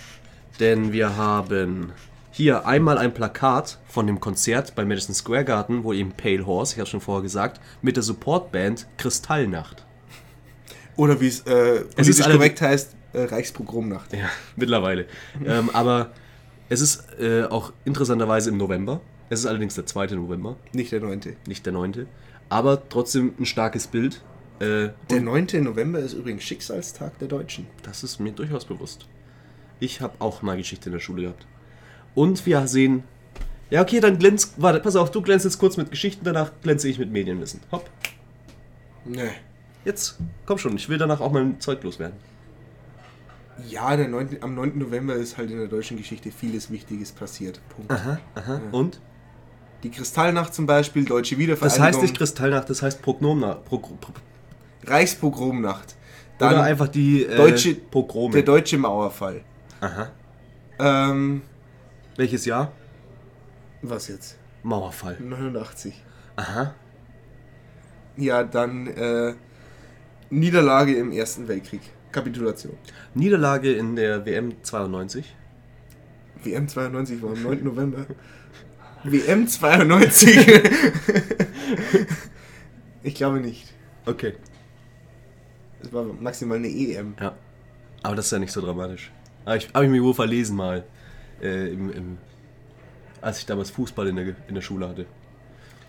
Denn 0.60 0.92
wir 0.92 1.16
haben 1.18 1.92
hier 2.32 2.66
einmal 2.66 2.98
ein 2.98 3.14
Plakat 3.14 3.80
von 3.88 4.08
dem 4.08 4.20
Konzert 4.20 4.74
bei 4.76 4.86
Madison 4.86 5.14
Square 5.14 5.46
Garden, 5.46 5.84
wo 5.84 5.94
eben 5.94 6.12
Pale 6.14 6.46
Horse, 6.46 6.74
ich 6.74 6.80
habe 6.80 6.90
schon 6.90 7.02
vorher 7.02 7.22
gesagt, 7.22 7.60
mit 7.82 7.96
der 7.98 8.04
Supportband 8.04 8.88
Kristallnacht. 8.98 9.86
Oder 10.96 11.20
wie 11.20 11.28
es 11.28 11.42
äh, 11.42 11.84
Es 11.96 12.08
ist 12.08 12.24
korrekt 12.24 12.62
heißt, 12.62 12.96
äh, 13.14 13.24
Reichspogromnacht. 13.24 14.14
Ja, 14.14 14.30
mittlerweile. 14.56 15.06
ähm, 15.46 15.70
aber 15.74 16.12
es 16.70 16.82
ist 16.82 17.04
äh, 17.20 17.44
auch 17.44 17.74
interessanterweise 17.86 18.50
im 18.50 18.58
November. 18.58 19.02
Es 19.30 19.42
ist 19.42 19.46
allerdings 19.46 19.76
der 19.76 19.86
2. 19.86 20.08
November, 20.08 20.58
Nicht 20.74 20.92
der 20.92 21.00
9. 21.02 21.22
nicht 21.48 21.66
der 21.66 21.74
9. 21.74 22.08
Aber 22.50 22.88
trotzdem 22.90 23.34
ein 23.40 23.46
starkes 23.46 23.88
Bild. 23.88 24.22
Äh, 24.60 24.90
Der 25.10 25.22
9. 25.22 25.48
November 25.64 26.00
ist 26.00 26.14
übrigens 26.14 26.44
Schicksalstag 26.44 27.18
der 27.20 27.28
Deutschen. 27.30 27.66
Das 27.84 28.04
ist 28.04 28.20
mir 28.20 28.32
durchaus 28.34 28.66
bewusst. 28.66 29.08
Ich 29.80 30.02
habe 30.02 30.16
auch 30.20 30.42
mal 30.42 30.58
Geschichte 30.58 30.90
in 30.90 30.94
der 30.94 31.00
Schule 31.00 31.24
gehabt. 31.24 31.48
Und 32.16 32.46
wir 32.46 32.68
sehen. 32.68 33.04
Ja, 33.70 33.82
okay, 33.82 34.00
dann 34.02 34.18
glänzt. 34.20 34.56
Warte, 34.58 34.80
pass 34.82 34.96
auf, 34.96 35.12
du 35.12 35.22
glänzt 35.22 35.46
jetzt 35.46 35.58
kurz 35.58 35.78
mit 35.78 35.90
Geschichten, 35.92 36.26
danach 36.26 36.52
glänze 36.62 36.90
ich 36.90 37.00
mit 37.00 37.12
Medienwissen. 37.12 37.62
Hopp. 37.72 37.90
Nee. 39.06 39.30
Jetzt, 39.86 40.18
komm 40.46 40.58
schon, 40.58 40.76
ich 40.76 40.90
will 40.90 40.98
danach 40.98 41.22
auch 41.22 41.32
mein 41.32 41.60
Zeug 41.60 41.82
loswerden. 41.84 42.18
Ja, 43.68 43.96
der 43.96 44.08
9., 44.08 44.38
am 44.42 44.56
9. 44.56 44.78
November 44.78 45.16
ist 45.16 45.38
halt 45.38 45.52
in 45.52 45.58
der 45.58 45.68
deutschen 45.68 45.98
Geschichte 45.98 46.32
vieles 46.32 46.70
Wichtiges 46.72 47.12
passiert. 47.12 47.62
Punkt. 47.70 47.92
Aha. 47.92 48.20
Und? 48.72 49.00
Die 49.84 49.90
Kristallnacht 49.90 50.54
zum 50.54 50.66
Beispiel, 50.68 51.06
Deutsche 51.06 51.36
Das 51.36 51.40
Wiedervereinigung, 51.40 51.84
heißt 51.86 52.02
nicht 52.02 52.18
Kristallnacht, 52.18 52.70
das 52.70 52.82
heißt 52.84 53.02
Prognomnacht. 53.02 53.66
Pro, 53.66 53.80
pro, 53.80 53.96
pro, 53.96 54.12
Reichspogromnacht. 54.86 55.96
Dann 56.38 56.54
oder 56.54 56.64
einfach 56.64 56.88
die 56.88 57.24
äh, 57.26 57.36
Deutsche- 57.36 57.76
Pogrome. 57.76 58.34
der 58.34 58.44
deutsche 58.44 58.78
Mauerfall. 58.78 59.42
Aha. 59.80 60.10
Ähm, 60.80 61.42
Welches 62.22 62.46
Jahr? 62.46 62.72
was 63.82 64.08
jetzt? 64.08 64.38
Mauerfall. 64.62 65.18
89. 65.20 66.04
Aha. 66.36 66.76
Ja, 68.16 68.44
dann 68.44 68.86
äh, 68.86 69.34
Niederlage 70.30 70.94
im 70.98 71.12
Ersten 71.12 71.48
Weltkrieg. 71.48 71.82
Kapitulation. 72.12 72.78
Niederlage 73.16 73.74
in 73.74 73.96
der 73.96 74.24
WM 74.24 74.54
92. 74.62 75.36
WM 76.44 76.68
92 76.68 77.24
war 77.24 77.32
am 77.32 77.42
9. 77.42 77.64
November. 77.64 78.06
WM 79.04 79.48
92. 79.48 80.48
ich 83.02 83.16
glaube 83.16 83.40
nicht. 83.40 83.74
Okay. 84.06 84.36
Es 85.82 85.92
war 85.92 86.04
maximal 86.04 86.58
eine 86.58 86.68
EM. 86.68 87.16
Ja. 87.20 87.36
Aber 88.04 88.16
das 88.16 88.26
ist 88.26 88.32
ja 88.32 88.38
nicht 88.38 88.52
so 88.52 88.62
dramatisch. 88.62 89.12
Aber 89.44 89.56
ich 89.58 89.74
habe 89.74 89.86
ich 89.86 89.90
mich 89.92 90.04
wohl 90.04 90.14
verlesen 90.14 90.56
mal, 90.56 90.84
äh, 91.42 91.72
im, 91.72 91.92
im, 91.92 92.18
als 93.22 93.40
ich 93.40 93.46
damals 93.46 93.72
Fußball 93.72 94.08
in 94.08 94.16
der, 94.16 94.36
in 94.48 94.56
der 94.56 94.62
Schule 94.62 94.88
hatte. 94.88 95.06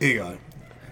Egal. 0.01 0.39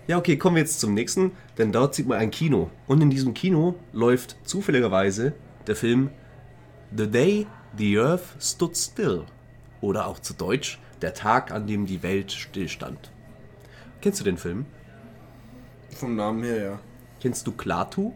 Ja, 0.06 0.18
okay, 0.18 0.36
kommen 0.36 0.56
wir 0.56 0.62
jetzt 0.62 0.80
zum 0.80 0.94
nächsten, 0.94 1.32
denn 1.58 1.72
dort 1.72 1.94
sieht 1.94 2.08
man 2.08 2.18
ein 2.18 2.30
Kino. 2.30 2.70
Und 2.86 3.00
in 3.00 3.10
diesem 3.10 3.34
Kino 3.34 3.76
läuft 3.92 4.36
zufälligerweise 4.44 5.34
der 5.66 5.76
Film 5.76 6.10
The 6.96 7.08
Day 7.08 7.46
the 7.76 7.98
Earth 7.98 8.24
Stood 8.40 8.76
Still. 8.76 9.24
Oder 9.80 10.06
auch 10.06 10.18
zu 10.18 10.34
Deutsch, 10.34 10.78
der 11.00 11.14
Tag, 11.14 11.52
an 11.52 11.66
dem 11.66 11.86
die 11.86 12.02
Welt 12.02 12.32
stillstand. 12.32 13.12
Kennst 14.00 14.20
du 14.20 14.24
den 14.24 14.36
Film? 14.36 14.66
Vom 15.94 16.16
Namen 16.16 16.42
her, 16.42 16.62
ja. 16.62 16.80
Kennst 17.20 17.46
du 17.46 17.52
Klaatu? 17.52 18.12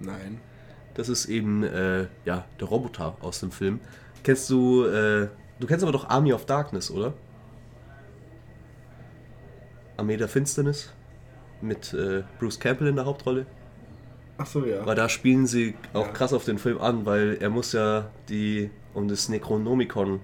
Nein. 0.00 0.40
Das 0.94 1.08
ist 1.08 1.26
eben 1.26 1.62
äh, 1.62 2.08
ja, 2.24 2.44
der 2.58 2.68
Roboter 2.68 3.16
aus 3.20 3.40
dem 3.40 3.52
Film. 3.52 3.80
Kennst 4.22 4.50
du, 4.50 4.84
äh, 4.84 5.28
du 5.60 5.66
kennst 5.66 5.82
aber 5.84 5.92
doch 5.92 6.08
Army 6.08 6.32
of 6.32 6.46
Darkness, 6.46 6.90
oder? 6.90 7.12
Armee 9.96 10.16
der 10.16 10.28
Finsternis 10.28 10.92
mit 11.60 11.92
äh, 11.92 12.22
Bruce 12.38 12.58
Campbell 12.58 12.88
in 12.88 12.96
der 12.96 13.04
Hauptrolle. 13.04 13.46
Ach 14.38 14.46
so, 14.46 14.64
ja. 14.64 14.84
Weil 14.86 14.94
da 14.96 15.08
spielen 15.10 15.46
sie 15.46 15.74
auch 15.92 16.06
Ja. 16.06 16.12
krass 16.12 16.32
auf 16.32 16.44
den 16.46 16.58
Film 16.58 16.80
an, 16.80 17.04
weil 17.04 17.36
er 17.40 17.50
muss 17.50 17.72
ja 17.72 18.10
die, 18.30 18.70
um 18.94 19.08
das 19.08 19.28
Necronomicon 19.28 20.20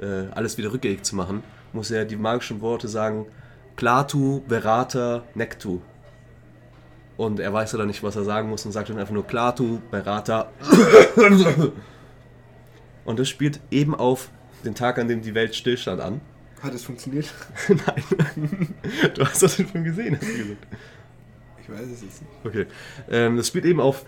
äh, 0.00 0.26
alles 0.32 0.56
wieder 0.58 0.72
rückgängig 0.72 1.02
zu 1.02 1.16
machen, 1.16 1.42
muss 1.72 1.90
er 1.90 2.04
die 2.04 2.16
magischen 2.16 2.60
Worte 2.60 2.86
sagen, 2.86 3.26
Klatu, 3.74 4.42
Berata, 4.46 5.24
Nektu. 5.34 5.80
Und 7.16 7.40
er 7.40 7.52
weiß 7.52 7.72
ja 7.72 7.78
dann 7.78 7.88
nicht, 7.88 8.02
was 8.04 8.14
er 8.16 8.24
sagen 8.24 8.48
muss 8.48 8.64
und 8.64 8.72
sagt 8.72 8.88
dann 8.90 8.98
einfach 8.98 9.12
nur 9.14 9.26
Klatu, 9.26 9.80
Berata. 9.90 10.50
Und 13.04 13.18
das 13.18 13.28
spielt 13.28 13.60
eben 13.70 13.94
auf 13.96 14.30
den 14.64 14.74
Tag, 14.74 14.98
an 14.98 15.08
dem 15.08 15.22
die 15.22 15.34
Welt 15.34 15.54
stillstand 15.54 16.00
an. 16.00 16.20
Hat 16.62 16.74
es 16.74 16.84
funktioniert? 16.84 17.32
Nein. 17.68 18.74
Du 19.14 19.24
hast 19.24 19.42
den 19.58 19.66
Film 19.66 19.84
gesehen, 19.84 20.16
hast 20.20 20.28
du 20.30 20.36
gesagt. 20.36 20.66
Ich 21.60 21.68
weiß 21.70 21.86
es 21.92 22.02
jetzt 22.02 22.22
nicht. 22.22 22.32
Okay. 22.44 22.66
Ähm, 23.10 23.36
das 23.36 23.48
spielt 23.48 23.64
eben 23.64 23.80
auf 23.80 24.04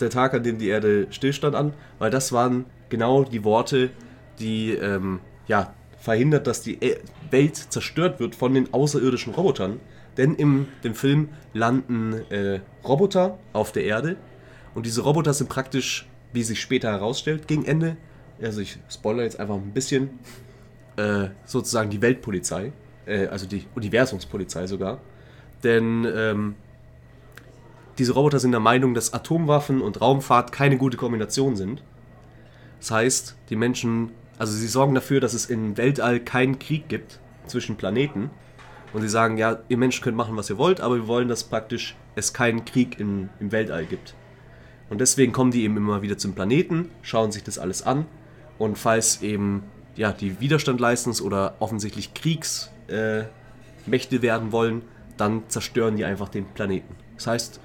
der 0.00 0.10
Tag, 0.10 0.34
an 0.34 0.42
dem 0.42 0.58
die 0.58 0.68
Erde 0.68 1.06
stillstand 1.10 1.54
an, 1.54 1.72
weil 1.98 2.10
das 2.10 2.32
waren 2.32 2.66
genau 2.90 3.24
die 3.24 3.44
Worte, 3.44 3.90
die 4.38 4.72
ähm, 4.72 5.20
ja, 5.46 5.74
verhindert, 5.98 6.46
dass 6.46 6.62
die 6.62 6.82
E- 6.82 6.98
Welt 7.30 7.56
zerstört 7.56 8.20
wird 8.20 8.34
von 8.34 8.54
den 8.54 8.72
außerirdischen 8.72 9.34
Robotern. 9.34 9.80
Denn 10.16 10.34
in 10.34 10.68
dem 10.84 10.94
Film 10.94 11.28
landen 11.52 12.12
äh, 12.30 12.60
Roboter 12.84 13.38
auf 13.52 13.72
der 13.72 13.84
Erde 13.84 14.16
Und 14.74 14.86
diese 14.86 15.02
Roboter 15.02 15.34
sind 15.34 15.48
praktisch, 15.48 16.06
wie 16.32 16.42
sich 16.42 16.60
später 16.60 16.90
herausstellt, 16.90 17.48
gegen 17.48 17.64
Ende, 17.64 17.96
also 18.42 18.60
ich 18.60 18.78
spoilere 18.88 19.24
jetzt 19.24 19.40
einfach 19.40 19.54
ein 19.54 19.72
bisschen, 19.72 20.18
äh, 20.96 21.28
sozusagen 21.44 21.90
die 21.90 22.00
Weltpolizei, 22.02 22.72
äh, 23.06 23.26
also 23.26 23.46
die 23.46 23.64
Universumspolizei 23.74 24.66
sogar. 24.66 25.00
Denn 25.62 26.06
ähm, 26.14 26.54
diese 27.98 28.12
Roboter 28.12 28.38
sind 28.38 28.52
der 28.52 28.60
Meinung, 28.60 28.94
dass 28.94 29.14
Atomwaffen 29.14 29.80
und 29.80 30.00
Raumfahrt 30.00 30.52
keine 30.52 30.76
gute 30.76 30.96
Kombination 30.96 31.56
sind. 31.56 31.82
Das 32.78 32.90
heißt, 32.90 33.36
die 33.48 33.56
Menschen, 33.56 34.10
also 34.38 34.52
sie 34.52 34.68
sorgen 34.68 34.94
dafür, 34.94 35.20
dass 35.20 35.34
es 35.34 35.46
im 35.46 35.76
Weltall 35.76 36.20
keinen 36.20 36.58
Krieg 36.58 36.88
gibt 36.88 37.20
zwischen 37.46 37.76
Planeten. 37.76 38.30
Und 38.92 39.00
sie 39.02 39.08
sagen, 39.08 39.36
ja, 39.36 39.58
ihr 39.68 39.76
Menschen 39.76 40.02
könnt 40.02 40.16
machen, 40.16 40.36
was 40.36 40.48
ihr 40.50 40.58
wollt, 40.58 40.80
aber 40.80 40.96
wir 40.96 41.06
wollen, 41.06 41.28
dass 41.28 41.44
praktisch 41.44 41.96
es 42.14 42.32
keinen 42.32 42.64
Krieg 42.64 43.00
im, 43.00 43.28
im 43.40 43.52
Weltall 43.52 43.84
gibt. 43.84 44.14
Und 44.88 45.00
deswegen 45.00 45.32
kommen 45.32 45.50
die 45.50 45.64
eben 45.64 45.76
immer 45.76 46.02
wieder 46.02 46.16
zum 46.16 46.34
Planeten, 46.34 46.90
schauen 47.02 47.32
sich 47.32 47.42
das 47.42 47.58
alles 47.58 47.82
an. 47.82 48.06
Und 48.58 48.78
falls 48.78 49.22
eben 49.22 49.64
ja, 49.96 50.12
die 50.12 50.40
Widerstand 50.40 50.80
leisten 50.80 51.12
oder 51.22 51.56
offensichtlich 51.60 52.14
Kriegsmächte 52.14 53.28
äh, 53.88 54.22
werden 54.22 54.52
wollen, 54.52 54.82
dann 55.16 55.44
zerstören 55.48 55.96
die 55.96 56.04
einfach 56.04 56.28
den 56.28 56.46
Planeten. 56.46 56.94
Das 57.16 57.26
heißt, 57.26 57.60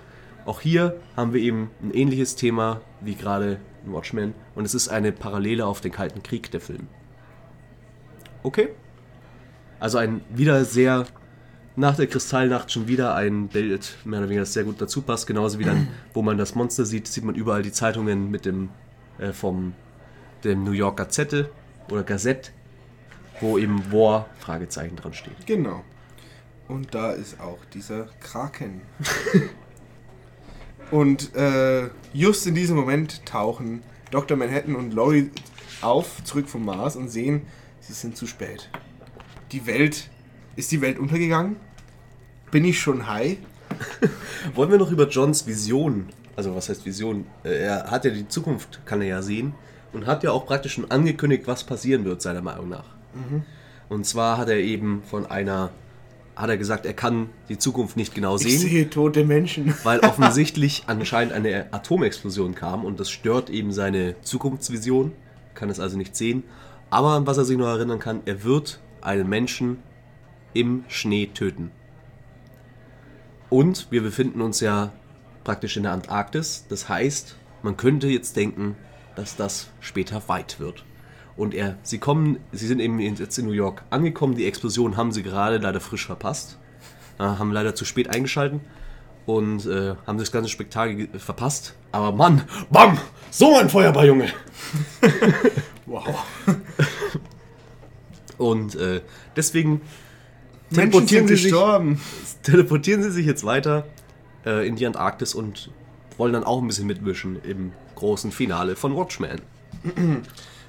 auch 0.45 0.61
hier 0.61 0.97
haben 1.15 1.33
wir 1.33 1.41
eben 1.41 1.69
ein 1.81 1.93
ähnliches 1.93 2.35
Thema 2.35 2.81
wie 3.01 3.15
gerade 3.15 3.59
in 3.85 3.93
Watchmen 3.93 4.33
und 4.55 4.65
es 4.65 4.73
ist 4.73 4.89
eine 4.89 5.11
Parallele 5.11 5.65
auf 5.65 5.81
den 5.81 5.91
Kalten 5.91 6.23
Krieg 6.23 6.49
der 6.51 6.61
Film. 6.61 6.87
Okay? 8.43 8.69
Also 9.79 9.97
ein 9.97 10.21
wieder 10.29 10.63
sehr 10.65 11.05
nach 11.75 11.95
der 11.95 12.07
Kristallnacht 12.07 12.71
schon 12.71 12.87
wieder 12.87 13.15
ein 13.15 13.47
Bild, 13.47 13.97
mehr 14.03 14.19
oder 14.19 14.27
weniger 14.27 14.41
das 14.41 14.53
sehr 14.53 14.63
gut 14.63 14.81
dazu 14.81 15.01
passt, 15.01 15.25
genauso 15.25 15.57
wie 15.59 15.63
dann, 15.63 15.87
wo 16.13 16.21
man 16.21 16.37
das 16.37 16.53
Monster 16.55 16.85
sieht, 16.85 17.07
sieht 17.07 17.23
man 17.23 17.35
überall 17.35 17.63
die 17.63 17.71
Zeitungen 17.71 18.29
mit 18.29 18.45
dem 18.45 18.69
äh, 19.19 19.31
vom 19.31 19.73
dem 20.43 20.63
New 20.63 20.71
York 20.71 20.97
Gazette 20.97 21.49
oder 21.89 22.03
Gazette, 22.03 22.51
wo 23.39 23.57
eben 23.57 23.91
War 23.91 24.29
Fragezeichen 24.39 24.95
dran 24.95 25.13
steht. 25.13 25.45
Genau. 25.45 25.83
Und 26.67 26.93
da 26.95 27.11
ist 27.11 27.39
auch 27.39 27.59
dieser 27.73 28.07
Kraken. 28.19 28.81
und 30.91 31.35
äh, 31.35 31.89
just 32.13 32.47
in 32.47 32.55
diesem 32.55 32.77
Moment 32.77 33.25
tauchen 33.25 33.83
Dr. 34.09 34.37
Manhattan 34.37 34.75
und 34.75 34.93
Laurie 34.93 35.31
auf, 35.81 36.23
zurück 36.23 36.47
vom 36.47 36.65
Mars 36.65 36.95
und 36.95 37.09
sehen, 37.09 37.41
sie 37.79 37.93
sind 37.93 38.15
zu 38.15 38.27
spät. 38.27 38.69
Die 39.51 39.65
Welt, 39.65 40.09
ist 40.55 40.71
die 40.71 40.81
Welt 40.81 40.99
untergegangen? 40.99 41.57
Bin 42.51 42.63
ich 42.65 42.79
schon 42.79 43.07
high? 43.07 43.37
Wollen 44.55 44.71
wir 44.71 44.77
noch 44.77 44.91
über 44.91 45.07
Johns 45.07 45.47
Vision, 45.47 46.09
also 46.35 46.55
was 46.55 46.69
heißt 46.69 46.85
Vision? 46.85 47.25
Äh, 47.43 47.63
er 47.63 47.91
hat 47.91 48.05
ja 48.05 48.11
die 48.11 48.27
Zukunft, 48.27 48.81
kann 48.85 49.01
er 49.01 49.07
ja 49.07 49.21
sehen 49.21 49.53
und 49.93 50.05
hat 50.05 50.23
ja 50.23 50.31
auch 50.31 50.45
praktisch 50.45 50.73
schon 50.73 50.89
angekündigt, 50.89 51.43
was 51.45 51.63
passieren 51.63 52.05
wird, 52.05 52.21
seiner 52.21 52.41
Meinung 52.41 52.69
nach. 52.69 52.85
Mhm. 53.13 53.43
Und 53.89 54.05
zwar 54.05 54.37
hat 54.37 54.49
er 54.49 54.57
eben 54.57 55.03
von 55.03 55.25
einer, 55.25 55.71
hat 56.35 56.49
er 56.49 56.57
gesagt, 56.57 56.85
er 56.85 56.93
kann 56.93 57.29
die 57.49 57.57
Zukunft 57.57 57.97
nicht 57.97 58.15
genau 58.15 58.37
sehen. 58.37 58.51
Ich 58.51 58.59
sehe 58.61 58.89
tote 58.89 59.25
Menschen. 59.25 59.73
Weil 59.83 59.99
offensichtlich 59.99 60.83
anscheinend 60.87 61.33
eine 61.33 61.73
Atomexplosion 61.73 62.55
kam 62.55 62.85
und 62.85 62.99
das 62.99 63.09
stört 63.09 63.49
eben 63.49 63.73
seine 63.73 64.15
Zukunftsvision, 64.21 65.11
kann 65.55 65.69
es 65.69 65.79
also 65.79 65.97
nicht 65.97 66.15
sehen. 66.15 66.43
Aber 66.89 67.09
an 67.09 67.27
was 67.27 67.37
er 67.37 67.45
sich 67.45 67.57
noch 67.57 67.67
erinnern 67.67 67.99
kann, 67.99 68.21
er 68.25 68.43
wird 68.43 68.79
einen 69.01 69.27
Menschen 69.27 69.77
im 70.53 70.83
Schnee 70.87 71.27
töten. 71.27 71.71
Und 73.49 73.87
wir 73.91 74.01
befinden 74.01 74.41
uns 74.41 74.61
ja 74.61 74.93
praktisch 75.43 75.75
in 75.75 75.83
der 75.83 75.91
Antarktis. 75.91 76.65
Das 76.69 76.87
heißt, 76.87 77.35
man 77.63 77.77
könnte 77.77 78.07
jetzt 78.07 78.37
denken, 78.37 78.75
dass 79.15 79.35
das 79.35 79.69
später 79.79 80.21
weit 80.27 80.59
wird. 80.59 80.83
Und 81.37 81.53
er, 81.53 81.77
sie 81.81 81.97
kommen, 81.97 82.39
sie 82.51 82.67
sind 82.67 82.79
eben 82.79 82.99
jetzt 82.99 83.37
in 83.37 83.45
New 83.45 83.51
York 83.51 83.83
angekommen. 83.89 84.35
Die 84.35 84.45
Explosion 84.45 84.97
haben 84.97 85.11
sie 85.11 85.23
gerade 85.23 85.57
leider 85.57 85.79
frisch 85.79 86.05
verpasst, 86.05 86.57
äh, 87.19 87.23
haben 87.23 87.51
leider 87.51 87.73
zu 87.73 87.85
spät 87.85 88.09
eingeschalten 88.09 88.61
und 89.25 89.65
äh, 89.65 89.95
haben 90.05 90.17
das 90.17 90.31
ganze 90.31 90.49
Spektakel 90.49 91.07
verpasst. 91.19 91.75
Aber 91.91 92.11
Mann, 92.11 92.43
bam, 92.69 92.97
so 93.29 93.57
ein 93.57 93.69
Feuerball, 93.69 94.07
Junge. 94.07 94.27
wow. 95.85 96.25
und 98.37 98.75
äh, 98.75 99.01
deswegen 99.35 99.81
teleportieren 100.73 101.27
sie, 101.27 101.35
sich, 101.35 101.53
teleportieren 102.43 103.03
sie 103.03 103.11
sich 103.11 103.25
jetzt 103.25 103.43
weiter 103.43 103.85
äh, 104.45 104.67
in 104.67 104.75
die 104.75 104.85
Antarktis 104.85 105.33
und 105.33 105.71
wollen 106.17 106.33
dann 106.33 106.43
auch 106.43 106.61
ein 106.61 106.67
bisschen 106.67 106.87
mitmischen 106.87 107.41
im 107.43 107.71
großen 108.01 108.31
Finale 108.31 108.75
von 108.75 108.95
Watchmen. 108.95 109.41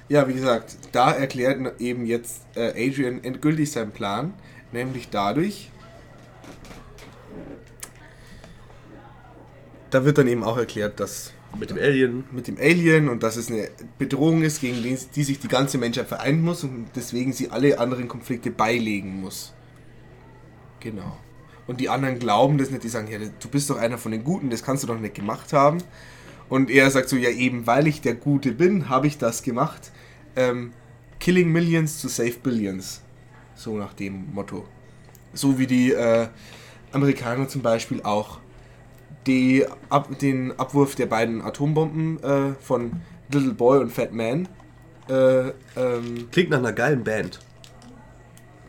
Ja, 0.07 0.27
wie 0.27 0.33
gesagt, 0.33 0.77
da 0.91 1.11
erklärt 1.11 1.81
eben 1.81 2.05
jetzt 2.05 2.43
äh, 2.55 2.87
Adrian 2.87 3.23
endgültig 3.23 3.71
seinen 3.71 3.91
Plan, 3.91 4.33
nämlich 4.71 5.09
dadurch, 5.09 5.71
da 9.89 10.05
wird 10.05 10.17
dann 10.17 10.27
eben 10.27 10.43
auch 10.43 10.57
erklärt, 10.57 10.99
dass 10.99 11.33
mit 11.57 11.69
dem 11.69 11.77
Alien. 11.77 12.23
Mit 12.31 12.47
dem 12.47 12.57
Alien 12.57 13.09
und 13.09 13.23
dass 13.23 13.35
es 13.35 13.49
eine 13.49 13.69
Bedrohung 13.97 14.43
ist, 14.43 14.61
gegen 14.61 14.83
die, 14.83 14.97
die 15.15 15.23
sich 15.23 15.39
die 15.39 15.47
ganze 15.47 15.77
Menschheit 15.77 16.07
vereinen 16.07 16.43
muss 16.43 16.63
und 16.63 16.87
deswegen 16.95 17.33
sie 17.33 17.49
alle 17.49 17.79
anderen 17.79 18.07
Konflikte 18.07 18.51
beilegen 18.51 19.21
muss. 19.21 19.53
Genau. 20.79 21.17
Und 21.65 21.79
die 21.79 21.89
anderen 21.89 22.19
glauben 22.19 22.57
das 22.57 22.69
nicht, 22.71 22.83
die 22.83 22.89
sagen, 22.89 23.07
ja, 23.09 23.17
du 23.17 23.47
bist 23.49 23.69
doch 23.69 23.77
einer 23.77 23.97
von 23.97 24.11
den 24.11 24.23
Guten, 24.23 24.49
das 24.49 24.63
kannst 24.63 24.83
du 24.83 24.87
doch 24.87 24.99
nicht 24.99 25.15
gemacht 25.15 25.53
haben. 25.53 25.77
Und 26.53 26.69
er 26.69 26.91
sagt 26.91 27.09
so, 27.09 27.15
ja 27.15 27.31
eben, 27.31 27.65
weil 27.65 27.87
ich 27.87 28.01
der 28.01 28.13
Gute 28.13 28.51
bin, 28.51 28.87
habe 28.87 29.07
ich 29.07 29.17
das 29.17 29.41
gemacht. 29.41 29.91
Ähm, 30.35 30.71
killing 31.19 31.51
Millions 31.51 31.99
to 31.99 32.07
save 32.07 32.35
Billions. 32.43 33.01
So 33.55 33.75
nach 33.75 33.95
dem 33.95 34.31
Motto. 34.35 34.63
So 35.33 35.57
wie 35.57 35.65
die 35.65 35.93
äh, 35.93 36.27
Amerikaner 36.91 37.47
zum 37.47 37.63
Beispiel 37.63 38.03
auch 38.03 38.39
die, 39.25 39.65
ab, 39.89 40.19
den 40.19 40.51
Abwurf 40.59 40.93
der 40.93 41.07
beiden 41.07 41.41
Atombomben 41.41 42.21
äh, 42.21 42.53
von 42.61 43.01
Little 43.31 43.55
Boy 43.55 43.79
und 43.79 43.91
Fat 43.91 44.13
Man. 44.13 44.47
Äh, 45.09 45.47
ähm, 45.75 46.27
Klingt 46.31 46.51
nach 46.51 46.59
einer 46.59 46.73
geilen 46.73 47.03
Band. 47.03 47.39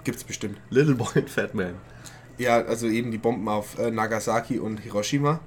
Gibt's 0.04 0.24
bestimmt. 0.24 0.56
Little 0.70 0.94
Boy 0.94 1.16
und 1.16 1.28
Fat 1.28 1.54
Man. 1.54 1.74
Ja, 2.38 2.62
also 2.62 2.86
eben 2.86 3.10
die 3.10 3.18
Bomben 3.18 3.46
auf 3.46 3.78
äh, 3.78 3.90
Nagasaki 3.90 4.58
und 4.58 4.78
Hiroshima. 4.78 5.40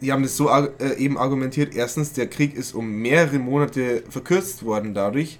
Die 0.00 0.12
haben 0.12 0.22
das 0.22 0.36
so 0.36 0.48
äh, 0.48 0.94
eben 0.96 1.18
argumentiert. 1.18 1.74
Erstens, 1.74 2.12
der 2.12 2.28
Krieg 2.28 2.54
ist 2.54 2.74
um 2.74 2.88
mehrere 2.88 3.38
Monate 3.38 4.04
verkürzt 4.08 4.64
worden 4.64 4.94
dadurch, 4.94 5.38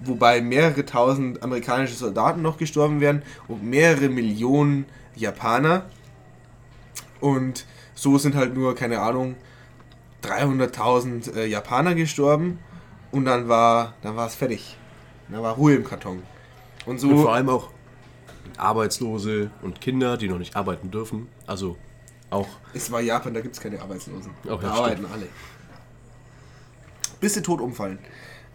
wobei 0.00 0.40
mehrere 0.40 0.84
tausend 0.84 1.42
amerikanische 1.42 1.94
Soldaten 1.94 2.42
noch 2.42 2.58
gestorben 2.58 3.00
wären 3.00 3.22
und 3.48 3.64
mehrere 3.64 4.08
Millionen 4.08 4.86
Japaner. 5.16 5.86
Und 7.20 7.66
so 7.94 8.18
sind 8.18 8.34
halt 8.34 8.54
nur, 8.54 8.74
keine 8.74 9.00
Ahnung, 9.00 9.36
300.000 10.22 11.34
äh, 11.34 11.46
Japaner 11.46 11.94
gestorben 11.94 12.58
und 13.10 13.24
dann 13.24 13.48
war 13.48 13.94
dann 14.02 14.16
es 14.18 14.34
fertig. 14.34 14.76
Dann 15.28 15.42
war 15.42 15.54
Ruhe 15.54 15.74
im 15.74 15.84
Karton. 15.84 16.22
Und 16.86 16.98
so 16.98 17.08
und 17.08 17.22
vor 17.22 17.34
allem 17.34 17.48
auch 17.48 17.70
Arbeitslose 18.56 19.50
und 19.62 19.80
Kinder, 19.80 20.16
die 20.16 20.28
noch 20.28 20.38
nicht 20.38 20.56
arbeiten 20.56 20.90
dürfen. 20.90 21.28
Also 21.46 21.76
auch. 22.30 22.48
Es 22.72 22.90
war 22.90 23.00
Japan, 23.00 23.34
da 23.34 23.40
gibt 23.40 23.54
es 23.54 23.60
keine 23.60 23.80
Arbeitslosen. 23.80 24.32
Auch, 24.48 24.60
da 24.60 24.70
arbeiten 24.70 25.06
alle. 25.06 25.26
Bis 27.20 27.34
sie 27.34 27.42
tot 27.42 27.60
umfallen. 27.60 27.98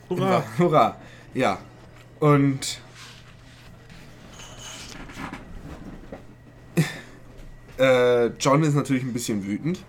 Hurra! 0.10 0.44
Hurra! 0.58 0.98
Ja. 1.34 1.60
Und. 2.20 2.82
Äh, 7.78 8.28
John 8.40 8.64
ist 8.64 8.74
natürlich 8.74 9.04
ein 9.04 9.12
bisschen 9.12 9.46
wütend 9.46 9.84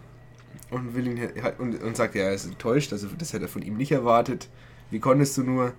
und 0.73 0.97
will 0.97 1.07
ihn 1.07 1.31
und, 1.59 1.81
und 1.81 1.97
sagt, 1.97 2.17
ja, 2.17 2.25
er 2.25 2.33
ist 2.33 2.45
enttäuscht, 2.45 2.93
also 2.93 3.07
das 3.17 3.33
hätte 3.33 3.45
er 3.45 3.49
von 3.49 3.63
ihm 3.63 3.77
nicht 3.77 3.93
erwartet. 3.93 4.49
Wie 4.91 4.99
konntest 4.99 5.39
du 5.39 5.45
nur? 5.45 5.73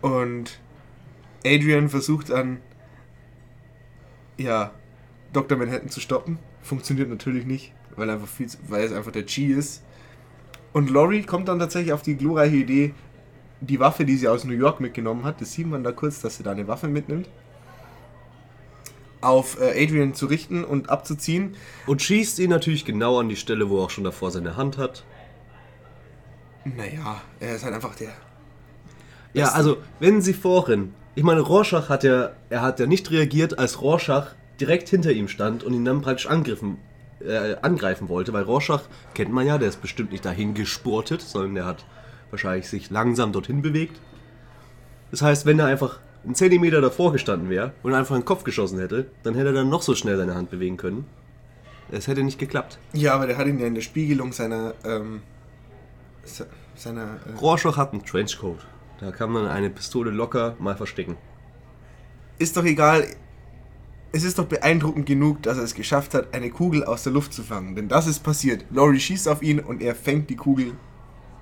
Und 0.00 0.58
Adrian 1.44 1.90
versucht 1.90 2.30
dann 2.30 2.62
ja, 4.38 4.72
Dr. 5.34 5.58
Manhattan 5.58 5.90
zu 5.90 6.00
stoppen. 6.00 6.38
Funktioniert 6.62 7.08
natürlich 7.08 7.46
nicht, 7.46 7.72
weil, 7.96 8.10
einfach 8.10 8.28
viel, 8.28 8.48
weil 8.68 8.84
es 8.84 8.92
einfach 8.92 9.12
der 9.12 9.26
Chi 9.26 9.46
ist. 9.46 9.82
Und 10.72 10.90
Laurie 10.90 11.22
kommt 11.22 11.48
dann 11.48 11.58
tatsächlich 11.58 11.92
auf 11.92 12.02
die 12.02 12.16
glorreiche 12.16 12.56
Idee, 12.56 12.94
die 13.60 13.80
Waffe, 13.80 14.04
die 14.04 14.16
sie 14.16 14.28
aus 14.28 14.44
New 14.44 14.54
York 14.54 14.80
mitgenommen 14.80 15.24
hat, 15.24 15.40
das 15.40 15.52
sieht 15.52 15.66
man 15.66 15.82
da 15.82 15.92
kurz, 15.92 16.20
dass 16.20 16.36
sie 16.36 16.42
da 16.42 16.52
eine 16.52 16.66
Waffe 16.68 16.88
mitnimmt, 16.88 17.28
auf 19.20 19.60
äh, 19.60 19.84
Adrian 19.84 20.14
zu 20.14 20.26
richten 20.26 20.64
und 20.64 20.88
abzuziehen. 20.88 21.56
Und 21.86 22.00
schießt 22.00 22.38
ihn 22.38 22.50
natürlich 22.50 22.84
genau 22.84 23.18
an 23.18 23.28
die 23.28 23.36
Stelle, 23.36 23.68
wo 23.68 23.78
er 23.78 23.84
auch 23.84 23.90
schon 23.90 24.04
davor 24.04 24.30
seine 24.30 24.56
Hand 24.56 24.78
hat. 24.78 25.04
Naja, 26.64 27.20
er 27.38 27.56
ist 27.56 27.64
halt 27.64 27.74
einfach 27.74 27.94
der. 27.96 28.12
Ja, 29.32 29.48
also, 29.48 29.78
wenn 29.98 30.22
sie 30.22 30.34
vorhin 30.34 30.94
ich 31.14 31.24
meine, 31.24 31.40
Rorschach 31.40 31.88
hat 31.88 32.04
ja, 32.04 32.30
er 32.50 32.62
hat 32.62 32.78
ja 32.80 32.86
nicht 32.86 33.10
reagiert, 33.10 33.58
als 33.58 33.82
Rorschach 33.82 34.34
direkt 34.60 34.88
hinter 34.88 35.12
ihm 35.12 35.28
stand 35.28 35.62
und 35.64 35.74
ihn 35.74 35.84
dann 35.84 36.00
praktisch 36.02 36.26
angriffen 36.26 36.78
äh, 37.20 37.56
angreifen 37.60 38.08
wollte, 38.08 38.32
weil 38.32 38.44
Rorschach 38.44 38.82
kennt 39.14 39.30
man 39.32 39.46
ja, 39.46 39.58
der 39.58 39.68
ist 39.68 39.82
bestimmt 39.82 40.10
nicht 40.10 40.24
dahin 40.24 40.54
gespurtet, 40.54 41.20
sondern 41.20 41.54
der 41.54 41.66
hat 41.66 41.84
wahrscheinlich 42.30 42.68
sich 42.68 42.88
langsam 42.90 43.32
dorthin 43.32 43.60
bewegt. 43.60 44.00
Das 45.10 45.20
heißt, 45.20 45.44
wenn 45.44 45.58
er 45.58 45.66
einfach 45.66 45.98
einen 46.24 46.34
Zentimeter 46.34 46.80
davor 46.80 47.12
gestanden 47.12 47.50
wäre 47.50 47.72
und 47.82 47.92
einfach 47.94 48.14
in 48.14 48.22
den 48.22 48.26
Kopf 48.26 48.44
geschossen 48.44 48.78
hätte, 48.78 49.06
dann 49.22 49.34
hätte 49.34 49.48
er 49.48 49.52
dann 49.54 49.68
noch 49.68 49.82
so 49.82 49.94
schnell 49.94 50.16
seine 50.16 50.34
Hand 50.34 50.50
bewegen 50.50 50.76
können. 50.78 51.04
Es 51.90 52.06
hätte 52.06 52.22
nicht 52.22 52.38
geklappt. 52.38 52.78
Ja, 52.92 53.14
aber 53.14 53.26
der 53.26 53.36
hat 53.36 53.46
ihn 53.46 53.58
ja 53.58 53.66
in 53.66 53.74
der 53.74 53.82
Spiegelung 53.82 54.32
seiner, 54.32 54.74
ähm, 54.84 55.20
se- 56.24 56.46
seiner, 56.74 57.18
äh, 57.26 57.38
Rorschach 57.38 57.76
hat 57.76 57.92
einen 57.92 58.04
Trenchcoat. 58.04 58.60
Da 59.00 59.10
kann 59.10 59.30
man 59.30 59.46
eine 59.46 59.68
Pistole 59.70 60.10
locker 60.10 60.54
mal 60.58 60.76
verstecken. 60.76 61.16
ist 62.38 62.56
doch 62.56 62.64
egal. 62.64 63.04
Es 64.12 64.24
ist 64.24 64.40
doch 64.40 64.46
beeindruckend 64.46 65.06
genug, 65.06 65.42
dass 65.44 65.56
er 65.56 65.62
es 65.62 65.74
geschafft 65.74 66.14
hat, 66.14 66.34
eine 66.34 66.50
Kugel 66.50 66.82
aus 66.82 67.04
der 67.04 67.12
Luft 67.12 67.32
zu 67.32 67.44
fangen. 67.44 67.76
Denn 67.76 67.88
das 67.88 68.08
ist 68.08 68.24
passiert. 68.24 68.64
Laurie 68.70 68.98
schießt 68.98 69.28
auf 69.28 69.40
ihn 69.40 69.60
und 69.60 69.80
er 69.80 69.94
fängt 69.94 70.28
die 70.30 70.36
Kugel 70.36 70.72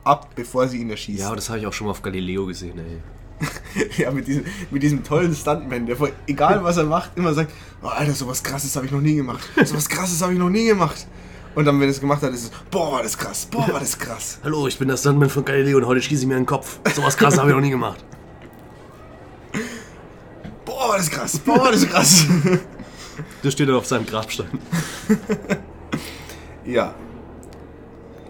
ab, 0.04 0.28
bevor 0.36 0.68
sie 0.68 0.78
ihn 0.78 0.90
erschießt. 0.90 1.20
Ja, 1.20 1.28
aber 1.28 1.36
das 1.36 1.48
habe 1.48 1.60
ich 1.60 1.66
auch 1.66 1.72
schon 1.72 1.86
mal 1.86 1.92
auf 1.92 2.02
Galileo 2.02 2.44
gesehen, 2.44 2.78
ey. 2.78 3.00
Ja, 3.96 4.10
mit 4.10 4.26
diesem, 4.26 4.44
mit 4.70 4.82
diesem 4.82 5.02
tollen 5.02 5.34
Stuntman, 5.34 5.86
der 5.86 5.96
vor, 5.96 6.10
egal 6.26 6.62
was 6.62 6.76
er 6.76 6.84
macht, 6.84 7.16
immer 7.16 7.32
sagt, 7.32 7.52
oh, 7.82 7.86
Alter, 7.86 8.12
sowas 8.12 8.42
krasses 8.42 8.76
habe 8.76 8.84
ich 8.84 8.92
noch 8.92 9.00
nie 9.00 9.14
gemacht. 9.14 9.48
Sowas 9.64 9.88
krasses 9.88 10.20
habe 10.20 10.34
ich 10.34 10.38
noch 10.38 10.50
nie 10.50 10.66
gemacht. 10.66 11.06
Und 11.54 11.64
dann, 11.64 11.76
wenn 11.80 11.88
er 11.88 11.92
es 11.92 12.00
gemacht 12.00 12.22
hat, 12.22 12.34
ist 12.34 12.44
es, 12.44 12.50
boah, 12.70 12.92
war 12.92 13.02
das 13.02 13.16
krass, 13.16 13.46
boah, 13.50 13.66
war 13.72 13.80
das 13.80 13.98
krass. 13.98 14.40
Hallo, 14.44 14.68
ich 14.68 14.78
bin 14.78 14.88
der 14.88 14.98
Stuntman 14.98 15.30
von 15.30 15.44
Galileo 15.44 15.78
und 15.78 15.86
heute 15.86 16.02
schieße 16.02 16.22
ich 16.22 16.28
mir 16.28 16.34
in 16.34 16.42
den 16.42 16.46
Kopf. 16.46 16.80
Sowas 16.94 17.16
krass 17.16 17.38
habe 17.38 17.48
ich 17.48 17.54
noch 17.54 17.62
nie 17.62 17.70
gemacht. 17.70 18.04
Boah, 20.78 20.96
das 20.96 21.10
krass, 21.10 21.38
boah, 21.40 21.72
das 21.72 21.88
krass. 21.88 22.26
Das 23.42 23.52
steht 23.52 23.68
dann 23.68 23.74
auf 23.74 23.86
seinem 23.86 24.06
Grabstein. 24.06 24.46
ja. 26.64 26.94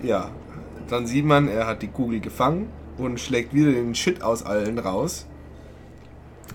Ja. 0.03 0.31
Dann 0.89 1.07
sieht 1.07 1.27
man, 1.27 1.47
er 1.47 1.67
hat 1.67 1.83
die 1.83 1.89
Kugel 1.89 2.21
gefangen 2.21 2.71
und 2.97 3.21
schlägt 3.21 3.53
wieder 3.53 3.71
den 3.71 3.95
Shit 3.95 4.23
aus 4.23 4.43
allen 4.43 4.79
raus. 4.79 5.27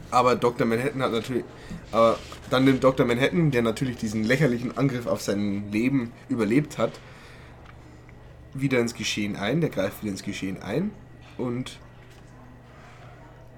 Aber 0.09 0.35
Dr. 0.35 0.65
Manhattan 0.65 1.03
hat 1.03 1.11
natürlich. 1.11 1.43
Aber 1.91 2.17
dann 2.49 2.65
nimmt 2.65 2.83
Dr. 2.83 3.05
Manhattan, 3.05 3.51
der 3.51 3.61
natürlich 3.61 3.97
diesen 3.97 4.23
lächerlichen 4.23 4.75
Angriff 4.75 5.05
auf 5.05 5.21
sein 5.21 5.71
Leben 5.71 6.11
überlebt 6.27 6.79
hat, 6.79 6.93
wieder 8.55 8.79
ins 8.79 8.95
Geschehen 8.95 9.35
ein. 9.35 9.61
Der 9.61 9.69
greift 9.69 10.01
wieder 10.01 10.13
ins 10.13 10.23
Geschehen 10.23 10.59
ein. 10.63 10.89
Und 11.37 11.77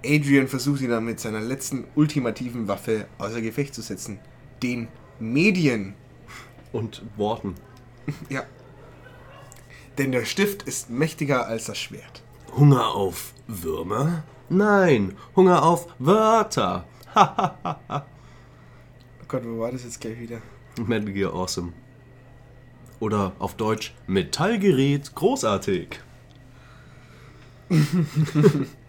Adrian 0.06 0.48
versucht 0.48 0.82
ihn 0.82 0.90
dann 0.90 1.06
mit 1.06 1.19
seiner 1.19 1.41
letzten 1.41 1.86
ultimativen 1.95 2.68
Waffe 2.68 3.07
außer 3.18 3.41
Gefecht 3.41 3.73
zu 3.73 3.82
setzen. 3.82 4.19
Den 4.64 4.88
Medien. 5.19 5.94
Und 6.72 7.03
Worten. 7.18 7.56
Ja. 8.30 8.44
Denn 9.98 10.11
der 10.11 10.26
Stift 10.26 10.64
ist 10.64 10.90
mächtiger 10.90 11.48
als 11.48 11.65
das 11.65 11.77
Schwert. 11.77 12.22
Hunger 12.56 12.90
auf 12.90 13.34
Würmer? 13.48 14.23
Nein, 14.49 15.15
Hunger 15.36 15.64
auf 15.64 15.88
Wörter. 15.99 16.86
Oh 17.15 18.02
Gott, 19.27 19.44
wo 19.45 19.60
war 19.60 19.72
das 19.72 19.86
jetzt 19.86 20.02
gleich 20.02 20.19
wieder? 20.19 20.41
Metal 20.86 21.14
Gear 21.14 21.34
Awesome. 21.34 21.72
Oder 22.99 23.32
auf 23.40 23.56
Deutsch 23.56 23.94
Metallgerät 24.06 25.15
großartig. 25.15 25.99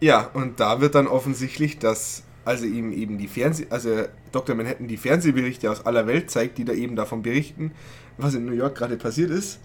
Ja, 0.00 0.30
und 0.32 0.60
da 0.60 0.80
wird 0.80 0.94
dann 0.94 1.06
offensichtlich, 1.06 1.78
dass 1.78 2.22
also 2.44 2.64
ihm 2.64 2.92
eben 2.92 3.18
die 3.18 3.28
Fernseh, 3.28 3.66
also 3.70 4.04
Dr. 4.32 4.54
Manhattan 4.54 4.88
die 4.88 4.96
Fernsehberichte 4.96 5.70
aus 5.70 5.84
aller 5.84 6.06
Welt 6.06 6.30
zeigt, 6.30 6.58
die 6.58 6.64
da 6.64 6.72
eben 6.72 6.96
davon 6.96 7.22
berichten, 7.22 7.72
was 8.18 8.34
in 8.34 8.46
New 8.46 8.52
York 8.52 8.76
gerade 8.76 8.96
passiert 8.96 9.30
ist. 9.30 9.60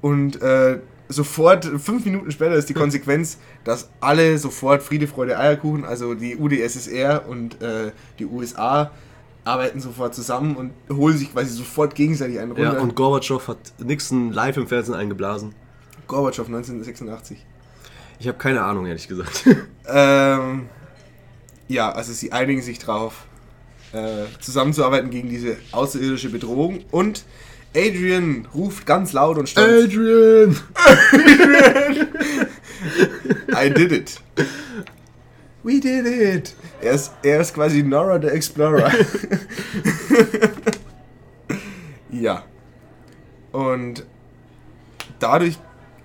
Und 0.00 0.40
äh, 0.42 0.78
sofort, 1.08 1.64
fünf 1.64 2.04
Minuten 2.04 2.30
später 2.30 2.54
ist 2.54 2.68
die 2.68 2.74
Konsequenz, 2.74 3.38
dass 3.64 3.88
alle 4.00 4.38
sofort 4.38 4.82
Friede, 4.82 5.06
Freude, 5.06 5.38
Eierkuchen, 5.38 5.84
also 5.84 6.14
die 6.14 6.36
UdSSR 6.36 7.26
und 7.28 7.60
äh, 7.62 7.92
die 8.18 8.26
USA, 8.26 8.90
arbeiten 9.44 9.80
sofort 9.80 10.14
zusammen 10.14 10.54
und 10.54 10.72
holen 10.96 11.16
sich 11.16 11.32
quasi 11.32 11.50
sofort 11.50 11.96
gegenseitig 11.96 12.38
einen 12.38 12.52
runter. 12.52 12.74
Ja, 12.74 12.80
und 12.80 12.94
Gorbatschow 12.94 13.48
hat 13.48 13.58
Nixon 13.78 14.32
live 14.32 14.56
im 14.56 14.68
Fernsehen 14.68 14.94
eingeblasen. 14.94 15.52
Gorbatschow 16.06 16.46
1986. 16.46 17.44
Ich 18.22 18.28
habe 18.28 18.38
keine 18.38 18.62
Ahnung, 18.62 18.86
ehrlich 18.86 19.08
gesagt. 19.08 19.44
Ähm, 19.84 20.68
ja, 21.66 21.90
also 21.90 22.12
sie 22.12 22.30
einigen 22.30 22.62
sich 22.62 22.78
drauf, 22.78 23.26
äh, 23.92 24.26
zusammenzuarbeiten 24.40 25.10
gegen 25.10 25.28
diese 25.28 25.56
außerirdische 25.72 26.28
Bedrohung. 26.28 26.84
Und 26.92 27.24
Adrian 27.76 28.46
ruft 28.54 28.86
ganz 28.86 29.12
laut 29.12 29.38
und 29.38 29.48
stolz: 29.48 29.86
Adrian! 29.86 30.56
I 33.56 33.70
did 33.70 33.90
it. 33.90 34.20
We 35.64 35.80
did 35.80 36.06
it. 36.06 36.54
Er 36.80 36.92
ist, 36.92 37.10
er 37.24 37.40
ist 37.40 37.54
quasi 37.54 37.82
Nora 37.82 38.20
der 38.20 38.34
Explorer. 38.34 38.92
ja. 42.12 42.44
Und 43.50 44.06
dadurch 45.18 45.58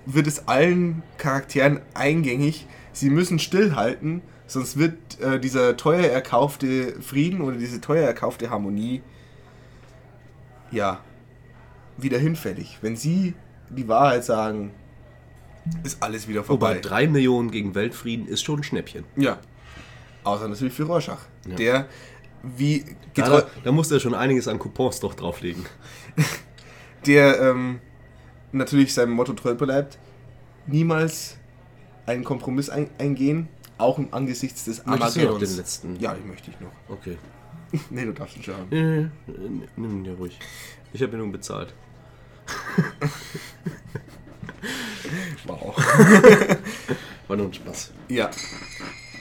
wird 0.08 0.26
es 0.26 0.48
allen 0.48 1.04
Charakteren 1.18 1.82
eingängig. 1.94 2.66
Sie 2.94 3.10
müssen 3.10 3.40
stillhalten, 3.40 4.22
sonst 4.48 4.78
wird 4.78 5.20
äh, 5.20 5.40
dieser 5.40 5.78
teuer 5.78 6.08
erkaufte 6.08 7.02
Frieden 7.02 7.42
oder 7.42 7.58
diese 7.58 7.82
teuer 7.82 8.08
erkaufte 8.08 8.50
Harmonie 8.50 9.02
ja 10.72 11.00
wieder 11.98 12.18
hinfällig. 12.18 12.78
Wenn 12.82 12.96
sie 12.96 13.34
die 13.70 13.88
Wahrheit 13.88 14.24
sagen, 14.24 14.72
ist 15.84 16.02
alles 16.02 16.28
wieder 16.28 16.48
Wobei 16.48 16.76
vorbei. 16.76 16.80
3 16.80 17.08
Millionen 17.08 17.52
gegen 17.52 17.76
Weltfrieden 17.76 18.28
ist 18.28 18.44
schon 18.44 18.62
ein 18.62 18.64
Schnäppchen. 18.64 19.04
Ja. 19.18 19.40
Außer 20.24 20.48
natürlich 20.48 20.74
für 20.74 20.84
Rorschach. 20.84 21.20
Ja. 21.48 21.56
Der, 21.56 21.86
wie 22.44 22.86
Da, 23.14 23.24
getreu, 23.24 23.42
da 23.64 23.72
musste 23.72 23.96
er 23.96 24.00
schon 24.00 24.16
einiges 24.16 24.48
an 24.48 24.60
Coupons 24.60 25.02
doch 25.02 25.14
drauflegen. 25.14 25.66
der 27.06 27.42
ähm, 27.42 27.80
natürlich 28.52 28.94
seinem 28.94 29.12
Motto 29.12 29.34
treu 29.34 29.56
bleibt, 29.56 29.98
niemals 30.66 31.38
einen 32.06 32.24
Kompromiss 32.24 32.70
ein, 32.70 32.90
eingehen, 32.98 33.50
auch 33.78 33.98
im 33.98 34.14
angesichts 34.14 34.66
des 34.66 34.86
Armageddons. 34.86 35.40
den 35.40 35.58
letzten? 35.58 36.00
Ja, 36.00 36.16
ich 36.16 36.26
möchte 36.26 36.52
ich 36.52 36.60
noch. 36.60 36.72
Okay. 36.90 37.18
nee, 37.90 38.06
du 38.06 38.14
darfst 38.14 38.38
ihn 38.38 38.44
schon 38.44 38.56
haben. 38.56 38.72
Äh, 38.72 39.02
äh, 39.02 39.10
nimm 39.76 40.00
ihn 40.00 40.06
ja 40.06 40.14
ruhig. 40.14 40.40
Ich 40.94 41.02
habe 41.02 41.14
ihn 41.14 41.20
nun 41.20 41.32
bezahlt. 41.32 41.74
Wow. 45.46 45.76
War 47.28 47.38
nur 47.38 47.48
ein 47.48 47.54
Spaß. 47.54 47.92
Ja. 48.10 48.30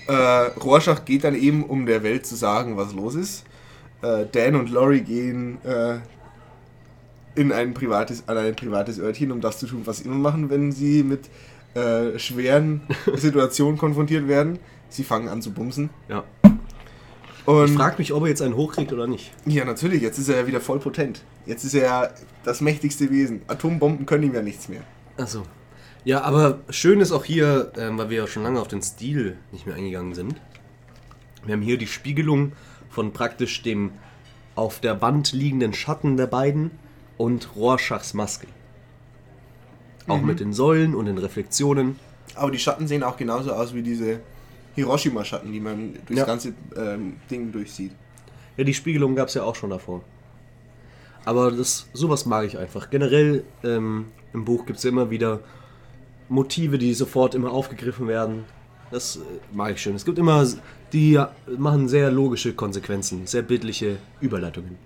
Äh, 0.06 0.12
Rorschach 0.12 1.04
geht 1.04 1.24
dann 1.24 1.34
eben, 1.34 1.64
um 1.64 1.86
der 1.86 2.02
Welt 2.02 2.26
zu 2.26 2.36
sagen, 2.36 2.76
was 2.76 2.92
los 2.92 3.14
ist. 3.14 3.44
Äh, 4.02 4.26
Dan 4.30 4.56
und 4.56 4.70
Laurie 4.70 5.00
gehen 5.00 5.58
äh, 5.64 5.98
in 7.36 7.52
ein 7.52 7.74
privates, 7.74 8.28
an 8.28 8.36
ein 8.38 8.56
privates 8.56 8.98
Örtchen, 8.98 9.30
um 9.30 9.40
das 9.40 9.58
zu 9.58 9.66
tun, 9.66 9.82
was 9.84 9.98
sie 9.98 10.04
immer 10.04 10.16
machen, 10.16 10.50
wenn 10.50 10.72
sie 10.72 11.02
mit 11.02 11.28
äh, 11.74 12.18
schweren 12.18 12.80
Situationen 13.14 13.78
konfrontiert 13.78 14.26
werden. 14.26 14.58
Sie 14.88 15.04
fangen 15.04 15.28
an 15.28 15.42
zu 15.42 15.52
bumsen. 15.52 15.90
Ja. 16.08 16.24
Und 17.44 17.66
Ich 17.66 17.76
frage 17.76 17.96
mich, 17.98 18.12
ob 18.12 18.22
er 18.24 18.28
jetzt 18.28 18.42
einen 18.42 18.56
hochkriegt 18.56 18.92
oder 18.92 19.06
nicht. 19.06 19.32
ja, 19.44 19.64
natürlich, 19.64 20.02
jetzt 20.02 20.18
ist 20.18 20.28
er 20.28 20.36
ja 20.40 20.46
wieder 20.46 20.60
voll 20.60 20.80
potent. 20.80 21.22
Jetzt 21.44 21.62
ist 21.64 21.74
er 21.74 21.84
ja 21.84 22.08
das 22.44 22.60
mächtigste 22.60 23.10
Wesen. 23.10 23.42
Atombomben 23.46 24.04
können 24.06 24.24
ihm 24.24 24.34
ja 24.34 24.42
nichts 24.42 24.68
mehr. 24.68 24.82
Achso. 25.16 25.42
Ja, 26.04 26.22
aber 26.22 26.60
schön 26.70 27.00
ist 27.00 27.12
auch 27.12 27.24
hier, 27.24 27.72
ähm, 27.76 27.98
weil 27.98 28.10
wir 28.10 28.18
ja 28.18 28.26
schon 28.26 28.42
lange 28.42 28.60
auf 28.60 28.68
den 28.68 28.82
Stil 28.82 29.36
nicht 29.52 29.66
mehr 29.66 29.76
eingegangen 29.76 30.14
sind. 30.14 30.36
Wir 31.44 31.54
haben 31.54 31.62
hier 31.62 31.78
die 31.78 31.86
Spiegelung 31.86 32.52
von 32.90 33.12
praktisch 33.12 33.62
dem 33.62 33.92
auf 34.54 34.80
der 34.80 35.02
Wand 35.02 35.32
liegenden 35.32 35.72
Schatten 35.74 36.16
der 36.16 36.26
beiden 36.26 36.70
und 37.16 37.54
Rorschachs 37.56 38.14
Maske. 38.14 38.46
Auch 40.08 40.20
mit 40.20 40.38
den 40.40 40.52
Säulen 40.52 40.94
und 40.94 41.06
den 41.06 41.18
Reflexionen. 41.18 41.98
Aber 42.34 42.50
die 42.50 42.58
Schatten 42.58 42.86
sehen 42.86 43.02
auch 43.02 43.16
genauso 43.16 43.52
aus 43.52 43.74
wie 43.74 43.82
diese 43.82 44.20
Hiroshima-Schatten, 44.76 45.52
die 45.52 45.60
man 45.60 45.94
durchs 46.06 46.20
Ja. 46.20 46.24
ganze 46.24 46.52
ähm, 46.76 47.16
Ding 47.30 47.50
durchsieht. 47.50 47.92
Ja, 48.56 48.64
die 48.64 48.74
Spiegelung 48.74 49.16
gab 49.16 49.28
es 49.28 49.34
ja 49.34 49.42
auch 49.42 49.54
schon 49.56 49.70
davor. 49.70 50.02
Aber 51.24 51.50
das, 51.50 51.88
sowas 51.92 52.24
mag 52.26 52.44
ich 52.46 52.56
einfach. 52.56 52.88
Generell 52.90 53.42
ähm, 53.64 54.06
im 54.32 54.44
Buch 54.44 54.64
gibt 54.64 54.78
es 54.78 54.84
ja 54.84 54.90
immer 54.90 55.10
wieder 55.10 55.40
Motive, 56.28 56.78
die 56.78 56.94
sofort 56.94 57.34
immer 57.34 57.50
aufgegriffen 57.50 58.06
werden. 58.06 58.44
Das 58.92 59.16
äh, 59.16 59.20
mag 59.52 59.72
ich 59.72 59.82
schön. 59.82 59.96
Es 59.96 60.04
gibt 60.04 60.18
immer, 60.18 60.46
die 60.92 61.20
machen 61.58 61.88
sehr 61.88 62.10
logische 62.12 62.52
Konsequenzen, 62.54 63.26
sehr 63.26 63.42
bildliche 63.42 63.96
Überleitungen. 64.20 64.78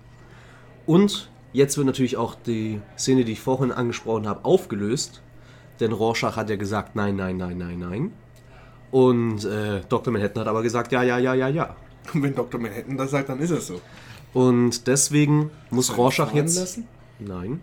Und 0.87 1.29
jetzt 1.53 1.77
wird 1.77 1.87
natürlich 1.87 2.17
auch 2.17 2.35
die 2.35 2.81
Szene, 2.97 3.23
die 3.25 3.33
ich 3.33 3.41
vorhin 3.41 3.71
angesprochen 3.71 4.27
habe, 4.27 4.45
aufgelöst. 4.45 5.21
Denn 5.79 5.91
Rorschach 5.91 6.35
hat 6.35 6.49
ja 6.49 6.55
gesagt, 6.55 6.95
nein, 6.95 7.15
nein, 7.15 7.37
nein, 7.37 7.57
nein, 7.57 7.79
nein. 7.79 8.13
Und 8.91 9.45
äh, 9.45 9.81
Dr. 9.87 10.13
Manhattan 10.13 10.41
hat 10.41 10.47
aber 10.47 10.61
gesagt, 10.61 10.91
ja, 10.91 11.01
ja, 11.01 11.17
ja, 11.17 11.33
ja, 11.33 11.47
ja. 11.47 11.75
Und 12.13 12.23
wenn 12.23 12.35
Dr. 12.35 12.59
Manhattan 12.59 12.97
das 12.97 13.11
sagt, 13.11 13.29
dann 13.29 13.39
ist 13.39 13.51
es 13.51 13.67
so. 13.67 13.81
Und 14.33 14.87
deswegen 14.87 15.49
muss 15.69 15.87
Soll 15.87 15.95
Rorschach 15.97 16.33
jetzt. 16.33 16.57
lassen? 16.57 16.87
Nein. 17.19 17.61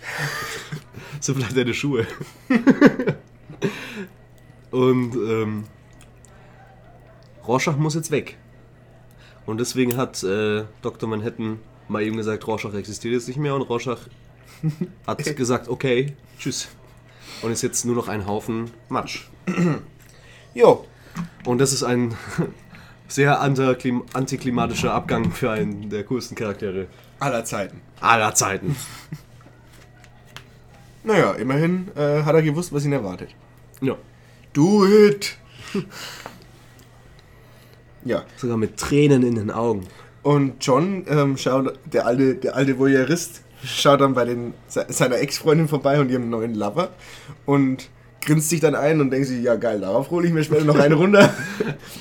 so 1.20 1.34
vielleicht 1.34 1.56
deine 1.56 1.74
Schuhe. 1.74 2.06
Und 4.70 5.14
ähm, 5.14 5.64
Rorschach 7.46 7.76
muss 7.76 7.94
jetzt 7.94 8.10
weg. 8.10 8.36
Und 9.46 9.58
deswegen 9.58 9.96
hat 9.96 10.22
äh, 10.24 10.64
Dr. 10.82 11.08
Manhattan 11.08 11.60
mal 11.88 12.02
eben 12.02 12.16
gesagt, 12.16 12.46
Rorschach 12.46 12.74
existiert 12.74 13.14
jetzt 13.14 13.28
nicht 13.28 13.38
mehr 13.38 13.54
und 13.54 13.62
Rorschach 13.62 13.98
hat 15.06 15.36
gesagt, 15.36 15.68
okay, 15.68 16.14
tschüss. 16.38 16.68
Und 17.42 17.52
ist 17.52 17.62
jetzt 17.62 17.84
nur 17.84 17.94
noch 17.94 18.08
ein 18.08 18.26
Haufen 18.26 18.70
Matsch. 18.88 19.24
Jo. 20.54 20.86
Und 21.44 21.58
das 21.58 21.74
ist 21.74 21.82
ein 21.82 22.14
sehr 23.08 23.40
antiklim 23.42 24.04
antiklimatischer 24.14 24.92
Abgang 24.94 25.30
für 25.30 25.50
einen 25.50 25.90
der 25.90 26.02
coolsten 26.04 26.34
Charaktere 26.34 26.86
Aller 27.18 27.44
Zeiten. 27.44 27.80
aller 28.00 28.34
Zeiten. 28.34 28.74
Naja, 31.04 31.32
immerhin 31.34 31.88
äh, 31.94 32.24
hat 32.24 32.34
er 32.34 32.42
gewusst, 32.42 32.72
was 32.72 32.84
ihn 32.84 32.92
erwartet. 32.92 33.28
Ja. 33.80 33.96
Do 34.52 34.84
it! 34.86 35.36
ja. 38.04 38.24
Sogar 38.36 38.56
mit 38.56 38.76
Tränen 38.76 39.22
in 39.22 39.36
den 39.36 39.52
Augen. 39.52 39.86
Und 40.26 40.54
John 40.60 41.04
ähm, 41.08 41.36
schaut, 41.36 41.78
der 41.84 42.04
alte, 42.04 42.34
der 42.34 42.56
alte 42.56 42.76
Voyeurist, 42.80 43.42
schaut 43.64 44.00
dann 44.00 44.14
bei 44.14 44.24
den, 44.24 44.54
se- 44.66 44.86
seiner 44.88 45.18
Ex-Freundin 45.20 45.68
vorbei 45.68 46.00
und 46.00 46.10
ihrem 46.10 46.28
neuen 46.30 46.54
Lover 46.56 46.88
und 47.44 47.88
grinst 48.24 48.48
sich 48.48 48.58
dann 48.58 48.74
ein 48.74 49.00
und 49.00 49.10
denkt 49.12 49.28
sich, 49.28 49.40
ja 49.44 49.54
geil, 49.54 49.78
darauf 49.80 50.10
hole 50.10 50.26
ich 50.26 50.32
mir 50.32 50.42
später 50.42 50.64
noch 50.64 50.76
eine 50.80 50.94
runter. 51.02 51.32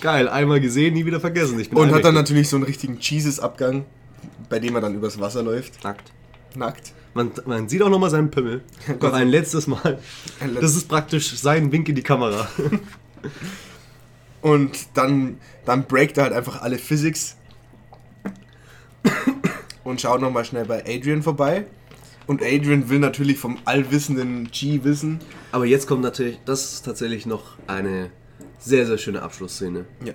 Geil, 0.01 0.27
einmal 0.27 0.59
gesehen, 0.59 0.95
nie 0.95 1.05
wieder 1.05 1.19
vergessen. 1.19 1.63
Und 1.71 1.93
hat 1.93 2.03
dann 2.03 2.15
natürlich 2.15 2.49
so 2.49 2.55
einen 2.55 2.65
richtigen 2.65 2.97
Jesus-Abgang, 2.99 3.85
bei 4.49 4.57
dem 4.57 4.73
er 4.73 4.81
dann 4.81 4.95
übers 4.95 5.19
Wasser 5.19 5.43
läuft, 5.43 5.83
nackt. 5.83 6.11
nackt. 6.55 6.93
Man, 7.13 7.29
man 7.45 7.69
sieht 7.69 7.83
auch 7.83 7.89
nochmal 7.89 8.09
seinen 8.09 8.31
Pimmel. 8.31 8.63
Noch 9.01 9.13
ein 9.13 9.27
letztes 9.29 9.67
Mal. 9.67 9.99
Ein 10.39 10.47
letztes- 10.55 10.61
Das 10.61 10.75
ist 10.75 10.87
praktisch 10.89 11.31
sein 11.37 11.71
Wink 11.71 11.87
in 11.89 11.95
die 11.95 12.01
Kamera. 12.01 12.47
Und 14.41 14.71
dann, 14.95 15.37
dann 15.65 15.83
breakt 15.85 16.17
er 16.17 16.23
halt 16.25 16.33
einfach 16.33 16.61
alle 16.61 16.77
Physics 16.77 17.35
und 19.83 20.01
schaut 20.01 20.21
nochmal 20.21 20.45
schnell 20.45 20.65
bei 20.65 20.83
Adrian 20.85 21.23
vorbei. 21.23 21.65
Und 22.27 22.41
Adrian 22.41 22.89
will 22.89 22.99
natürlich 22.99 23.37
vom 23.37 23.57
allwissenden 23.65 24.49
G 24.51 24.83
wissen. 24.83 25.19
Aber 25.51 25.65
jetzt 25.65 25.87
kommt 25.87 26.01
natürlich, 26.01 26.39
das 26.45 26.73
ist 26.73 26.85
tatsächlich 26.85 27.25
noch 27.25 27.57
eine 27.67 28.09
sehr, 28.57 28.85
sehr 28.85 28.97
schöne 28.97 29.21
Abschlussszene. 29.21 29.85
Ja. 30.03 30.13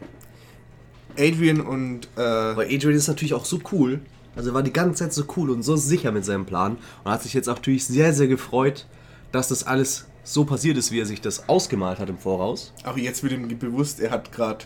Adrian 1.16 1.60
und 1.60 2.08
äh, 2.16 2.20
Aber 2.20 2.62
Adrian 2.62 2.94
ist 2.94 3.08
natürlich 3.08 3.34
auch 3.34 3.44
so 3.44 3.60
cool. 3.72 4.00
Also 4.36 4.50
er 4.50 4.54
war 4.54 4.62
die 4.62 4.72
ganze 4.72 5.04
Zeit 5.04 5.12
so 5.12 5.24
cool 5.36 5.50
und 5.50 5.62
so 5.62 5.76
sicher 5.76 6.12
mit 6.12 6.24
seinem 6.24 6.46
Plan. 6.46 6.78
Und 7.04 7.12
hat 7.12 7.22
sich 7.22 7.34
jetzt 7.34 7.48
auch 7.48 7.56
natürlich 7.56 7.84
sehr, 7.84 8.12
sehr 8.12 8.28
gefreut, 8.28 8.86
dass 9.32 9.48
das 9.48 9.64
alles 9.64 10.06
so 10.22 10.44
passiert 10.44 10.76
ist, 10.76 10.92
wie 10.92 11.00
er 11.00 11.06
sich 11.06 11.20
das 11.20 11.48
ausgemalt 11.48 11.98
hat 11.98 12.08
im 12.08 12.18
Voraus. 12.18 12.72
auch 12.84 12.96
jetzt 12.96 13.22
wird 13.22 13.32
ihm 13.32 13.58
bewusst, 13.58 14.00
er 14.00 14.10
hat 14.10 14.32
gerade 14.32 14.64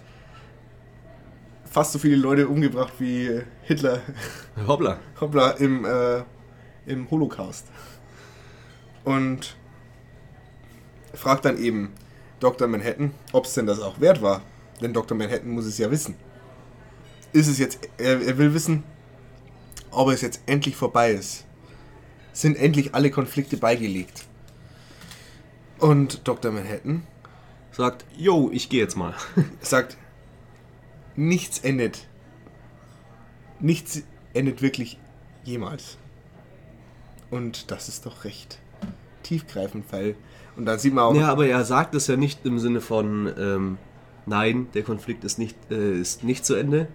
fast 1.70 1.92
so 1.92 1.98
viele 1.98 2.16
Leute 2.16 2.48
umgebracht 2.48 2.94
wie 2.98 3.42
Hitler 3.64 4.00
Hoppla. 4.66 4.98
hoppla, 5.20 5.50
im, 5.52 5.84
äh, 5.84 6.22
im 6.86 7.10
Holocaust. 7.10 7.66
Und 9.04 9.56
fragt 11.12 11.44
dann 11.44 11.58
eben 11.58 11.92
Dr. 12.40 12.68
Manhattan, 12.68 13.12
ob 13.32 13.44
es 13.44 13.54
denn 13.54 13.66
das 13.66 13.80
auch 13.80 14.00
wert 14.00 14.22
war. 14.22 14.42
Denn 14.80 14.92
Dr. 14.92 15.16
Manhattan 15.16 15.50
muss 15.50 15.66
es 15.66 15.78
ja 15.78 15.90
wissen. 15.90 16.14
Ist 17.32 17.48
es 17.48 17.58
jetzt, 17.58 17.78
er, 17.98 18.20
er 18.20 18.38
will 18.38 18.54
wissen, 18.54 18.82
ob 19.90 20.10
es 20.10 20.20
jetzt 20.20 20.40
endlich 20.46 20.76
vorbei 20.76 21.12
ist. 21.12 21.44
Sind 22.32 22.56
endlich 22.56 22.94
alle 22.94 23.10
Konflikte 23.10 23.56
beigelegt. 23.56 24.24
Und 25.78 26.26
Dr. 26.26 26.50
Manhattan 26.50 27.06
Sagt, 27.76 28.04
yo, 28.16 28.50
ich 28.52 28.68
gehe 28.68 28.80
jetzt 28.80 28.96
mal. 28.96 29.14
sagt, 29.60 29.96
nichts 31.16 31.58
endet. 31.58 32.06
Nichts 33.64 34.02
endet 34.34 34.60
wirklich 34.60 34.98
jemals. 35.42 35.96
Und 37.30 37.70
das 37.70 37.88
ist 37.88 38.04
doch 38.04 38.24
recht 38.24 38.58
tiefgreifend, 39.22 39.86
weil. 39.90 40.16
Und 40.56 40.66
dann 40.66 40.78
sieht 40.78 40.92
man 40.92 41.04
auch. 41.04 41.14
Ja, 41.14 41.28
aber 41.28 41.46
er 41.46 41.64
sagt 41.64 41.94
es 41.94 42.06
ja 42.06 42.16
nicht 42.16 42.44
im 42.44 42.58
Sinne 42.58 42.82
von, 42.82 43.32
ähm, 43.38 43.78
nein, 44.26 44.68
der 44.74 44.82
Konflikt 44.82 45.24
ist 45.24 45.38
nicht, 45.38 45.56
äh, 45.70 45.98
ist 45.98 46.22
nicht 46.24 46.44
zu 46.44 46.54
Ende, 46.54 46.88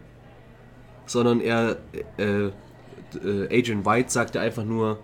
sondern 1.07 1.41
er, 1.41 1.77
äh, 2.17 2.45
äh, 2.45 2.51
Agent 3.59 3.85
White 3.87 4.11
sagt 4.11 4.35
ja 4.35 4.41
einfach 4.41 4.63
nur, 4.63 4.99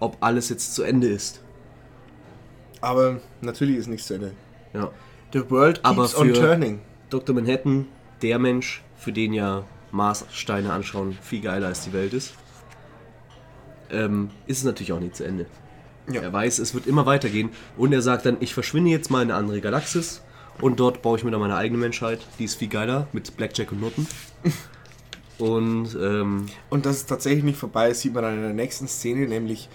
ob 0.00 0.18
alles 0.20 0.50
jetzt 0.50 0.74
zu 0.74 0.82
Ende 0.82 1.08
ist. 1.08 1.42
Aber 2.82 3.20
natürlich 3.40 3.76
ist 3.76 3.86
nichts 3.88 4.06
zu 4.06 4.14
Ende. 4.14 4.32
Ja. 4.74 4.90
The 5.32 5.48
world 5.50 5.80
Aber 5.82 6.02
keeps 6.02 6.14
on 6.16 6.26
für- 6.28 6.34
turning. 6.34 6.80
Dr. 7.08 7.34
Manhattan, 7.34 7.86
der 8.20 8.38
Mensch, 8.38 8.82
für 8.96 9.12
den 9.12 9.32
ja 9.32 9.64
Marssteine 9.92 10.72
anschauen 10.72 11.16
viel 11.20 11.40
geiler 11.40 11.68
als 11.68 11.84
die 11.84 11.92
Welt 11.92 12.12
ist, 12.12 12.34
ähm, 13.90 14.30
ist 14.46 14.58
es 14.58 14.64
natürlich 14.64 14.92
auch 14.92 15.00
nicht 15.00 15.16
zu 15.16 15.24
Ende. 15.24 15.46
Ja. 16.10 16.22
Er 16.22 16.32
weiß, 16.32 16.58
es 16.58 16.74
wird 16.74 16.86
immer 16.86 17.06
weitergehen 17.06 17.50
und 17.76 17.92
er 17.92 18.02
sagt 18.02 18.26
dann, 18.26 18.36
ich 18.40 18.54
verschwinde 18.54 18.90
jetzt 18.90 19.10
mal 19.10 19.22
in 19.22 19.30
eine 19.30 19.38
andere 19.38 19.60
Galaxis 19.60 20.22
und 20.60 20.80
dort 20.80 21.02
baue 21.02 21.18
ich 21.18 21.24
mir 21.24 21.30
dann 21.30 21.40
meine 21.40 21.56
eigene 21.56 21.78
Menschheit, 21.78 22.20
die 22.38 22.44
ist 22.44 22.56
viel 22.56 22.68
geiler 22.68 23.06
mit 23.12 23.36
Blackjack 23.36 23.72
und 23.72 23.80
Nutten. 23.80 24.06
Und 25.38 25.96
ähm, 25.98 26.46
Und 26.68 26.84
dass 26.84 26.96
es 26.96 27.06
tatsächlich 27.06 27.44
nicht 27.44 27.58
vorbei 27.58 27.88
ist, 27.88 28.02
sieht 28.02 28.12
man 28.12 28.24
dann 28.24 28.34
in 28.34 28.42
der 28.42 28.52
nächsten 28.52 28.86
Szene, 28.86 29.26
nämlich 29.26 29.70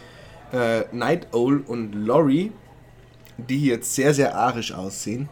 äh, 0.54 0.84
Night 0.92 1.34
Owl 1.34 1.64
und 1.66 1.94
Lori, 1.94 2.52
die 3.38 3.66
jetzt 3.66 3.96
sehr, 3.96 4.14
sehr 4.14 4.38
arisch 4.38 4.74
aussehen. 4.74 5.28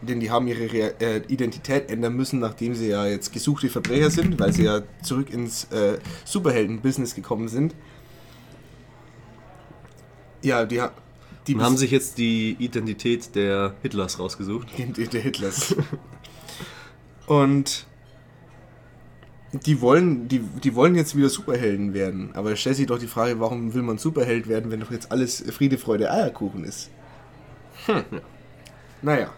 Denn 0.00 0.20
die 0.20 0.30
haben 0.30 0.46
ihre 0.46 0.72
Rea 0.72 0.88
äh, 1.00 1.22
Identität 1.26 1.90
ändern 1.90 2.14
müssen, 2.14 2.38
nachdem 2.38 2.74
sie 2.74 2.88
ja 2.88 3.06
jetzt 3.06 3.32
gesuchte 3.32 3.68
Verbrecher 3.68 4.10
sind, 4.10 4.38
weil 4.38 4.52
sie 4.52 4.64
ja 4.64 4.82
zurück 5.02 5.30
ins 5.30 5.64
äh, 5.72 5.98
Superhelden-Business 6.24 7.14
gekommen 7.14 7.48
sind. 7.48 7.74
Ja, 10.42 10.64
die, 10.64 10.80
ha 10.80 10.92
die 11.48 11.56
haben 11.56 11.76
sich 11.76 11.90
jetzt 11.90 12.18
die 12.18 12.56
Identität 12.58 13.34
der 13.34 13.74
Hitlers 13.82 14.18
rausgesucht. 14.18 14.68
der 14.76 15.20
Hitlers. 15.20 15.74
Und 17.26 17.86
die 19.52 19.80
wollen, 19.80 20.28
die, 20.28 20.40
die 20.40 20.74
wollen 20.74 20.94
jetzt 20.94 21.16
wieder 21.16 21.28
Superhelden 21.28 21.94
werden. 21.94 22.30
Aber 22.34 22.54
stellt 22.56 22.76
sich 22.76 22.86
doch 22.86 22.98
die 22.98 23.06
Frage, 23.06 23.40
warum 23.40 23.74
will 23.74 23.82
man 23.82 23.98
Superheld 23.98 24.48
werden, 24.48 24.70
wenn 24.70 24.80
doch 24.80 24.90
jetzt 24.90 25.10
alles 25.10 25.42
Friede, 25.50 25.78
Freude, 25.78 26.10
Eierkuchen 26.10 26.64
ist? 26.64 26.90
Hm. 27.86 28.04
Naja. 29.02 29.30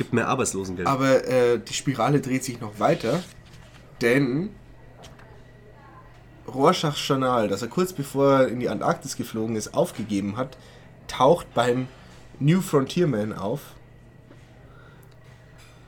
Gibt 0.00 0.14
mehr 0.14 0.28
Arbeitslosengeld. 0.28 0.88
Aber 0.88 1.28
äh, 1.28 1.60
die 1.60 1.74
Spirale 1.74 2.22
dreht 2.22 2.42
sich 2.42 2.58
noch 2.58 2.80
weiter, 2.80 3.22
denn 4.00 4.48
Rorschachs 6.48 7.06
Journal, 7.06 7.48
das 7.48 7.60
er 7.60 7.68
kurz 7.68 7.92
bevor 7.92 8.32
er 8.32 8.48
in 8.48 8.60
die 8.60 8.70
Antarktis 8.70 9.18
geflogen 9.18 9.56
ist, 9.56 9.74
aufgegeben 9.74 10.38
hat, 10.38 10.56
taucht 11.06 11.52
beim 11.52 11.86
New 12.38 12.62
Frontierman 12.62 13.34
auf. 13.34 13.60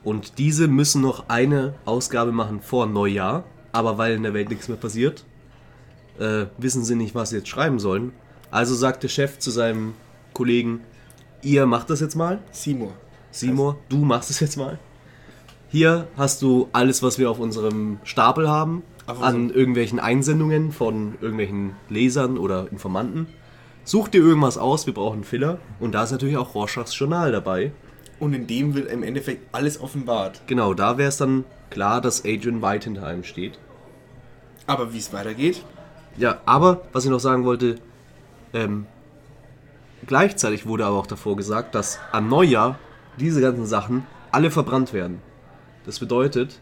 Und 0.03 0.37
diese 0.37 0.67
müssen 0.67 1.01
noch 1.01 1.27
eine 1.29 1.73
Ausgabe 1.83 2.31
machen 2.31 2.61
vor 2.61 2.85
Neujahr, 2.85 3.45
aber 3.71 3.97
weil 3.97 4.13
in 4.13 4.21
der 4.21 4.35
Welt 4.35 4.51
nichts 4.51 4.67
mehr 4.67 4.77
passiert, 4.77 5.25
äh, 6.19 6.45
wissen 6.59 6.83
sie 6.83 6.93
nicht, 6.93 7.15
was 7.15 7.31
sie 7.31 7.37
jetzt 7.37 7.49
schreiben 7.49 7.79
sollen. 7.79 8.11
Also 8.51 8.75
sagt 8.75 9.01
der 9.01 9.09
Chef 9.09 9.39
zu 9.39 9.49
seinem 9.49 9.95
Kollegen, 10.33 10.81
ihr 11.41 11.65
macht 11.65 11.89
das 11.89 11.99
jetzt 11.99 12.13
mal. 12.13 12.43
Seymour. 12.51 12.93
Seymour, 13.33 13.77
du 13.89 13.97
machst 14.05 14.29
es 14.29 14.39
jetzt 14.39 14.57
mal. 14.57 14.77
Hier 15.69 16.07
hast 16.17 16.41
du 16.43 16.69
alles, 16.71 17.01
was 17.01 17.17
wir 17.17 17.31
auf 17.31 17.39
unserem 17.39 17.97
Stapel 18.03 18.47
haben, 18.47 18.83
Auf 19.07 19.21
an 19.23 19.35
unserem- 19.35 19.57
irgendwelchen 19.59 19.99
Einsendungen 19.99 20.71
von 20.71 21.15
irgendwelchen 21.19 21.75
Lesern 21.89 22.37
oder 22.37 22.67
Informanten. 22.71 23.27
Such 23.85 24.07
dir 24.07 24.21
irgendwas 24.21 24.57
aus, 24.57 24.85
wir 24.85 24.93
brauchen 24.93 25.23
Filler. 25.23 25.57
Und 25.79 25.93
da 25.93 26.03
ist 26.03 26.11
natürlich 26.11 26.37
auch 26.37 26.53
Rorschachs 26.55 26.97
Journal 26.97 27.31
dabei. 27.31 27.71
Und 28.19 28.33
in 28.33 28.45
dem 28.47 28.75
wird 28.75 28.89
im 28.89 29.01
Endeffekt 29.03 29.53
alles 29.53 29.81
offenbart. 29.81 30.41
Genau, 30.47 30.73
da 30.75 30.97
wäre 30.99 31.09
es 31.09 31.17
dann 31.17 31.43
klar, 31.71 31.99
dass 32.01 32.23
Adrian 32.23 32.61
White 32.61 32.85
hinter 32.85 33.05
einem 33.07 33.23
steht. 33.23 33.57
Aber 34.67 34.93
wie 34.93 34.99
es 34.99 35.11
weitergeht, 35.11 35.65
Ja, 36.15 36.37
aber 36.45 36.83
was 36.93 37.03
ich 37.05 37.09
noch 37.09 37.19
sagen 37.19 37.43
wollte, 37.43 37.77
ähm, 38.53 38.85
gleichzeitig 40.05 40.67
wurde 40.67 40.85
aber 40.85 40.97
auch 40.97 41.07
davor 41.07 41.35
gesagt, 41.35 41.73
dass 41.73 41.99
am 42.11 42.29
Neujahr 42.29 42.77
diese 43.19 43.41
ganzen 43.41 43.65
Sachen 43.65 44.05
alle 44.31 44.51
verbrannt 44.51 44.93
werden. 44.93 45.21
Das 45.85 45.99
bedeutet, 45.99 46.59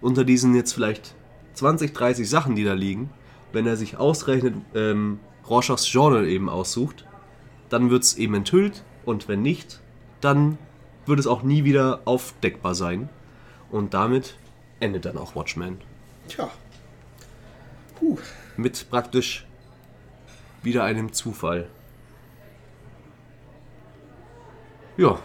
unter 0.00 0.24
diesen 0.24 0.54
jetzt 0.54 0.72
vielleicht 0.72 1.14
20, 1.54 1.92
30 1.94 2.28
Sachen, 2.28 2.56
die 2.56 2.64
da 2.64 2.74
liegen, 2.74 3.10
wenn 3.52 3.66
er 3.66 3.76
sich 3.76 3.96
ausrechnet, 3.96 4.54
ähm, 4.74 5.20
Rorschachs 5.48 5.90
Journal 5.92 6.26
eben 6.26 6.48
aussucht, 6.48 7.06
dann 7.68 7.90
wird 7.90 8.02
es 8.02 8.16
eben 8.16 8.34
enthüllt 8.34 8.84
und 9.04 9.28
wenn 9.28 9.42
nicht, 9.42 9.80
dann 10.20 10.58
wird 11.06 11.20
es 11.20 11.26
auch 11.26 11.42
nie 11.42 11.64
wieder 11.64 12.00
aufdeckbar 12.04 12.74
sein. 12.74 13.08
Und 13.70 13.94
damit 13.94 14.36
endet 14.80 15.04
dann 15.04 15.16
auch 15.16 15.34
Watchmen. 15.34 15.78
tja. 16.28 16.50
Puh. 17.98 18.18
Mit 18.56 18.90
praktisch 18.90 19.46
wieder 20.62 20.84
einem 20.84 21.12
Zufall. 21.12 21.68
Ja, 24.96 25.18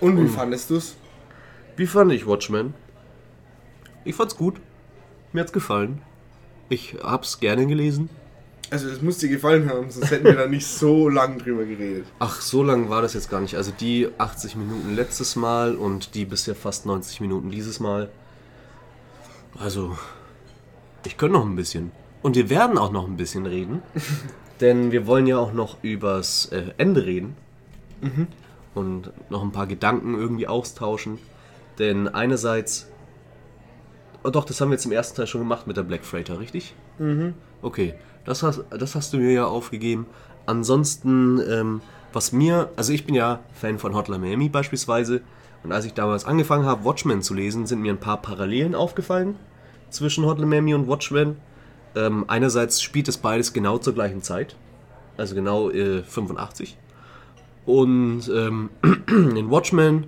Und 0.00 0.22
wie 0.22 0.28
fandest 0.28 0.70
du's? 0.70 0.96
wie 1.76 1.86
fand 1.86 2.12
ich 2.12 2.26
Watchmen? 2.26 2.74
Ich 4.04 4.14
fand's 4.14 4.36
gut. 4.36 4.60
Mir 5.32 5.40
hat's 5.40 5.52
gefallen. 5.52 6.00
Ich 6.68 6.96
hab's 7.02 7.40
gerne 7.40 7.66
gelesen. 7.66 8.08
Also 8.70 8.88
es 8.88 9.00
muss 9.00 9.18
dir 9.18 9.28
gefallen 9.28 9.70
haben, 9.70 9.90
sonst 9.90 10.10
hätten 10.10 10.24
wir 10.24 10.34
da 10.34 10.46
nicht 10.48 10.66
so 10.66 11.08
lang 11.08 11.38
drüber 11.38 11.64
geredet. 11.64 12.06
Ach, 12.18 12.40
so 12.40 12.64
lang 12.64 12.88
war 12.88 13.00
das 13.00 13.14
jetzt 13.14 13.30
gar 13.30 13.40
nicht. 13.40 13.56
Also 13.56 13.70
die 13.70 14.08
80 14.18 14.56
Minuten 14.56 14.96
letztes 14.96 15.36
Mal 15.36 15.76
und 15.76 16.14
die 16.14 16.24
bisher 16.24 16.56
fast 16.56 16.84
90 16.86 17.20
Minuten 17.20 17.50
dieses 17.50 17.78
Mal. 17.78 18.08
Also, 19.58 19.96
ich 21.04 21.16
könnte 21.16 21.34
noch 21.34 21.46
ein 21.46 21.54
bisschen. 21.54 21.92
Und 22.22 22.34
wir 22.34 22.50
werden 22.50 22.76
auch 22.76 22.90
noch 22.90 23.06
ein 23.06 23.16
bisschen 23.16 23.46
reden. 23.46 23.82
denn 24.60 24.90
wir 24.90 25.06
wollen 25.06 25.26
ja 25.26 25.38
auch 25.38 25.52
noch 25.52 25.76
übers 25.82 26.46
äh, 26.46 26.72
Ende 26.78 27.04
reden. 27.06 27.36
Und 28.76 29.10
noch 29.30 29.42
ein 29.42 29.50
paar 29.50 29.66
Gedanken 29.66 30.14
irgendwie 30.14 30.46
austauschen. 30.46 31.18
Denn 31.78 32.06
einerseits. 32.06 32.86
Oh 34.22 34.30
doch, 34.30 34.44
das 34.44 34.60
haben 34.60 34.68
wir 34.68 34.74
jetzt 34.74 34.84
im 34.84 34.92
ersten 34.92 35.16
Teil 35.16 35.26
schon 35.26 35.40
gemacht 35.40 35.66
mit 35.66 35.76
der 35.76 35.82
Black 35.82 36.04
Freighter, 36.04 36.38
richtig? 36.38 36.74
Okay, 37.62 37.94
das 38.24 38.42
hast, 38.42 38.64
das 38.70 38.94
hast 38.94 39.12
du 39.12 39.16
mir 39.18 39.32
ja 39.32 39.46
aufgegeben. 39.46 40.06
Ansonsten, 40.46 41.40
ähm, 41.48 41.80
was 42.12 42.32
mir, 42.32 42.70
also 42.76 42.92
ich 42.92 43.06
bin 43.06 43.14
ja 43.14 43.40
Fan 43.54 43.78
von 43.78 43.94
Hotline 43.94 44.20
Miami 44.20 44.48
beispielsweise. 44.48 45.22
Und 45.64 45.72
als 45.72 45.84
ich 45.84 45.94
damals 45.94 46.24
angefangen 46.24 46.66
habe, 46.66 46.84
Watchmen 46.84 47.22
zu 47.22 47.34
lesen, 47.34 47.66
sind 47.66 47.80
mir 47.80 47.92
ein 47.92 48.00
paar 48.00 48.20
Parallelen 48.22 48.74
aufgefallen 48.74 49.36
zwischen 49.90 50.24
Hotline 50.24 50.46
Miami 50.46 50.74
und 50.74 50.86
Watchmen. 50.86 51.36
Ähm, 51.94 52.24
einerseits 52.28 52.82
spielt 52.82 53.08
es 53.08 53.16
beides 53.16 53.52
genau 53.52 53.78
zur 53.78 53.94
gleichen 53.94 54.22
Zeit, 54.22 54.54
also 55.16 55.34
genau 55.34 55.70
äh, 55.70 56.02
85. 56.02 56.76
Und 57.66 58.30
ähm, 58.34 58.70
in 59.08 59.50
Watchmen 59.50 60.06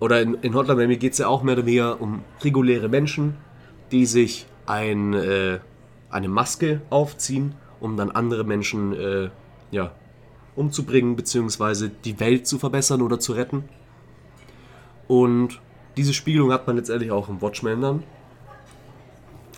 oder 0.00 0.20
in, 0.20 0.34
in 0.34 0.54
Hotline 0.54 0.76
Miami 0.76 0.96
geht 0.96 1.12
es 1.12 1.18
ja 1.18 1.28
auch 1.28 1.42
mehr 1.42 1.54
oder 1.54 1.66
weniger 1.66 2.00
um 2.00 2.22
reguläre 2.42 2.88
Menschen, 2.88 3.36
die 3.92 4.06
sich 4.06 4.46
ein, 4.66 5.14
äh, 5.14 5.60
eine 6.10 6.28
Maske 6.28 6.82
aufziehen, 6.90 7.54
um 7.80 7.96
dann 7.96 8.10
andere 8.10 8.44
Menschen 8.44 8.92
äh, 8.94 9.30
ja, 9.70 9.92
umzubringen, 10.56 11.16
beziehungsweise 11.16 11.90
die 11.90 12.18
Welt 12.20 12.46
zu 12.46 12.58
verbessern 12.58 13.02
oder 13.02 13.20
zu 13.20 13.32
retten. 13.32 13.64
Und 15.06 15.60
diese 15.96 16.14
Spiegelung 16.14 16.52
hat 16.52 16.66
man 16.66 16.76
letztendlich 16.76 17.10
auch 17.10 17.28
im 17.28 17.40
Watchmen 17.42 17.80
dann. 17.80 18.02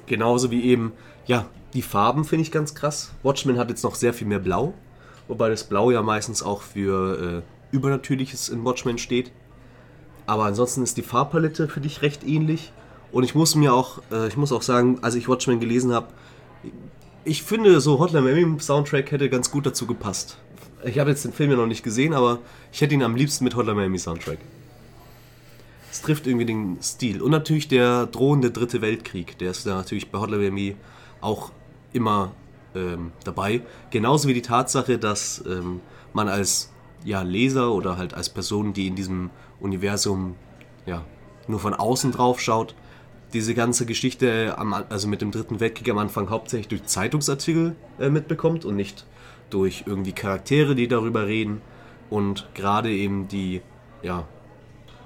Genauso 0.07 0.51
wie 0.51 0.65
eben, 0.65 0.93
ja, 1.27 1.47
die 1.75 1.83
Farben 1.83 2.25
finde 2.25 2.43
ich 2.43 2.53
ganz 2.53 2.75
krass. 2.75 3.13
Watchmen 3.23 3.59
hat 3.59 3.71
jetzt 3.71 3.85
noch 3.85 3.95
sehr 3.95 4.13
viel 4.13 4.27
mehr 4.27 4.39
Blau, 4.39 4.75
wobei 5.29 5.49
das 5.49 5.65
Blau 5.65 5.91
ja 5.91 6.03
meistens 6.03 6.43
auch 6.43 6.63
für 6.63 7.43
äh, 7.43 7.75
Übernatürliches 7.75 8.49
in 8.49 8.65
Watchmen 8.65 8.99
steht. 8.99 9.33
Aber 10.27 10.45
ansonsten 10.45 10.83
ist 10.83 10.97
die 10.97 11.03
Farbpalette 11.03 11.69
für 11.69 11.81
dich 11.81 12.03
recht 12.03 12.25
ähnlich. 12.25 12.73
Und 13.11 13.25
ich 13.25 13.35
muss 13.35 13.55
mir 13.55 13.75
auch, 13.75 14.01
äh, 14.11 14.29
ich 14.29 14.37
muss 14.37 14.53
auch 14.53 14.63
sagen, 14.63 14.99
als 15.03 15.15
ich 15.15 15.29
Watchmen 15.29 15.61
gelesen 15.61 15.93
habe, 15.93 16.09
ich 17.25 17.43
finde, 17.43 17.81
so 17.81 17.99
Hotline 17.99 18.23
Miami 18.23 18.59
Soundtrack 18.61 19.11
hätte 19.13 19.29
ganz 19.29 19.51
gut 19.51 19.67
dazu 19.67 19.87
gepasst. 19.87 20.39
Ich 20.85 20.99
habe 20.99 21.11
jetzt 21.11 21.25
den 21.25 21.33
Film 21.33 21.51
ja 21.51 21.57
noch 21.57 21.67
nicht 21.67 21.85
gesehen, 21.85 22.15
aber 22.15 22.39
ich 22.73 22.81
hätte 22.81 22.95
ihn 22.95 23.03
am 23.03 23.15
liebsten 23.15 23.45
mit 23.45 23.55
Hotline 23.55 23.77
Miami 23.77 23.99
Soundtrack. 23.99 24.39
Es 25.91 26.01
trifft 26.01 26.27
irgendwie 26.27 26.47
den 26.47 26.79
Stil. 26.83 27.21
Und 27.21 27.31
natürlich 27.31 27.69
der 27.69 28.07
drohende 28.07 28.51
dritte 28.51 28.81
Weltkrieg. 28.81 29.39
Der 29.39 29.51
ist 29.51 29.67
da 29.67 29.75
natürlich 29.75 30.11
bei 30.11 30.19
Hotline 30.19 30.43
Miami 30.43 30.77
auch 31.21 31.53
immer 31.93 32.33
ähm, 32.75 33.13
dabei. 33.25 33.63
Genauso 33.91 34.29
wie 34.29 34.35
die 34.35 34.43
Tatsache, 34.43 34.99
dass 34.99 35.43
ähm, 35.47 35.81
man 36.13 36.29
als 36.29 36.73
ja, 37.05 37.23
Leser 37.23 37.73
oder 37.73 37.97
halt 37.97 38.15
als 38.15 38.29
Person, 38.29 38.73
die 38.73 38.87
in 38.87 38.97
diesem 38.97 39.31
Universum 39.61 40.37
ja, 40.87 41.05
nur 41.49 41.61
von 41.61 41.75
außen 41.75 42.13
drauf 42.13 42.41
schaut, 42.41 42.75
diese 43.33 43.55
ganze 43.55 43.87
Geschichte 43.87 44.57
am, 44.59 44.75
also 44.75 45.09
mit 45.09 45.23
dem 45.23 45.31
dritten 45.31 45.61
Weltkrieg 45.61 45.89
am 45.91 45.99
Anfang 45.99 46.31
hauptsächlich 46.31 46.69
durch 46.69 46.85
Zeitungsartikel 46.85 47.77
äh, 47.99 48.11
mitbekommt 48.11 48.65
und 48.65 48.77
nicht 48.77 49.07
durch 49.51 49.85
irgendwie 49.87 50.13
Charaktere, 50.13 50.75
die 50.75 50.89
darüber 50.89 51.27
reden. 51.27 51.61
Und 52.11 52.49
gerade 52.55 52.91
eben 52.91 53.29
die, 53.29 53.63
ja, 54.03 54.27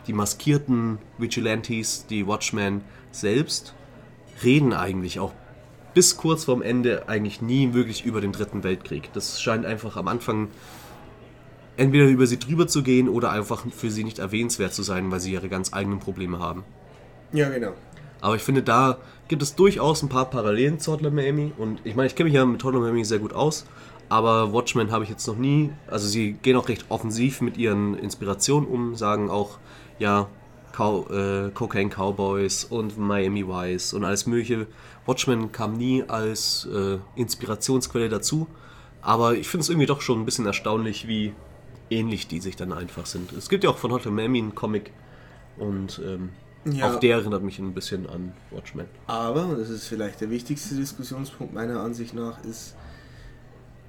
die 0.07 0.13
maskierten 0.13 0.99
Vigilantes, 1.19 2.07
die 2.07 2.27
Watchmen 2.27 2.83
selbst, 3.11 3.75
reden 4.43 4.73
eigentlich 4.73 5.21
auch 5.21 5.33
bis 5.97 6.19
kurz 6.19 6.45
vorm 6.45 6.61
Ende 6.61 7.09
eigentlich 7.09 7.41
nie 7.41 7.73
wirklich 7.73 8.05
über 8.05 8.21
den 8.21 8.31
dritten 8.31 8.63
Weltkrieg. 8.63 9.09
Das 9.15 9.41
scheint 9.41 9.65
einfach 9.65 9.97
am 9.97 10.09
Anfang 10.09 10.49
entweder 11.79 12.05
über 12.05 12.27
sie 12.27 12.39
drüber 12.39 12.67
zu 12.67 12.83
gehen 12.83 13.09
oder 13.09 13.31
einfach 13.33 13.65
für 13.71 13.91
sie 13.91 14.05
nicht 14.05 14.19
erwähnenswert 14.19 14.75
zu 14.75 14.83
sein, 14.83 15.11
weil 15.11 15.21
sie 15.21 15.33
ihre 15.33 15.49
ganz 15.49 15.73
eigenen 15.73 15.99
Probleme 15.99 16.39
haben. 16.39 16.65
Ja, 17.33 17.49
genau. 17.49 17.73
Aber 18.21 18.37
ich 18.37 18.43
finde, 18.43 18.63
da 18.63 18.99
gibt 19.29 19.41
es 19.41 19.55
durchaus 19.55 20.03
ein 20.03 20.11
paar 20.11 20.27
Parallelen 20.27 20.79
zu 20.81 20.93
Hotline 20.93 21.15
Miami. 21.15 21.53
Und 21.57 21.81
ich 21.85 21.97
meine, 21.97 22.09
ich 22.09 22.15
kenne 22.15 22.29
mich 22.29 22.35
ja 22.35 22.45
mit 22.45 22.63
Hotline 22.63 22.85
Miami 22.85 23.07
sehr 23.07 23.19
gut 23.19 23.33
aus. 23.33 23.65
Aber 24.11 24.53
Watchmen 24.53 24.91
habe 24.91 25.05
ich 25.05 25.09
jetzt 25.09 25.27
noch 25.27 25.39
nie. 25.39 25.73
Also 25.87 26.07
sie 26.09 26.33
gehen 26.35 26.59
auch 26.59 26.69
recht 26.69 26.85
offensiv 26.91 27.41
mit 27.41 27.57
ihren 27.57 27.97
Inspirationen 27.99 28.69
um, 28.69 28.97
sagen 28.97 29.31
auch, 29.31 29.57
ja, 29.99 30.29
Cow, 30.77 31.09
äh, 31.11 31.51
Cocaine 31.55 31.89
Cowboys 31.89 32.65
und 32.65 32.99
Miami 32.99 33.47
Vice 33.49 33.95
und 33.95 34.05
alles 34.05 34.27
mögliche. 34.27 34.67
Watchmen 35.07 35.51
kam 35.51 35.79
nie 35.79 36.03
als 36.07 36.69
äh, 36.71 36.99
Inspirationsquelle 37.15 38.11
dazu. 38.11 38.47
Aber 39.01 39.35
ich 39.37 39.49
finde 39.49 39.63
es 39.63 39.71
irgendwie 39.71 39.87
doch 39.87 40.01
schon 40.03 40.21
ein 40.21 40.25
bisschen 40.27 40.45
erstaunlich, 40.45 41.09
wie 41.09 41.33
ähnlich 41.89 42.27
die 42.29 42.41
sich 42.41 42.57
dann 42.57 42.73
einfach 42.73 43.07
sind. 43.07 43.33
Es 43.33 43.49
gibt 43.49 43.65
ja 43.65 43.71
auch 43.71 43.79
von 43.79 43.91
Hotline 43.93 44.15
Miami 44.17 44.39
einen 44.39 44.55
Comic. 44.55 44.93
Und 45.57 46.03
ähm, 46.05 46.31
Ja. 46.71 46.91
auch 46.91 47.01
der 47.01 47.17
erinnert 47.19 47.43
mich 47.43 47.59
ein 47.59 47.73
bisschen 47.73 48.07
an 48.09 48.35
Watchmen. 48.51 48.87
Aber, 49.07 49.47
und 49.47 49.59
das 49.59 49.71
ist 49.71 49.87
vielleicht 49.87 50.21
der 50.21 50.29
wichtigste 50.31 50.75
Diskussionspunkt 50.75 51.55
meiner 51.55 51.81
Ansicht 51.81 52.13
nach, 52.13 52.45
ist 52.45 52.75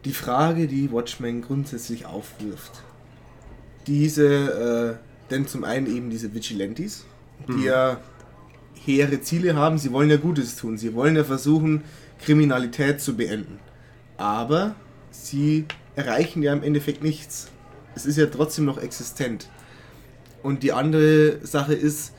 die 0.06 0.14
Frage, 0.14 0.68
die 0.68 0.90
Watchmen 0.92 1.42
grundsätzlich 1.42 2.06
aufwirft. 2.06 2.84
Diese, 3.88 5.00
äh, 5.02 5.07
denn 5.30 5.48
zum 5.48 5.64
einen 5.64 5.88
eben 5.88 6.10
diese 6.10 6.34
Vigilantes, 6.34 7.06
die 7.48 7.64
ja 7.66 8.00
hehre 8.74 9.22
Ziele 9.22 9.56
haben, 9.56 9.78
sie 9.78 9.92
wollen 9.92 10.10
ja 10.10 10.18
Gutes 10.18 10.56
tun, 10.56 10.78
sie 10.78 10.94
wollen 10.94 11.16
ja 11.16 11.24
versuchen, 11.24 11.84
Kriminalität 12.24 13.02
zu 13.02 13.16
beenden. 13.16 13.60
Aber 14.18 14.76
sie 15.12 15.66
erreichen 15.96 16.42
ja 16.42 16.54
im 16.54 16.64
Endeffekt 16.64 17.04
nichts. 17.04 17.50
Es 17.96 18.06
ist 18.06 18.18
ja 18.18 18.28
trotzdem 18.28 18.66
noch 18.66 18.78
existent. 18.78 19.50
Und 20.44 20.64
die 20.64 20.72
andere 20.72 21.46
Sache 21.46 21.74
ist, 21.74 22.14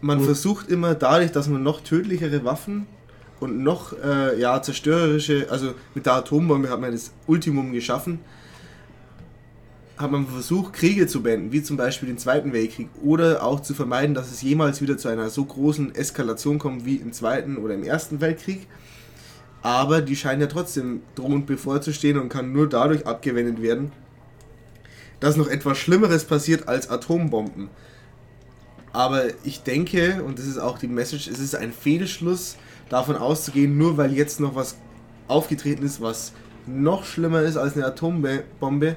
man 0.00 0.18
Gut. 0.18 0.26
versucht 0.26 0.68
immer 0.68 0.94
dadurch, 0.94 1.32
dass 1.32 1.48
man 1.48 1.62
noch 1.62 1.80
tödlichere 1.80 2.44
Waffen 2.44 2.86
und 3.40 3.62
noch 3.62 3.92
äh, 4.02 4.38
ja, 4.38 4.60
zerstörerische, 4.62 5.46
also 5.50 5.74
mit 5.94 6.06
der 6.06 6.14
Atombombe 6.14 6.68
hat 6.70 6.80
man 6.80 6.92
das 6.92 7.12
Ultimum 7.26 7.72
geschaffen, 7.72 8.20
hat 10.02 10.10
man 10.10 10.26
versucht, 10.26 10.74
Kriege 10.74 11.06
zu 11.06 11.22
beenden, 11.22 11.52
wie 11.52 11.62
zum 11.62 11.76
Beispiel 11.76 12.08
den 12.08 12.18
Zweiten 12.18 12.52
Weltkrieg, 12.52 12.88
oder 13.02 13.42
auch 13.42 13.60
zu 13.60 13.72
vermeiden, 13.72 14.14
dass 14.14 14.30
es 14.30 14.42
jemals 14.42 14.82
wieder 14.82 14.98
zu 14.98 15.08
einer 15.08 15.30
so 15.30 15.44
großen 15.44 15.94
Eskalation 15.94 16.58
kommt 16.58 16.84
wie 16.84 16.96
im 16.96 17.12
Zweiten 17.12 17.56
oder 17.56 17.74
im 17.74 17.84
Ersten 17.84 18.20
Weltkrieg. 18.20 18.66
Aber 19.62 20.02
die 20.02 20.16
scheinen 20.16 20.40
ja 20.40 20.48
trotzdem 20.48 21.02
drohend 21.14 21.46
bevorzustehen 21.46 22.18
und 22.18 22.28
kann 22.28 22.52
nur 22.52 22.68
dadurch 22.68 23.06
abgewendet 23.06 23.62
werden, 23.62 23.92
dass 25.20 25.36
noch 25.36 25.46
etwas 25.46 25.78
Schlimmeres 25.78 26.24
passiert 26.24 26.68
als 26.68 26.90
Atombomben. 26.90 27.70
Aber 28.92 29.24
ich 29.44 29.62
denke, 29.62 30.22
und 30.24 30.38
das 30.38 30.46
ist 30.46 30.58
auch 30.58 30.78
die 30.78 30.88
Message, 30.88 31.28
es 31.28 31.38
ist 31.38 31.54
ein 31.54 31.72
Fehlschluss, 31.72 32.56
davon 32.88 33.16
auszugehen, 33.16 33.78
nur 33.78 33.96
weil 33.96 34.12
jetzt 34.12 34.38
noch 34.38 34.54
was 34.54 34.76
aufgetreten 35.28 35.84
ist, 35.84 36.02
was 36.02 36.32
noch 36.66 37.04
schlimmer 37.04 37.42
ist 37.42 37.56
als 37.56 37.74
eine 37.74 37.86
Atombombe, 37.86 38.96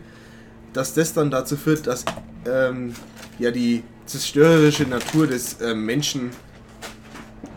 dass 0.75 0.93
das 0.93 1.13
dann 1.13 1.31
dazu 1.31 1.55
führt, 1.55 1.87
dass 1.87 2.03
ähm, 2.45 2.93
ja 3.39 3.49
die 3.49 3.83
zerstörerische 4.05 4.83
Natur 4.83 5.25
des 5.25 5.61
äh, 5.61 5.73
Menschen 5.73 6.31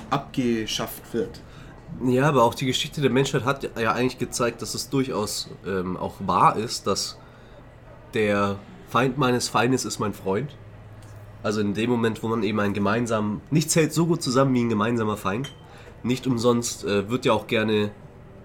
abgeschafft 0.09 1.03
wird. 1.13 1.41
Ja, 2.05 2.29
aber 2.29 2.45
auch 2.45 2.55
die 2.55 2.67
Geschichte 2.67 3.01
der 3.01 3.11
Menschheit 3.11 3.45
hat 3.45 3.69
ja 3.77 3.93
eigentlich 3.93 4.19
gezeigt, 4.19 4.63
dass 4.63 4.75
es 4.75 4.89
durchaus 4.89 5.51
ähm, 5.67 5.97
auch 5.97 6.15
wahr 6.21 6.57
ist, 6.57 6.87
dass 6.87 7.19
der 8.15 8.57
Feind 8.89 9.19
meines 9.19 9.49
Feindes 9.49 9.85
ist 9.85 9.99
mein 9.99 10.15
Freund. 10.15 10.57
Also 11.43 11.61
in 11.61 11.75
dem 11.75 11.91
Moment, 11.91 12.23
wo 12.23 12.29
man 12.29 12.43
eben 12.45 12.61
einen 12.61 12.75
gemeinsamen, 12.75 13.41
nichts 13.51 13.75
hält 13.75 13.93
so 13.93 14.07
gut 14.07 14.23
zusammen 14.23 14.55
wie 14.55 14.63
ein 14.63 14.69
gemeinsamer 14.69 15.17
Feind. 15.17 15.53
Nicht 16.05 16.27
umsonst 16.29 16.85
äh, 16.85 17.11
wird 17.11 17.25
ja 17.25 17.33
auch 17.33 17.49
gerne 17.49 17.91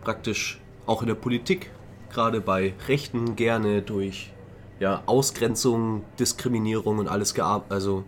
praktisch 0.04 0.60
auch 0.88 1.02
in 1.02 1.08
der 1.08 1.16
Politik, 1.16 1.70
gerade 2.12 2.42
bei 2.42 2.74
Rechten, 2.88 3.36
gerne 3.36 3.84
durch 3.84 4.33
ja, 4.84 5.02
Ausgrenzung, 5.06 6.04
Diskriminierung 6.20 6.98
und 7.00 7.08
alles 7.08 7.34
gearbeitet. 7.34 7.72
Also 7.72 8.04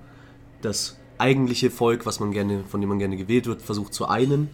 das 0.61 0.97
eigentliche 1.17 1.71
Volk, 1.71 2.05
was 2.05 2.19
man 2.19 2.31
gerne, 2.33 2.65
von 2.67 2.81
dem 2.81 2.89
man 2.89 2.99
gerne 2.99 3.15
gewählt 3.15 3.47
wird, 3.47 3.61
versucht 3.61 3.93
zu 3.93 4.09
einen, 4.09 4.49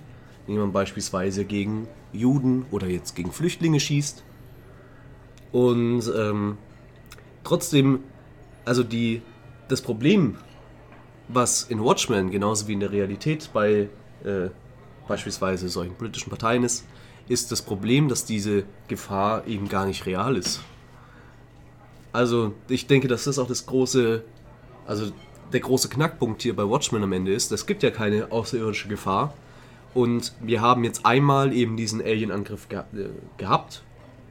indem 0.46 0.62
man 0.62 0.72
beispielsweise 0.72 1.46
gegen 1.46 1.88
Juden 2.14 2.68
oder 2.70 2.86
jetzt 2.86 3.16
gegen 3.16 3.32
Flüchtlinge 3.32 3.80
schießt. 3.80 4.24
Und 5.52 6.04
ähm, 6.16 6.60
trotzdem, 7.44 8.02
also 8.66 8.84
die, 8.84 9.24
das 9.68 9.82
Problem, 9.82 10.38
was 11.28 11.64
in 11.64 11.84
Watchmen 11.84 12.30
genauso 12.30 12.68
wie 12.68 12.74
in 12.74 12.82
der 12.82 12.92
Realität 12.92 13.50
bei 13.52 13.90
äh, 14.24 14.50
beispielsweise 15.08 15.70
solchen 15.70 15.96
politischen 15.96 16.30
Parteien 16.30 16.64
ist, 16.64 16.86
ist 17.28 17.52
das 17.52 17.64
Problem, 17.64 18.10
dass 18.10 18.26
diese 18.26 18.66
Gefahr 18.88 19.48
eben 19.48 19.68
gar 19.70 19.88
nicht 19.88 20.06
real 20.06 20.38
ist. 20.38 20.62
Also 22.12 22.54
ich 22.68 22.88
denke, 22.88 23.08
dass 23.08 23.26
das 23.26 23.40
auch 23.40 23.48
das 23.48 23.66
große, 23.66 24.24
also 24.86 25.12
der 25.54 25.60
große 25.60 25.90
Knackpunkt 25.90 26.42
hier 26.42 26.56
bei 26.56 26.68
Watchmen 26.68 27.04
am 27.04 27.12
Ende 27.14 27.34
ist. 27.34 27.52
Es 27.52 27.66
gibt 27.66 27.84
ja 27.84 27.92
keine 27.92 28.32
außerirdische 28.32 28.88
Gefahr. 28.88 29.34
Und 29.94 30.34
wir 30.40 30.62
haben 30.62 30.84
jetzt 30.84 31.06
einmal 31.06 31.54
eben 31.54 31.76
diesen 31.76 32.02
Alien-Angriff 32.02 32.70
ge 32.70 32.80
äh, 32.80 33.10
gehabt, 33.38 33.84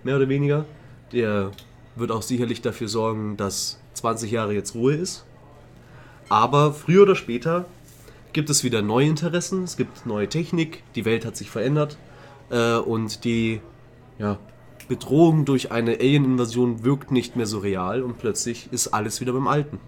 mehr 0.04 0.16
oder 0.16 0.28
weniger. 0.28 0.64
Der 1.12 1.50
wird 1.96 2.10
auch 2.10 2.22
sicherlich 2.22 2.62
dafür 2.62 2.88
sorgen, 2.88 3.36
dass 3.36 3.78
20 3.94 4.30
Jahre 4.30 4.54
jetzt 4.54 4.74
Ruhe 4.74 4.94
ist. 4.94 5.24
Aber 6.28 6.72
früher 6.72 7.02
oder 7.02 7.14
später 7.14 7.66
gibt 8.32 8.48
es 8.48 8.64
wieder 8.64 8.80
neue 8.80 9.06
Interessen, 9.06 9.64
es 9.64 9.76
gibt 9.76 10.06
neue 10.06 10.28
Technik, 10.28 10.84
die 10.94 11.04
Welt 11.04 11.24
hat 11.24 11.36
sich 11.36 11.50
verändert 11.50 11.98
äh, 12.50 12.76
und 12.76 13.24
die 13.24 13.60
ja, 14.18 14.38
Bedrohung 14.90 15.44
durch 15.44 15.70
eine 15.70 16.00
Alien-Invasion 16.00 16.82
wirkt 16.82 17.12
nicht 17.12 17.36
mehr 17.36 17.46
so 17.46 17.60
real 17.60 18.02
und 18.02 18.18
plötzlich 18.18 18.68
ist 18.72 18.88
alles 18.88 19.20
wieder 19.20 19.32
beim 19.32 19.46
Alten. 19.46 19.78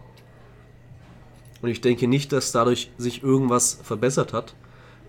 Und 1.61 1.71
ich 1.71 1.81
denke 1.81 2.07
nicht, 2.07 2.31
dass 2.31 2.53
dadurch 2.53 2.93
sich 2.99 3.25
irgendwas 3.25 3.81
verbessert 3.83 4.33
hat. 4.33 4.55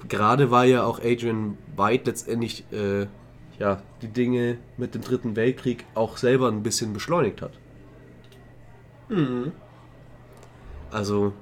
Gerade 0.10 0.50
weil 0.50 0.72
ja 0.72 0.84
auch 0.84 0.98
Adrian 1.00 1.60
White 1.78 2.10
letztendlich 2.10 2.66
äh, 2.72 3.06
ja, 3.60 3.84
die 4.02 4.08
Dinge 4.08 4.58
mit 4.78 4.96
dem 4.96 5.04
Dritten 5.04 5.36
Weltkrieg 5.36 5.86
auch 5.94 6.18
selber 6.18 6.48
ein 6.48 6.64
bisschen 6.64 6.92
beschleunigt 6.92 7.44
hat. 7.44 7.54
Mhm. 9.10 9.52
Also, 10.90 11.34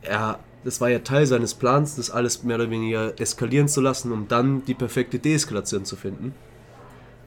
er, 0.00 0.38
das 0.62 0.80
war 0.80 0.90
ja 0.90 1.00
Teil 1.00 1.26
seines 1.26 1.54
Plans, 1.54 1.96
das 1.96 2.12
alles 2.12 2.44
mehr 2.44 2.54
oder 2.54 2.70
weniger 2.70 3.20
eskalieren 3.20 3.66
zu 3.66 3.80
lassen, 3.80 4.12
um 4.12 4.28
dann 4.28 4.64
die 4.64 4.74
perfekte 4.74 5.18
Deeskalation 5.18 5.84
zu 5.84 5.96
finden. 5.96 6.34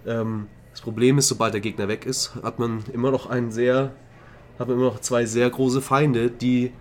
Ähm, 0.07 0.47
das 0.71 0.81
Problem 0.81 1.17
ist, 1.17 1.27
sobald 1.27 1.53
der 1.53 1.61
Gegner 1.61 1.87
weg 1.87 2.05
ist, 2.05 2.35
hat 2.41 2.59
man 2.59 2.83
immer 2.93 3.11
noch 3.11 3.29
einen 3.29 3.51
sehr, 3.51 3.93
hat 4.57 4.67
man 4.67 4.77
immer 4.77 4.87
noch 4.87 5.01
zwei 5.01 5.25
sehr 5.25 5.49
große 5.49 5.81
Feinde, 5.81 6.29
die 6.29 6.71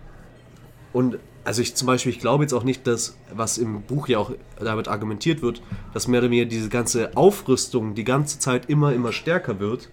und 0.93 1.19
also 1.43 1.61
ich 1.61 1.75
zum 1.75 1.85
Beispiel, 1.85 2.11
ich 2.11 2.19
glaube 2.19 2.43
jetzt 2.43 2.53
auch 2.53 2.63
nicht, 2.63 2.85
dass, 2.87 3.17
was 3.33 3.57
im 3.57 3.81
Buch 3.83 4.09
ja 4.09 4.19
auch 4.19 4.31
damit 4.59 4.89
argumentiert 4.89 5.41
wird, 5.41 5.61
dass 5.93 6.09
mehr 6.09 6.19
oder 6.19 6.29
weniger 6.29 6.45
diese 6.45 6.67
ganze 6.67 7.15
Aufrüstung 7.15 7.95
die 7.95 8.03
ganze 8.03 8.37
Zeit 8.37 8.69
immer, 8.69 8.91
immer 8.93 9.13
stärker 9.13 9.57
wird. 9.59 9.89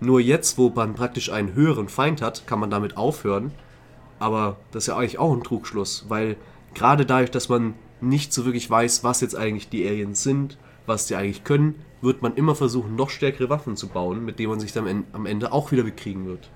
Nur 0.00 0.20
jetzt, 0.20 0.58
wo 0.58 0.68
man 0.70 0.94
praktisch 0.94 1.30
einen 1.30 1.54
höheren 1.54 1.88
Feind 1.88 2.22
hat, 2.22 2.48
kann 2.48 2.58
man 2.58 2.70
damit 2.70 2.96
aufhören. 2.96 3.52
Aber 4.18 4.56
das 4.72 4.84
ist 4.84 4.88
ja 4.88 4.96
eigentlich 4.96 5.20
auch 5.20 5.32
ein 5.32 5.44
Trugschluss, 5.44 6.06
weil 6.08 6.36
gerade 6.74 7.06
dadurch, 7.06 7.30
dass 7.30 7.48
man 7.48 7.74
nicht 8.00 8.32
so 8.32 8.44
wirklich 8.44 8.68
weiß, 8.68 9.04
was 9.04 9.20
jetzt 9.20 9.36
eigentlich 9.36 9.68
die 9.68 9.86
Aliens 9.86 10.24
sind, 10.24 10.58
was 10.86 11.06
die 11.06 11.16
eigentlich 11.16 11.44
können, 11.44 11.76
wird 12.00 12.22
man 12.22 12.34
immer 12.36 12.54
versuchen, 12.54 12.96
noch 12.96 13.10
stärkere 13.10 13.48
Waffen 13.48 13.76
zu 13.76 13.88
bauen, 13.88 14.24
mit 14.24 14.38
denen 14.38 14.50
man 14.50 14.60
sich 14.60 14.72
dann 14.72 15.04
am 15.12 15.26
Ende 15.26 15.52
auch 15.52 15.72
wieder 15.72 15.82
bekriegen 15.82 16.26
wird. 16.26 16.50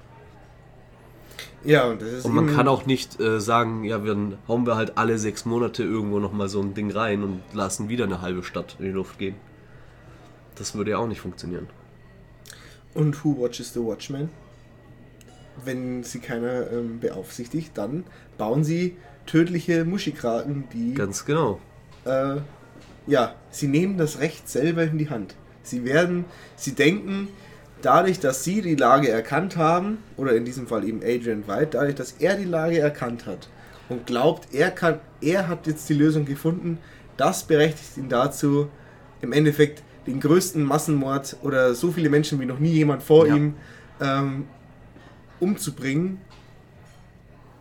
Ja, 1.65 1.89
und 1.89 2.01
das 2.01 2.09
ist. 2.09 2.25
Und 2.25 2.35
man 2.35 2.55
kann 2.55 2.69
auch 2.69 2.87
nicht 2.87 3.21
äh, 3.21 3.41
sagen, 3.41 3.85
ja, 3.85 3.99
dann 3.99 4.39
hauen 4.49 4.67
wir 4.67 4.77
halt 4.77 4.97
alle 4.97 5.19
sechs 5.19 5.45
Monate 5.45 5.83
irgendwo 5.83 6.19
nochmal 6.19 6.49
so 6.49 6.61
ein 6.61 6.75
Ding 6.75 6.91
rein 6.91 7.23
und 7.23 7.43
lassen 7.53 7.89
wieder 7.89 8.05
eine 8.05 8.23
halbe 8.23 8.43
Stadt 8.43 8.77
in 8.79 8.87
die 8.87 8.91
Luft 8.93 9.19
gehen. 9.19 9.37
Das 10.55 10.75
würde 10.75 10.93
ja 10.93 10.99
auch 10.99 11.07
nicht 11.07 11.21
funktionieren. 11.21 11.69
Und 12.95 13.25
who 13.25 13.39
watches 13.39 13.73
the 13.73 13.81
Watchmen? 13.81 14.31
Wenn 15.65 16.03
sie 16.03 16.21
keiner 16.21 16.71
ähm, 16.71 17.01
beaufsichtigt, 17.01 17.77
dann 17.77 18.05
bauen 18.39 18.65
sie 18.65 18.97
tödliche 19.27 19.85
Muschikraten, 19.85 20.65
die. 20.73 20.95
Ganz 20.95 21.25
genau. 21.25 21.61
Äh, 22.05 22.37
ja, 23.11 23.35
sie 23.51 23.67
nehmen 23.67 23.99
das 23.99 24.21
Recht 24.21 24.49
selber 24.49 24.85
in 24.85 24.97
die 24.97 25.11
Hand. 25.11 25.35
Sie 25.63 25.85
werden, 25.85 26.25
sie 26.57 26.73
denken, 26.73 27.29
dadurch, 27.83 28.21
dass 28.21 28.45
sie 28.45 28.63
die 28.63 28.77
Lage 28.77 29.09
erkannt 29.09 29.57
haben, 29.57 29.99
oder 30.17 30.35
in 30.35 30.45
diesem 30.45 30.69
Fall 30.69 30.85
eben 30.85 31.01
Adrian 31.03 31.47
White, 31.49 31.71
dadurch, 31.73 31.97
dass 31.97 32.13
er 32.13 32.37
die 32.37 32.45
Lage 32.45 32.79
erkannt 32.79 33.27
hat 33.27 33.49
und 33.89 34.07
glaubt, 34.07 34.55
er, 34.55 34.71
kann, 34.71 35.01
er 35.21 35.49
hat 35.49 35.67
jetzt 35.67 35.89
die 35.89 35.95
Lösung 35.95 36.25
gefunden, 36.25 36.79
das 37.17 37.45
berechtigt 37.45 37.97
ihn 37.97 38.09
dazu, 38.09 38.69
im 39.21 39.33
Endeffekt 39.33 39.83
den 40.07 40.21
größten 40.21 40.63
Massenmord 40.63 41.37
oder 41.43 41.75
so 41.75 41.91
viele 41.91 42.09
Menschen 42.09 42.41
wie 42.41 42.47
noch 42.47 42.59
nie 42.59 42.73
jemand 42.73 43.03
vor 43.03 43.27
ja. 43.27 43.35
ihm 43.35 43.55
ähm, 44.01 44.47
umzubringen. 45.41 46.21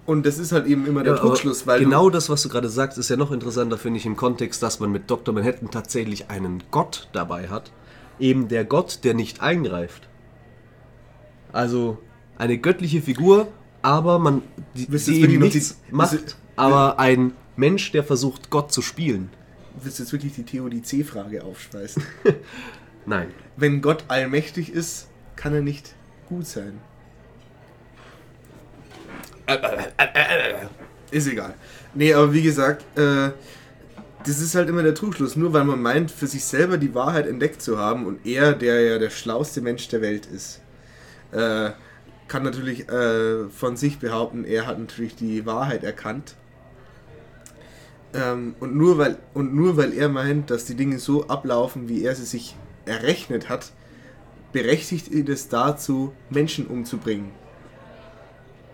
Und 0.09 0.25
das 0.25 0.39
ist 0.39 0.51
halt 0.51 0.65
eben 0.65 0.87
immer 0.87 1.03
der 1.03 1.13
ja, 1.13 1.19
Trugschluss, 1.19 1.67
weil. 1.67 1.81
Genau 1.81 2.09
das, 2.09 2.31
was 2.31 2.41
du 2.41 2.49
gerade 2.49 2.67
sagst, 2.67 2.97
ist 2.97 3.09
ja 3.09 3.15
noch 3.15 3.31
interessanter, 3.31 3.77
finde 3.77 3.99
ich, 3.99 4.07
im 4.07 4.15
Kontext, 4.15 4.63
dass 4.63 4.79
man 4.79 4.91
mit 4.91 5.07
Dr. 5.11 5.35
Manhattan 5.35 5.69
tatsächlich 5.69 6.31
einen 6.31 6.63
Gott 6.71 7.09
dabei 7.13 7.47
hat. 7.47 7.71
Eben 8.19 8.47
der 8.47 8.65
Gott, 8.65 9.01
der 9.03 9.13
nicht 9.13 9.41
eingreift. 9.41 10.09
Also 11.51 11.99
eine 12.39 12.57
göttliche 12.57 13.03
Figur, 13.03 13.49
aber 13.83 14.17
man 14.17 14.41
die, 14.73 14.87
die 14.87 15.21
eben 15.21 15.43
nichts 15.43 15.79
macht, 15.91 16.37
aber 16.55 16.97
ein 16.97 17.33
Mensch, 17.55 17.91
der 17.91 18.03
versucht, 18.03 18.49
Gott 18.49 18.73
zu 18.73 18.81
spielen. 18.81 19.29
Willst 19.79 19.99
du 19.99 20.03
jetzt 20.03 20.11
wirklich 20.11 20.33
die 20.33 20.43
Theodizee-Frage 20.43 21.43
aufschmeißen? 21.43 22.01
Nein. 23.05 23.27
Wenn 23.57 23.83
Gott 23.83 24.05
allmächtig 24.07 24.73
ist, 24.73 25.07
kann 25.35 25.53
er 25.53 25.61
nicht 25.61 25.93
gut 26.27 26.47
sein. 26.47 26.79
Ist 31.11 31.27
egal. 31.27 31.53
Nee, 31.93 32.13
aber 32.13 32.33
wie 32.33 32.43
gesagt, 32.43 32.83
äh, 32.97 33.31
das 34.25 34.39
ist 34.39 34.55
halt 34.55 34.69
immer 34.69 34.83
der 34.83 34.95
Trugschluss. 34.95 35.35
Nur 35.35 35.53
weil 35.53 35.63
man 35.63 35.81
meint, 35.81 36.11
für 36.11 36.27
sich 36.27 36.43
selber 36.43 36.77
die 36.77 36.93
Wahrheit 36.93 37.27
entdeckt 37.27 37.61
zu 37.61 37.79
haben 37.79 38.05
und 38.05 38.25
er, 38.25 38.53
der 38.53 38.81
ja 38.81 38.99
der 38.99 39.09
schlauste 39.09 39.61
Mensch 39.61 39.87
der 39.87 40.01
Welt 40.01 40.25
ist, 40.25 40.61
äh, 41.31 41.71
kann 42.27 42.43
natürlich 42.43 42.87
äh, 42.89 43.49
von 43.49 43.75
sich 43.75 43.99
behaupten, 43.99 44.45
er 44.45 44.67
hat 44.67 44.79
natürlich 44.79 45.15
die 45.15 45.45
Wahrheit 45.45 45.83
erkannt. 45.83 46.35
Ähm, 48.13 48.55
und, 48.59 48.75
nur 48.75 48.97
weil, 48.97 49.17
und 49.33 49.53
nur 49.53 49.77
weil 49.77 49.93
er 49.93 50.09
meint, 50.09 50.49
dass 50.49 50.65
die 50.65 50.75
Dinge 50.75 50.99
so 50.99 51.27
ablaufen, 51.27 51.89
wie 51.89 52.03
er 52.03 52.15
sie 52.15 52.25
sich 52.25 52.55
errechnet 52.85 53.49
hat, 53.49 53.71
berechtigt 54.51 55.09
ihn 55.09 55.27
es 55.27 55.47
dazu, 55.49 56.13
Menschen 56.29 56.67
umzubringen. 56.67 57.31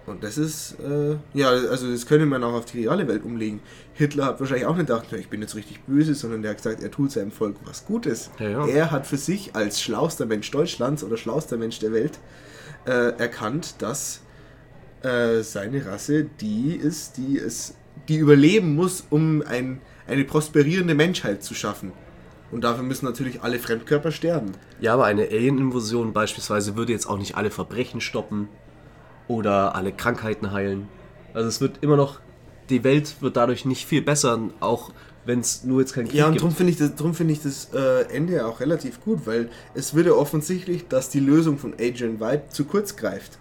Und 0.08 0.24
das 0.24 0.38
ist, 0.38 0.76
äh, 0.80 1.16
ja, 1.34 1.50
also 1.50 1.92
das 1.92 2.06
könnte 2.06 2.28
man 2.28 2.44
auch 2.44 2.54
auf 2.54 2.66
die 2.66 2.82
reale 2.82 3.08
Welt 3.08 3.24
umlegen. 3.24 3.60
Hitler 3.94 4.26
hat 4.26 4.40
wahrscheinlich 4.40 4.68
auch 4.68 4.76
nicht 4.76 4.88
gedacht, 4.88 5.12
ich 5.14 5.30
bin 5.30 5.42
jetzt 5.42 5.56
richtig 5.56 5.82
böse, 5.82 6.14
sondern 6.14 6.44
der 6.44 6.52
hat 6.52 6.58
gesagt, 6.58 6.84
er 6.84 6.92
tut 6.92 7.12
seinem 7.12 7.32
Volk 7.32 7.56
was 7.66 7.86
Gutes. 7.86 8.30
Ja, 8.40 8.50
ja. 8.50 8.68
Er 8.68 8.92
hat 8.92 9.08
für 9.08 9.18
sich 9.18 9.56
als 9.56 9.82
schlauster 9.82 10.28
Mensch 10.28 10.52
Deutschlands 10.52 11.04
oder 11.04 11.18
schlauster 11.18 11.58
Mensch 11.58 11.80
der 11.80 11.92
Welt 11.92 12.20
äh, 12.86 13.18
erkannt, 13.18 13.76
dass 13.80 14.22
äh, 15.02 15.42
seine 15.42 15.86
Rasse 15.86 16.26
die 16.40 16.76
ist, 16.76 17.18
die 17.18 17.40
es, 17.40 17.74
die 18.08 18.18
überleben 18.18 18.76
muss, 18.76 19.06
um 19.10 19.42
ein, 19.42 19.82
eine 20.08 20.24
prosperierende 20.24 20.94
Menschheit 20.94 21.44
zu 21.44 21.56
schaffen. 21.56 21.94
Und 22.52 22.64
dafür 22.64 22.84
müssen 22.84 23.06
natürlich 23.06 23.42
alle 23.42 23.58
Fremdkörper 23.58 24.12
sterben. 24.12 24.52
Ja, 24.80 24.94
aber 24.94 25.06
eine 25.06 25.24
Alien-Invasion 25.24 26.14
beispielsweise 26.14 26.76
würde 26.76 26.92
jetzt 26.94 27.08
auch 27.10 27.18
nicht 27.18 27.36
alle 27.36 27.50
Verbrechen 27.50 28.02
stoppen 28.02 28.50
oder 29.28 29.76
alle 29.76 29.92
Krankheiten 29.92 30.52
heilen. 30.52 30.88
Also 31.34 31.50
es 31.50 31.62
wird 31.62 31.80
immer 31.82 31.98
noch, 31.98 32.20
die 32.70 32.84
Welt 32.84 33.16
wird 33.22 33.38
dadurch 33.38 33.66
nicht 33.66 33.86
viel 33.86 34.02
besser, 34.02 34.40
auch 34.60 34.92
wenn 35.26 35.40
es 35.40 35.64
nur 35.64 35.82
jetzt 35.82 35.94
kein 35.94 36.06
Krieg 36.06 36.16
Ja, 36.16 36.28
und 36.28 36.38
darum 36.38 36.52
finde 36.52 36.72
ich 36.72 36.78
das, 36.78 36.96
drum 36.96 37.14
find 37.14 37.32
ich 37.32 37.42
das 37.42 37.70
äh, 37.74 38.04
Ende 38.14 38.46
auch 38.46 38.60
relativ 38.60 39.02
gut, 39.02 39.26
weil 39.26 39.50
es 39.74 39.94
wird 39.96 40.08
ja 40.08 40.14
offensichtlich, 40.14 40.88
dass 40.88 41.10
die 41.10 41.20
Lösung 41.20 41.58
von 41.58 41.74
Adrian 41.74 42.20
White 42.20 42.50
zu 42.50 42.66
kurz 42.66 42.96
greift. 42.96 43.40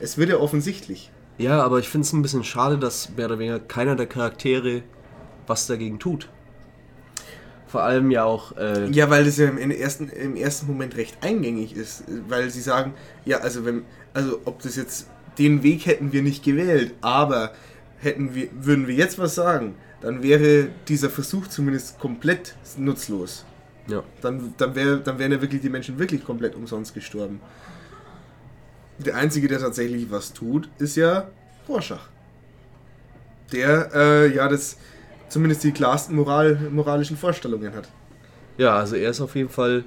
Es 0.00 0.18
wird 0.18 0.30
ja 0.30 0.38
offensichtlich. 0.38 1.10
Ja, 1.38 1.62
aber 1.62 1.78
ich 1.78 1.88
finde 1.88 2.06
es 2.06 2.12
ein 2.12 2.22
bisschen 2.22 2.44
schade, 2.44 2.78
dass 2.78 3.10
mehr 3.16 3.26
oder 3.26 3.38
weniger 3.38 3.60
keiner 3.60 3.96
der 3.96 4.06
Charaktere 4.06 4.82
was 5.46 5.66
dagegen 5.66 5.98
tut. 5.98 6.28
Vor 7.66 7.82
allem 7.82 8.10
ja 8.12 8.24
auch. 8.24 8.56
Äh 8.56 8.88
ja, 8.90 9.10
weil 9.10 9.24
das 9.24 9.36
ja 9.36 9.48
im 9.48 9.70
ersten, 9.72 10.08
im 10.08 10.36
ersten 10.36 10.68
Moment 10.68 10.96
recht 10.96 11.18
eingängig 11.22 11.74
ist. 11.74 12.04
Weil 12.28 12.50
sie 12.50 12.60
sagen, 12.60 12.94
ja, 13.24 13.38
also 13.38 13.64
wenn, 13.64 13.82
also 14.14 14.40
ob 14.44 14.62
das 14.62 14.76
jetzt 14.76 15.08
den 15.38 15.62
Weg 15.62 15.86
hätten 15.86 16.12
wir 16.12 16.22
nicht 16.22 16.42
gewählt, 16.42 16.94
aber 17.00 17.52
hätten 17.98 18.34
wir, 18.34 18.48
würden 18.52 18.86
wir 18.86 18.94
jetzt 18.94 19.18
was 19.18 19.34
sagen, 19.34 19.74
dann 20.00 20.22
wäre 20.22 20.68
dieser 20.88 21.10
Versuch 21.10 21.48
zumindest 21.48 21.98
komplett 21.98 22.54
nutzlos. 22.76 23.44
Ja. 23.88 24.02
Dann, 24.22 24.54
dann, 24.56 24.74
wär, 24.74 24.96
dann 24.96 25.18
wären 25.18 25.32
ja 25.32 25.42
wirklich 25.42 25.60
die 25.60 25.68
Menschen 25.68 25.98
wirklich 25.98 26.24
komplett 26.24 26.54
umsonst 26.54 26.94
gestorben. 26.94 27.40
Der 28.98 29.16
Einzige, 29.16 29.48
der 29.48 29.58
tatsächlich 29.58 30.10
was 30.10 30.32
tut, 30.32 30.68
ist 30.78 30.96
ja 30.96 31.28
Rorschach. 31.68 32.08
Der, 33.52 33.90
äh, 33.94 34.34
ja, 34.34 34.48
das 34.48 34.76
zumindest 35.28 35.64
die 35.64 35.72
klarsten 35.72 36.14
Moral, 36.16 36.54
moralischen 36.70 37.16
Vorstellungen 37.16 37.74
hat. 37.74 37.88
Ja, 38.56 38.76
also 38.78 38.96
er 38.96 39.10
ist 39.10 39.20
auf 39.20 39.34
jeden 39.34 39.48
Fall 39.48 39.84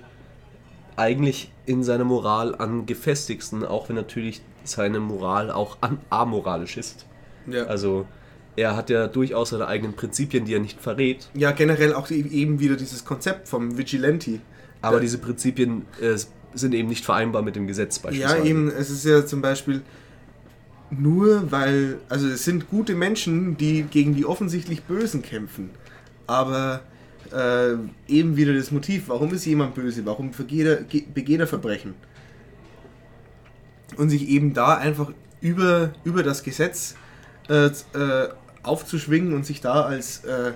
eigentlich 0.97 1.51
in 1.65 1.83
seiner 1.83 2.03
Moral 2.03 2.55
am 2.57 2.85
gefestigsten, 2.85 3.63
auch 3.63 3.87
wenn 3.87 3.95
natürlich 3.95 4.41
seine 4.65 4.99
Moral 4.99 5.49
auch 5.51 5.77
an 5.81 5.99
amoralisch 6.09 6.75
ist. 6.77 7.05
Ja. 7.45 7.63
Also 7.65 8.05
er 8.57 8.75
hat 8.75 8.89
ja 8.89 9.07
durchaus 9.07 9.51
seine 9.51 9.67
eigenen 9.67 9.93
Prinzipien, 9.95 10.43
die 10.45 10.53
er 10.55 10.59
nicht 10.59 10.81
verrät. 10.81 11.29
ja, 11.33 11.51
generell 11.51 11.93
auch 11.93 12.09
eben 12.09 12.59
wieder 12.59 12.75
dieses 12.75 13.05
Konzept 13.05 13.47
vom 13.47 13.77
Vigilante. 13.77 14.39
Aber 14.81 14.95
Ja. 14.97 15.01
diese 15.01 15.17
Prinzipien 15.19 15.85
äh, 16.01 16.17
sind 16.53 16.73
eben 16.73 16.89
nicht 16.89 17.05
vereinbar 17.05 17.41
mit 17.43 17.55
dem 17.55 17.67
Gesetz 17.67 17.97
Ja, 17.97 18.03
beispielsweise. 18.03 18.47
eben, 18.47 18.67
es 18.69 18.89
ist 18.89 19.05
ja 19.05 19.25
zum 19.25 19.41
Beispiel 19.41 19.81
nur 20.89 21.51
weil, 21.51 21.99
also 22.09 22.27
es 22.27 22.45
sind 22.45 22.69
gute 22.69 22.95
Menschen, 22.95 23.57
die 23.57 23.83
gegen 23.83 24.15
die 24.15 24.25
offensichtlich 24.25 24.83
Bösen 24.83 25.21
kämpfen. 25.21 25.69
Aber 26.25 26.81
äh, 27.31 27.77
eben 28.07 28.37
wieder 28.37 28.53
das 28.53 28.71
Motiv, 28.71 29.03
warum 29.07 29.33
ist 29.33 29.45
jemand 29.45 29.75
böse, 29.75 30.05
warum 30.05 30.31
begeht 30.31 31.39
er 31.39 31.47
Verbrechen? 31.47 31.95
Und 33.95 34.09
sich 34.09 34.27
eben 34.27 34.53
da 34.53 34.75
einfach 34.75 35.11
über, 35.41 35.91
über 36.03 36.23
das 36.23 36.43
Gesetz 36.43 36.95
äh, 37.49 37.67
äh, 37.67 38.29
aufzuschwingen 38.63 39.33
und 39.33 39.45
sich 39.45 39.61
da 39.61 39.83
als 39.83 40.23
äh, 40.25 40.51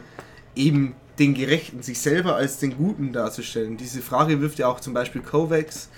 eben 0.56 0.96
den 1.20 1.34
Gerechten, 1.34 1.82
sich 1.82 2.00
selber 2.00 2.36
als 2.36 2.58
den 2.58 2.78
Guten 2.78 3.14
darzustellen. 3.14 3.78
Diese 3.78 4.02
Frage 4.02 4.42
wirft 4.42 4.60
ja 4.60 4.68
auch 4.68 4.80
zum 4.80 4.94
Beispiel 4.94 5.22
Kovacs 5.22 5.90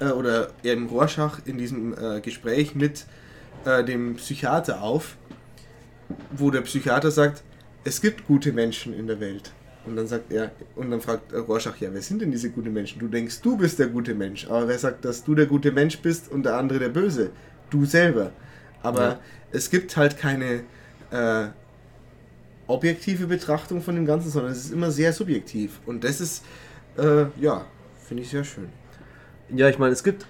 äh, 0.00 0.06
oder 0.06 0.50
eben 0.62 0.86
Rorschach 0.88 1.40
in 1.44 1.58
diesem 1.58 1.94
äh, 1.98 2.20
Gespräch 2.20 2.74
mit 2.74 3.06
äh, 3.64 3.84
dem 3.84 4.16
Psychiater 4.16 4.82
auf, 4.82 5.16
wo 6.30 6.50
der 6.50 6.60
Psychiater 6.62 7.10
sagt, 7.10 7.42
es 7.84 8.00
gibt 8.00 8.26
gute 8.26 8.52
Menschen 8.52 8.92
in 8.92 9.06
der 9.06 9.20
Welt. 9.20 9.52
Und 9.86 9.96
dann 9.96 10.06
sagt 10.08 10.32
er, 10.32 10.50
und 10.74 10.90
dann 10.90 11.00
fragt 11.00 11.32
Rorschach, 11.32 11.76
ja, 11.78 11.88
wer 11.92 12.02
sind 12.02 12.20
denn 12.20 12.32
diese 12.32 12.50
guten 12.50 12.72
Menschen? 12.72 12.98
Du 12.98 13.06
denkst, 13.08 13.40
du 13.40 13.56
bist 13.56 13.78
der 13.78 13.86
gute 13.86 14.14
Mensch, 14.14 14.46
aber 14.48 14.66
wer 14.66 14.78
sagt, 14.78 15.04
dass 15.04 15.22
du 15.22 15.34
der 15.34 15.46
gute 15.46 15.70
Mensch 15.70 16.00
bist 16.00 16.30
und 16.30 16.42
der 16.44 16.56
andere 16.56 16.80
der 16.80 16.88
Böse? 16.88 17.30
Du 17.70 17.84
selber. 17.84 18.32
Aber 18.82 19.02
Ja. 19.02 19.20
es 19.52 19.70
gibt 19.70 19.96
halt 19.96 20.18
keine 20.18 20.62
äh, 21.12 21.46
objektive 22.66 23.26
Betrachtung 23.26 23.80
von 23.80 23.94
dem 23.94 24.06
Ganzen, 24.06 24.30
sondern 24.30 24.52
es 24.52 24.64
ist 24.64 24.72
immer 24.72 24.90
sehr 24.90 25.12
subjektiv. 25.12 25.80
Und 25.86 26.02
das 26.02 26.20
ist, 26.20 26.44
äh, 26.98 27.26
ja, 27.40 27.64
finde 28.06 28.22
ich 28.24 28.30
sehr 28.30 28.44
schön. 28.44 28.68
Ja, 29.48 29.68
ich 29.68 29.78
meine, 29.78 29.92
es 29.92 30.02
gibt 30.02 30.26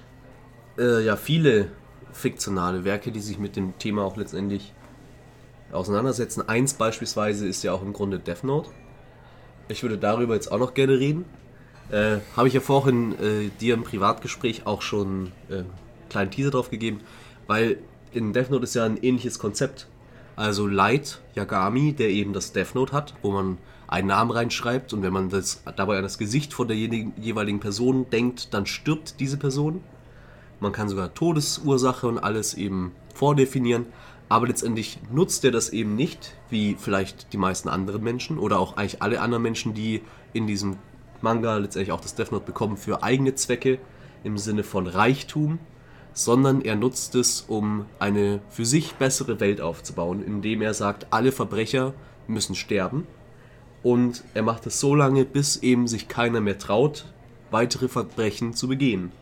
äh, 0.78 1.02
ja 1.02 1.16
viele 1.16 1.68
fiktionale 2.12 2.84
Werke, 2.84 3.10
die 3.10 3.20
sich 3.20 3.38
mit 3.38 3.56
dem 3.56 3.78
Thema 3.78 4.04
auch 4.04 4.16
letztendlich 4.18 4.74
auseinandersetzen. 5.72 6.46
Eins 6.46 6.74
beispielsweise 6.74 7.46
ist 7.48 7.62
ja 7.62 7.72
auch 7.72 7.82
im 7.82 7.92
Grunde 7.94 8.18
Death 8.18 8.44
Note. 8.44 8.70
Ich 9.68 9.82
würde 9.82 9.98
darüber 9.98 10.34
jetzt 10.34 10.52
auch 10.52 10.58
noch 10.58 10.74
gerne 10.74 10.98
reden. 10.98 11.24
Äh, 11.90 12.18
Habe 12.36 12.48
ich 12.48 12.54
ja 12.54 12.60
vorhin 12.60 13.12
äh, 13.12 13.50
dir 13.60 13.74
im 13.74 13.82
Privatgespräch 13.82 14.66
auch 14.66 14.82
schon 14.82 15.32
äh, 15.48 15.58
einen 15.58 15.70
kleinen 16.08 16.30
Teaser 16.30 16.50
drauf 16.50 16.70
gegeben, 16.70 17.00
weil 17.46 17.78
in 18.12 18.32
Death 18.32 18.50
Note 18.50 18.64
ist 18.64 18.74
ja 18.74 18.84
ein 18.84 18.96
ähnliches 18.96 19.38
Konzept. 19.38 19.88
Also 20.36 20.66
Light 20.66 21.20
Yagami, 21.34 21.94
der 21.94 22.10
eben 22.10 22.32
das 22.32 22.52
Death 22.52 22.74
Note 22.74 22.92
hat, 22.92 23.14
wo 23.22 23.32
man 23.32 23.58
einen 23.88 24.08
Namen 24.08 24.30
reinschreibt 24.30 24.92
und 24.92 25.02
wenn 25.02 25.12
man 25.12 25.30
das 25.30 25.62
dabei 25.76 25.96
an 25.96 26.02
das 26.02 26.18
Gesicht 26.18 26.52
von 26.52 26.68
der 26.68 26.76
jeweiligen 26.76 27.60
Person 27.60 28.10
denkt, 28.10 28.52
dann 28.52 28.66
stirbt 28.66 29.20
diese 29.20 29.36
Person. 29.36 29.82
Man 30.60 30.72
kann 30.72 30.88
sogar 30.88 31.14
Todesursache 31.14 32.06
und 32.06 32.18
alles 32.18 32.54
eben 32.54 32.92
vordefinieren, 33.14 33.86
aber 34.28 34.48
letztendlich 34.48 34.98
nutzt 35.12 35.44
er 35.44 35.52
das 35.52 35.70
eben 35.70 35.94
nicht, 35.94 36.34
wie 36.50 36.76
vielleicht 36.78 37.32
die 37.32 37.36
meisten 37.36 37.68
anderen 37.68 38.02
Menschen 38.02 38.38
oder 38.38 38.58
auch 38.58 38.76
eigentlich 38.76 39.02
alle 39.02 39.20
anderen 39.20 39.42
Menschen, 39.42 39.74
die 39.74 40.02
in 40.32 40.46
diesem 40.46 40.76
Manga 41.20 41.56
letztendlich 41.56 41.92
auch 41.92 42.00
das 42.00 42.14
Death 42.14 42.32
Note 42.32 42.44
bekommen, 42.44 42.76
für 42.76 43.02
eigene 43.02 43.34
Zwecke 43.34 43.78
im 44.24 44.38
Sinne 44.38 44.64
von 44.64 44.86
Reichtum, 44.86 45.58
sondern 46.12 46.62
er 46.62 46.76
nutzt 46.76 47.14
es, 47.14 47.42
um 47.42 47.86
eine 47.98 48.40
für 48.48 48.64
sich 48.64 48.94
bessere 48.94 49.38
Welt 49.38 49.60
aufzubauen, 49.60 50.22
indem 50.24 50.62
er 50.62 50.74
sagt, 50.74 51.06
alle 51.10 51.30
Verbrecher 51.30 51.94
müssen 52.26 52.54
sterben. 52.54 53.06
Und 53.82 54.24
er 54.34 54.42
macht 54.42 54.66
es 54.66 54.80
so 54.80 54.94
lange, 54.94 55.24
bis 55.24 55.56
eben 55.58 55.86
sich 55.86 56.08
keiner 56.08 56.40
mehr 56.40 56.58
traut, 56.58 57.12
weitere 57.50 57.88
Verbrechen 57.88 58.54
zu 58.54 58.66
begehen. 58.66 59.12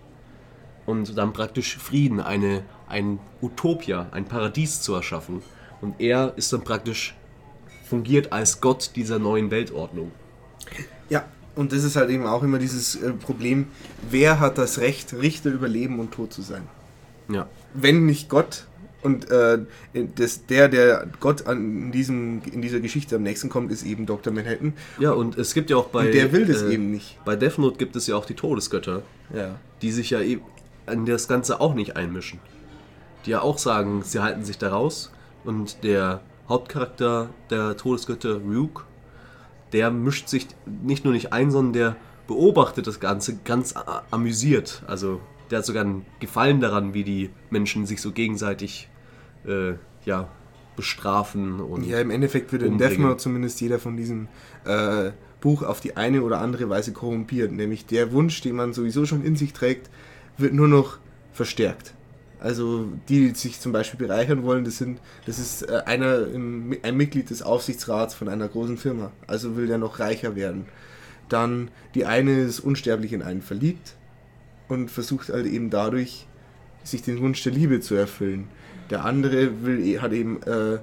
Und 0.86 1.18
dann 1.18 1.32
praktisch 1.32 1.76
Frieden, 1.76 2.20
eine, 2.20 2.62
ein 2.88 3.18
Utopia, 3.42 4.08
ein 4.12 4.24
Paradies 4.24 4.80
zu 4.80 4.94
erschaffen. 4.94 5.42
Und 5.80 6.00
er 6.00 6.32
ist 6.36 6.52
dann 6.52 6.62
praktisch 6.62 7.14
fungiert 7.84 8.32
als 8.32 8.60
Gott 8.60 8.92
dieser 8.96 9.18
neuen 9.18 9.50
Weltordnung. 9.50 10.10
Ja, 11.08 11.24
und 11.54 11.72
das 11.72 11.84
ist 11.84 11.96
halt 11.96 12.10
eben 12.10 12.26
auch 12.26 12.42
immer 12.42 12.58
dieses 12.58 12.96
äh, 12.96 13.12
Problem, 13.12 13.66
wer 14.10 14.40
hat 14.40 14.58
das 14.58 14.78
Recht, 14.78 15.12
Richter 15.14 15.50
über 15.50 15.68
Leben 15.68 15.98
und 16.00 16.12
Tod 16.12 16.32
zu 16.32 16.42
sein? 16.42 16.62
Ja. 17.28 17.48
Wenn 17.74 18.06
nicht 18.06 18.28
Gott 18.28 18.66
und 19.02 19.30
äh, 19.30 19.58
das, 20.16 20.46
der, 20.46 20.68
der 20.68 21.06
Gott 21.20 21.46
an 21.46 21.92
diesem, 21.92 22.40
in 22.50 22.62
dieser 22.62 22.80
Geschichte 22.80 23.16
am 23.16 23.22
nächsten 23.22 23.50
kommt, 23.50 23.70
ist 23.70 23.84
eben 23.84 24.06
Dr. 24.06 24.32
Manhattan. 24.32 24.72
Ja, 24.98 25.10
und 25.12 25.36
es 25.36 25.52
gibt 25.52 25.68
ja 25.68 25.76
auch 25.76 25.88
bei. 25.88 26.06
Und 26.06 26.14
der 26.14 26.32
will 26.32 26.46
das 26.46 26.62
äh, 26.62 26.72
eben 26.72 26.90
nicht. 26.90 27.18
Bei 27.24 27.36
Death 27.36 27.58
Note 27.58 27.76
gibt 27.76 27.96
es 27.96 28.06
ja 28.06 28.16
auch 28.16 28.24
die 28.24 28.34
Todesgötter, 28.34 29.02
Ja. 29.34 29.56
die 29.82 29.92
sich 29.92 30.10
ja 30.10 30.22
eben 30.22 30.42
an 30.86 31.04
das 31.04 31.28
Ganze 31.28 31.60
auch 31.60 31.74
nicht 31.74 31.96
einmischen. 31.96 32.40
Die 33.26 33.30
ja 33.30 33.40
auch 33.40 33.58
sagen, 33.58 34.02
sie 34.02 34.20
halten 34.20 34.44
sich 34.44 34.58
da 34.58 34.70
raus. 34.70 35.10
Und 35.44 35.82
der 35.84 36.20
Hauptcharakter 36.48 37.30
der 37.50 37.76
Todesgötter, 37.76 38.40
Ryuk, 38.40 38.86
der 39.72 39.90
mischt 39.90 40.28
sich 40.28 40.46
nicht 40.66 41.04
nur 41.04 41.12
nicht 41.12 41.32
ein, 41.32 41.50
sondern 41.50 41.72
der 41.72 41.96
beobachtet 42.26 42.86
das 42.86 43.00
Ganze 43.00 43.36
ganz 43.44 43.74
amüsiert. 44.10 44.82
Also 44.86 45.20
der 45.50 45.58
hat 45.58 45.66
sogar 45.66 45.84
einen 45.84 46.06
Gefallen 46.20 46.60
daran, 46.60 46.94
wie 46.94 47.04
die 47.04 47.30
Menschen 47.50 47.86
sich 47.86 48.00
so 48.00 48.12
gegenseitig 48.12 48.88
äh, 49.46 49.74
ja, 50.04 50.28
bestrafen 50.76 51.60
und 51.60 51.84
Ja, 51.84 52.00
im 52.00 52.10
Endeffekt 52.10 52.52
wird 52.52 52.62
in 52.62 52.72
umbringen. 52.72 52.96
Death 52.96 53.06
Note 53.06 53.16
zumindest 53.18 53.60
jeder 53.60 53.78
von 53.78 53.96
diesem 53.96 54.28
äh, 54.64 55.10
Buch 55.40 55.62
auf 55.62 55.80
die 55.80 55.96
eine 55.96 56.22
oder 56.22 56.40
andere 56.40 56.68
Weise 56.70 56.92
korrumpiert. 56.92 57.52
Nämlich 57.52 57.86
der 57.86 58.12
Wunsch, 58.12 58.40
den 58.40 58.56
man 58.56 58.72
sowieso 58.72 59.04
schon 59.06 59.22
in 59.24 59.36
sich 59.36 59.52
trägt, 59.52 59.90
wird 60.38 60.54
nur 60.54 60.68
noch 60.68 60.98
verstärkt. 61.32 61.94
Also 62.44 62.92
die, 63.08 63.28
die 63.28 63.34
sich 63.34 63.58
zum 63.58 63.72
Beispiel 63.72 64.06
bereichern 64.06 64.42
wollen, 64.42 64.66
das 64.66 64.76
sind, 64.76 65.00
das 65.24 65.38
ist 65.38 65.62
äh, 65.62 65.80
einer, 65.86 66.26
ein 66.26 66.94
Mitglied 66.94 67.30
des 67.30 67.40
Aufsichtsrats 67.40 68.14
von 68.14 68.28
einer 68.28 68.48
großen 68.48 68.76
Firma. 68.76 69.12
Also 69.26 69.56
will 69.56 69.66
der 69.66 69.78
noch 69.78 69.98
reicher 69.98 70.36
werden. 70.36 70.66
Dann 71.30 71.70
die 71.94 72.04
eine 72.04 72.42
ist 72.42 72.60
unsterblich 72.60 73.14
in 73.14 73.22
einen 73.22 73.40
verliebt 73.40 73.94
und 74.68 74.90
versucht 74.90 75.30
halt 75.30 75.46
eben 75.46 75.70
dadurch, 75.70 76.26
sich 76.82 77.00
den 77.00 77.18
Wunsch 77.22 77.42
der 77.42 77.52
Liebe 77.52 77.80
zu 77.80 77.94
erfüllen. 77.94 78.48
Der 78.90 79.06
andere 79.06 79.64
will, 79.64 80.02
hat 80.02 80.12
eben 80.12 80.42
äh, 80.42 80.80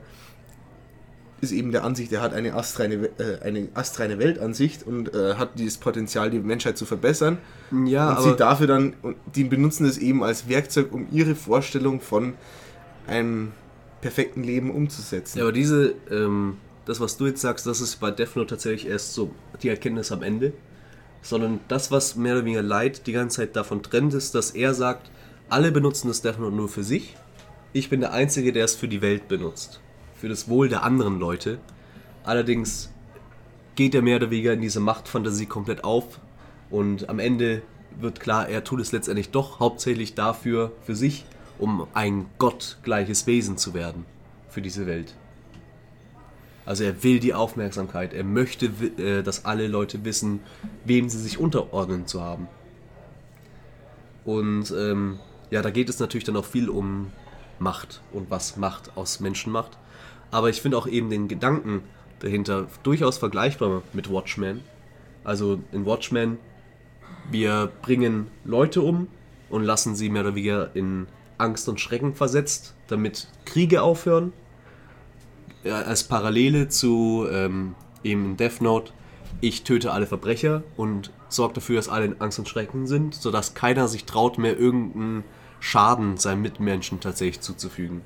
ist 1.42 1.52
eben 1.52 1.72
der 1.72 1.84
Ansicht, 1.84 2.12
er 2.14 2.22
hat 2.22 2.34
eine 2.34 2.54
astreine, 2.54 3.10
äh, 3.18 3.40
eine 3.44 3.68
astreine 3.74 4.20
Weltansicht 4.20 4.86
und 4.86 5.14
äh, 5.14 5.36
hat 5.36 5.58
dieses 5.58 5.78
Potenzial, 5.78 6.30
die 6.30 6.40
Menschheit 6.40 6.78
zu 6.78 6.86
verbessern. 6.86 7.40
ja, 7.86 8.14
und 8.14 8.24
sie 8.24 8.36
dafür 8.36 8.68
dann, 8.68 8.94
und 9.02 9.18
die 9.36 9.44
benutzen 9.44 9.86
es 9.86 9.98
eben 9.98 10.24
als 10.24 10.48
Werkzeug, 10.48 10.94
um 10.94 11.08
ihre 11.12 11.36
Vorstellung 11.36 12.00
von 12.00 12.36
einem 13.08 13.52
perfekten 14.02 14.44
Leben 14.44 14.72
umzusetzen. 14.72 15.40
Ja, 15.40 15.44
aber 15.46 15.52
diese, 15.52 15.96
ähm, 16.10 16.58
das, 16.86 17.00
was 17.00 17.18
du 17.18 17.28
jetzt 17.28 17.42
sagst, 17.42 17.66
das 17.66 17.82
ist 17.82 17.98
bei 18.00 18.12
Death 18.12 18.36
Note 18.36 18.48
tatsächlich 18.48 18.88
erst 18.88 19.14
so 19.14 19.32
die 19.62 19.70
Erkenntnis 19.70 20.12
am 20.12 20.24
Ende. 20.24 20.54
Sondern 21.24 21.60
das, 21.68 21.92
was 21.92 22.16
mehr 22.16 22.34
oder 22.34 22.46
weniger 22.46 22.64
Light 22.64 23.06
die 23.06 23.12
ganze 23.12 23.42
Zeit 23.42 23.56
davon 23.56 23.84
trennt, 23.84 24.16
ist, 24.16 24.34
dass 24.34 24.52
er 24.52 24.74
sagt, 24.74 25.12
alle 25.50 25.72
benutzen 25.72 26.08
das 26.08 26.22
Death 26.22 26.40
Note 26.40 26.56
nur 26.56 26.68
für 26.68 26.84
sich. 26.84 27.16
Ich 27.74 27.90
bin 27.90 28.02
der 28.02 28.12
Einzige, 28.12 28.52
der 28.52 28.66
es 28.66 28.74
für 28.74 28.88
die 28.88 29.04
Welt 29.04 29.28
benutzt. 29.28 29.81
Für 30.22 30.30
das 30.30 30.48
Wohl 30.48 30.70
der 30.70 30.84
anderen 30.84 31.18
Leute. 31.18 31.58
Allerdings 32.24 32.92
geht 33.74 33.96
er 33.96 34.04
mehr 34.04 34.18
oder 34.18 34.30
weniger 34.30 34.54
in 34.54 34.62
diese 34.62 34.80
Machtfantasie 34.80 35.48
komplett 35.48 35.84
auf. 35.84 36.20
Und 36.70 37.10
am 37.10 37.18
Ende 37.18 37.64
wird 38.00 38.20
klar, 38.20 38.48
er 38.48 38.64
tut 38.64 38.82
es 38.82 38.92
letztendlich 38.92 39.32
doch 39.32 39.60
hauptsächlich 39.60 40.14
dafür, 40.14 40.74
für 40.84 40.96
sich, 40.96 41.26
um 41.58 41.88
ein 41.96 42.28
gottgleiches 42.38 43.26
Wesen 43.26 43.58
zu 43.58 43.74
werden 43.74 44.06
für 44.48 44.62
diese 44.62 44.86
Welt. 44.86 45.16
Also 46.68 46.84
er 46.84 47.02
will 47.02 47.20
die 47.20 47.34
Aufmerksamkeit, 47.34 48.14
er 48.14 48.24
möchte, 48.24 48.68
äh, 49.00 49.24
dass 49.24 49.46
alle 49.46 49.66
Leute 49.66 50.06
wissen, 50.06 50.42
wem 50.86 51.10
sie 51.10 51.18
sich 51.18 51.40
unterordnen 51.40 52.06
zu 52.06 52.22
haben. 52.22 52.48
Und 54.24 54.70
ähm, 54.70 55.18
ja, 55.50 55.64
da 55.64 55.72
geht 55.72 55.90
es 55.90 55.98
natürlich 55.98 56.26
dann 56.26 56.38
auch 56.38 56.46
viel 56.46 56.70
um 56.70 57.12
Macht 57.58 58.04
und 58.14 58.30
was 58.30 58.56
Macht 58.56 58.96
aus 58.96 59.20
Menschen 59.20 59.52
macht. 59.52 59.80
Aber 60.32 60.50
ich 60.50 60.62
finde 60.62 60.78
auch 60.78 60.88
eben 60.88 61.10
den 61.10 61.28
Gedanken 61.28 61.84
dahinter 62.20 62.68
durchaus 62.84 63.18
vergleichbar 63.18 63.82
mit 63.94 64.12
Watchmen. 64.12 64.62
Also 65.24 65.60
in 65.72 65.86
Watchmen, 65.86 66.38
wir 67.30 67.72
bringen 67.82 68.28
Leute 68.44 68.82
um 68.82 69.08
und 69.50 69.64
lassen 69.64 69.96
sie 69.96 70.10
mehr 70.10 70.24
oder 70.24 70.36
weniger 70.36 70.76
in 70.76 71.08
Angst 71.38 71.68
und 71.68 71.80
Schrecken 71.80 72.16
versetzt, 72.16 72.74
damit 72.88 73.28
Kriege 73.46 73.82
aufhören. 73.82 74.34
Ja, 75.64 75.82
als 75.82 76.04
Parallele 76.04 76.70
zu 76.70 77.28
ähm, 77.30 77.76
eben 78.04 78.38
Death 78.38 78.62
Note 78.62 78.94
ich 79.42 79.64
töte 79.64 79.92
alle 79.92 80.06
Verbrecher 80.06 80.64
und 80.78 81.12
sorge 81.30 81.56
dafür, 81.56 81.78
dass 81.78 81.90
alle 81.90 82.06
in 82.06 82.22
Angst 82.22 82.40
und 82.40 82.48
Schrecken 82.48 82.88
sind, 82.88 83.16
sodass 83.16 83.54
keiner 83.54 83.88
sich 83.88 84.06
traut, 84.06 84.38
mehr 84.38 84.58
irgendeinen 84.58 85.24
Schaden 85.60 86.18
seinem 86.18 86.42
Mitmenschen 86.42 87.00
tatsächlich 87.00 87.42
zuzufügen. 87.42 88.02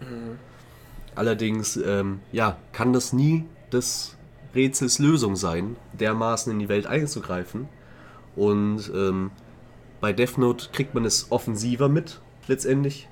Allerdings, 1.15 1.77
ähm, 1.77 2.19
ja, 2.31 2.57
kann 2.73 2.93
das 2.93 3.13
nie 3.13 3.45
des 3.71 4.15
Rätsels 4.53 4.99
Lösung 4.99 5.35
sein, 5.35 5.75
dermaßen 5.93 6.51
in 6.51 6.59
die 6.59 6.69
Welt 6.69 6.87
einzugreifen. 6.87 7.67
Und 8.35 8.91
ähm, 8.93 9.31
bei 10.01 10.13
Death 10.13 10.37
Note 10.37 10.69
kriegt 10.71 10.93
man 10.93 11.05
es 11.05 11.31
offensiver 11.31 11.89
mit, 11.89 12.19
letztendlich, 12.47 13.07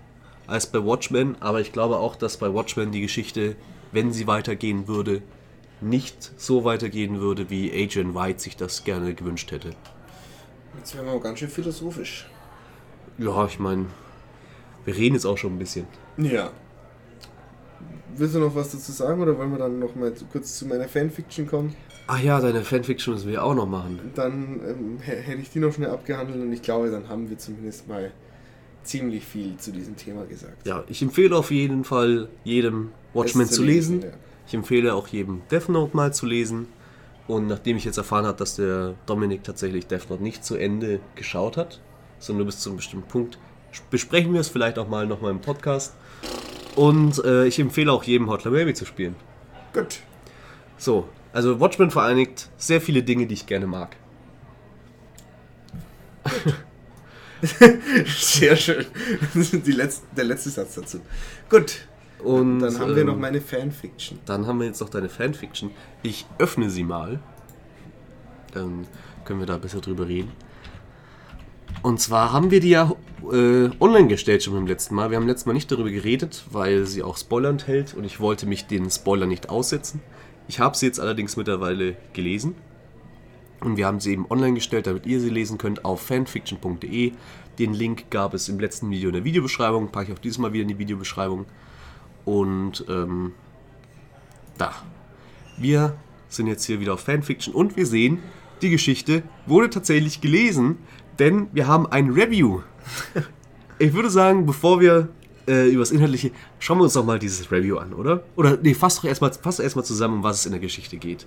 als 0.47 0.67
bei 0.67 0.83
Watchmen. 0.83 1.37
Aber 1.39 1.61
ich 1.61 1.71
glaube 1.71 1.97
auch, 1.97 2.15
dass 2.15 2.37
bei 2.37 2.53
Watchmen 2.53 2.91
die 2.91 3.01
Geschichte, 3.01 3.55
wenn 3.91 4.11
sie 4.11 4.27
weitergehen 4.27 4.87
würde, 4.87 5.21
nicht 5.81 6.31
so 6.37 6.63
weitergehen 6.63 7.19
würde, 7.19 7.49
wie 7.49 7.71
Agent 7.71 8.15
White 8.15 8.39
sich 8.39 8.55
das 8.57 8.83
gerne 8.83 9.13
gewünscht 9.13 9.51
hätte. 9.51 9.71
Jetzt 10.77 10.95
werden 10.95 11.07
wir 11.07 11.19
ganz 11.19 11.39
schön 11.39 11.49
philosophisch. 11.49 12.27
Ja, 13.17 13.45
ich 13.45 13.59
meine, 13.59 13.85
wir 14.85 14.95
reden 14.95 15.15
jetzt 15.15 15.25
auch 15.25 15.37
schon 15.37 15.55
ein 15.55 15.59
bisschen. 15.59 15.87
Ja. 16.17 16.51
Willst 18.15 18.35
du 18.35 18.39
noch 18.39 18.55
was 18.55 18.71
dazu 18.71 18.91
sagen 18.91 19.21
oder 19.21 19.37
wollen 19.37 19.51
wir 19.51 19.57
dann 19.59 19.79
noch 19.79 19.95
mal 19.95 20.11
kurz 20.31 20.57
zu 20.57 20.67
meiner 20.67 20.87
Fanfiction 20.87 21.47
kommen? 21.47 21.75
Ach 22.07 22.19
ja, 22.21 22.39
deine 22.39 22.61
Fanfiction 22.63 23.13
müssen 23.13 23.29
wir 23.29 23.43
auch 23.43 23.55
noch 23.55 23.67
machen. 23.67 23.99
Dann 24.15 24.59
ähm, 24.67 24.99
hätte 24.99 25.41
ich 25.41 25.49
die 25.49 25.59
noch 25.59 25.73
schnell 25.73 25.89
abgehandelt 25.89 26.41
und 26.41 26.51
ich 26.51 26.61
glaube, 26.61 26.91
dann 26.91 27.07
haben 27.09 27.29
wir 27.29 27.37
zumindest 27.37 27.87
mal 27.87 28.11
ziemlich 28.83 29.23
viel 29.25 29.55
zu 29.57 29.71
diesem 29.71 29.95
Thema 29.95 30.25
gesagt. 30.25 30.67
Ja, 30.67 30.83
ich 30.87 31.01
empfehle 31.01 31.35
auf 31.35 31.49
jeden 31.51 31.85
Fall 31.85 32.27
jedem 32.43 32.89
Watchmen 33.13 33.43
Es 33.45 33.51
zu 33.51 33.63
lesen. 33.63 34.01
ja. 34.01 34.09
Ich 34.45 34.53
empfehle 34.53 34.93
auch 34.93 35.07
jedem 35.07 35.41
Death 35.49 35.69
Note 35.69 35.95
mal 35.95 36.13
zu 36.13 36.25
lesen. 36.25 36.67
Und 37.27 37.47
nachdem 37.47 37.77
ich 37.77 37.85
jetzt 37.85 37.97
erfahren 37.97 38.25
habe, 38.25 38.37
dass 38.37 38.57
der 38.57 38.95
Dominik 39.05 39.43
tatsächlich 39.45 39.87
Death 39.87 40.09
Note 40.09 40.21
nicht 40.21 40.43
zu 40.43 40.55
Ende 40.57 40.99
geschaut 41.15 41.55
hat, 41.55 41.79
sondern 42.19 42.39
nur 42.39 42.45
bis 42.47 42.59
zu 42.59 42.69
einem 42.69 42.77
bestimmten 42.77 43.07
Punkt, 43.07 43.39
besprechen 43.89 44.33
wir 44.33 44.41
es 44.41 44.49
vielleicht 44.49 44.77
auch 44.77 44.89
mal 44.89 45.07
nochmal 45.07 45.31
im 45.31 45.39
Podcast. 45.39 45.93
Und 46.75 47.23
äh, 47.23 47.45
ich 47.45 47.59
empfehle 47.59 47.91
auch 47.91 48.03
jedem 48.03 48.29
Hotline 48.29 48.57
Baby 48.57 48.73
zu 48.73 48.85
spielen. 48.85 49.15
Gut. 49.73 49.99
So, 50.77 51.07
also 51.31 51.59
Watchmen 51.59 51.91
vereinigt 51.91 52.49
sehr 52.57 52.81
viele 52.81 53.03
Dinge, 53.03 53.27
die 53.27 53.33
ich 53.35 53.45
gerne 53.45 53.67
mag. 53.67 53.95
Sehr 58.05 58.55
schön. 58.55 58.85
Das 59.33 59.35
ist 59.53 59.67
die 59.67 59.71
letzte, 59.71 60.05
der 60.15 60.23
letzte 60.23 60.49
Satz 60.49 60.75
dazu. 60.75 60.99
Gut. 61.49 61.87
Und 62.19 62.59
Dann 62.59 62.79
haben 62.79 62.95
wir 62.95 63.01
ähm, 63.01 63.07
noch 63.07 63.17
meine 63.17 63.41
Fanfiction. 63.41 64.19
Dann 64.25 64.47
haben 64.47 64.59
wir 64.59 64.67
jetzt 64.67 64.79
noch 64.79 64.89
deine 64.89 65.09
Fanfiction. 65.09 65.71
Ich 66.03 66.25
öffne 66.39 66.69
sie 66.69 66.85
mal. 66.85 67.19
Dann 68.53 68.87
können 69.25 69.39
wir 69.39 69.45
da 69.45 69.57
besser 69.57 69.81
drüber 69.81 70.07
reden. 70.07 70.31
Und 71.81 71.99
zwar 71.99 72.31
haben 72.31 72.51
wir 72.51 72.59
die 72.59 72.69
ja 72.69 72.93
äh, 73.31 73.69
online 73.79 74.07
gestellt 74.07 74.43
schon 74.43 74.53
beim 74.53 74.67
letzten 74.67 74.95
Mal. 74.95 75.09
Wir 75.09 75.17
haben 75.17 75.27
letztes 75.27 75.45
Mal 75.45 75.53
nicht 75.53 75.71
darüber 75.71 75.89
geredet, 75.89 76.43
weil 76.51 76.85
sie 76.85 77.03
auch 77.03 77.17
Spoiler 77.17 77.49
enthält 77.49 77.93
und 77.93 78.03
ich 78.03 78.19
wollte 78.19 78.45
mich 78.45 78.67
den 78.67 78.89
Spoiler 78.89 79.25
nicht 79.25 79.49
aussetzen. 79.49 80.01
Ich 80.47 80.59
habe 80.59 80.77
sie 80.77 80.85
jetzt 80.85 80.99
allerdings 80.99 81.37
mittlerweile 81.37 81.95
gelesen. 82.13 82.55
Und 83.61 83.77
wir 83.77 83.87
haben 83.87 84.01
sie 84.01 84.11
eben 84.11 84.25
online 84.29 84.55
gestellt, 84.55 84.87
damit 84.87 85.05
ihr 85.05 85.21
sie 85.21 85.29
lesen 85.29 85.57
könnt 85.57 85.85
auf 85.85 86.01
fanfiction.de. 86.01 87.13
Den 87.59 87.73
Link 87.73 88.09
gab 88.09 88.33
es 88.33 88.49
im 88.49 88.59
letzten 88.59 88.89
Video 88.91 89.09
in 89.09 89.13
der 89.13 89.23
Videobeschreibung. 89.23 89.89
Packe 89.89 90.11
ich 90.11 90.17
auch 90.17 90.21
dieses 90.21 90.37
Mal 90.37 90.51
wieder 90.51 90.63
in 90.63 90.67
die 90.67 90.79
Videobeschreibung. 90.79 91.45
Und 92.25 92.83
ähm, 92.89 93.31
da. 94.57 94.73
Wir 95.57 95.95
sind 96.27 96.47
jetzt 96.47 96.65
hier 96.65 96.79
wieder 96.79 96.95
auf 96.95 97.01
Fanfiction 97.01 97.53
und 97.53 97.77
wir 97.77 97.85
sehen, 97.85 98.19
die 98.61 98.69
Geschichte 98.69 99.23
wurde 99.45 99.69
tatsächlich 99.69 100.19
gelesen, 100.19 100.77
denn 101.19 101.47
wir 101.53 101.67
haben 101.67 101.87
ein 101.87 102.09
Review. 102.11 102.61
Ich 103.79 103.93
würde 103.93 104.09
sagen, 104.09 104.45
bevor 104.45 104.79
wir 104.79 105.09
äh, 105.47 105.69
über 105.69 105.81
das 105.81 105.91
Inhaltliche, 105.91 106.31
schauen 106.59 106.77
wir 106.77 106.83
uns 106.83 106.93
doch 106.93 107.05
mal 107.05 107.19
dieses 107.19 107.51
Review 107.51 107.77
an, 107.77 107.93
oder? 107.93 108.23
Oder 108.35 108.57
nee, 108.61 108.73
fass 108.73 108.97
doch 108.97 109.05
erstmal 109.05 109.33
fass 109.33 109.57
zusammen, 109.57 110.15
um 110.17 110.23
was 110.23 110.39
es 110.39 110.45
in 110.45 110.51
der 110.51 110.61
Geschichte 110.61 110.97
geht. 110.97 111.25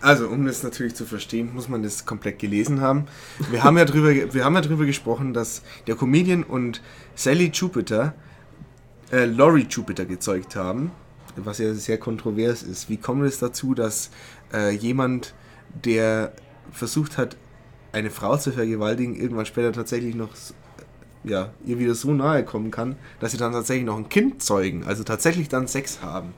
Also, 0.00 0.28
um 0.28 0.44
das 0.44 0.62
natürlich 0.62 0.94
zu 0.94 1.06
verstehen, 1.06 1.54
muss 1.54 1.68
man 1.68 1.82
das 1.82 2.04
komplett 2.04 2.38
gelesen 2.38 2.80
haben. 2.80 3.06
Wir 3.50 3.64
haben 3.64 3.78
ja 3.78 3.84
drüber, 3.84 4.10
wir 4.34 4.44
haben 4.44 4.54
ja 4.54 4.60
drüber 4.60 4.84
gesprochen, 4.84 5.32
dass 5.32 5.62
der 5.86 5.96
Comedian 5.96 6.42
und 6.42 6.82
Sally 7.14 7.50
Jupiter 7.52 8.14
äh, 9.10 9.24
Laurie 9.24 9.66
Jupiter 9.68 10.04
gezeugt 10.04 10.56
haben, 10.56 10.90
was 11.36 11.58
ja 11.58 11.72
sehr 11.74 11.98
kontrovers 11.98 12.62
ist. 12.62 12.88
Wie 12.88 12.96
kommt 12.96 13.24
es 13.24 13.38
dazu, 13.38 13.74
dass 13.74 14.10
äh, 14.52 14.74
jemand, 14.74 15.34
der 15.84 16.32
versucht 16.72 17.18
hat, 17.18 17.36
eine 17.92 18.10
Frau 18.10 18.36
zu 18.36 18.52
vergewaltigen, 18.52 19.16
irgendwann 19.16 19.46
später 19.46 19.72
tatsächlich 19.72 20.14
noch 20.14 20.30
ja, 21.24 21.50
ihr 21.66 21.78
wieder 21.78 21.94
so 21.94 22.12
nahe 22.12 22.44
kommen 22.44 22.70
kann, 22.70 22.96
dass 23.18 23.32
sie 23.32 23.36
dann 23.38 23.52
tatsächlich 23.52 23.84
noch 23.84 23.96
ein 23.98 24.08
Kind 24.08 24.42
zeugen, 24.42 24.84
also 24.84 25.04
tatsächlich 25.04 25.48
dann 25.48 25.66
Sex 25.66 26.00
haben. 26.02 26.32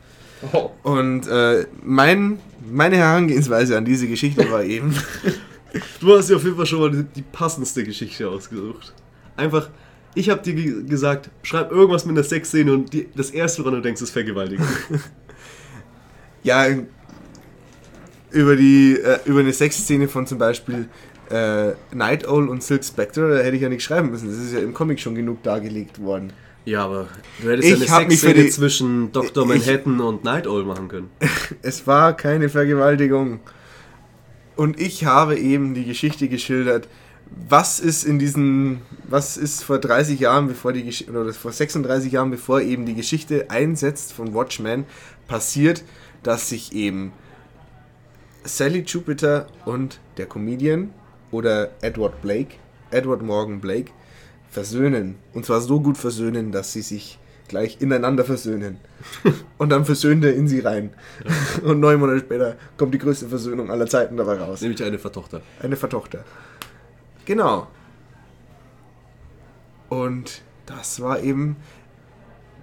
Und 0.82 1.28
äh, 1.28 1.66
mein, 1.84 2.40
meine 2.68 2.96
Herangehensweise 2.96 3.76
an 3.76 3.84
diese 3.84 4.08
Geschichte 4.08 4.50
war 4.50 4.64
eben, 4.64 4.94
Du 6.00 6.14
hast 6.16 6.28
dir 6.28 6.36
auf 6.36 6.44
jeden 6.44 6.56
Fall 6.56 6.66
schon 6.66 6.80
mal 6.80 6.90
die, 6.90 7.04
die 7.04 7.22
passendste 7.22 7.82
Geschichte 7.84 8.28
ausgesucht. 8.28 8.92
Einfach, 9.36 9.70
ich 10.14 10.28
habe 10.28 10.42
dir 10.42 10.52
ge- 10.54 10.82
gesagt, 10.84 11.30
schreib 11.42 11.70
irgendwas 11.70 12.04
mit 12.04 12.14
einer 12.16 12.24
Sexszene 12.24 12.72
und 12.74 12.92
die, 12.92 13.08
das 13.14 13.30
erste, 13.30 13.62
woran 13.62 13.76
du 13.76 13.80
denkst, 13.80 14.02
ist 14.02 14.10
Vergewaltigung. 14.10 14.66
ja, 16.42 16.66
über, 18.32 18.56
die, 18.56 18.98
äh, 18.98 19.18
über 19.24 19.40
eine 19.40 19.52
Sexszene 19.52 20.09
von 20.09 20.26
zum 20.26 20.38
Beispiel 20.38 20.88
äh, 21.30 21.72
Night 21.94 22.26
Owl 22.28 22.48
und 22.48 22.62
Silk 22.62 22.84
Spectre, 22.84 23.36
da 23.38 23.42
hätte 23.42 23.56
ich 23.56 23.62
ja 23.62 23.68
nicht 23.68 23.82
schreiben 23.82 24.10
müssen. 24.10 24.28
Das 24.28 24.36
ist 24.38 24.52
ja 24.52 24.60
im 24.60 24.74
Comic 24.74 25.00
schon 25.00 25.14
genug 25.14 25.42
dargelegt 25.42 26.00
worden. 26.02 26.32
ja, 26.64 26.84
aber 26.84 27.09
du 27.42 27.50
hättest 27.50 27.68
Ich 27.82 27.88
ja 27.88 27.96
eine 27.98 28.10
Sexszene 28.10 28.48
zwischen 28.48 29.12
Dr. 29.12 29.44
Ich- 29.44 29.66
Manhattan 29.66 30.00
und 30.00 30.24
Night 30.24 30.46
Owl 30.46 30.64
machen 30.64 30.88
können. 30.88 31.10
Es 31.62 31.86
war 31.86 32.16
keine 32.16 32.48
Vergewaltigung. 32.48 33.40
Und 34.56 34.78
ich 34.80 35.04
habe 35.06 35.38
eben 35.38 35.74
die 35.74 35.84
Geschichte 35.84 36.28
geschildert. 36.28 36.88
Was 37.48 37.80
ist 37.80 38.04
in 38.04 38.18
diesen, 38.18 38.82
was 39.09 39.38
ist 39.38 39.64
vor 39.64 39.78
30 39.78 40.20
Jahren, 40.20 40.48
bevor 40.48 40.74
die 40.74 40.84
Geschichte, 40.84 41.12
oder 41.12 41.32
vor 41.32 41.50
36 41.52 42.12
Jahren, 42.12 42.30
bevor 42.30 42.60
eben 42.60 42.84
die 42.84 42.94
Geschichte 42.94 43.50
einsetzt 43.50 44.12
von 44.12 44.34
Watchmen, 44.34 44.84
passiert, 45.28 45.82
dass 46.22 46.50
sich 46.50 46.74
eben 46.74 47.12
Sally 48.44 48.81
Jupiter 48.86 49.47
und 49.64 50.01
der 50.16 50.27
Comedian 50.27 50.93
oder 51.31 51.70
Edward 51.81 52.20
Blake, 52.23 52.56
Edward 52.90 53.23
Morgan 53.23 53.60
Blake, 53.60 53.93
versöhnen. 54.51 55.16
Und 55.32 55.47
zwar 55.47 55.60
so 55.60 55.81
gut 55.81 55.97
versöhnen, 55.97 56.52
dass 56.52 56.73
sie 56.73 56.82
sich 56.82 57.19
gleich 57.48 57.81
ineinander 57.81 58.24
versöhnen. 58.24 58.78
Und 59.59 59.70
dann 59.70 59.85
versöhnt 59.85 60.24
er 60.24 60.35
in 60.35 60.48
sie 60.48 60.60
rein. 60.60 60.90
Und 61.62 61.81
neun 61.81 62.01
Monate 62.01 62.20
später 62.20 62.56
kommt 62.77 62.94
die 62.94 62.98
größte 62.98 63.28
Versöhnung 63.28 63.70
aller 63.70 63.86
Zeiten 63.86 64.16
dabei 64.16 64.39
raus. 64.39 64.62
Nämlich 64.62 64.82
eine 64.82 64.98
Vertochter. 64.98 65.43
Eine 65.60 65.77
Vertochter. 65.77 66.24
Genau. 67.27 67.69
Und 69.89 70.43
das 70.64 71.01
war 71.01 71.20
eben 71.20 71.56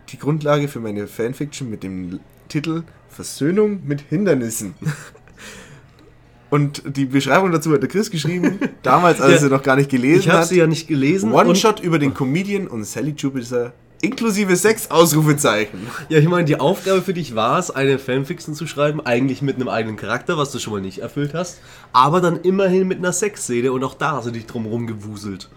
die 0.10 0.18
Grundlage 0.18 0.68
für 0.68 0.80
meine 0.80 1.08
Fanfiction 1.08 1.70
mit 1.70 1.84
dem 1.84 2.20
Titel 2.48 2.84
Versöhnung 3.10 3.82
mit 3.86 4.02
Hindernissen. 4.02 4.74
Und 6.50 6.82
die 6.98 7.06
Beschreibung 7.06 7.52
dazu 7.52 7.72
hat 7.74 7.82
der 7.82 7.90
Chris 7.90 8.10
geschrieben, 8.10 8.60
damals, 8.84 9.22
als 9.22 9.30
Ja, 9.32 9.36
er 9.38 9.42
sie 9.44 9.50
noch 9.50 9.62
gar 9.64 9.76
nicht 9.76 9.90
gelesen 9.90 10.22
Ich 10.22 10.30
habe 10.30 10.40
hat. 10.40 10.48
sie 10.48 10.58
ja 10.58 10.68
nicht 10.68 10.88
gelesen. 10.88 11.32
One-Shot 11.32 11.80
über 11.80 12.00
den 12.00 12.14
Comedian 12.14 12.68
und 12.68 12.84
Sally 12.86 13.14
Jupiter 13.18 13.74
inklusive 14.02 14.56
sechs 14.56 14.90
Ausrufezeichen. 14.92 15.78
Ja, 16.08 16.20
ich 16.20 16.28
meine, 16.30 16.46
die 16.46 16.58
Aufgabe 16.60 17.02
für 17.02 17.14
dich 17.14 17.36
war 17.36 17.60
es, 17.60 17.70
eine 17.70 18.00
Fanfiction 18.00 18.56
zu 18.56 18.66
schreiben, 18.66 19.02
eigentlich 19.06 19.42
mit 19.42 19.58
einem 19.58 19.68
eigenen 19.68 19.98
Charakter, 19.98 20.38
was 20.38 20.52
du 20.54 20.60
schon 20.60 20.72
mal 20.72 20.82
nicht 20.82 21.00
erfüllt 21.00 21.34
hast, 21.34 21.60
aber 21.92 22.22
dann 22.22 22.38
immerhin 22.42 22.88
mit 22.88 23.00
einer 23.00 23.12
Sexszene 23.12 23.74
und 23.74 23.84
auch 23.84 23.94
da 23.96 24.14
hast 24.14 24.28
du 24.28 24.32
dich 24.32 24.46
drum 24.46 24.66
rumgewuselt. 24.66 25.50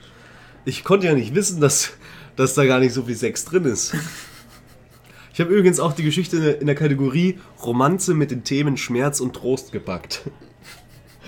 Ich 0.65 0.83
konnte 0.83 1.07
ja 1.07 1.15
nicht 1.15 1.37
wissen, 1.37 1.61
dass, 1.61 1.93
dass 2.35 2.55
da 2.55 2.67
gar 2.67 2.81
nicht 2.81 2.93
so 2.93 3.03
viel 3.05 3.15
Sex 3.15 3.45
drin 3.45 3.65
ist. 3.65 3.95
Ich 5.33 5.41
habe 5.41 5.51
übrigens 5.51 5.79
auch 5.81 5.93
die 5.93 6.03
Geschichte 6.03 6.37
in 6.37 6.43
der- 6.43 6.61
in 6.61 6.67
der 6.67 6.75
Kategorie 6.77 7.39
Romanze 7.65 8.13
mit 8.13 8.33
den 8.33 8.43
Themen 8.45 8.77
Schmerz 8.77 9.21
und 9.21 9.35
Trost 9.35 9.71
gepackt. 9.73 10.23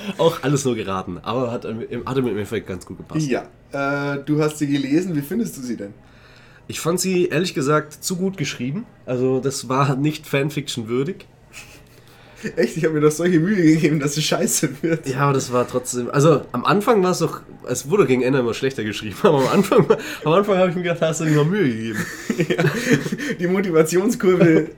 Auch 0.18 0.43
alles 0.43 0.64
nur 0.64 0.74
geraten, 0.74 1.18
aber 1.22 1.51
hat, 1.51 1.64
hat 1.64 2.18
im 2.18 2.26
Endeffekt 2.26 2.66
ganz 2.66 2.86
gut 2.86 2.98
gepasst. 2.98 3.26
Ja, 3.26 3.48
äh, 3.72 4.18
du 4.24 4.40
hast 4.40 4.59
sie 4.59 4.66
gelesen, 4.66 5.14
wie 5.16 5.22
findest 5.22 5.56
du 5.56 5.62
sie 5.62 5.76
denn? 5.76 5.94
Ich 6.66 6.81
fand 6.81 6.98
sie 6.98 7.26
ehrlich 7.26 7.55
gesagt 7.55 7.93
zu 8.02 8.16
gut 8.16 8.36
geschrieben. 8.36 8.86
Also 9.05 9.40
das 9.40 9.68
war 9.68 9.97
nicht 9.97 10.26
Fanfiction 10.26 10.89
würdig. 10.89 11.26
Echt, 12.56 12.76
ich 12.76 12.85
habe 12.85 12.94
mir 12.94 13.01
doch 13.01 13.10
solche 13.10 13.39
Mühe 13.39 13.62
gegeben, 13.62 14.01
dass 14.01 14.16
es 14.16 14.24
scheiße 14.24 14.82
wird. 14.82 15.06
Ja, 15.06 15.20
aber 15.20 15.35
das 15.35 15.52
war 15.52 15.68
trotzdem. 15.68 16.10
Also 16.10 16.43
am 16.52 16.64
Anfang 16.64 17.02
war 17.02 17.10
es 17.10 17.18
doch. 17.18 17.43
Es 17.66 17.89
wurde 17.90 18.06
gegen 18.06 18.22
Ende 18.22 18.40
immer 18.40 18.55
schlechter 18.55 18.85
geschrieben, 18.85 19.16
aber 19.22 19.39
am 19.39 19.48
Anfang, 19.48 19.86
am 20.24 20.32
Anfang 20.32 20.56
habe 20.56 20.70
ich 20.70 20.76
mir 20.76 20.82
gedacht, 20.82 21.02
hast 21.02 21.20
du 21.20 21.24
dir 21.24 21.36
mal 21.36 21.44
Mühe 21.44 21.68
gegeben. 21.68 21.98
Ja, 22.48 22.64
die 23.39 23.47
Motivationskurve 23.47 24.70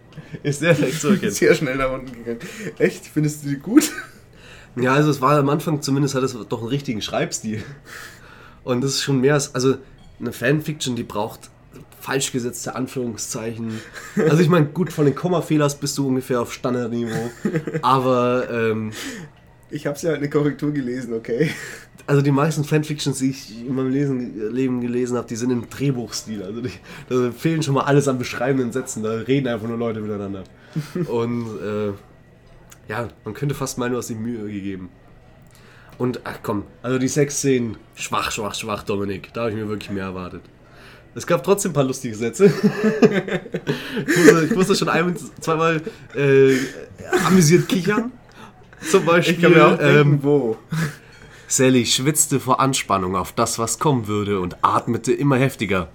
Ist 0.43 0.61
sehr 0.61 0.79
ist 0.79 1.37
sehr 1.37 1.55
schnell 1.55 1.77
nach 1.77 1.91
unten 1.91 2.13
gegangen. 2.13 2.39
Echt, 2.79 3.07
findest 3.07 3.45
du 3.45 3.49
die 3.49 3.57
gut? 3.57 3.91
Ja, 4.77 4.95
also 4.95 5.11
es 5.11 5.21
war 5.21 5.39
am 5.39 5.49
Anfang 5.49 5.83
zumindest 5.83 6.15
hat 6.15 6.23
es 6.23 6.37
doch 6.49 6.61
einen 6.61 6.69
richtigen 6.69 7.03
Schreibstil. 7.03 7.63
Und 8.65 8.83
das 8.83 8.93
ist 8.93 9.03
schon 9.03 9.21
mehr 9.21 9.35
als. 9.35 9.55
Also 9.55 9.77
eine 10.19 10.33
Fanfiction, 10.33 10.97
die 10.97 11.03
braucht 11.03 11.51
falsch 12.01 12.33
gesetzte 12.33 12.75
Anführungszeichen. 12.75 13.81
Also 14.17 14.39
ich 14.43 14.49
meine, 14.49 14.67
gut, 14.67 14.93
von 14.93 15.05
den 15.05 15.15
Kommafehlers 15.15 15.79
bist 15.79 15.99
du 15.99 16.09
ungefähr 16.09 16.41
auf 16.41 16.53
Standardniveau. 16.53 17.31
Aber 17.83 18.49
ähm, 18.51 18.93
Ich 19.71 19.87
habe 19.87 19.99
ja 20.01 20.13
eine 20.13 20.31
Korrektur 20.31 20.73
gelesen, 20.73 21.15
okay. 21.15 21.51
also 22.07 22.23
die 22.23 22.31
meisten 22.31 22.65
Fanfictions, 22.65 23.19
die 23.19 23.31
ich 23.31 23.67
in 23.67 23.75
meinem 23.75 23.91
Lesen, 23.91 24.53
Leben 24.53 24.81
gelesen 24.81 25.17
habe, 25.17 25.27
die 25.27 25.37
sind 25.37 25.51
im 25.51 25.69
Drehbuchstil. 25.69 26.43
Also 26.43 26.61
die, 26.61 26.71
da 27.09 27.33
fehlen 27.33 27.63
schon 27.63 27.75
mal 27.75 27.85
alles 27.85 28.07
an 28.07 28.19
beschreibenden 28.19 28.73
Sätzen. 28.73 29.03
Da 29.03 29.11
reden 29.11 29.49
einfach 29.49 29.67
nur 29.67 29.77
Leute 29.77 30.01
miteinander. 30.01 30.45
Und 31.09 31.47
äh, 31.61 31.93
ja, 32.89 33.09
man 33.25 33.35
könnte 33.35 33.55
fast 33.55 33.79
meinen, 33.79 33.93
du 33.93 33.99
hast 33.99 34.11
die 34.11 34.15
Mühe 34.15 34.51
gegeben. 34.51 34.91
Und 35.99 36.21
ach 36.25 36.39
komm, 36.43 36.65
also 36.83 36.99
die 36.99 37.09
Sexszenen, 37.09 37.77
schwach, 37.95 38.31
schwach, 38.31 38.55
schwach, 38.55 38.83
Dominik. 38.83 39.33
Da 39.33 39.43
habe 39.43 39.51
ich 39.51 39.57
mir 39.57 39.69
wirklich 39.69 39.91
mehr 39.91 40.05
erwartet. 40.05 40.43
Es 41.15 41.27
gab 41.27 41.43
trotzdem 41.43 41.71
ein 41.71 41.75
paar 41.75 41.85
lustige 41.85 42.15
Sätze. 42.15 42.47
ich, 44.07 44.17
musste, 44.17 44.45
ich 44.45 44.55
musste 44.55 44.75
schon 44.77 44.91
ein, 44.91 45.17
zweimal 45.41 45.81
äh, 46.15 46.57
amüsiert 47.27 47.67
kichern. 47.69 48.13
Zum 48.83 49.07
Beispiel. 49.07 49.37
Ich 49.37 49.41
kann 49.41 49.53
mir 49.53 49.67
auch 49.67 49.79
denken, 49.79 50.13
ähm, 50.13 50.23
wo. 50.23 50.59
Sally 51.49 51.87
schwitzte 51.87 52.39
vor 52.39 52.61
Anspannung 52.61 53.17
auf 53.17 53.33
das, 53.33 53.59
was 53.59 53.79
kommen 53.79 54.09
würde 54.09 54.41
und 54.41 54.59
atmete 54.63 55.15
immer 55.15 55.37
heftiger. 55.37 55.89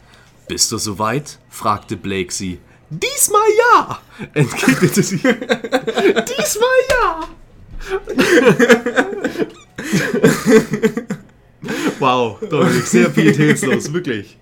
Bist 0.48 0.72
du 0.72 0.78
soweit? 0.78 1.38
fragte 1.50 1.98
Blake 1.98 2.34
sie. 2.34 2.60
Diesmal 2.92 3.42
ja! 3.58 4.02
entgegnete 4.34 5.02
sie. 5.02 5.18
Diesmal 6.38 6.80
ja! 6.90 7.28
wow, 12.00 12.38
Dominik, 12.42 12.86
sehr 12.86 13.08
pietätslos, 13.08 13.94
wirklich. 13.94 14.38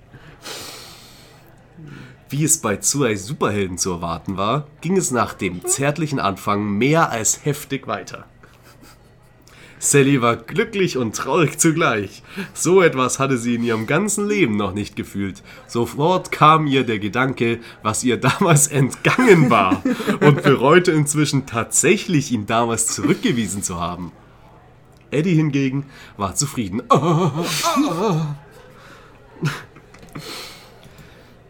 Wie 2.29 2.43
es 2.43 2.57
bei 2.57 2.77
zwei 2.77 3.15
Superhelden 3.15 3.77
zu 3.77 3.91
erwarten 3.91 4.35
war, 4.35 4.67
ging 4.81 4.97
es 4.97 5.11
nach 5.11 5.35
dem 5.35 5.63
zärtlichen 5.65 6.19
Anfang 6.19 6.63
mehr 6.63 7.11
als 7.11 7.45
heftig 7.45 7.85
weiter. 7.85 8.25
Sally 9.79 10.21
war 10.21 10.35
glücklich 10.35 10.97
und 10.97 11.15
traurig 11.15 11.57
zugleich. 11.57 12.21
So 12.53 12.81
etwas 12.81 13.17
hatte 13.17 13.37
sie 13.37 13.55
in 13.55 13.63
ihrem 13.63 13.87
ganzen 13.87 14.27
Leben 14.27 14.57
noch 14.57 14.73
nicht 14.73 14.95
gefühlt. 14.95 15.41
Sofort 15.67 16.31
kam 16.31 16.67
ihr 16.67 16.83
der 16.83 16.99
Gedanke, 16.99 17.59
was 17.81 18.03
ihr 18.03 18.17
damals 18.17 18.67
entgangen 18.81 19.49
war 19.49 19.81
und 20.19 20.43
bereute 20.43 20.91
inzwischen 20.91 21.45
tatsächlich, 21.45 22.31
ihn 22.31 22.45
damals 22.45 22.87
zurückgewiesen 22.87 23.63
zu 23.63 23.79
haben. 23.79 24.11
Eddie 25.11 25.35
hingegen 25.35 25.85
war 26.17 26.35
zufrieden. 26.35 26.83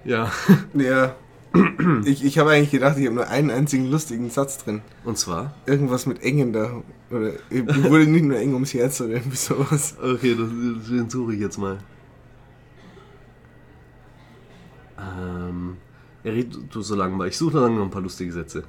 Ja, 0.06 0.32
Ja. 0.74 1.16
Ich, 2.06 2.24
ich 2.24 2.38
habe 2.38 2.52
eigentlich 2.52 2.72
gedacht, 2.72 2.98
ich 2.98 3.06
habe 3.06 3.16
nur 3.16 3.28
einen 3.28 3.50
einzigen 3.50 3.90
lustigen 3.90 4.30
Satz 4.30 4.64
drin. 4.64 4.82
und 5.04 5.18
zwar? 5.18 5.56
Irgendwas 5.66 6.06
mit 6.06 6.22
Engen 6.22 6.54
da. 6.54 6.84
Oder 7.10 7.34
mir 7.50 7.90
wurde 7.90 8.06
nicht 8.06 8.26
nur 8.26 8.38
eng 8.38 8.54
ums 8.54 8.74
Herz 8.74 9.02
oder 9.02 9.14
irgendwie 9.14 9.38
sowas. 9.38 9.96
Okay, 10.00 10.36
das, 10.38 10.50
den 10.90 11.10
suche 11.10 11.34
ich 11.34 11.40
jetzt 11.40 11.58
mal. 11.58 11.80
Ähm, 15.00 15.78
ja, 16.24 16.32
red 16.32 16.56
du 16.72 16.82
so 16.82 16.96
lange 16.96 17.16
mal. 17.16 17.28
Ich 17.28 17.38
suche 17.38 17.60
dann 17.60 17.76
noch 17.76 17.84
ein 17.84 17.90
paar 17.90 18.02
lustige 18.02 18.32
Sätze. 18.32 18.64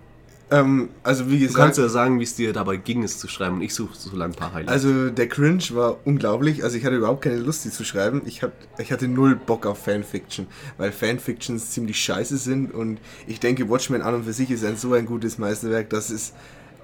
Ähm, 0.52 0.88
also 1.04 1.30
wie 1.30 1.38
Du 1.38 1.46
gesagt, 1.46 1.64
kannst 1.64 1.78
ja 1.78 1.88
sagen, 1.88 2.18
wie 2.18 2.24
es 2.24 2.34
dir 2.34 2.52
dabei 2.52 2.76
ging, 2.76 3.04
es 3.04 3.18
zu 3.18 3.28
schreiben 3.28 3.56
und 3.56 3.62
ich 3.62 3.72
suche 3.72 3.96
so 3.96 4.16
lange 4.16 4.34
ein 4.34 4.36
paar 4.36 4.52
Highlights. 4.52 4.72
also 4.72 5.10
der 5.10 5.28
Cringe 5.28 5.62
war 5.70 5.98
unglaublich. 6.04 6.64
Also 6.64 6.76
ich 6.76 6.84
hatte 6.84 6.96
überhaupt 6.96 7.22
keine 7.22 7.38
Lust, 7.38 7.64
die 7.64 7.70
zu 7.70 7.84
schreiben. 7.84 8.22
Ich, 8.24 8.42
hab, 8.42 8.52
ich 8.78 8.90
hatte 8.90 9.06
null 9.06 9.36
Bock 9.36 9.64
auf 9.64 9.84
Fanfiction, 9.84 10.48
weil 10.76 10.90
Fanfictions 10.90 11.70
ziemlich 11.70 12.00
scheiße 12.00 12.36
sind 12.36 12.74
und 12.74 13.00
ich 13.28 13.38
denke, 13.38 13.68
Watchmen 13.68 14.02
an 14.02 14.14
und 14.14 14.24
für 14.24 14.32
sich 14.32 14.50
ist 14.50 14.64
ein 14.64 14.76
so 14.76 14.92
ein 14.92 15.06
gutes 15.06 15.38
Meisterwerk, 15.38 15.88
dass 15.90 16.10
es 16.10 16.32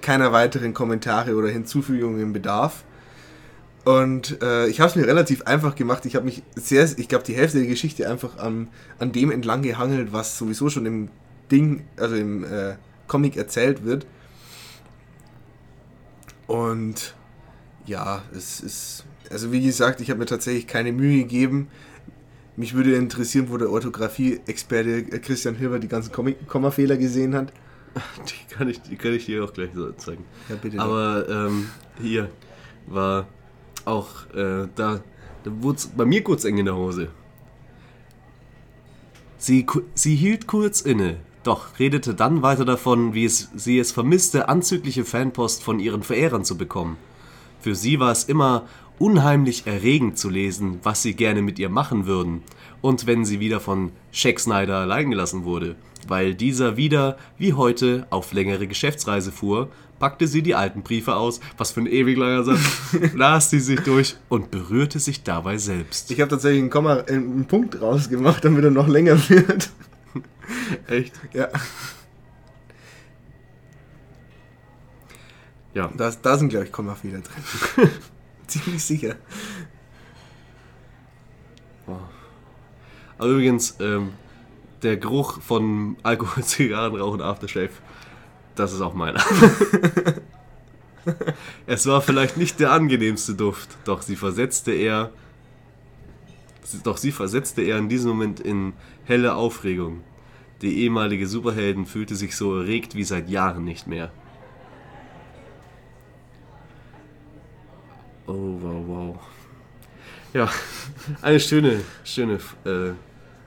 keiner 0.01 0.31
weiteren 0.31 0.73
Kommentare 0.73 1.35
oder 1.35 1.49
Hinzufügungen 1.49 2.31
bedarf. 2.31 2.85
Und 3.83 4.41
äh, 4.41 4.67
ich 4.67 4.79
habe 4.79 4.89
es 4.89 4.95
mir 4.95 5.07
relativ 5.07 5.43
einfach 5.43 5.75
gemacht. 5.75 6.05
Ich 6.05 6.15
habe 6.15 6.25
mich 6.25 6.43
sehr, 6.55 6.87
ich 6.97 7.07
glaube, 7.07 7.23
die 7.23 7.33
Hälfte 7.33 7.59
der 7.59 7.67
Geschichte 7.67 8.09
einfach 8.09 8.37
an, 8.37 8.67
an 8.99 9.11
dem 9.11 9.31
entlang 9.31 9.61
gehangelt, 9.61 10.11
was 10.11 10.37
sowieso 10.37 10.69
schon 10.69 10.85
im 10.85 11.09
Ding, 11.51 11.85
also 11.97 12.15
im 12.15 12.43
äh, 12.43 12.75
Comic 13.07 13.37
erzählt 13.37 13.83
wird. 13.83 14.05
Und 16.47 17.15
ja, 17.85 18.21
es 18.35 18.61
ist, 18.61 19.05
also 19.29 19.51
wie 19.51 19.61
gesagt, 19.61 20.01
ich 20.01 20.09
habe 20.09 20.19
mir 20.19 20.25
tatsächlich 20.25 20.67
keine 20.67 20.91
Mühe 20.91 21.19
gegeben. 21.19 21.67
Mich 22.55 22.73
würde 22.73 22.95
interessieren, 22.95 23.49
wo 23.49 23.57
der 23.57 23.69
Orthographie-Experte 23.69 25.03
Christian 25.19 25.55
Hilber 25.55 25.79
die 25.79 25.87
ganzen 25.87 26.11
Kommafehler 26.47 26.97
gesehen 26.97 27.35
hat. 27.35 27.53
die, 28.27 28.53
kann 28.53 28.67
ich, 28.67 28.81
die 28.81 28.95
kann 28.95 29.13
ich 29.13 29.25
dir 29.25 29.43
auch 29.43 29.53
gleich 29.53 29.69
so 29.73 29.91
zeigen. 29.91 30.25
Ja, 30.49 30.55
bitte. 30.55 30.79
Aber 30.79 31.27
ähm, 31.29 31.69
hier 32.01 32.29
war 32.87 33.27
auch 33.85 34.25
äh, 34.33 34.67
da, 34.75 35.01
da 35.43 35.51
wurde 35.61 35.81
bei 35.95 36.05
mir 36.05 36.23
kurz 36.23 36.45
eng 36.45 36.57
in 36.57 36.65
der 36.65 36.75
Hose. 36.75 37.09
Sie, 39.37 39.65
sie 39.93 40.15
hielt 40.15 40.47
kurz 40.47 40.81
inne, 40.81 41.17
doch 41.47 41.79
redete 41.79 42.13
dann 42.13 42.41
weiter 42.41 42.65
davon, 42.65 43.13
wie 43.13 43.25
es, 43.25 43.49
sie 43.55 43.79
es 43.79 43.91
vermisste, 43.91 44.49
anzügliche 44.49 45.05
Fanpost 45.05 45.63
von 45.63 45.79
ihren 45.79 46.03
Verehrern 46.03 46.43
zu 46.43 46.57
bekommen. 46.57 46.97
Für 47.59 47.73
sie 47.73 47.99
war 47.99 48.11
es 48.11 48.25
immer 48.25 48.65
unheimlich 48.99 49.65
erregend 49.65 50.17
zu 50.17 50.29
lesen, 50.29 50.79
was 50.83 51.01
sie 51.01 51.13
gerne 51.13 51.41
mit 51.41 51.59
ihr 51.59 51.69
machen 51.69 52.05
würden. 52.05 52.43
Und 52.81 53.07
wenn 53.07 53.25
sie 53.25 53.39
wieder 53.39 53.59
von 53.59 53.91
Shaq 54.11 54.39
Snyder 54.39 54.77
allein 54.77 55.09
gelassen 55.09 55.43
wurde, 55.43 55.75
weil 56.07 56.35
dieser 56.35 56.77
wieder, 56.77 57.17
wie 57.37 57.53
heute, 57.53 58.07
auf 58.09 58.33
längere 58.33 58.67
Geschäftsreise 58.67 59.31
fuhr, 59.31 59.69
packte 59.99 60.27
sie 60.27 60.41
die 60.41 60.55
alten 60.55 60.83
Briefe 60.83 61.15
aus, 61.15 61.39
was 61.57 61.71
für 61.71 61.81
ein 61.81 61.87
ewig 61.87 62.17
langer 62.17 62.43
Satz, 62.43 62.59
las 63.15 63.49
sie 63.49 63.59
sich 63.59 63.79
durch 63.81 64.15
und 64.29 64.51
berührte 64.51 64.99
sich 64.99 65.23
dabei 65.23 65.57
selbst. 65.57 66.11
ich 66.11 66.21
habe 66.21 66.29
tatsächlich 66.29 66.61
einen, 66.61 66.69
Komma, 66.69 67.03
einen 67.07 67.45
Punkt 67.45 67.81
rausgemacht, 67.81 68.45
damit 68.45 68.63
er 68.63 68.71
noch 68.71 68.87
länger 68.87 69.17
wird. 69.29 69.71
Echt? 70.87 71.13
Ja, 71.33 71.49
Ja. 75.77 75.91
da, 75.95 76.09
da 76.09 76.37
sind, 76.39 76.49
glaube 76.49 76.65
ich, 76.65 76.71
Kommafehler 76.71 77.19
drin. 77.19 77.89
Ziemlich 78.47 78.83
sicher. 78.83 79.15
Aber 81.85 83.29
übrigens, 83.29 83.75
ähm, 83.79 84.13
der 84.81 84.97
Geruch 84.97 85.39
von 85.39 85.97
Alkohol, 86.01 86.43
Zigarrenrauch 86.43 87.13
und 87.13 87.21
Aftershave, 87.21 87.69
das 88.55 88.73
ist 88.73 88.81
auch 88.81 88.95
meiner. 88.95 89.23
es 91.67 91.85
war 91.85 92.01
vielleicht 92.01 92.37
nicht 92.37 92.59
der 92.59 92.71
angenehmste 92.71 93.35
Duft, 93.35 93.77
doch 93.85 94.01
sie 94.01 94.15
versetzte 94.15 94.71
er, 94.71 95.11
doch 96.83 96.97
sie 96.97 97.11
versetzte 97.11 97.61
er 97.61 97.77
in 97.77 97.87
diesem 97.87 98.09
Moment 98.09 98.39
in 98.39 98.73
helle 99.05 99.35
Aufregung. 99.35 100.01
Die 100.61 100.83
ehemalige 100.83 101.27
Superhelden 101.27 101.85
fühlte 101.85 102.15
sich 102.15 102.35
so 102.35 102.59
erregt 102.59 102.95
wie 102.95 103.03
seit 103.03 103.29
Jahren 103.29 103.63
nicht 103.63 103.87
mehr. 103.87 104.11
Oh, 108.25 108.57
wow, 108.59 108.87
wow. 108.87 109.19
Ja, 110.33 110.49
eine 111.21 111.39
schöne, 111.39 111.81
schöne 112.03 112.39
äh, 112.65 112.91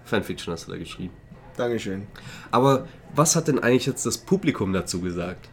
Fanfiction 0.05 0.53
hast 0.53 0.69
du 0.69 0.73
da 0.73 0.79
geschrieben. 0.79 1.13
Dankeschön. 1.57 2.07
Aber 2.51 2.87
was 3.15 3.37
hat 3.37 3.49
denn 3.49 3.59
eigentlich 3.59 3.87
jetzt 3.87 4.07
das 4.07 4.17
Publikum 4.19 4.73
dazu 4.73 5.01
gesagt? 5.01 5.51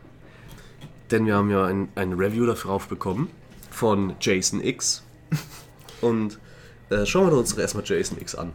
Denn 1.11 1.25
wir 1.25 1.35
haben 1.35 1.49
ja 1.49 1.65
ein, 1.65 1.89
ein 1.95 2.13
Review 2.13 2.45
darauf 2.45 2.87
bekommen 2.87 3.29
von 3.69 4.15
Jason 4.21 4.63
X. 4.63 5.03
Und 6.01 6.39
äh, 6.89 7.05
schauen 7.05 7.29
wir 7.29 7.37
uns 7.37 7.53
doch 7.53 7.59
erstmal 7.59 7.83
Jason 7.85 8.19
X 8.21 8.35
an. 8.35 8.53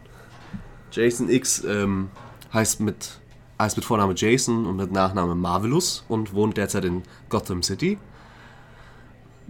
Jason 0.90 1.28
X 1.28 1.64
ähm, 1.64 2.10
heißt, 2.52 2.80
mit, 2.80 3.20
heißt 3.58 3.76
mit 3.76 3.84
Vorname 3.84 4.14
Jason 4.16 4.66
und 4.66 4.76
mit 4.76 4.92
Nachname 4.92 5.34
Marvelous 5.34 6.04
und 6.08 6.34
wohnt 6.34 6.56
derzeit 6.56 6.84
in 6.84 7.02
Gotham 7.28 7.62
City. 7.62 7.98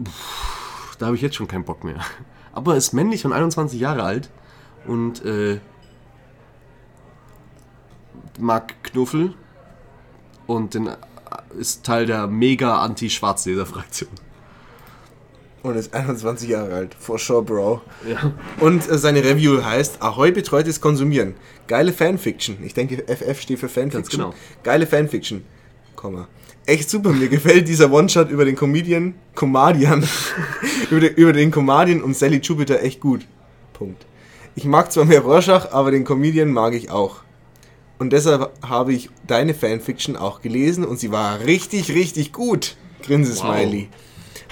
Puh, 0.03 0.11
da 0.99 1.07
habe 1.07 1.17
ich 1.17 1.23
jetzt 1.23 1.37
schon 1.37 1.49
keinen 1.49 1.65
Bock 1.65 1.85
mehr. 1.85 2.01
Aber 2.53 2.73
er 2.73 2.79
ist 2.79 2.93
männlich 2.93 3.25
und 3.25 3.33
21 3.33 3.81
Jahre 3.81 4.03
alt 4.03 4.31
und 4.87 5.25
äh, 5.25 5.61
mag 8.39 8.83
Knuffel 8.83 9.35
und 10.47 10.75
den 10.75 10.91
ist 11.59 11.85
Teil 11.85 12.07
der 12.07 12.27
mega 12.27 12.79
Anti-Schwarzleser-Fraktion. 12.81 14.11
Und 15.63 15.77
ist 15.77 15.95
21 15.95 16.49
Jahre 16.49 16.75
alt. 16.75 16.97
For 16.99 17.19
sure, 17.19 17.43
Bro. 17.43 17.83
Ja. 18.09 18.33
Und 18.59 18.89
äh, 18.89 18.99
seine 18.99 19.23
Review 19.23 19.63
heißt 19.63 20.03
Ahoi 20.03 20.33
betreutes 20.33 20.81
Konsumieren. 20.81 21.35
Geile 21.69 21.93
Fanfiction. 21.93 22.59
Ich 22.65 22.75
denke, 22.75 23.05
FF 23.07 23.41
steht 23.41 23.61
für 23.61 23.69
Fanfiction. 23.69 24.03
Ganz 24.03 24.11
genau. 24.11 24.35
Geile 24.65 24.87
Fanfiction. 24.87 25.45
Komma. 25.95 26.27
Echt 26.67 26.91
super. 26.91 27.11
Mir 27.11 27.29
gefällt 27.29 27.69
dieser 27.69 27.93
One-Shot 27.93 28.31
über 28.31 28.45
den 28.45 28.57
Comedian, 28.57 29.15
Comedian, 29.35 30.07
über, 30.91 31.01
den, 31.01 31.15
über 31.15 31.33
den 31.33 31.51
Comedian 31.51 32.03
und 32.03 32.17
Sally 32.17 32.39
Jupiter 32.39 32.83
echt 32.83 33.01
gut. 33.01 33.27
Punkt. 33.73 34.05
Ich 34.55 34.65
mag 34.65 34.93
zwar 34.93 35.05
mehr 35.05 35.21
Rorschach, 35.21 35.73
aber 35.73 35.91
den 35.91 36.05
Comedian 36.05 36.53
mag 36.53 36.75
ich 36.75 36.91
auch. 36.91 37.23
Und 37.99 38.13
deshalb 38.13 38.51
habe 38.67 38.93
ich 38.93 39.11
deine 39.27 39.55
Fanfiction 39.55 40.17
auch 40.17 40.43
gelesen 40.43 40.85
und 40.85 40.99
sie 40.99 41.13
war 41.13 41.41
richtig, 41.41 41.95
richtig 41.95 42.33
gut. 42.33 42.77
Grinse 43.03 43.35
Smiley. 43.35 43.89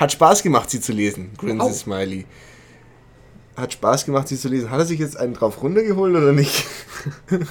Hat 0.01 0.13
Spaß 0.13 0.43
gemacht, 0.43 0.71
sie 0.71 0.81
zu 0.81 0.93
lesen. 0.93 1.31
Grinse 1.37 1.67
Wow. 1.67 1.75
Smiley. 1.75 2.25
Hat 3.55 3.75
Spaß 3.75 4.07
gemacht, 4.07 4.29
sie 4.29 4.39
zu 4.39 4.49
lesen. 4.49 4.71
Hat 4.71 4.79
er 4.79 4.87
sich 4.87 4.99
jetzt 4.99 5.19
einen 5.19 5.35
drauf 5.35 5.63
runtergeholt 5.63 6.17
oder 6.17 6.33
nicht? 6.33 6.65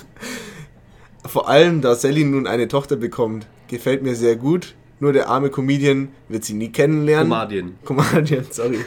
Vor 1.26 1.48
allem, 1.48 1.82
da 1.82 1.94
Sally 1.94 2.24
nun 2.24 2.48
eine 2.48 2.68
Tochter 2.68 2.96
bekommt, 2.96 3.46
gefällt 3.68 4.02
mir 4.02 4.16
sehr 4.16 4.36
gut. 4.36 4.74
Nur 5.00 5.14
der 5.14 5.30
arme 5.30 5.52
Comedian 5.52 6.08
wird 6.28 6.44
sie 6.44 6.56
nie 6.56 6.72
kennenlernen. 6.72 7.32
Comedian. 7.32 7.76
Comedian, 7.86 8.46
sorry. 8.50 8.80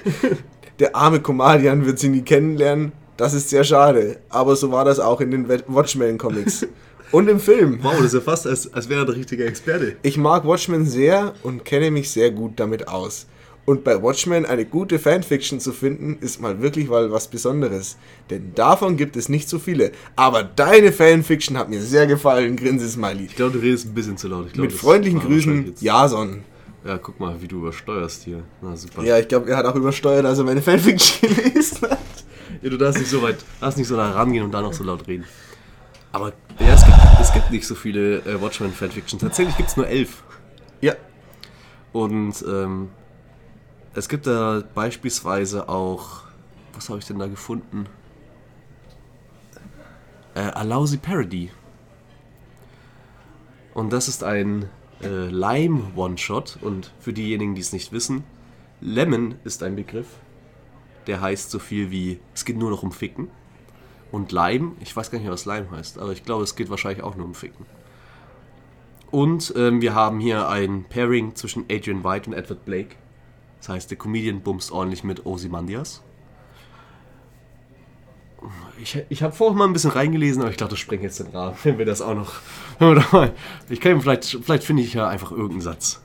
Der 0.81 0.97
arme 0.97 1.21
Comedian 1.21 1.87
wird 1.87 2.01
sie 2.01 2.09
nie 2.09 2.23
kennenlernen. 2.23 2.91
Das 3.17 3.33
ist 3.33 3.49
sehr 3.49 3.63
schade. 3.63 4.19
Aber 4.29 4.57
so 4.57 4.73
war 4.73 4.85
das 4.85 4.99
auch 4.99 5.21
in 5.21 5.31
den 5.31 5.49
Watchmen-Comics. 5.49 6.67
Und 7.13 7.29
im 7.29 7.39
Film. 7.39 7.79
Wow, 7.83 7.95
das 7.99 8.07
ist 8.07 8.15
ja 8.15 8.21
fast, 8.23 8.47
als, 8.47 8.73
als 8.75 8.89
wäre 8.89 9.03
er 9.03 9.07
der 9.07 9.15
richtige 9.15 9.45
Experte. 9.45 9.95
Ich 10.03 10.17
mag 10.17 10.45
Watchmen 10.45 10.85
sehr 10.85 11.35
und 11.45 11.65
kenne 11.65 11.93
mich 11.93 12.11
sehr 12.11 12.33
gut 12.33 12.55
damit 12.57 12.89
aus. 12.89 13.27
Und 13.65 13.85
bei 13.85 14.03
Watchmen 14.03 14.45
eine 14.45 14.65
gute 14.65 14.99
Fanfiction 14.99 15.61
zu 15.61 15.73
finden, 15.73 16.19
ist 16.21 16.41
mal 16.41 16.61
wirklich 16.61 16.89
mal 16.89 17.13
was 17.13 17.29
Besonderes. 17.29 17.97
Denn 18.29 18.53
davon 18.57 18.97
gibt 18.97 19.17
es 19.17 19.29
nicht 19.29 19.49
so 19.49 19.61
viele. 19.61 19.93
Aber 20.17 20.43
deine 20.43 20.91
Fanfiction 20.91 21.57
hat 21.57 21.71
mir 21.71 21.81
sehr 21.81 22.09
gefallen, 22.09 22.57
Grinse 22.57 22.89
Smiley. 22.89 23.27
Ich 23.27 23.37
glaube, 23.37 23.53
du 23.53 23.59
redest 23.61 23.87
ein 23.87 23.95
bisschen 23.95 24.17
zu 24.17 24.27
laut. 24.27 24.47
Ich 24.49 24.53
glaube, 24.55 24.69
Mit 24.69 24.77
freundlichen 24.77 25.21
Grüßen, 25.21 25.75
Jason. 25.79 26.43
Ja, 26.85 26.99
guck 26.99 27.21
mal, 27.21 27.41
wie 27.41 27.47
du 27.47 27.59
übersteuerst 27.59 28.25
hier. 28.25 28.43
Na 28.61 28.75
super. 28.75 29.05
Ja, 29.05 29.17
ich 29.21 29.29
glaube, 29.29 29.49
er 29.49 29.59
hat 29.59 29.67
auch 29.67 29.77
übersteuert, 29.77 30.27
als 30.27 30.39
er 30.39 30.45
meine 30.45 30.61
Fanfiction 30.61 31.33
gelesen 31.37 31.83
hat. 31.83 31.99
Ja, 32.63 32.69
du 32.71 32.77
darfst 32.77 32.99
nicht 32.99 33.11
so 33.11 33.23
weit, 33.23 33.37
darfst 33.61 33.79
nicht 33.79 33.87
so 33.87 33.97
da 33.97 34.11
rangehen 34.11 34.45
und 34.45 34.51
dann 34.53 34.65
noch 34.65 34.73
so 34.73 34.83
laut 34.83 35.07
reden. 35.07 35.25
Aber 36.11 36.33
ja, 36.59 36.75
es 36.75 36.85
gibt, 36.85 36.97
es 37.21 37.33
gibt 37.33 37.51
nicht 37.53 37.67
so 37.67 37.77
viele 37.77 38.17
äh, 38.27 38.41
Watchmen-Fanfiction. 38.41 39.21
Tatsächlich 39.21 39.57
gibt 39.57 39.69
es 39.69 39.77
nur 39.77 39.87
elf. 39.87 40.25
Ja, 40.81 40.95
Und 41.93 42.35
ähm, 42.49 42.89
es 43.95 44.09
gibt 44.09 44.27
da 44.27 44.63
beispielsweise 44.75 45.69
auch, 45.69 46.23
was 46.73 46.89
habe 46.89 46.99
ich 46.99 47.07
denn 47.07 47.19
da 47.19 47.27
gefunden? 47.27 47.87
Äh, 50.35 50.41
A 50.41 50.63
Lousy 50.63 50.97
Parody. 50.97 51.51
Und 53.75 53.93
das 53.93 54.09
ist 54.09 54.25
ein 54.25 54.69
äh, 55.03 55.27
Lime-One-Shot. 55.27 56.59
Und 56.63 56.93
für 57.01 57.13
diejenigen, 57.13 57.55
die 57.55 57.61
es 57.61 57.73
nicht 57.73 57.93
wissen, 57.93 58.25
Lemon 58.81 59.37
ist 59.45 59.63
ein 59.63 59.77
Begriff, 59.77 60.09
der 61.07 61.21
heißt 61.21 61.51
so 61.51 61.59
viel 61.59 61.91
wie, 61.91 62.19
es 62.35 62.45
geht 62.45 62.57
nur 62.57 62.71
noch 62.71 62.83
um 62.83 62.93
Ficken. 62.93 63.29
Und 64.11 64.33
Lime, 64.33 64.73
ich 64.81 64.95
weiß 64.95 65.11
gar 65.11 65.19
nicht 65.19 65.25
mehr, 65.25 65.33
was 65.33 65.47
Lime 65.47 65.71
heißt, 65.71 65.99
aber 65.99 66.13
ich 66.13 66.25
glaube, 66.25 66.45
es 66.45 66.57
geht 66.57 66.69
wahrscheinlich 66.69 67.03
auch 67.03 67.17
nur 67.17 67.27
um 67.27 67.35
Ficken. 67.35 67.65
Und 69.11 69.53
ähm, 69.57 69.81
wir 69.83 69.95
haben 69.95 70.21
hier 70.21 70.49
ein 70.49 70.85
Pairing 70.85 71.35
zwischen 71.35 71.67
Adrian 71.71 72.03
White 72.03 72.31
und 72.31 72.37
Edward 72.37 72.65
Blake. 72.65 72.97
Das 73.63 73.69
heißt, 73.69 73.91
der 73.93 73.97
Comedian 73.99 74.41
bumst 74.41 74.73
ordentlich 74.73 75.05
mit 75.05 75.25
Ozymandias. 75.25 76.03
Ich, 78.83 79.01
ich 79.09 79.23
habe 79.23 79.33
vorher 79.33 79.57
mal 79.57 79.67
ein 79.67 79.73
bisschen 79.73 79.93
reingelesen, 79.93 80.43
aber 80.43 80.51
ich 80.51 80.57
glaube, 80.57 80.71
das 80.71 80.81
sprengt 80.81 81.05
jetzt 81.05 81.21
den 81.21 81.29
Rahmen, 81.29 81.57
wenn 81.63 81.79
wir 81.79 81.87
das 81.87 82.03
auch 82.03 82.17
noch. 82.17 82.33
Mal, 83.13 83.33
ich 83.69 83.81
kann 83.81 84.01
vielleicht, 84.01 84.25
vielleicht 84.43 84.65
finde 84.65 84.83
ich 84.83 84.95
ja 84.95 85.07
einfach 85.07 85.31
irgendeinen 85.31 85.61
Satz. 85.61 86.01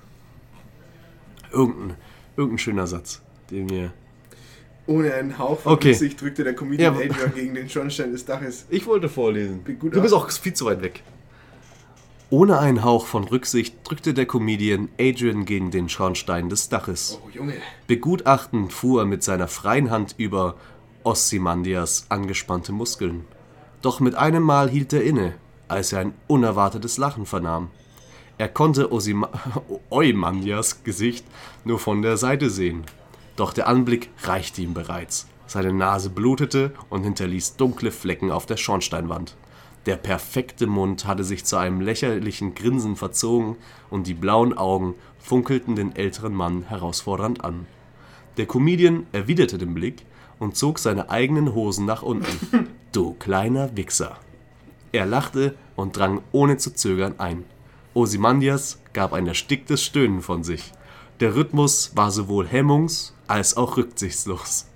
Irgendein, 1.52 1.98
irgendein 2.36 2.60
schöner 2.60 2.86
Satz, 2.86 3.24
den 3.50 3.68
wir. 3.72 3.92
ohne 4.86 5.12
einen 5.16 5.40
Hauch 5.40 5.62
von 5.62 5.74
Okay. 5.74 5.90
Rücksicht 5.90 6.22
drückte 6.22 6.44
der 6.44 6.54
Comedian 6.54 6.94
Ja, 6.94 7.02
Adrian 7.06 7.34
gegen 7.34 7.56
den 7.56 7.68
Schornstein 7.68 8.12
des 8.12 8.24
Daches. 8.24 8.68
Ich 8.70 8.86
wollte 8.86 9.10
vorlesen. 9.10 9.64
Du 9.66 10.00
bist 10.00 10.14
auch 10.14 10.30
viel 10.30 10.54
zu 10.54 10.66
weit 10.66 10.84
weg. 10.84 11.02
Ohne 12.30 12.60
einen 12.60 12.84
Hauch 12.84 13.06
von 13.06 13.24
Rücksicht 13.24 13.76
drückte 13.86 14.14
der 14.14 14.26
Comedian 14.26 14.90
Adrian 15.00 15.46
gegen 15.46 15.72
den 15.72 15.88
Schornstein 15.88 16.50
des 16.50 16.68
Daches. 16.68 17.22
Oh 17.26 17.30
Junge. 17.30 17.54
Begutachtend 17.88 18.74
fuhr 18.74 19.04
er 19.04 19.06
mit 19.06 19.24
seiner 19.24 19.48
freien 19.48 19.90
Hand 19.92 20.16
über 20.18 20.56
Ozymandias 21.06 22.08
angespannte 22.10 22.74
Muskeln. 22.74 23.26
Doch 23.82 24.02
mit 24.02 24.16
einem 24.16 24.44
Mal 24.44 24.70
hielt 24.70 24.92
er 24.92 25.06
inne, 25.06 25.36
als 25.70 25.94
er 25.94 26.02
ein 26.02 26.14
unerwartetes 26.28 26.98
Lachen 26.98 27.26
vernahm. 27.26 27.70
Er 28.38 28.50
konnte 28.50 28.92
Osima 28.92 29.30
Ozymandias 29.90 30.84
Gesicht 30.84 31.26
nur 31.64 31.80
von 31.80 32.02
der 32.02 32.18
Seite 32.18 32.50
sehen. 32.50 32.84
Doch 33.38 33.54
der 33.54 33.68
Anblick 33.68 34.10
reichte 34.24 34.62
ihm 34.62 34.74
bereits. 34.74 35.28
Seine 35.46 35.72
Nase 35.72 36.10
blutete 36.10 36.74
und 36.90 37.04
hinterließ 37.04 37.56
dunkle 37.56 37.92
Flecken 37.92 38.32
auf 38.32 38.46
der 38.46 38.58
Schornsteinwand. 38.58 39.38
Der 39.88 39.96
perfekte 39.96 40.68
Mund 40.68 41.06
hatte 41.06 41.24
sich 41.24 41.46
zu 41.46 41.56
einem 41.56 41.80
lächerlichen 41.80 42.54
Grinsen 42.54 42.98
verzogen 42.98 43.56
und 43.90 44.06
die 44.06 44.14
blauen 44.14 44.56
Augen 44.58 44.96
funkelten 45.18 45.78
den 45.78 45.96
älteren 45.96 46.36
Mann 46.36 46.64
herausfordernd 46.64 47.46
an. 47.46 47.66
Der 48.36 48.48
Comedian 48.48 49.08
erwiderte 49.14 49.58
den 49.58 49.74
Blick 49.74 50.06
und 50.40 50.58
zog 50.58 50.78
seine 50.78 51.10
eigenen 51.10 51.56
Hosen 51.56 51.86
nach 51.86 52.04
unten. 52.04 52.68
Du 52.94 53.14
kleiner 53.14 53.76
Wichser. 53.76 54.18
Er 54.92 55.06
lachte 55.06 55.56
und 55.76 55.98
drang 55.98 56.22
ohne 56.32 56.58
zu 56.58 56.74
zögern 56.74 57.16
ein. 57.20 57.44
Ozymandias 57.94 58.80
gab 58.94 59.14
ein 59.14 59.28
ersticktes 59.28 59.84
Stöhnen 59.84 60.22
von 60.22 60.44
sich. 60.44 60.72
Der 61.20 61.36
Rhythmus 61.36 61.92
war 61.96 62.12
sowohl 62.12 62.48
hemmungs- 62.48 63.12
als 63.28 63.56
auch 63.56 63.78
rücksichtslos. 63.78 64.68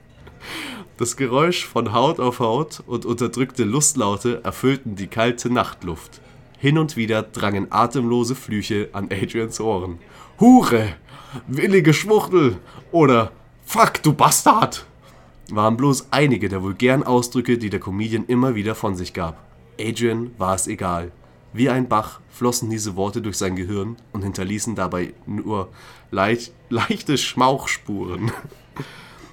Das 1.01 1.17
Geräusch 1.17 1.65
von 1.65 1.93
Haut 1.93 2.19
auf 2.19 2.39
Haut 2.39 2.83
und 2.85 3.07
unterdrückte 3.07 3.63
Lustlaute 3.63 4.41
erfüllten 4.43 4.95
die 4.95 5.07
kalte 5.07 5.51
Nachtluft. 5.51 6.21
Hin 6.59 6.77
und 6.77 6.95
wieder 6.95 7.23
drangen 7.23 7.71
atemlose 7.71 8.35
Flüche 8.35 8.89
an 8.93 9.05
Adrians 9.05 9.59
Ohren. 9.59 9.97
Hure! 10.39 10.89
Willige 11.47 11.95
Schwuchtel! 11.95 12.59
Oder 12.91 13.31
Fuck, 13.65 14.03
du 14.03 14.13
Bastard! 14.13 14.85
waren 15.49 15.75
bloß 15.75 16.09
einige 16.11 16.49
der 16.49 16.61
vulgären 16.61 17.01
Ausdrücke, 17.01 17.57
die 17.57 17.71
der 17.71 17.79
Comedian 17.79 18.25
immer 18.27 18.53
wieder 18.53 18.75
von 18.75 18.95
sich 18.95 19.11
gab. 19.11 19.43
Adrian 19.79 20.29
war 20.37 20.53
es 20.53 20.67
egal. 20.67 21.11
Wie 21.51 21.69
ein 21.69 21.89
Bach 21.89 22.19
flossen 22.29 22.69
diese 22.69 22.95
Worte 22.95 23.23
durch 23.23 23.39
sein 23.39 23.55
Gehirn 23.55 23.97
und 24.11 24.21
hinterließen 24.21 24.75
dabei 24.75 25.15
nur 25.25 25.69
leicht, 26.11 26.53
leichte 26.69 27.17
Schmauchspuren. 27.17 28.31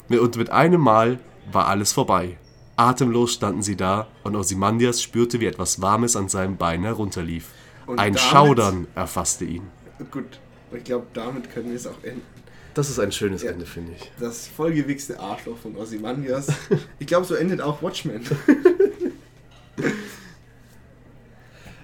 Und 0.08 0.38
mit 0.38 0.48
einem 0.48 0.80
Mal 0.80 1.20
war 1.52 1.66
alles 1.68 1.92
vorbei. 1.92 2.38
Atemlos 2.76 3.32
standen 3.34 3.62
sie 3.62 3.76
da 3.76 4.06
und 4.22 4.36
Ozymandias 4.36 5.02
spürte, 5.02 5.40
wie 5.40 5.46
etwas 5.46 5.80
Warmes 5.82 6.14
an 6.16 6.28
seinem 6.28 6.56
Bein 6.56 6.82
herunterlief. 6.84 7.50
Und 7.86 7.98
Ein 7.98 8.12
damit- 8.14 8.20
Schaudern 8.20 8.86
erfasste 8.94 9.44
ihn. 9.44 9.62
Gut, 10.10 10.38
ich 10.72 10.84
glaube, 10.84 11.06
damit 11.14 11.50
können 11.50 11.70
wir 11.70 11.76
es 11.76 11.86
auch 11.86 12.02
enden. 12.04 12.22
Das 12.74 12.88
ist 12.90 13.00
ein 13.00 13.10
schönes 13.10 13.42
Ja. 13.42 13.50
Ende, 13.50 13.66
finde 13.66 13.92
ich. 13.98 14.12
Das 14.20 14.46
vollgewichste 14.46 15.18
Arschloch 15.18 15.56
von 15.58 15.76
Ozymandias. 15.76 16.46
Ich 17.00 17.06
glaube, 17.08 17.26
so 17.26 17.34
endet 17.34 17.60
auch 17.60 17.82
Watchmen. 17.82 18.20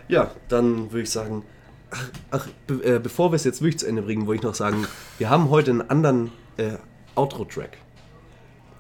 Ja, 0.09 0.31
dann 0.49 0.93
würde 0.93 1.03
ich 1.03 1.11
sagen, 1.11 1.45
ach, 1.91 2.11
ach 2.31 2.49
be 2.67 2.75
äh, 2.85 2.99
bevor 2.99 3.33
wir 3.33 3.37
es 3.37 3.45
jetzt 3.45 3.63
wirklich 3.63 3.79
zu 3.79 3.87
Ende 3.87 4.03
bringen, 4.03 4.27
wollte 4.27 4.41
ich 4.41 4.43
noch 4.43 4.55
sagen, 4.55 4.87
wir 5.19 5.31
haben 5.31 5.49
heute 5.49 5.71
einen 5.71 5.81
anderen 5.91 6.31
äh, 6.59 6.73
Outro-Track. 7.15 7.79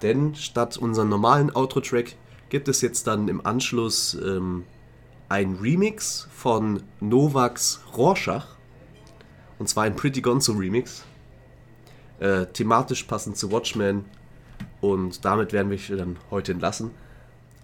Denn 0.04 0.34
statt 0.34 0.76
unserem 0.76 1.08
normalen 1.08 1.50
Outro-Track 1.56 2.14
gibt 2.50 2.68
es 2.68 2.82
jetzt 2.82 3.06
dann 3.06 3.26
im 3.26 3.44
Anschluss 3.44 4.12
ähm, 4.22 4.64
ein 5.30 5.54
Remix 5.54 6.28
von 6.30 6.82
Novaks 7.00 7.80
Rorschach. 7.96 8.46
Und 9.58 9.66
zwar 9.70 9.84
ein 9.84 9.96
Pretty 9.96 10.20
Gonzo 10.20 10.52
Remix. 10.52 11.04
Äh, 12.20 12.44
thematisch 12.46 13.04
passend 13.04 13.38
zu 13.38 13.50
Watchmen. 13.50 14.04
Und 14.82 15.24
damit 15.24 15.54
werden 15.54 15.70
wir 15.70 15.96
dann 15.96 16.18
heute 16.30 16.52
entlassen. 16.52 16.90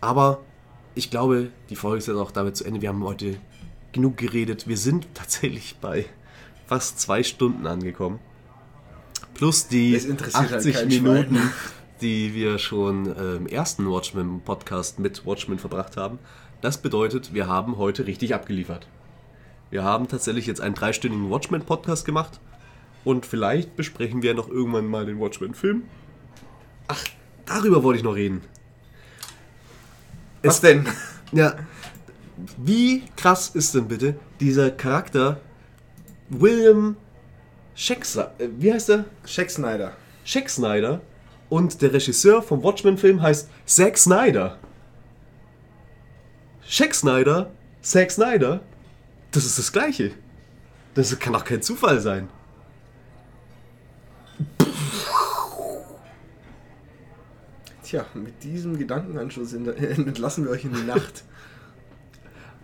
Aber 0.01 0.41
ich 0.95 1.11
glaube, 1.11 1.51
die 1.69 1.77
Folge 1.77 1.99
ist 1.99 2.07
jetzt 2.07 2.17
auch 2.17 2.31
damit 2.31 2.57
zu 2.57 2.65
Ende. 2.65 2.81
Wir 2.81 2.89
haben 2.89 3.05
heute 3.05 3.37
genug 3.93 4.17
geredet. 4.17 4.67
Wir 4.67 4.79
sind 4.79 5.09
tatsächlich 5.15 5.77
bei 5.79 6.07
fast 6.67 7.01
zwei 7.01 7.23
Stunden 7.23 7.67
angekommen. 7.67 8.19
Plus 9.35 9.69
die 9.69 9.95
Es 9.95 10.07
interessiert 10.07 10.51
halt 10.51 10.55
80 10.55 10.75
kein 10.75 10.89
Minuten, 10.89 11.37
Schwein. 11.37 11.53
Die 12.01 12.35
wir 12.35 12.59
schon 12.59 13.07
im 13.17 13.47
ersten 13.47 13.89
Watchmen-Podcast 13.89 14.99
mit 14.99 15.27
Watchmen 15.27 15.59
verbracht 15.59 15.97
haben. 15.97 16.19
Das 16.61 16.79
bedeutet, 16.79 17.33
wir 17.33 17.47
haben 17.47 17.79
heute 17.79 18.07
richtig 18.07 18.35
abgeliefert. 18.35 18.87
Wir 19.71 19.85
haben 19.85 20.09
tatsächlich 20.09 20.47
jetzt 20.47 20.61
einen 20.61 20.75
dreistündigen 20.75 21.31
Watchmen-Podcast 21.31 22.05
gemacht. 22.05 22.41
Und 23.05 23.25
vielleicht 23.25 23.77
besprechen 23.77 24.23
wir 24.23 24.35
noch 24.35 24.49
irgendwann 24.49 24.87
mal 24.87 25.07
den 25.07 25.19
Watchmen-Film. 25.21 25.85
Ach, 26.89 27.03
darüber 27.47 27.83
wollte 27.83 27.99
ich 27.99 28.05
noch 28.05 28.15
reden. 28.15 28.43
Was 30.43 30.61
denn? 30.61 30.87
Ja, 31.33 31.55
wie 32.57 33.05
krass 33.17 33.51
ist 33.51 33.77
denn 33.77 33.87
bitte 33.87 34.17
dieser 34.41 34.73
Charakter 34.73 35.41
William 36.29 36.97
Schecksnyder, 37.77 38.35
äh, 38.39 38.49
wie 38.59 38.73
heißt 38.73 38.91
er? 38.91 39.05
Shaq 39.25 39.49
Snyder. 39.49 39.93
Shack 40.25 40.51
Snyder 40.51 41.01
und 41.51 41.83
der 41.83 41.93
Regisseur 41.93 42.43
vom 42.43 42.63
Watchmen-Film 42.63 43.21
heißt 43.21 43.51
Zack 43.67 43.99
Snyder. 43.99 44.59
Shack 46.67 46.95
Snyder, 46.95 47.51
Zack 47.83 48.11
Snyder, 48.11 48.61
das 49.33 49.45
ist 49.45 49.59
das 49.59 49.73
Gleiche. 49.73 50.13
Das 50.95 51.17
kann 51.19 51.33
doch 51.35 51.45
kein 51.45 51.63
Zufall 51.63 52.01
sein. 52.01 52.29
Tja, 57.83 58.05
mit 58.15 58.43
diesem 58.43 58.79
Gedankenanschluss 58.79 59.53
ent- 59.53 59.69
entlassen 59.79 60.45
wir 60.45 60.51
euch 60.53 60.65
in 60.65 60.73
die 60.75 60.83
Nacht. 60.83 61.25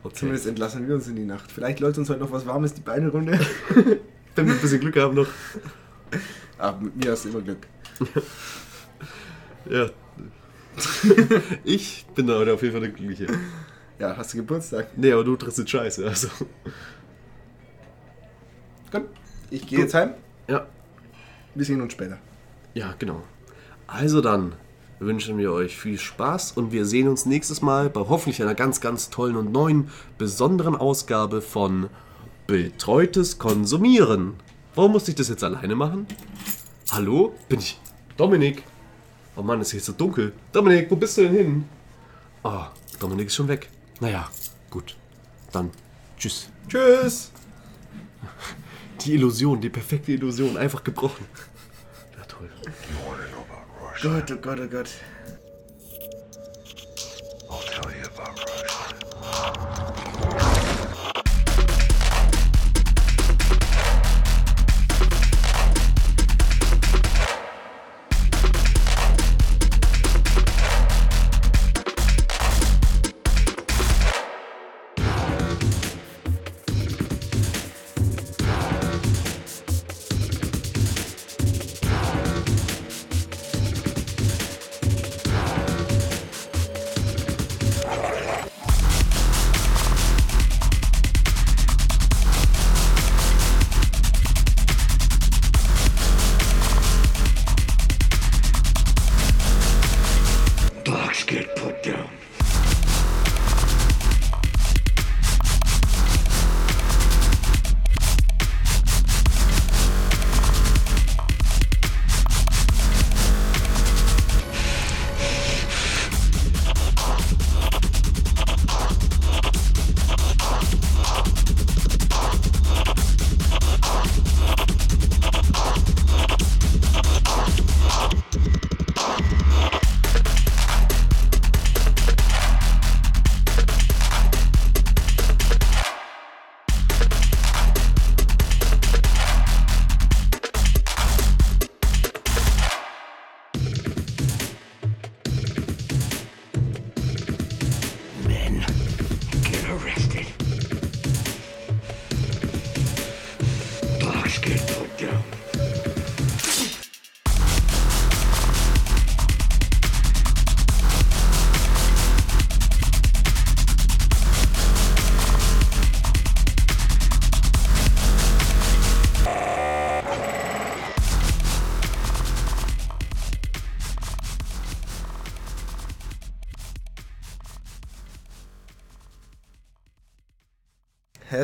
Okay. 0.03 0.15
Zumindest 0.15 0.47
entlassen 0.47 0.87
wir 0.87 0.95
uns 0.95 1.09
in 1.09 1.17
die 1.17 1.25
Nacht. 1.25 1.51
Vielleicht 1.51 1.81
läuft 1.81 1.99
uns 1.99 2.09
heute 2.11 2.21
noch 2.21 2.31
was 2.31 2.47
Warmes 2.47 2.75
die 2.75 2.81
Beine 2.81 3.09
runter. 3.09 3.39
Wenn 4.37 4.47
wir 4.47 4.55
ein 4.55 4.61
bisschen 4.61 4.81
Glück 4.81 4.97
haben 4.97 5.15
noch. 5.17 5.27
Aber 6.59 6.81
mit 6.81 6.97
mir 6.97 7.11
hast 7.13 7.25
du 7.25 7.31
immer 7.31 7.41
Glück. 7.41 7.67
Ja. 9.71 9.91
ich 11.65 12.07
bin 12.15 12.27
da 12.27 12.39
heute 12.39 12.55
auf 12.55 12.63
jeden 12.63 12.73
Fall 12.73 12.83
der 12.83 12.91
Glückliche. 12.91 13.27
Ja, 13.99 14.17
hast 14.17 14.35
du 14.35 14.39
Geburtstag? 14.39 14.89
Nee, 14.97 15.13
aber 15.13 15.25
du 15.25 15.37
trittst 15.37 15.59
in 15.59 15.67
Scheiße, 15.67 16.07
also. 16.07 16.29
Komm, 18.91 19.05
ich 19.51 19.67
gehe 19.67 19.81
jetzt 19.81 19.95
heim. 19.95 20.15
Ja. 20.49 20.67
Wir 21.55 21.65
sehen 21.65 21.81
uns 21.81 21.93
später. 21.93 22.19
Ja, 22.75 22.95
genau. 22.99 23.23
Also 23.87 24.21
dann 24.21 24.53
wünschen 24.99 25.39
wir 25.39 25.53
euch 25.53 25.77
viel 25.77 25.99
Spaß 25.99 26.53
und 26.53 26.73
wir 26.73 26.87
sehen 26.87 27.09
uns 27.09 27.27
nächstes 27.27 27.63
Mal 27.63 27.91
bei 27.91 28.01
hoffentlich 28.01 28.43
einer 28.43 28.55
ganz, 28.55 28.81
ganz 28.81 29.11
tollen 29.11 29.37
und 29.37 29.53
neuen, 29.53 29.91
besonderen 30.19 30.77
Ausgabe 30.77 31.41
von 31.41 31.89
Betreutes 32.47 33.39
Konsumieren. 33.39 34.35
Warum 34.75 34.93
musste 34.93 35.11
ich 35.11 35.17
das 35.17 35.29
jetzt 35.29 35.43
alleine 35.43 35.75
machen? 35.75 36.07
Hallo? 36.93 37.35
Bin 37.49 37.59
ich 37.59 37.81
Dominik? 38.17 38.63
Oh 39.37 39.43
Mann, 39.43 39.61
ist 39.61 39.71
hier 39.71 39.81
so 39.81 39.93
dunkel. 39.93 40.33
Dominik, 40.51 40.91
wo 40.91 40.97
bist 40.97 41.19
du 41.19 41.23
denn 41.23 41.35
hin? 41.35 41.69
Oh, 42.43 42.65
Dominik 42.99 43.27
ist 43.27 43.35
schon 43.35 43.49
weg. 43.49 43.69
Naja, 44.01 44.31
gut. 44.71 44.97
Dann 45.53 45.71
tschüss. 46.19 46.49
Tschüss! 46.69 47.31
Die 49.03 49.15
Illusion, 49.15 49.61
die 49.61 49.69
perfekte 49.69 50.13
Illusion, 50.13 50.57
einfach 50.57 50.83
gebrochen. 50.83 51.27
Ja, 52.17 52.25
toll. 52.25 52.51
Gott, 54.03 54.31
oh 54.31 54.37
Gott, 54.37 54.61
oh 54.61 54.69
Gott. 54.69 54.91
I'll 57.49 57.63
tell 57.63 57.93
you 57.93 58.07
about 58.07 58.41
Russia. 58.41 59.76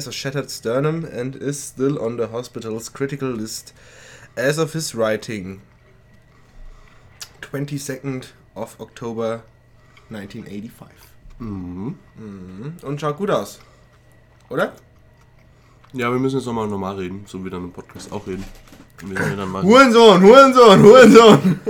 Has 0.03 0.09
a 0.09 0.12
shattered 0.12 0.51
sternum 0.51 1.05
and 1.05 1.37
is 1.37 1.62
still 1.62 1.97
on 2.03 2.16
the 2.16 2.27
hospital's 2.27 2.89
critical 2.89 3.29
list 3.29 3.73
as 4.37 4.59
of 4.59 4.73
his 4.73 4.97
writing. 4.97 5.62
22nd 7.41 8.33
of 8.57 8.81
October 8.81 9.45
1985. 10.11 10.89
Mhm. 11.39 11.95
Und 12.83 13.01
schaut 13.01 13.16
gut 13.16 13.31
aus. 13.31 13.61
Oder? 14.51 14.73
Ja, 15.93 16.11
wir 16.11 16.19
müssen 16.19 16.39
jetzt 16.39 16.47
nochmal 16.47 16.66
normal 16.66 16.97
reden, 16.97 17.24
so 17.27 17.45
wie 17.45 17.51
dann 17.51 17.65
im 17.65 17.73
Podcast 17.73 18.11
auch 18.11 18.27
reden. 18.27 18.45
Hurensohn, 19.03 20.23
Hurensohn, 20.23 20.83
Hurensohn! 20.83 21.61